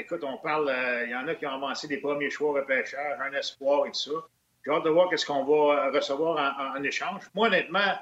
écoute, 0.00 0.22
on 0.24 0.36
parle, 0.38 0.70
il 1.06 1.10
y 1.12 1.14
en 1.14 1.28
a 1.28 1.34
qui 1.36 1.46
ont 1.46 1.54
avancé 1.54 1.86
des 1.86 1.98
premiers 1.98 2.28
choix 2.28 2.60
repêchage, 2.60 3.18
un 3.24 3.32
espoir 3.38 3.86
et 3.86 3.92
tout 3.92 4.00
ça. 4.00 4.10
J'ai 4.66 4.72
hâte 4.72 4.84
de 4.84 4.90
voir 4.90 5.08
ce 5.16 5.24
qu'on 5.24 5.44
va 5.44 5.92
recevoir 5.92 6.74
en 6.76 6.82
échange. 6.82 7.22
Moi, 7.34 7.46
honnêtement, 7.46 7.94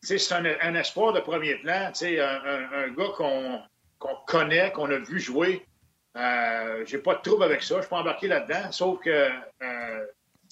c'est 0.00 0.32
un, 0.32 0.74
espoir 0.74 1.12
de 1.12 1.20
premier 1.20 1.56
plan, 1.56 1.90
un, 2.00 2.68
un, 2.72 2.88
gars 2.88 3.12
qu'on 3.98 4.14
connaît, 4.26 4.72
qu'on 4.72 4.90
a 4.90 4.98
vu 4.98 5.18
jouer. 5.20 5.66
Euh, 6.16 6.84
J'ai 6.86 6.98
pas 6.98 7.14
de 7.14 7.22
trouble 7.22 7.44
avec 7.44 7.62
ça, 7.62 7.80
je 7.80 7.88
peux 7.88 7.94
embarquer 7.94 8.28
là-dedans, 8.28 8.72
sauf 8.72 9.00
que 9.00 9.10
euh, 9.10 10.06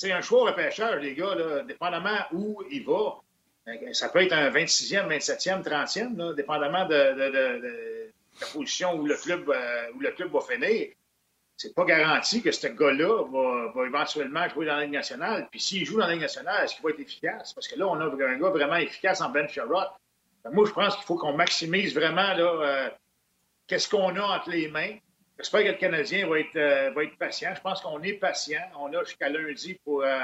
un 0.04 0.20
choix 0.20 0.50
repêcheur, 0.50 0.96
les 0.96 1.14
gars, 1.14 1.34
là, 1.34 1.62
dépendamment 1.62 2.18
où 2.32 2.62
il 2.70 2.84
va, 2.84 3.20
euh, 3.68 3.92
ça 3.92 4.08
peut 4.08 4.22
être 4.22 4.32
un 4.32 4.50
26e, 4.50 5.08
27e, 5.08 5.62
30e, 5.62 6.16
là, 6.16 6.32
dépendamment 6.34 6.86
de, 6.86 8.12
la 8.40 8.46
position 8.52 8.94
où 8.94 9.06
le 9.06 9.16
club, 9.16 9.48
euh, 9.48 9.86
où 9.94 10.00
le 10.00 10.10
club 10.10 10.30
va 10.30 10.40
finir 10.40 10.88
c'est 11.56 11.74
pas 11.74 11.84
garanti 11.84 12.42
que 12.42 12.52
ce 12.52 12.66
gars-là 12.66 13.24
va, 13.74 13.86
éventuellement 13.86 14.46
jouer 14.48 14.66
dans 14.66 14.76
la 14.76 14.82
Ligue 14.82 14.92
nationale. 14.92 15.48
Puis 15.50 15.60
s'il 15.60 15.86
joue 15.86 15.98
dans 15.98 16.06
la 16.06 16.12
Ligue 16.12 16.22
nationale, 16.22 16.64
est-ce 16.64 16.74
qu'il 16.74 16.84
va 16.84 16.90
être 16.90 17.00
efficace? 17.00 17.54
Parce 17.54 17.66
que 17.66 17.78
là, 17.78 17.86
on 17.86 17.98
a 17.98 18.04
un 18.04 18.38
gars 18.38 18.50
vraiment 18.50 18.76
efficace 18.76 19.22
en 19.22 19.30
Ben 19.30 19.48
Sherrod. 19.48 19.88
Moi, 20.52 20.66
je 20.66 20.72
pense 20.72 20.94
qu'il 20.96 21.04
faut 21.04 21.16
qu'on 21.16 21.32
maximise 21.32 21.94
vraiment 21.94 22.34
là, 22.34 22.60
euh, 22.62 22.90
qu'est-ce 23.66 23.88
qu'on 23.88 24.14
a 24.16 24.22
entre 24.22 24.50
les 24.50 24.68
mains. 24.68 24.96
J'espère 25.38 25.62
que 25.62 25.68
le 25.68 25.74
Canadien 25.74 26.28
va 26.28 26.38
être, 26.40 26.56
euh, 26.56 26.90
va 26.94 27.04
être 27.04 27.16
patient. 27.16 27.52
Je 27.54 27.60
pense 27.60 27.80
qu'on 27.80 28.02
est 28.02 28.14
patient. 28.14 28.62
On 28.78 28.92
a 28.92 29.02
jusqu'à 29.04 29.28
lundi 29.28 29.78
pour, 29.82 30.02
euh, 30.02 30.18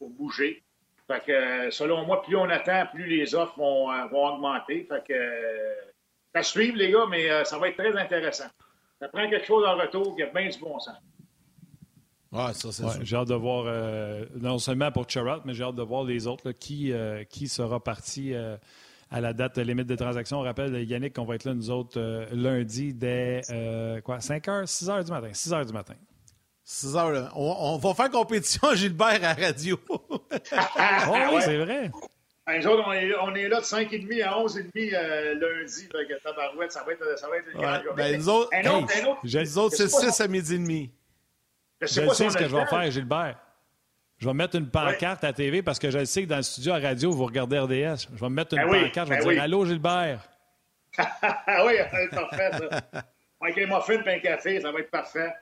bouger. 0.00 0.62
Fait 1.06 1.24
que, 1.24 1.70
selon 1.70 2.04
moi, 2.04 2.22
plus 2.22 2.36
on 2.36 2.48
attend, 2.50 2.86
plus 2.92 3.06
les 3.06 3.34
offres 3.34 3.56
vont, 3.56 3.88
augmenter. 4.12 4.86
Fait 4.88 5.04
que, 5.06 5.14
ça 6.34 6.42
suivre, 6.42 6.76
les 6.76 6.90
gars, 6.90 7.06
mais 7.08 7.44
ça 7.44 7.58
va 7.58 7.68
être 7.68 7.76
très 7.76 7.96
intéressant 7.96 8.48
ça 9.02 9.08
prend 9.08 9.28
quelque 9.28 9.46
chose 9.46 9.64
en 9.66 9.76
retour 9.76 10.14
qui 10.14 10.22
a 10.22 10.26
bien 10.26 10.48
du 10.48 10.58
bon 10.60 10.78
sens. 10.78 10.94
Ouais, 12.30 12.54
ça, 12.54 12.70
c'est 12.70 13.04
J'ai 13.04 13.16
hâte 13.16 13.28
de 13.28 13.34
voir, 13.34 13.64
euh, 13.66 14.24
non 14.40 14.58
seulement 14.58 14.92
pour 14.92 15.10
Charrot, 15.10 15.40
mais 15.44 15.54
j'ai 15.54 15.64
hâte 15.64 15.74
de 15.74 15.82
voir 15.82 16.04
les 16.04 16.28
autres, 16.28 16.52
qui, 16.52 16.92
euh, 16.92 17.24
qui 17.24 17.48
sera 17.48 17.82
parti 17.82 18.32
euh, 18.32 18.56
à 19.10 19.20
la 19.20 19.32
date 19.32 19.58
limite 19.58 19.88
de 19.88 19.96
transaction. 19.96 20.38
On 20.38 20.42
rappelle, 20.42 20.88
Yannick, 20.88 21.16
qu'on 21.16 21.24
va 21.24 21.34
être 21.34 21.44
là, 21.44 21.52
nous 21.52 21.68
autres, 21.70 22.00
lundi, 22.32 22.94
dès 22.94 23.42
quoi, 24.04 24.20
5 24.20 24.46
h, 24.46 24.66
6 24.66 24.88
h 24.88 25.04
du 25.04 25.10
matin. 25.10 25.30
6 25.32 25.50
h 25.50 25.66
du 25.66 25.72
matin. 25.72 25.94
6 26.62 26.94
h, 26.94 27.30
on, 27.34 27.78
va 27.78 27.94
faire 27.94 28.10
compétition 28.10 28.68
à 28.68 28.74
Gilbert 28.76 29.24
à 29.24 29.34
radio. 29.34 29.76
oh, 29.90 30.20
oui, 30.30 31.42
c'est 31.42 31.58
vrai. 31.58 31.90
Les 32.48 32.66
autres, 32.66 32.82
on 32.86 32.92
est, 32.92 33.14
on 33.20 33.34
est 33.34 33.48
là 33.48 33.60
de 33.60 33.64
5h30 33.64 34.24
à 34.24 34.32
11h30 34.32 34.94
euh, 34.94 35.34
lundi. 35.34 35.88
Fait 35.92 36.20
tabarouette, 36.20 36.72
ça 36.72 36.82
va 36.82 36.92
être, 36.92 37.18
ça 37.18 37.28
va 37.28 37.36
être 37.36 37.48
une 37.54 37.60
ouais, 37.60 37.94
ben, 37.96 38.16
nous 38.16 38.28
autres, 38.28 38.50
un 38.52 38.66
autre, 38.66 38.96
hey, 38.96 39.02
un 39.02 39.06
autre, 39.06 39.20
nous 39.22 39.58
autres 39.58 39.76
c'est 39.76 39.88
6 39.88 40.20
à 40.20 40.28
midi 40.28 40.54
et 40.54 40.58
demi. 40.58 40.90
Je 41.80 41.86
sais, 41.86 42.06
pas 42.06 42.14
sais 42.14 42.30
ce 42.30 42.36
que 42.36 42.48
je 42.48 42.56
vais 42.56 42.66
faire, 42.66 42.90
Gilbert. 42.90 43.38
Je 44.18 44.26
vais 44.26 44.34
mettre 44.34 44.56
une 44.56 44.68
pancarte 44.70 45.24
à 45.24 45.32
TV 45.32 45.62
parce 45.62 45.78
que 45.78 45.90
je 45.90 46.04
sais 46.04 46.22
que 46.22 46.28
dans 46.28 46.36
le 46.36 46.42
studio 46.42 46.72
à 46.72 46.78
radio, 46.78 47.10
vous 47.10 47.26
regardez 47.26 47.58
RDS. 47.58 48.08
Je 48.14 48.20
vais 48.20 48.28
mettre 48.28 48.54
une 48.54 48.68
ben 48.68 48.84
pancarte, 48.84 49.08
je 49.08 49.12
vais 49.14 49.18
ben 49.18 49.22
dire 49.22 49.28
oui. 49.28 49.38
Allô, 49.38 49.64
Gilbert. 49.64 50.20
oui, 50.98 51.02
ça 51.02 51.88
va 51.90 52.02
être 52.02 52.14
parfait, 52.14 52.50
ça. 52.52 53.02
Avec 53.40 53.58
un 53.58 53.66
muffin 53.66 54.02
et 54.04 54.14
un 54.14 54.18
café, 54.20 54.60
ça 54.60 54.70
va 54.70 54.80
être 54.80 54.90
parfait. 54.90 55.32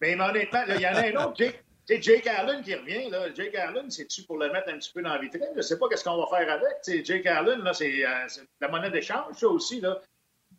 Mais 0.00 0.18
honnêtement, 0.18 0.62
il 0.68 0.80
y 0.80 0.86
en 0.86 0.94
a 0.94 1.00
un 1.00 1.24
autre, 1.24 1.36
Jake. 1.36 1.62
C'est 1.90 2.00
Jake 2.00 2.28
Allen 2.28 2.62
qui 2.62 2.72
revient. 2.72 3.10
Là. 3.10 3.34
Jake 3.34 3.52
Allen, 3.56 3.90
c'est-tu 3.90 4.22
pour 4.22 4.38
le 4.38 4.52
mettre 4.52 4.68
un 4.68 4.78
petit 4.78 4.92
peu 4.92 5.02
dans 5.02 5.08
la 5.08 5.18
vitrine? 5.18 5.48
Je 5.50 5.56
ne 5.56 5.62
sais 5.62 5.76
pas 5.76 5.88
qu'est-ce 5.88 6.04
qu'on 6.04 6.18
va 6.18 6.26
faire 6.28 6.48
avec. 6.48 6.82
T'sais, 6.82 7.04
Jake 7.04 7.26
Allen, 7.26 7.66
euh, 7.66 7.72
c'est 7.72 8.46
la 8.60 8.68
monnaie 8.68 8.92
d'échange, 8.92 9.34
ça 9.34 9.48
aussi. 9.48 9.80
Là. 9.80 10.00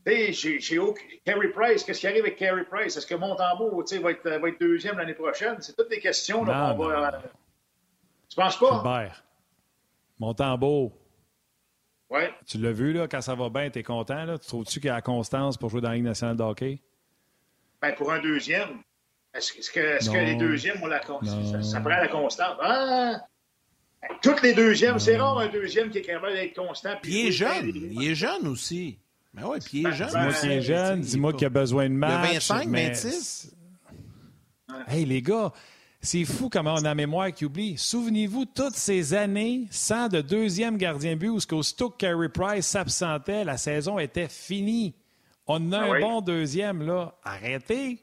Chez, 0.05 0.59
chez 0.59 0.77
Carey 1.23 1.47
Price, 1.47 1.85
qu'est-ce 1.85 2.01
qui 2.01 2.07
arrive 2.07 2.23
avec 2.23 2.35
Carey 2.35 2.65
Price? 2.65 2.97
Est-ce 2.97 3.07
que 3.07 3.15
Montembeau 3.15 3.81
va 3.81 4.11
être, 4.11 4.29
va 4.29 4.49
être 4.49 4.59
deuxième 4.59 4.97
l'année 4.97 5.13
prochaine? 5.13 5.55
C'est 5.61 5.73
toutes 5.73 5.89
des 5.89 6.01
questions 6.01 6.39
qu'on 6.39 6.43
va. 6.43 7.13
Euh... 7.15 7.19
Tu 8.27 8.35
penses 8.35 8.59
pas? 8.59 8.73
Gilbert. 8.73 9.23
Montembeau. 10.19 10.91
Ouais. 12.09 12.33
Tu 12.45 12.57
l'as 12.57 12.73
vu, 12.73 12.91
là, 12.91 13.07
quand 13.07 13.21
ça 13.21 13.35
va 13.35 13.49
bien, 13.49 13.69
tu 13.69 13.79
es 13.79 13.83
content. 13.83 14.25
Là? 14.25 14.37
Tu 14.37 14.47
trouves-tu 14.47 14.81
qu'il 14.81 14.87
y 14.87 14.89
a 14.89 14.95
la 14.95 15.01
constance 15.01 15.55
pour 15.55 15.69
jouer 15.69 15.79
dans 15.79 15.91
la 15.91 15.95
Ligue 15.95 16.03
nationale 16.03 16.35
de 16.35 16.43
hockey? 16.43 16.81
Ben, 17.81 17.95
pour 17.95 18.11
un 18.11 18.19
deuxième. 18.19 18.81
Est-ce 19.33 19.71
que, 19.71 19.79
est 19.79 20.11
que, 20.11 20.17
les 20.17 20.35
deuxièmes 20.35 20.81
ont 20.83 20.87
la 20.87 20.99
constance? 20.99 21.69
Ça, 21.69 21.79
prend 21.79 21.89
la 21.89 22.07
constance. 22.07 22.57
Ah! 22.61 23.21
Toutes 24.21 24.41
les 24.41 24.53
deuxièmes, 24.53 24.99
c'est 24.99 25.17
rare 25.17 25.37
un 25.39 25.47
deuxième 25.47 25.89
qui 25.89 25.99
est 25.99 26.01
capable 26.01 26.33
d'être 26.33 26.55
constant. 26.55 26.95
Puis 27.01 27.13
il 27.13 27.27
est 27.27 27.31
jeune. 27.31 27.71
Il 27.91 28.03
est 28.09 28.15
jeune 28.15 28.47
aussi. 28.47 28.97
Mais 29.33 29.43
oui, 29.43 29.59
puis 29.63 29.79
il 29.79 29.87
est 29.87 29.91
ben, 29.91 29.95
jeune. 29.95 30.09
Dis-moi 30.09 30.33
qu'il 30.33 30.51
est 30.51 30.61
jeune, 30.61 31.01
dis-moi 31.01 31.33
qu'il 31.33 31.45
a 31.45 31.49
besoin 31.49 31.89
de 31.89 31.93
match. 31.93 32.27
De 32.27 32.33
25, 32.33 32.67
26. 32.67 33.55
Hey, 34.87 35.05
les 35.05 35.21
gars, 35.21 35.51
c'est 36.01 36.25
fou 36.25 36.49
comment 36.49 36.73
on 36.73 36.83
a 36.83 36.95
mémoire 36.95 37.31
qui 37.31 37.45
oublie. 37.45 37.77
Souvenez-vous, 37.77 38.45
toutes 38.45 38.75
ces 38.75 39.13
années 39.13 39.67
sans 39.69 40.07
de 40.09 40.19
deuxième 40.19 40.77
gardien 40.77 41.15
but 41.15 41.29
où, 41.29 41.39
aussitôt 41.51 41.89
que 41.89 41.97
Carey 41.97 42.29
Price 42.29 42.65
s'absentait, 42.65 43.43
la 43.45 43.57
saison 43.57 43.99
était 43.99 44.27
finie. 44.27 44.95
On 45.47 45.71
a 45.71 45.79
Ah 45.79 45.83
un 45.85 45.91
oui. 45.91 46.01
bon 46.01 46.21
deuxième, 46.21 46.81
là. 46.85 47.15
Arrêtez. 47.23 47.99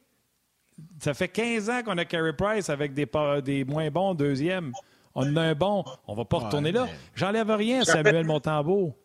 Ça 1.01 1.15
fait 1.15 1.29
15 1.29 1.71
ans 1.71 1.83
qu'on 1.85 1.99
a 1.99 2.05
Carey 2.05 2.33
Price 2.33 2.69
avec 2.71 2.95
des, 2.95 3.07
pas- 3.07 3.41
des 3.41 3.65
moins 3.65 3.91
bons 3.91 4.15
deuxièmes. 4.15 4.73
On 5.15 5.37
a 5.37 5.43
un 5.43 5.55
bon. 5.55 5.85
On 6.07 6.15
va 6.15 6.25
pas 6.25 6.39
retourner 6.39 6.71
là. 6.73 6.85
mais- 6.87 6.93
J'enlève 7.15 7.51
rien 7.51 7.81
à 7.83 7.85
Samuel 7.85 8.25
Montembeau. 8.27 8.97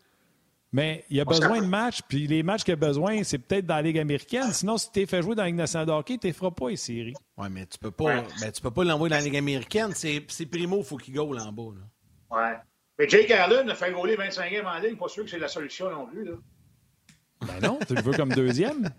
Mais 0.71 1.05
il 1.11 1.19
a 1.19 1.25
besoin 1.25 1.61
de 1.61 1.67
matchs, 1.67 2.01
puis 2.07 2.25
les 2.25 2.41
matchs 2.41 2.63
qu'il 2.63 2.73
a 2.73 2.77
besoin, 2.77 3.23
c'est 3.23 3.37
peut-être 3.37 3.67
dans 3.67 3.75
la 3.75 3.83
Ligue 3.83 3.99
américaine. 3.99 4.51
Sinon, 4.53 4.77
si 4.79 4.91
tu 4.91 5.01
es 5.01 5.05
fait 5.05 5.21
jouer 5.21 5.35
dans 5.35 5.43
la 5.43 5.47
Ligue 5.49 5.55
nationale 5.57 5.85
de 5.85 5.91
hockey, 5.91 6.17
tu 6.17 6.27
ne 6.27 6.33
feras 6.33 6.49
pas 6.49 6.69
les 6.69 6.77
séries. 6.77 7.13
Oui, 7.37 7.47
mais 7.51 7.67
tu 7.67 7.77
peux 7.77 7.91
pas, 7.91 8.23
ben, 8.41 8.51
tu 8.51 8.59
peux 8.59 8.71
pas 8.71 8.83
l'envoyer 8.83 9.11
dans 9.11 9.17
la 9.17 9.21
Ligue 9.23 9.37
américaine. 9.37 9.91
C'est 9.93 10.23
c'est 10.29 10.47
Primo, 10.47 10.79
il 10.79 10.83
faut 10.83 10.97
qu'il 10.97 11.13
goal 11.13 11.39
en 11.39 11.51
bas. 11.51 11.71
là. 11.75 12.35
Ouais. 12.35 12.57
Mais 12.97 13.07
Jake 13.07 13.29
Allen 13.29 13.69
a 13.69 13.75
fait 13.75 13.91
gauler 13.91 14.15
25 14.15 14.51
games 14.51 14.65
en 14.65 14.79
ligne. 14.79 14.95
Pas 14.97 15.07
sûr 15.09 15.23
que 15.25 15.29
c'est 15.29 15.37
la 15.37 15.47
solution 15.47 15.91
non 15.91 16.07
plus. 16.07 16.25
Là. 16.25 16.33
Ben 17.41 17.59
non, 17.67 17.77
tu 17.87 17.93
le 17.93 18.01
veux 18.01 18.13
comme 18.13 18.29
deuxième. 18.33 18.89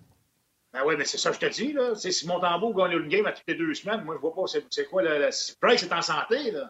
Ben 0.75 0.81
oui, 0.85 0.97
mais 0.99 1.05
c'est 1.05 1.18
ça 1.18 1.31
que 1.31 1.37
je 1.37 1.41
te 1.41 1.47
dis. 1.47 1.72
Là. 1.72 1.95
Si 1.95 2.27
Montembeau 2.27 2.75
gagne 2.75 2.93
une 2.93 3.09
game 3.09 3.25
à 3.27 3.33
toutes 3.33 3.47
les 3.47 3.55
deux 3.55 3.72
semaines, 3.75 4.03
moi, 4.03 4.16
je 4.16 4.20
vois 4.20 4.35
pas 4.35 4.47
c'est, 4.49 4.64
c'est 4.70 4.87
quoi. 4.87 5.03
la- 5.03 5.31
si 5.33 5.55
Price 5.57 5.83
est 5.85 5.93
en 5.93 6.03
santé, 6.03 6.51
là. 6.51 6.68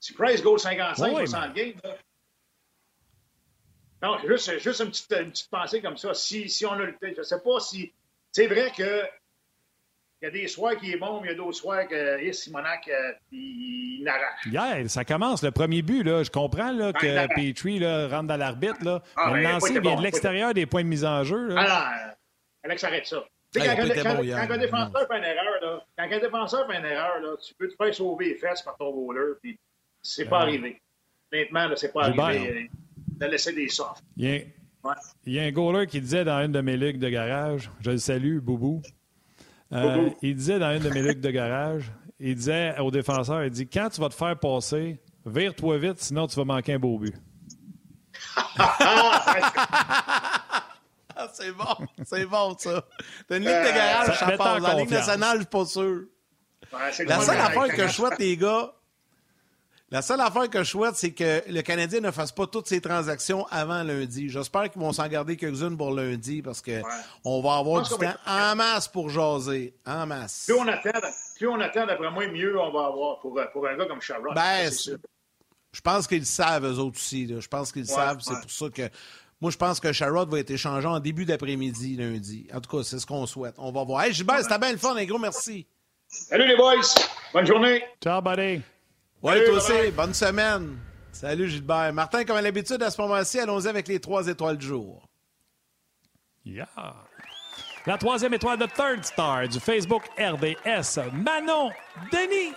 si 0.00 0.12
Price 0.12 0.42
goal 0.42 0.58
55, 0.58 1.14
Ouais, 1.14 1.26
60 1.26 1.54
games, 1.54 1.74
là. 1.84 1.96
Non, 4.02 4.18
juste, 4.28 4.58
juste 4.58 4.80
une, 4.80 4.88
petite, 4.90 5.12
une 5.18 5.30
petite 5.30 5.50
pensée 5.50 5.80
comme 5.80 5.96
ça. 5.96 6.12
Si, 6.14 6.48
si 6.50 6.66
on 6.66 6.72
a 6.72 6.76
le 6.84 6.94
Je 7.16 7.22
sais 7.22 7.40
pas 7.40 7.60
si. 7.60 7.92
C'est 8.32 8.46
vrai 8.48 8.70
que. 8.76 9.02
Il 10.20 10.26
y 10.26 10.28
a 10.28 10.30
des 10.30 10.48
soirs 10.48 10.76
qui 10.76 10.90
est 10.90 10.96
bon, 10.96 11.20
mais 11.20 11.28
il 11.28 11.30
y 11.32 11.34
a 11.34 11.36
d'autres 11.36 11.56
soirs 11.58 11.86
que 11.86 12.18
eh, 12.18 12.32
Simonac, 12.32 12.88
euh, 12.88 13.12
il, 13.30 13.98
il 13.98 14.04
n'arrache. 14.04 14.46
Hier, 14.46 14.88
ça 14.90 15.04
commence, 15.04 15.42
le 15.42 15.50
premier 15.50 15.82
but. 15.82 16.02
Là, 16.02 16.22
je 16.22 16.30
comprends 16.30 16.72
là, 16.72 16.92
que 16.94 17.04
Ouais, 17.06 17.28
Petrie 17.28 17.78
là, 17.78 18.08
rentre 18.08 18.28
dans 18.28 18.36
l'arbitre. 18.38 18.82
Là, 18.82 19.02
Ah, 19.16 19.26
mais 19.32 19.42
ben, 19.42 19.48
le 19.48 19.52
lancer 19.54 19.72
vient 19.72 19.80
bon, 19.82 19.96
de 19.98 20.02
l'extérieur 20.02 20.54
des 20.54 20.64
points 20.66 20.82
de 20.82 20.88
mise 20.88 21.04
en 21.04 21.24
jeu. 21.24 21.48
Là. 21.48 21.54
Ah 21.58 21.68
non, 21.68 22.08
euh, 22.10 22.14
Alex, 22.64 22.84
arrête 22.84 23.06
ça. 23.06 23.22
Tu 23.54 23.60
sais, 23.60 23.68
Ah, 23.68 23.74
il 23.74 23.78
quand, 24.32 24.50
un 24.50 24.58
défenseur 24.58 25.06
fait 25.06 25.18
une 25.18 25.24
erreur, 25.24 25.60
là, 25.62 25.84
quand 25.96 26.04
un 26.12 26.18
défenseur 26.18 26.66
fait 26.66 26.76
une 26.78 26.84
erreur, 26.86 27.20
là, 27.20 27.36
tu 27.46 27.54
peux 27.54 27.68
te 27.68 27.76
faire 27.76 27.94
sauver 27.94 28.30
les 28.30 28.34
fesses 28.34 28.62
par 28.62 28.76
ton 28.76 28.90
goaler, 28.92 29.34
puis 29.40 29.56
c'est 30.02 30.24
pas 30.24 30.40
Ah. 30.40 30.42
arrivé. 30.42 30.80
Honnêtement, 31.32 31.68
c'est 31.76 31.92
pas 31.92 32.06
arrivé. 32.06 32.48
euh, 32.48 32.66
De 33.20 33.26
laisser 33.26 33.52
des 33.52 33.68
softs. 33.68 34.02
Il, 34.16 34.24
y 34.24 34.28
a, 34.28 34.32
Ouais. 34.82 34.94
il 35.24 35.32
y 35.34 35.38
a 35.38 35.44
un 35.44 35.52
goaler 35.52 35.86
qui 35.86 36.00
disait 36.00 36.24
dans 36.24 36.44
une 36.44 36.50
de 36.52 36.60
mes 36.60 36.76
ligues 36.76 36.98
de 36.98 37.08
garage, 37.08 37.70
je 37.80 37.92
le 37.92 37.98
salue, 37.98 38.38
Boubou. 38.40 38.82
Euh, 39.72 39.94
Boubou. 39.94 40.16
il 40.20 40.34
disait 40.34 40.58
dans 40.58 40.76
une 40.76 40.82
de 40.82 40.90
mes 40.90 41.00
ligues 41.02 41.20
de 41.20 41.30
garage, 41.30 41.92
il 42.18 42.34
disait 42.34 42.76
au 42.80 42.90
défenseur, 42.90 43.44
il 43.44 43.50
dit 43.50 43.68
quand 43.68 43.88
tu 43.88 44.00
vas 44.00 44.08
te 44.08 44.14
faire 44.14 44.36
passer, 44.38 45.00
vire-toi 45.24 45.78
vite, 45.78 46.00
sinon 46.00 46.26
tu 46.26 46.34
vas 46.36 46.44
manquer 46.44 46.72
un 46.74 46.78
beau 46.80 46.98
but. 46.98 47.14
Ah, 51.16 51.28
c'est 51.32 51.52
bon. 51.52 51.86
C'est 52.04 52.26
bon, 52.26 52.56
ça. 52.58 52.84
T'as 53.28 53.36
une 53.36 53.44
ligue 53.44 53.52
de 53.52 53.74
garage, 53.74 54.18
ça 54.18 54.36
passe. 54.36 54.62
la 54.62 54.74
Ligue 54.74 54.90
nationale, 54.90 55.36
je 55.38 55.42
suis 55.42 55.50
pas 55.50 55.64
sûr. 55.64 56.02
Ouais, 56.72 56.78
c'est 56.92 57.04
La 57.04 57.18
le 57.18 57.22
seule 57.24 57.38
affaire 57.38 57.68
que 57.74 57.86
je 57.86 57.92
souhaite, 57.92 58.18
les 58.18 58.36
gars, 58.36 58.72
la 59.90 60.02
seule 60.02 60.20
affaire 60.20 60.50
que 60.50 60.58
je 60.64 60.70
souhaite, 60.70 60.96
c'est 60.96 61.12
que 61.12 61.42
le 61.48 61.62
Canadien 61.62 62.00
ne 62.00 62.10
fasse 62.10 62.32
pas 62.32 62.48
toutes 62.48 62.66
ses 62.66 62.80
transactions 62.80 63.46
avant 63.50 63.82
lundi. 63.84 64.28
J'espère 64.28 64.70
qu'ils 64.70 64.80
vont 64.82 64.92
s'en 64.92 65.06
garder 65.06 65.36
quelques-unes 65.36 65.76
pour 65.76 65.92
lundi 65.92 66.42
parce 66.42 66.60
que 66.60 66.82
on 67.24 67.40
va 67.40 67.58
avoir 67.58 67.82
du 67.82 67.90
temps 67.90 67.98
va 67.98 68.16
en 68.52 68.56
masse 68.56 68.88
pour 68.88 69.08
jaser. 69.08 69.76
En 69.86 70.06
masse. 70.06 70.46
Plus 70.46 70.54
on 70.58 70.66
attend, 70.66 70.90
plus 71.36 71.46
on 71.48 71.60
attend, 71.60 71.86
d'après 71.86 72.10
moi, 72.10 72.26
mieux 72.26 72.58
on 72.58 72.72
va 72.72 72.86
avoir 72.86 73.20
pour, 73.20 73.38
euh, 73.38 73.44
pour 73.52 73.68
un 73.68 73.76
gars 73.76 73.86
comme 73.86 74.00
Sherrod. 74.00 74.34
Ben. 74.34 74.68
Je 75.72 75.80
pense 75.80 76.06
qu'ils 76.06 76.20
le 76.20 76.24
savent, 76.24 76.64
eux 76.64 76.78
autres 76.78 76.96
aussi. 76.96 77.26
là. 77.26 77.40
Je 77.40 77.48
pense 77.48 77.70
qu'ils 77.72 77.82
le 77.82 77.88
Ouais, 77.88 77.94
savent. 77.94 78.18
C'est 78.20 78.30
ouais. 78.32 78.40
pour 78.40 78.50
ça 78.50 78.68
que. 78.70 78.88
Moi, 79.44 79.50
je 79.50 79.58
pense 79.58 79.78
que 79.78 79.92
Sherrod 79.92 80.30
va 80.30 80.38
être 80.38 80.52
échangé 80.52 80.88
en 80.88 80.98
début 81.00 81.26
d'après-midi, 81.26 81.96
lundi. 81.96 82.46
En 82.54 82.62
tout 82.62 82.78
cas, 82.78 82.82
c'est 82.82 82.98
ce 82.98 83.04
qu'on 83.04 83.26
souhaite. 83.26 83.54
On 83.58 83.72
va 83.72 83.84
voir. 83.84 84.02
Hey, 84.02 84.10
Gilbert, 84.14 84.40
c'était 84.40 84.58
bien 84.58 84.72
le 84.72 84.78
fun. 84.78 84.96
Un 84.96 85.04
gros 85.04 85.18
merci. 85.18 85.66
Salut 86.08 86.46
les 86.48 86.56
boys! 86.56 86.80
Bonne 87.30 87.46
journée! 87.46 87.84
Ciao, 88.02 88.22
buddy! 88.22 88.62
Ouais, 89.22 89.34
Salut, 89.34 89.44
toi 89.44 89.56
aussi. 89.56 89.90
Bonne 89.90 90.14
semaine. 90.14 90.78
Salut, 91.12 91.50
Gilbert. 91.50 91.92
Martin, 91.92 92.24
comme 92.24 92.38
à 92.38 92.40
l'habitude, 92.40 92.82
à 92.82 92.90
ce 92.90 92.98
moment-ci, 93.02 93.38
allons-y 93.38 93.68
avec 93.68 93.86
les 93.86 94.00
trois 94.00 94.26
étoiles 94.28 94.56
du 94.56 94.66
jour. 94.66 95.06
Yeah. 96.46 96.66
La 97.84 97.98
troisième 97.98 98.32
étoile 98.32 98.56
de 98.56 98.64
Third 98.64 99.04
Star 99.04 99.46
du 99.46 99.60
Facebook 99.60 100.04
RDS, 100.18 101.12
Manon 101.12 101.68
Denis. 102.10 102.54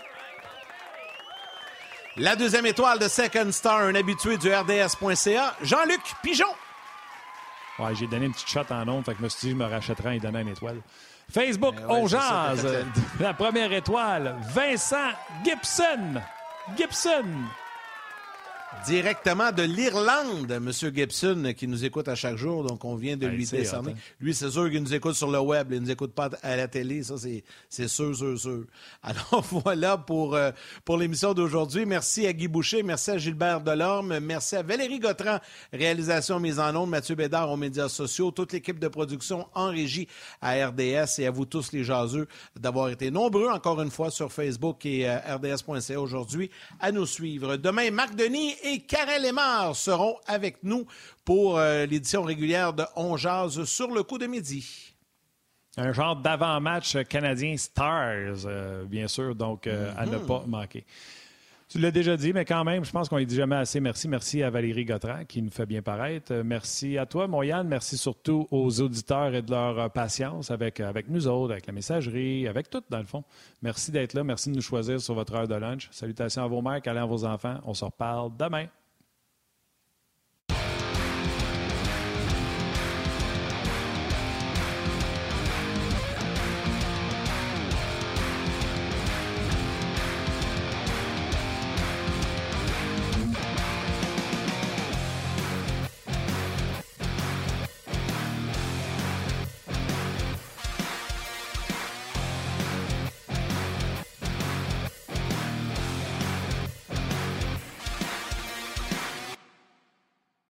La 2.15 2.37
deuxième 2.37 2.65
étoile 2.65 2.97
de 2.97 3.09
Second 3.09 3.51
Star, 3.51 3.81
un 3.81 3.95
habitué 3.95 4.37
du 4.37 4.47
RDS.ca, 4.53 5.53
Jean-Luc 5.61 5.99
Pigeon. 6.23 6.47
Ouais, 7.79 7.93
j'ai 7.95 8.07
donné 8.07 8.25
une 8.25 8.33
petite 8.33 8.49
shot 8.49 8.61
en 8.71 8.87
ondes, 8.87 9.05
fait 9.05 9.11
que 9.11 9.19
je 9.19 9.23
me 9.23 9.29
suis 9.29 9.47
dit, 9.47 9.51
je 9.51 9.55
me 9.55 9.65
rachèterai 9.65 10.09
en 10.09 10.11
lui 10.13 10.19
donnant 10.19 10.39
une 10.39 10.47
étoile. 10.49 10.77
Facebook, 11.31 11.75
Ben 11.75 11.85
ouais, 11.87 12.01
on 12.01 12.07
ça, 12.07 12.55
jase. 12.55 12.85
La 13.19 13.33
première 13.33 13.71
étoile, 13.71 14.35
Vincent 14.53 15.11
Gibson. 15.43 16.21
Gibson. 16.77 17.25
Directement 18.85 19.51
de 19.53 19.63
l'Irlande, 19.63 20.51
M. 20.51 20.71
Gibson, 20.93 21.53
qui 21.57 21.67
nous 21.69 21.85
écoute 21.85 22.07
à 22.09 22.15
chaque 22.15 22.35
jour, 22.35 22.63
donc 22.65 22.83
on 22.83 22.95
vient 22.95 23.15
de 23.15 23.25
Hey, 23.25 23.31
lui 23.35 23.45
décerner. 23.45 23.91
hot, 23.91 23.95
hein? 23.95 23.99
Lui, 24.19 24.33
c'est 24.35 24.49
sûr 24.49 24.69
qu'il 24.69 24.83
nous 24.83 24.93
écoute 24.93 25.15
sur 25.15 25.31
le 25.31 25.39
web, 25.39 25.69
il 25.71 25.75
ne 25.75 25.85
nous 25.85 25.91
écoute 25.91 26.13
pas 26.13 26.29
à 26.43 26.55
la 26.57 26.67
télé, 26.67 27.01
ça 27.03 27.17
c'est 27.17 27.43
c'est 27.69 27.87
sûr, 27.87 28.13
sûr, 28.15 28.37
sûr. 28.37 28.63
Alors 29.03 29.41
voilà 29.51 29.97
pour, 29.97 30.35
euh, 30.35 30.51
pour 30.83 30.97
l'émission 30.97 31.33
d'aujourd'hui. 31.33 31.85
Merci 31.85 32.27
à 32.27 32.33
Guy 32.33 32.49
Boucher, 32.49 32.83
merci 32.83 33.11
à 33.11 33.17
Gilbert 33.17 33.61
Delorme, 33.61 34.19
merci 34.19 34.57
à 34.57 34.63
Valérie 34.63 34.99
Gautran, 34.99 35.39
réalisation 35.71 36.39
mise 36.39 36.59
en 36.59 36.75
onde, 36.75 36.89
Mathieu 36.89 37.15
Bédard 37.15 37.49
aux 37.49 37.57
médias 37.57 37.87
sociaux, 37.89 38.31
toute 38.31 38.51
l'équipe 38.51 38.79
de 38.79 38.87
production 38.89 39.47
en 39.55 39.69
régie 39.69 40.09
à 40.41 40.67
RDS 40.67 41.19
et 41.19 41.25
à 41.25 41.31
vous 41.31 41.45
tous 41.45 41.71
les 41.71 41.85
jaseux 41.85 42.27
d'avoir 42.59 42.89
été 42.89 43.11
nombreux 43.11 43.47
encore 43.49 43.81
une 43.81 43.91
fois 43.91 44.11
sur 44.11 44.31
Facebook 44.31 44.85
et 44.85 45.09
euh, 45.09 45.17
RDS.ca 45.35 45.99
aujourd'hui 45.99 46.51
à 46.81 46.91
nous 46.91 47.05
suivre. 47.05 47.55
Demain, 47.55 47.91
Marc 47.91 48.15
Denis 48.15 48.55
et 48.63 48.79
Karel 48.79 49.23
Lemar 49.23 49.75
seront 49.75 50.17
avec 50.27 50.63
nous 50.63 50.85
pour 51.23 51.57
euh, 51.57 51.85
l'édition 51.85 52.23
régulière 52.23 52.73
de 52.73 52.83
On 52.95 53.17
Jazz 53.17 53.63
sur 53.65 53.91
le 53.91 54.03
coup 54.03 54.17
de 54.17 54.27
midi. 54.27 54.93
Un 55.77 55.93
genre 55.93 56.15
d'avant-match 56.15 56.97
canadien 57.07 57.55
Stars, 57.55 58.45
euh, 58.45 58.85
bien 58.85 59.07
sûr, 59.07 59.35
donc 59.35 59.67
euh, 59.67 59.93
à 59.95 60.05
ne 60.07 60.17
pas 60.17 60.43
manquer. 60.47 60.85
Tu 61.69 61.79
l'as 61.79 61.91
déjà 61.91 62.15
dit, 62.15 62.31
mais 62.31 62.45
quand 62.45 62.63
même, 62.63 62.85
je 62.85 62.91
pense 62.91 63.09
qu'on 63.09 63.19
ne 63.19 63.25
dit 63.25 63.35
jamais 63.35 63.57
assez. 63.57 63.81
Merci. 63.81 64.07
Merci 64.07 64.41
à 64.41 64.49
Valérie 64.49 64.85
Gautran 64.85 65.25
qui 65.27 65.41
nous 65.41 65.49
fait 65.49 65.65
bien 65.65 65.81
paraître. 65.81 66.31
Euh, 66.31 66.43
Merci 66.45 66.97
à 66.97 67.05
toi, 67.05 67.27
mon 67.27 67.43
Yann. 67.43 67.67
Merci 67.67 67.97
surtout 67.97 68.47
aux 68.51 68.79
auditeurs 68.79 69.35
et 69.35 69.41
de 69.41 69.51
leur 69.51 69.77
euh, 69.77 69.89
patience 69.89 70.49
avec, 70.49 70.79
avec 70.79 71.09
nous 71.09 71.27
autres, 71.27 71.51
avec 71.51 71.67
la 71.67 71.73
messagerie, 71.73 72.47
avec 72.47 72.69
tout, 72.69 72.83
dans 72.89 72.99
le 72.99 73.05
fond. 73.05 73.25
Merci 73.61 73.91
d'être 73.91 74.13
là. 74.13 74.23
Merci 74.23 74.49
de 74.49 74.55
nous 74.55 74.61
choisir 74.61 75.01
sur 75.01 75.13
votre 75.13 75.35
heure 75.35 75.47
de 75.47 75.55
lunch. 75.55 75.89
Salutations 75.91 76.41
à 76.41 76.47
vos 76.47 76.61
mères, 76.61 76.81
câlins 76.81 77.03
à 77.03 77.05
vos 77.05 77.25
enfants. 77.25 77.57
On 77.65 77.73
se 77.73 77.83
reparle 77.83 78.31
demain. 78.37 78.67